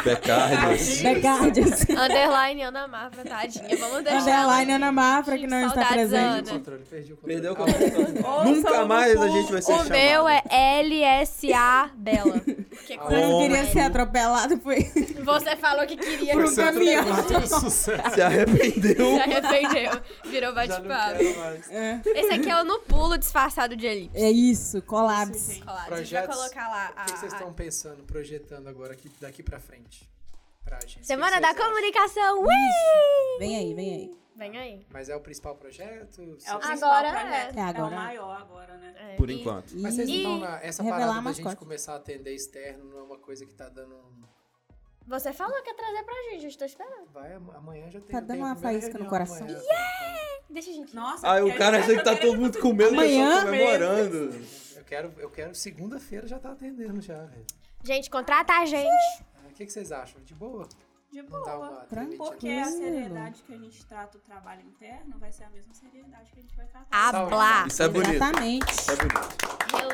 Becardias. 0.05 1.01
Becardias. 1.01 1.82
Underline 1.89 2.61
Ana 2.63 2.88
Marva, 2.88 3.22
tadinha. 3.24 3.78
Vamos 3.78 4.01
deixar. 4.01 4.22
Underline 4.45 4.72
Ana 4.72 4.91
Mafra, 4.93 5.38
que 5.38 5.45
não 5.45 5.67
está 5.67 5.86
presente. 5.88 6.49
O 6.51 6.53
controle, 6.53 6.84
perdi 6.89 7.13
o 7.13 7.17
controle. 7.17 7.34
Perdeu 7.41 7.51
o 7.51 7.55
controle. 7.57 8.49
Nunca 8.49 8.86
mais 8.86 9.22
a 9.22 9.28
gente 9.28 9.51
vai 9.51 9.61
ser 9.61 9.74
O 9.74 9.76
chamado. 9.76 9.91
meu 9.91 10.28
é 10.30 10.41
LSA 10.84 11.91
Bela. 11.95 12.41
Que 12.89 12.97
Você 13.10 13.22
não 13.26 13.39
queria 13.39 13.66
ser 13.72 13.80
atropelado, 13.82 14.57
foi. 14.60 14.84
Você 15.24 15.55
falou 15.57 15.86
que 15.86 15.97
queria 15.97 16.36
no 16.36 16.47
ser 16.47 16.66
caminhão. 16.66 17.03
Se 17.70 18.22
arrependeu. 18.22 18.95
Se 19.16 19.20
arrependeu. 19.22 20.01
Virou 20.26 20.53
bate-papo. 20.53 21.20
É, 21.70 22.01
Esse 22.05 22.34
aqui 22.34 22.49
é 22.49 22.62
o 22.62 22.64
no 22.64 22.80
pulo 22.80 23.18
disfarçado 23.18 23.76
de 23.76 23.86
elipse. 23.86 24.18
é 24.18 24.30
isso, 24.32 24.82
vai 25.66 25.86
Projetos. 25.88 26.36
colocar 26.36 26.68
lá 26.70 26.93
O 26.95 26.99
a, 26.99 27.05
que 27.05 27.14
que 27.14 27.20
vocês 27.20 27.34
a- 27.34 27.36
estão 27.38 27.53
pensando, 27.53 28.03
projetando 28.03 28.68
agora 28.68 28.93
aqui, 28.93 29.12
daqui 29.20 29.41
pra 29.43 29.60
frente? 29.60 30.07
Pra 30.64 30.80
gente. 30.82 31.05
Semana 31.05 31.39
da? 31.41 31.53
Comunicação. 31.55 32.41
Ui! 32.41 32.47
Vem 33.39 33.57
aí, 33.57 33.74
vem 33.74 33.93
aí. 33.95 34.12
Vem 34.40 34.58
aí. 34.58 34.86
Mas 34.90 35.10
é 35.10 35.16
o 35.18 35.20
principal 35.20 35.54
projeto? 35.56 36.22
É 36.22 36.56
o 36.56 36.60
principal 36.60 36.92
Agora 36.94 37.12
projeto. 37.12 37.58
é. 37.58 37.60
É 37.60 37.64
agora. 37.64 37.88
o 37.88 37.96
maior 37.96 38.42
agora, 38.42 38.78
né? 38.78 38.96
É, 38.98 39.16
Por 39.18 39.30
e- 39.30 39.42
enquanto. 39.42 39.74
Mas 39.76 39.96
vocês 39.96 40.08
E- 40.08 40.24
não 40.24 40.36
estão 40.36 40.50
na. 40.50 40.64
Essa 40.64 40.82
parada 40.82 41.22
da 41.22 41.32
gente 41.34 41.56
começar 41.58 41.94
a 41.94 41.96
atender 41.98 42.34
externo 42.34 42.86
não 42.86 43.00
é 43.00 43.02
uma 43.04 43.18
coisa 43.18 43.46
que 43.46 43.54
tá 43.54 43.68
dando. 43.68 44.00
Você 45.06 45.34
falou 45.34 45.62
que 45.62 45.70
ia 45.70 45.76
trazer 45.76 46.04
pra 46.04 46.14
gente, 46.32 46.44
eu 46.44 46.50
estou 46.50 46.66
esperando. 46.66 47.08
Vai, 47.12 47.34
am- 47.34 47.52
amanhã 47.54 47.90
já 47.92 48.00
tem. 48.00 48.12
Tá 48.12 48.22
dando 48.22 48.40
uma 48.40 48.56
faísca 48.56 48.98
no 48.98 49.08
coração. 49.08 49.46
amanhã. 49.46 49.60
Deixa 50.50 50.70
a 50.70 50.74
gente. 50.74 50.96
Nossa, 50.96 51.30
Aí 51.32 51.42
o 51.42 51.46
porque 51.48 51.58
cara 51.58 51.78
a 51.78 51.80
acha 51.82 51.90
gente 51.90 51.98
que 52.00 52.04
tá 52.06 52.12
vai 52.14 52.22
todo 52.22 52.38
mundo 52.40 52.60
com 52.60 52.74
medo, 52.74 52.96
mas 52.96 53.12
Amanhã 53.12 53.46
comemorando. 53.46 54.46
Eu 54.78 54.84
quero, 54.86 55.14
eu 55.18 55.30
quero 55.30 55.54
segunda-feira 55.54 56.26
já 56.28 56.40
tá 56.40 56.52
atendendo 56.54 57.02
já, 57.02 57.26
velho. 57.26 57.46
Gente, 57.84 58.10
contrata 58.10 58.54
a 58.54 58.66
gente. 58.66 58.88
Ah, 59.36 59.48
O 59.50 59.54
que, 59.54 59.66
que 59.66 59.72
vocês 59.74 59.92
acham? 59.92 60.22
De 60.24 60.34
boa? 60.34 60.68
De 61.12 61.24
boa. 61.24 61.86
tremitida? 61.89 62.24
Porque 62.24 62.49
a 62.49 62.64
Tranquilo. 62.64 62.82
seriedade 62.84 63.41
que 63.43 63.53
a 63.53 63.57
gente 63.57 63.86
trata 63.86 64.18
o 64.18 64.22
trabalho 64.22 64.62
interno 64.62 65.18
vai 65.18 65.32
ser 65.32 65.43
a 65.45 65.49
mesma 65.49 65.74
seriedade 65.74 66.32
que 66.32 66.39
a 66.39 66.41
gente 66.43 66.55
vai 66.55 66.68
tratar. 66.68 66.88
Habla. 66.91 67.66
Isso 67.68 67.82
é 67.84 67.88
bonito. 67.89 68.12
Exatamente. 68.14 68.72
Isso 68.72 68.91
é 68.91 68.95
bonito. 68.95 69.89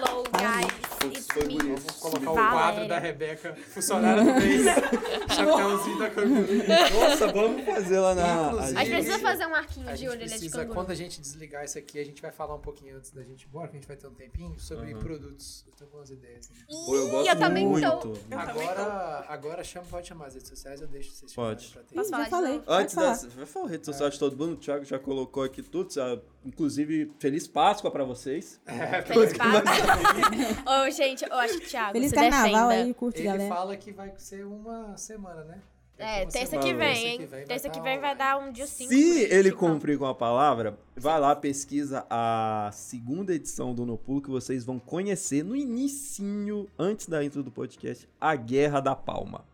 Foi 1.40 1.44
bonito. 1.48 1.82
Vamos 1.82 1.92
colocar 2.22 2.32
o 2.32 2.34
quadro 2.52 2.88
da 2.88 3.00
Rebeca, 3.00 3.56
funcionária 3.70 4.24
do 4.24 4.34
mês. 4.34 4.66
Chapéuzinho 5.36 6.00
da 6.00 6.10
canguru. 6.10 6.48
Nossa, 6.94 7.28
vamos 7.32 7.66
fazer 7.66 8.00
lá 8.00 8.16
na. 8.16 8.48
Inclusive- 8.52 8.78
A 8.80 8.84
gente 8.84 8.94
precisa 8.96 9.20
fazer 9.20 9.46
um 9.48 9.56
arquinho 9.56 9.90
A 9.90 9.92
de 9.94 9.98
gente 10.00 10.10
orelha 10.10 10.26
de 10.26 10.32
precisa, 10.32 10.58
canguru. 10.58 10.74
quando 10.76 10.92
a 10.92 10.96
gente 10.96 11.20
desligar 11.22 11.64
isso 11.66 11.78
aqui, 11.78 12.00
a 12.00 12.06
gente 12.06 12.22
vai 12.22 12.32
falar 12.32 12.56
um 12.56 12.60
pouquinho 12.60 12.98
antes 12.98 13.12
da 13.12 13.24
gente 13.24 13.44
ir 13.44 13.48
embora, 13.48 13.68
que 13.68 13.76
a 13.78 13.80
gente 13.80 13.88
vai 13.88 13.98
ter 13.98 14.08
um 14.08 14.14
tempinho, 14.14 14.56
sobre 14.60 14.92
Aham. 14.94 15.00
produtos. 15.00 15.66
Eu 15.68 15.74
tô 15.74 15.86
com 15.88 15.98
umas 15.98 16.10
ideias. 16.10 16.50
né? 16.50 16.56
Pô, 16.70 16.96
eu 16.96 17.10
gosto 17.10 17.30
eu 17.30 17.36
também 17.40 17.68
muito. 17.68 17.82
tô. 18.00 18.10
Eu 18.10 18.14
também 18.16 18.40
Agora, 18.40 19.26
agora 19.28 19.64
chama, 19.64 19.86
pode 19.90 20.08
chamar 20.08 20.28
as 20.28 20.36
redes 20.36 20.50
sociais, 20.50 20.82
eu 20.82 20.88
deixo 20.88 21.12
vocês 21.12 21.32
chamarem 21.34 21.58
Pode. 21.58 21.70
pra 21.72 21.84
ter. 21.84 21.96
Posso 21.96 22.08
Ih, 22.08 22.12
falar 22.12 22.24
já 22.24 22.30
falei. 22.30 22.62
Antes 22.68 22.96
das. 22.96 23.26
Vai 23.26 23.46
falar 23.46 23.68
rede 23.68 23.86
social 23.86 24.10
de 24.10 24.20
todo 24.20 24.38
mundo, 24.38 24.54
o 24.54 24.58
Thiago 24.58 24.86
já 24.86 24.98
colocou 25.00 25.44
aqui 25.44 25.62
tudo. 25.62 25.92
já- 25.94 26.18
inclusive, 26.46 27.12
Feliz 27.20 27.48
Páscoa 27.48 27.90
pra 27.90 28.04
vocês. 28.04 28.62
Feliz 29.08 29.34
Páscoa. 29.34 29.66
Ô, 30.86 30.92
gente, 30.92 31.25
eu 31.30 31.38
acho 31.38 31.60
Thiago, 31.62 31.94
Feliz 31.94 32.12
carnaval 32.12 32.70
defenda. 32.70 32.70
aí, 32.88 32.94
curte, 32.94 33.20
Ele 33.20 33.28
galera. 33.28 33.50
fala 33.56 33.76
que 33.78 33.92
vai 33.92 34.14
ser 34.18 34.46
uma 34.46 34.96
semana, 34.98 35.44
né? 35.44 35.60
Vai 35.98 36.24
É, 36.24 36.26
terça 36.26 36.58
que 36.58 36.74
vem, 36.74 36.94
Terça 36.94 37.08
hein? 37.08 37.18
que 37.20 37.26
vem 37.26 37.46
Terça 37.46 37.70
que 37.70 37.78
tá 37.78 37.84
vem 37.84 38.00
vai 38.00 38.16
dar 38.16 38.38
um 38.38 38.52
dia 38.52 38.68
5. 38.68 38.90
Se 38.90 39.24
ele 39.34 39.52
cumprir 39.52 39.98
com 39.98 40.06
a 40.06 40.14
palavra, 40.14 40.78
vai 40.96 41.18
lá, 41.20 41.34
pesquisa 41.36 42.06
a 42.10 42.70
segunda 42.74 43.34
edição 43.34 43.74
do 43.74 43.86
No 43.86 43.98
Pulo 43.98 44.22
que 44.22 44.30
vocês 44.30 44.66
vão 44.66 44.78
conhecer 44.78 45.42
no 45.44 45.56
inicinho, 45.56 46.68
antes 46.78 47.08
da 47.08 47.24
intro 47.24 47.42
do 47.44 47.50
podcast, 47.52 48.10
a 48.20 48.36
Guerra 48.36 48.82
da 48.82 48.94
Palma. 48.96 49.46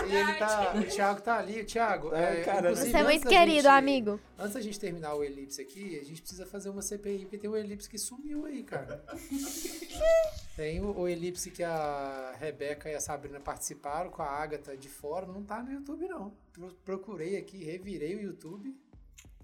E 0.06 0.16
ele 0.16 0.34
tá. 0.36 0.74
O 0.76 0.84
Thiago 0.84 1.22
tá 1.22 1.38
ali, 1.38 1.62
o 1.62 1.66
Thiago. 1.66 2.14
É, 2.14 2.42
É, 2.42 2.44
cara, 2.44 2.76
Você 2.76 2.96
é 2.96 3.04
muito 3.04 3.28
querido, 3.28 3.56
gente- 3.64 3.68
amigo. 3.68 4.20
Antes 4.38 4.54
da 4.54 4.62
gente 4.62 4.80
terminar 4.80 5.16
o 5.16 5.24
Elipse 5.24 5.62
aqui, 5.62 6.00
a 6.00 6.04
gente 6.04 6.22
precisa 6.22 6.46
fazer 6.46 6.70
uma 6.70 6.82
CPI, 6.82 7.20
porque 7.20 7.38
tem 7.38 7.50
o 7.50 7.56
Elipse 7.58 7.90
que 7.90 7.98
sumiu 7.98 8.46
aí, 8.46 8.64
cara. 8.64 9.04
tem 10.56 10.80
o, 10.82 10.98
o 11.00 11.08
Elipse 11.08 11.52
que 11.52 11.64
a 11.64 12.36
Rebeca 12.40 12.90
e 12.90 12.96
a 12.96 13.00
Sabrina 13.02 13.40
participaram 13.40 14.10
com 14.10 14.22
a 14.22 14.28
Agatha 14.30 14.76
de 14.76 14.90
fora, 14.90 15.26
não 15.26 15.44
tá 15.44 15.62
no 15.64 15.72
YouTube, 15.72 16.08
não. 16.08 16.34
Pro- 16.54 16.74
Procurei 16.86 17.38
aqui, 17.38 17.64
revirei 17.64 18.16
o 18.16 18.22
YouTube. 18.22 18.76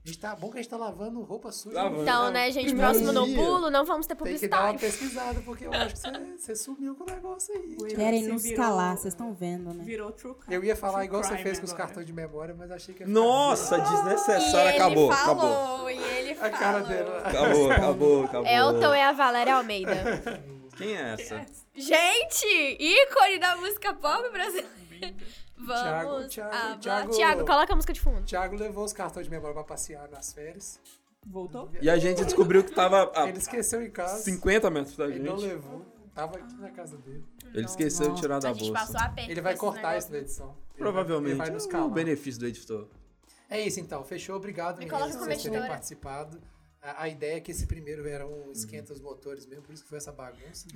A 0.06 0.10
gente 0.10 0.20
tá 0.20 0.36
bom 0.36 0.50
que 0.52 0.58
a 0.58 0.62
gente 0.62 0.70
tá 0.70 0.76
lavando 0.76 1.22
roupa 1.22 1.50
suja. 1.50 1.78
Lavando. 1.82 2.02
Então, 2.02 2.30
né, 2.30 2.52
gente, 2.52 2.66
Primeiro 2.66 2.90
próximo 2.92 3.14
no 3.14 3.26
pulo, 3.36 3.70
não 3.72 3.86
vamos 3.86 4.06
ter 4.06 4.16
Tem 4.18 4.36
que 4.38 4.48
dar 4.50 4.58
uma 4.66 4.74
publicidade. 4.74 5.00
pesquisada, 5.00 5.42
porque 5.46 5.66
eu 5.66 5.72
acho 5.72 5.96
que 5.96 6.38
você, 6.38 6.56
sumiu 6.58 6.94
com 6.94 7.04
o 7.04 7.08
negócio 7.08 7.54
aí. 7.56 7.78
Querem 7.96 8.28
nos 8.28 8.44
virou- 8.44 8.58
calar, 8.66 8.98
vocês 8.98 9.14
estão 9.14 9.34
vendo, 9.34 9.74
né? 9.74 9.82
Virou 9.86 10.12
true 10.12 10.34
crime. 10.36 10.56
Eu 10.56 10.62
ia 10.62 10.76
falar 10.76 10.96
True 10.96 11.06
igual 11.06 11.24
você 11.24 11.38
fez 11.38 11.58
com 11.58 11.66
os 11.66 11.72
cartões 11.72 12.06
de 12.06 12.12
memória, 12.12 12.54
mas 12.54 12.70
achei 12.70 12.94
que 12.94 13.06
Nossa, 13.06 13.78
E 13.78 13.82
desnecessário. 13.82 14.70
ele 14.72 14.78
Acabou, 14.78 15.12
falou, 15.14 15.46
acabou. 15.46 15.90
e 15.90 15.98
ele 16.18 16.32
A 16.32 16.36
falou. 16.36 16.58
cara 16.60 16.80
dele. 16.82 17.10
Acabou, 17.24 17.72
acabou, 17.72 18.24
acabou. 18.26 18.48
Elton 18.52 18.94
é 18.94 19.04
a 19.06 19.12
Valéria 19.14 19.56
Almeida. 19.56 20.44
Quem 20.76 20.98
é 20.98 21.14
essa? 21.14 21.46
Gente, 21.74 22.46
ícone 22.78 23.40
da 23.40 23.56
música 23.56 23.94
pop 23.94 24.30
brasileira. 24.32 24.70
Vamos. 25.58 26.28
Thiago, 26.34 26.52
ah, 26.54 26.78
Thiago- 26.80 27.12
Thiago, 27.14 27.46
coloca 27.46 27.74
a 27.74 27.76
música 27.76 27.94
de 27.94 28.02
fundo. 28.02 28.20
O 28.20 28.24
Thiago 28.24 28.56
levou 28.56 28.84
os 28.84 28.94
cartões 28.94 29.26
de 29.26 29.32
memória 29.32 29.54
pra 29.54 29.64
passear 29.64 30.10
nas 30.10 30.34
férias. 30.34 30.80
Voltou? 31.26 31.70
E 31.82 31.90
a 31.90 31.98
gente 31.98 32.24
descobriu 32.26 32.64
que 32.64 32.72
tava 32.74 33.12
a 33.16 33.30
Ele 33.30 33.38
esqueceu 33.38 33.82
em 33.82 33.90
casa. 33.90 34.22
50 34.24 34.70
metros 34.70 34.98
da 34.98 35.06
Ele 35.06 35.20
não 35.20 35.38
gente. 35.38 35.50
levou. 35.54 35.86
Tava 36.14 36.38
aqui 36.38 36.54
na 36.56 36.70
casa 36.70 36.98
dele. 36.98 37.24
Ele 37.54 37.66
esqueceu 37.66 38.12
de 38.14 38.20
tirar 38.22 38.40
da 38.40 38.50
a 38.50 38.54
gente 38.54 38.72
bolsa. 38.72 38.94
passou 38.94 39.00
a 39.02 39.14
Ele 39.22 39.42
vai 39.42 39.56
cortar 39.56 39.98
isso 39.98 40.12
na 40.12 40.18
edição. 40.18 40.48
Ele 40.48 40.56
vai- 40.56 40.78
Provavelmente. 40.78 41.32
Ele 41.32 41.38
vai 41.38 41.50
nos 41.50 41.66
o 41.66 41.70
calar. 41.70 41.90
benefício 41.90 42.40
do 42.42 42.48
editor. 42.48 42.88
É 43.50 43.62
isso 43.62 43.80
então. 43.80 44.04
Fechou. 44.04 44.36
Obrigado, 44.36 44.80
Me 44.80 44.86
meninas, 44.86 45.16
por 45.16 45.26
vocês 45.26 45.44
terem 45.44 45.68
participado. 45.68 46.40
A, 46.84 47.04
a 47.04 47.08
ideia 47.10 47.38
é 47.38 47.40
que 47.40 47.50
esse 47.52 47.66
primeiro 47.66 48.06
era 48.08 48.28
um 48.28 48.52
esquenta 48.52 48.92
os 48.92 49.00
motores 49.00 49.46
mesmo, 49.46 49.64
por 49.64 49.74
isso 49.74 49.84
que 49.84 49.90
foi 49.90 49.98
essa 50.00 50.12
bagunça. 50.12 50.68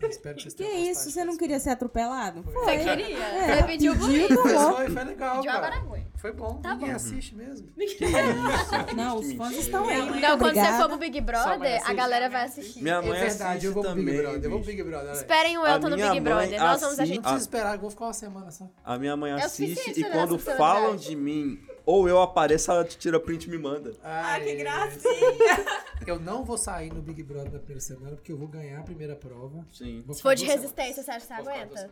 Eu 0.00 0.08
espero 0.08 0.36
que 0.36 0.42
vocês 0.42 0.54
Que 0.54 0.62
tenham 0.62 0.76
isso? 0.82 1.04
gostado 1.04 1.10
Você 1.10 1.24
não 1.24 1.36
queria 1.36 1.58
ser 1.58 1.70
atropelado? 1.70 2.42
Você 2.42 2.52
Foi. 2.52 2.78
queria? 2.78 3.18
É, 3.24 3.56
Você 3.56 3.62
pediu 3.64 3.94
isso. 3.94 4.34
bom. 4.34 4.74
foi, 4.76 4.90
foi 4.90 5.04
legal, 5.04 5.36
Pediu, 5.36 5.50
agora 5.50 5.72
cara. 5.72 5.82
aguenta. 5.82 6.10
Foi 6.18 6.32
bom. 6.32 6.60
Tá 6.60 6.74
Ninguém 6.74 6.90
bom. 6.90 6.94
assiste 6.96 7.34
mesmo. 7.34 7.68
Não, 8.96 9.16
os 9.18 9.32
fãs 9.32 9.52
estão 9.56 9.88
aí. 9.88 9.98
Não, 9.98 10.38
quando 10.38 10.54
você 10.54 10.60
obrigada. 10.60 10.78
for 10.82 10.88
pro 10.88 10.98
Big 10.98 11.20
Brother, 11.20 11.72
a 11.72 11.76
assistir. 11.76 11.94
galera 11.96 12.28
vai 12.30 12.44
assistir. 12.44 12.82
Minha 12.82 12.94
É 12.96 13.00
mãe 13.02 13.10
verdade, 13.20 13.42
assiste 13.44 13.66
eu 13.66 13.72
vou 13.72 13.82
pro 13.82 13.94
Big 13.94 14.06
também, 14.06 14.22
Brother. 14.22 14.44
Eu 14.44 14.50
vou 14.50 14.60
pro. 14.60 14.66
Big 14.70 14.82
Brother. 14.82 15.12
Esperem 15.12 15.58
o 15.58 15.66
Elton 15.66 15.88
no 15.88 15.96
Big 15.96 16.08
mãe 16.08 16.22
Brother. 16.22 16.60
Nós 16.60 16.80
vamos 16.80 16.98
assiste- 16.98 17.10
Eu 17.10 17.16
não 17.16 17.22
preciso 17.22 17.42
esperar, 17.42 17.74
eu 17.74 17.80
vou 17.80 17.90
ficar 17.90 18.04
uma 18.06 18.12
semana 18.12 18.50
só. 18.50 18.70
A 18.84 18.98
minha 18.98 19.16
mãe 19.16 19.32
É 19.32 19.42
assiste 19.42 20.00
e 20.00 20.04
quando 20.04 20.38
falam 20.38 20.96
de 20.96 21.16
mim, 21.16 21.60
ou 21.86 22.08
eu 22.08 22.20
apareço, 22.20 22.70
ela 22.70 22.84
tira 22.84 23.18
print 23.20 23.44
e 23.44 23.50
me 23.50 23.58
manda. 23.58 23.92
Ah, 24.02 24.38
que 24.40 24.48
Ai, 24.50 24.56
gracinha! 24.56 25.84
Eu 26.06 26.18
não 26.20 26.44
vou 26.44 26.58
sair 26.58 26.92
no 26.92 27.00
Big 27.00 27.22
Brother 27.22 27.50
na 27.52 27.58
primeira 27.58 27.80
semana, 27.80 28.14
porque 28.16 28.30
eu 28.30 28.36
vou 28.36 28.46
ganhar 28.46 28.80
a 28.80 28.82
primeira 28.82 29.16
prova. 29.16 29.64
Sim. 29.72 30.02
Vou 30.04 30.14
Se 30.14 30.20
for 30.20 30.34
de 30.34 30.44
resistência, 30.44 31.02
você 31.02 31.10
acha 31.10 31.20
que 31.26 31.26
você 31.42 31.50
aguenta? 31.50 31.90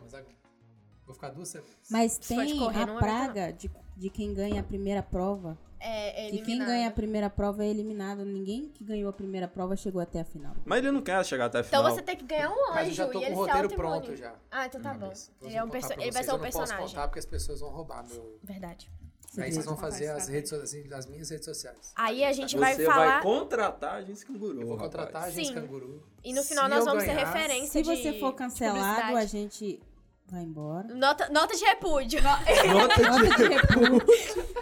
Vou 1.05 1.15
ficar 1.15 1.29
duas 1.29 1.49
semanas. 1.49 1.73
Mas 1.89 2.13
Se 2.13 2.35
tem 2.35 2.57
correr, 2.59 2.89
a 2.89 2.95
praga 2.95 3.51
de, 3.51 3.71
de 3.97 4.09
quem 4.09 4.33
ganha 4.33 4.61
a 4.61 4.63
primeira 4.63 5.01
prova. 5.01 5.57
É, 5.79 6.27
é 6.27 6.29
Que 6.29 6.37
quem 6.37 6.39
eliminado. 6.55 6.67
ganha 6.67 6.87
a 6.87 6.91
primeira 6.91 7.29
prova 7.29 7.65
é 7.65 7.67
eliminado. 7.67 8.23
Ninguém 8.23 8.69
que 8.69 8.83
ganhou 8.85 9.09
a 9.09 9.13
primeira 9.13 9.47
prova 9.47 9.75
chegou 9.75 9.99
até 10.01 10.21
a 10.21 10.25
final. 10.25 10.55
Mas 10.63 10.79
ele 10.79 10.91
não 10.91 11.01
quer 11.01 11.25
chegar 11.25 11.45
até 11.45 11.57
a 11.57 11.61
Então 11.61 11.81
final. 11.81 11.93
você 11.95 12.01
tem 12.01 12.15
que 12.15 12.23
ganhar 12.23 12.49
um 12.49 12.53
anjo 12.53 12.73
Mas 12.73 12.87
eu 12.87 12.93
já 12.93 13.07
tô 13.07 13.19
e 13.19 13.25
com 13.25 13.31
o 13.31 13.35
roteiro 13.35 13.69
pronto 13.69 14.15
já. 14.15 14.33
Ah, 14.49 14.65
então 14.65 14.81
tá 14.81 14.93
bom. 14.93 15.07
Mas 15.07 15.31
eu 15.41 15.47
Ele, 15.47 15.57
é 15.57 15.63
um 15.63 15.67
ele 15.99 16.11
vai 16.11 16.23
ser 16.23 16.29
um 16.31 16.35
eu 16.35 16.37
não 16.37 16.45
posso 16.45 16.57
personagem. 16.59 16.87
contar 16.87 17.07
porque 17.07 17.19
as 17.19 17.25
pessoas 17.25 17.59
vão 17.59 17.69
roubar 17.69 18.07
meu... 18.07 18.39
Verdade. 18.41 18.89
Aí 19.37 19.51
vocês 19.51 19.65
vão 19.65 19.75
fazer 19.77 20.07
a 20.09 20.15
as, 20.15 20.29
estratégia. 20.29 20.33
redes, 20.35 20.49
so- 20.49 20.89
as, 20.91 20.99
as 20.99 21.05
minhas 21.07 21.29
redes 21.29 21.45
sociais. 21.45 21.91
Aí 21.95 22.23
a 22.23 22.31
gente 22.33 22.51
Você 22.51 22.57
vai 22.59 22.75
vai, 22.75 22.85
falar. 22.85 23.21
contratar 23.21 23.95
a 23.95 24.01
gente 24.01 24.25
canguru. 24.25 24.61
Eu 24.61 24.67
vou 24.67 24.77
contratar 24.77 25.23
a 25.23 25.29
gente 25.29 25.47
Sim. 25.47 25.53
canguru. 25.53 26.03
E 26.23 26.33
no 26.33 26.41
Se 26.41 26.49
final 26.49 26.69
nós 26.69 26.79
eu 26.79 26.85
vamos 26.85 27.03
ganhar- 27.03 27.25
referência 27.31 27.71
Se 27.71 27.81
de 27.81 27.95
você 28.03 28.19
for 28.19 28.33
cancelado, 28.33 29.17
a 29.17 29.25
gente 29.25 29.81
vai 30.27 30.41
embora. 30.43 30.93
Nota, 30.95 31.29
nota 31.29 31.55
de 31.55 31.63
repúdio. 31.65 32.19
Nota 32.23 32.95
de... 32.95 33.03
Nota 33.03 33.35
de 33.37 33.47
repúdio. 33.53 34.05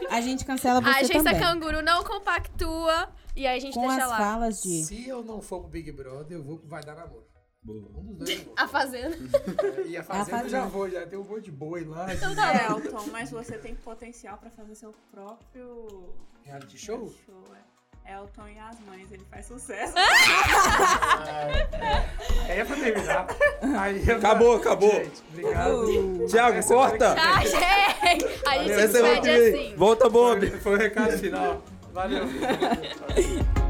A 0.10 0.22
gente 0.22 0.44
cancela 0.46 0.80
A 0.80 0.82
você 0.82 0.90
agência 0.90 1.24
também. 1.24 1.40
Canguru 1.40 1.82
não 1.82 2.04
compactua 2.04 3.10
e 3.36 3.46
aí 3.48 3.58
a 3.58 3.62
gente 3.62 3.74
Com 3.74 3.82
deixa 3.88 4.04
as 4.04 4.10
lá. 4.10 4.18
falas 4.18 4.62
de... 4.62 4.84
Se 4.84 5.08
eu 5.08 5.24
não 5.24 5.42
for 5.42 5.60
pro 5.62 5.70
Big 5.70 5.92
Brother, 5.92 6.38
eu 6.38 6.44
vou, 6.44 6.62
vai 6.66 6.84
dar 6.84 6.96
namoro. 6.96 7.26
Um 7.68 8.14
dos 8.16 8.18
dois 8.28 8.44
vou. 8.44 8.54
A 8.58 8.68
Fazenda. 8.68 9.16
É, 9.18 9.88
E 9.88 9.96
a 9.98 10.04
Fazenda 10.04 10.44
eu 10.44 10.50
já 10.50 10.58
Fazenda. 10.62 10.66
vou, 10.78 10.90
já 10.90 11.06
tem 11.06 11.20
um 11.20 11.24
monte 11.24 11.44
de 11.46 11.52
boi 11.52 11.84
lá. 11.86 12.12
Então 12.14 12.30
de 12.32 12.36
tá 12.36 12.54
É, 12.54 12.68
Elton, 12.72 13.06
mas 13.12 13.30
você 13.32 13.58
tem 13.58 13.76
potencial 13.76 14.38
pra 14.38 14.50
fazer 14.50 14.74
seu 14.76 14.94
próprio 15.12 16.10
reality 16.44 16.78
show. 16.78 17.14
show. 17.26 17.44
É. 17.56 18.14
Elton 18.16 18.48
e 18.48 18.58
as 18.58 18.80
mães, 18.80 19.12
ele 19.12 19.24
faz 19.30 19.46
sucesso. 19.46 19.94
Aí 22.50 22.60
é 22.60 22.66
pra 22.66 22.76
terminar. 22.76 23.28
Aí 23.80 24.02
é 24.02 24.06
pra- 24.06 24.16
Acabou, 24.18 24.56
acabou. 24.56 24.92
Gente, 24.92 25.22
obrigado. 25.30 26.26
Tiago, 26.28 26.50
Até 26.50 26.62
semana 26.64 26.90
corta! 26.90 27.16
Tá, 27.16 27.40
gente! 27.46 28.26
A 28.48 28.58
gente 28.58 28.74
se 28.74 28.82
é 28.82 28.88
despede 28.88 29.30
assim. 29.30 29.76
Volta, 29.76 30.10
Bob! 30.10 30.50
Foi, 30.50 30.60
foi 30.60 30.74
o 30.74 30.78
recado 30.78 31.18
final. 31.20 31.62
Valeu. 31.94 32.24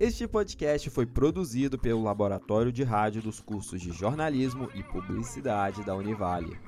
Este 0.00 0.26
podcast 0.26 0.88
foi 0.88 1.04
produzido 1.04 1.78
pelo 1.78 2.02
Laboratório 2.02 2.72
de 2.72 2.82
Rádio 2.82 3.20
dos 3.20 3.38
cursos 3.38 3.82
de 3.82 3.92
Jornalismo 3.92 4.70
e 4.74 4.82
Publicidade 4.82 5.84
da 5.84 5.94
Univale. 5.94 6.58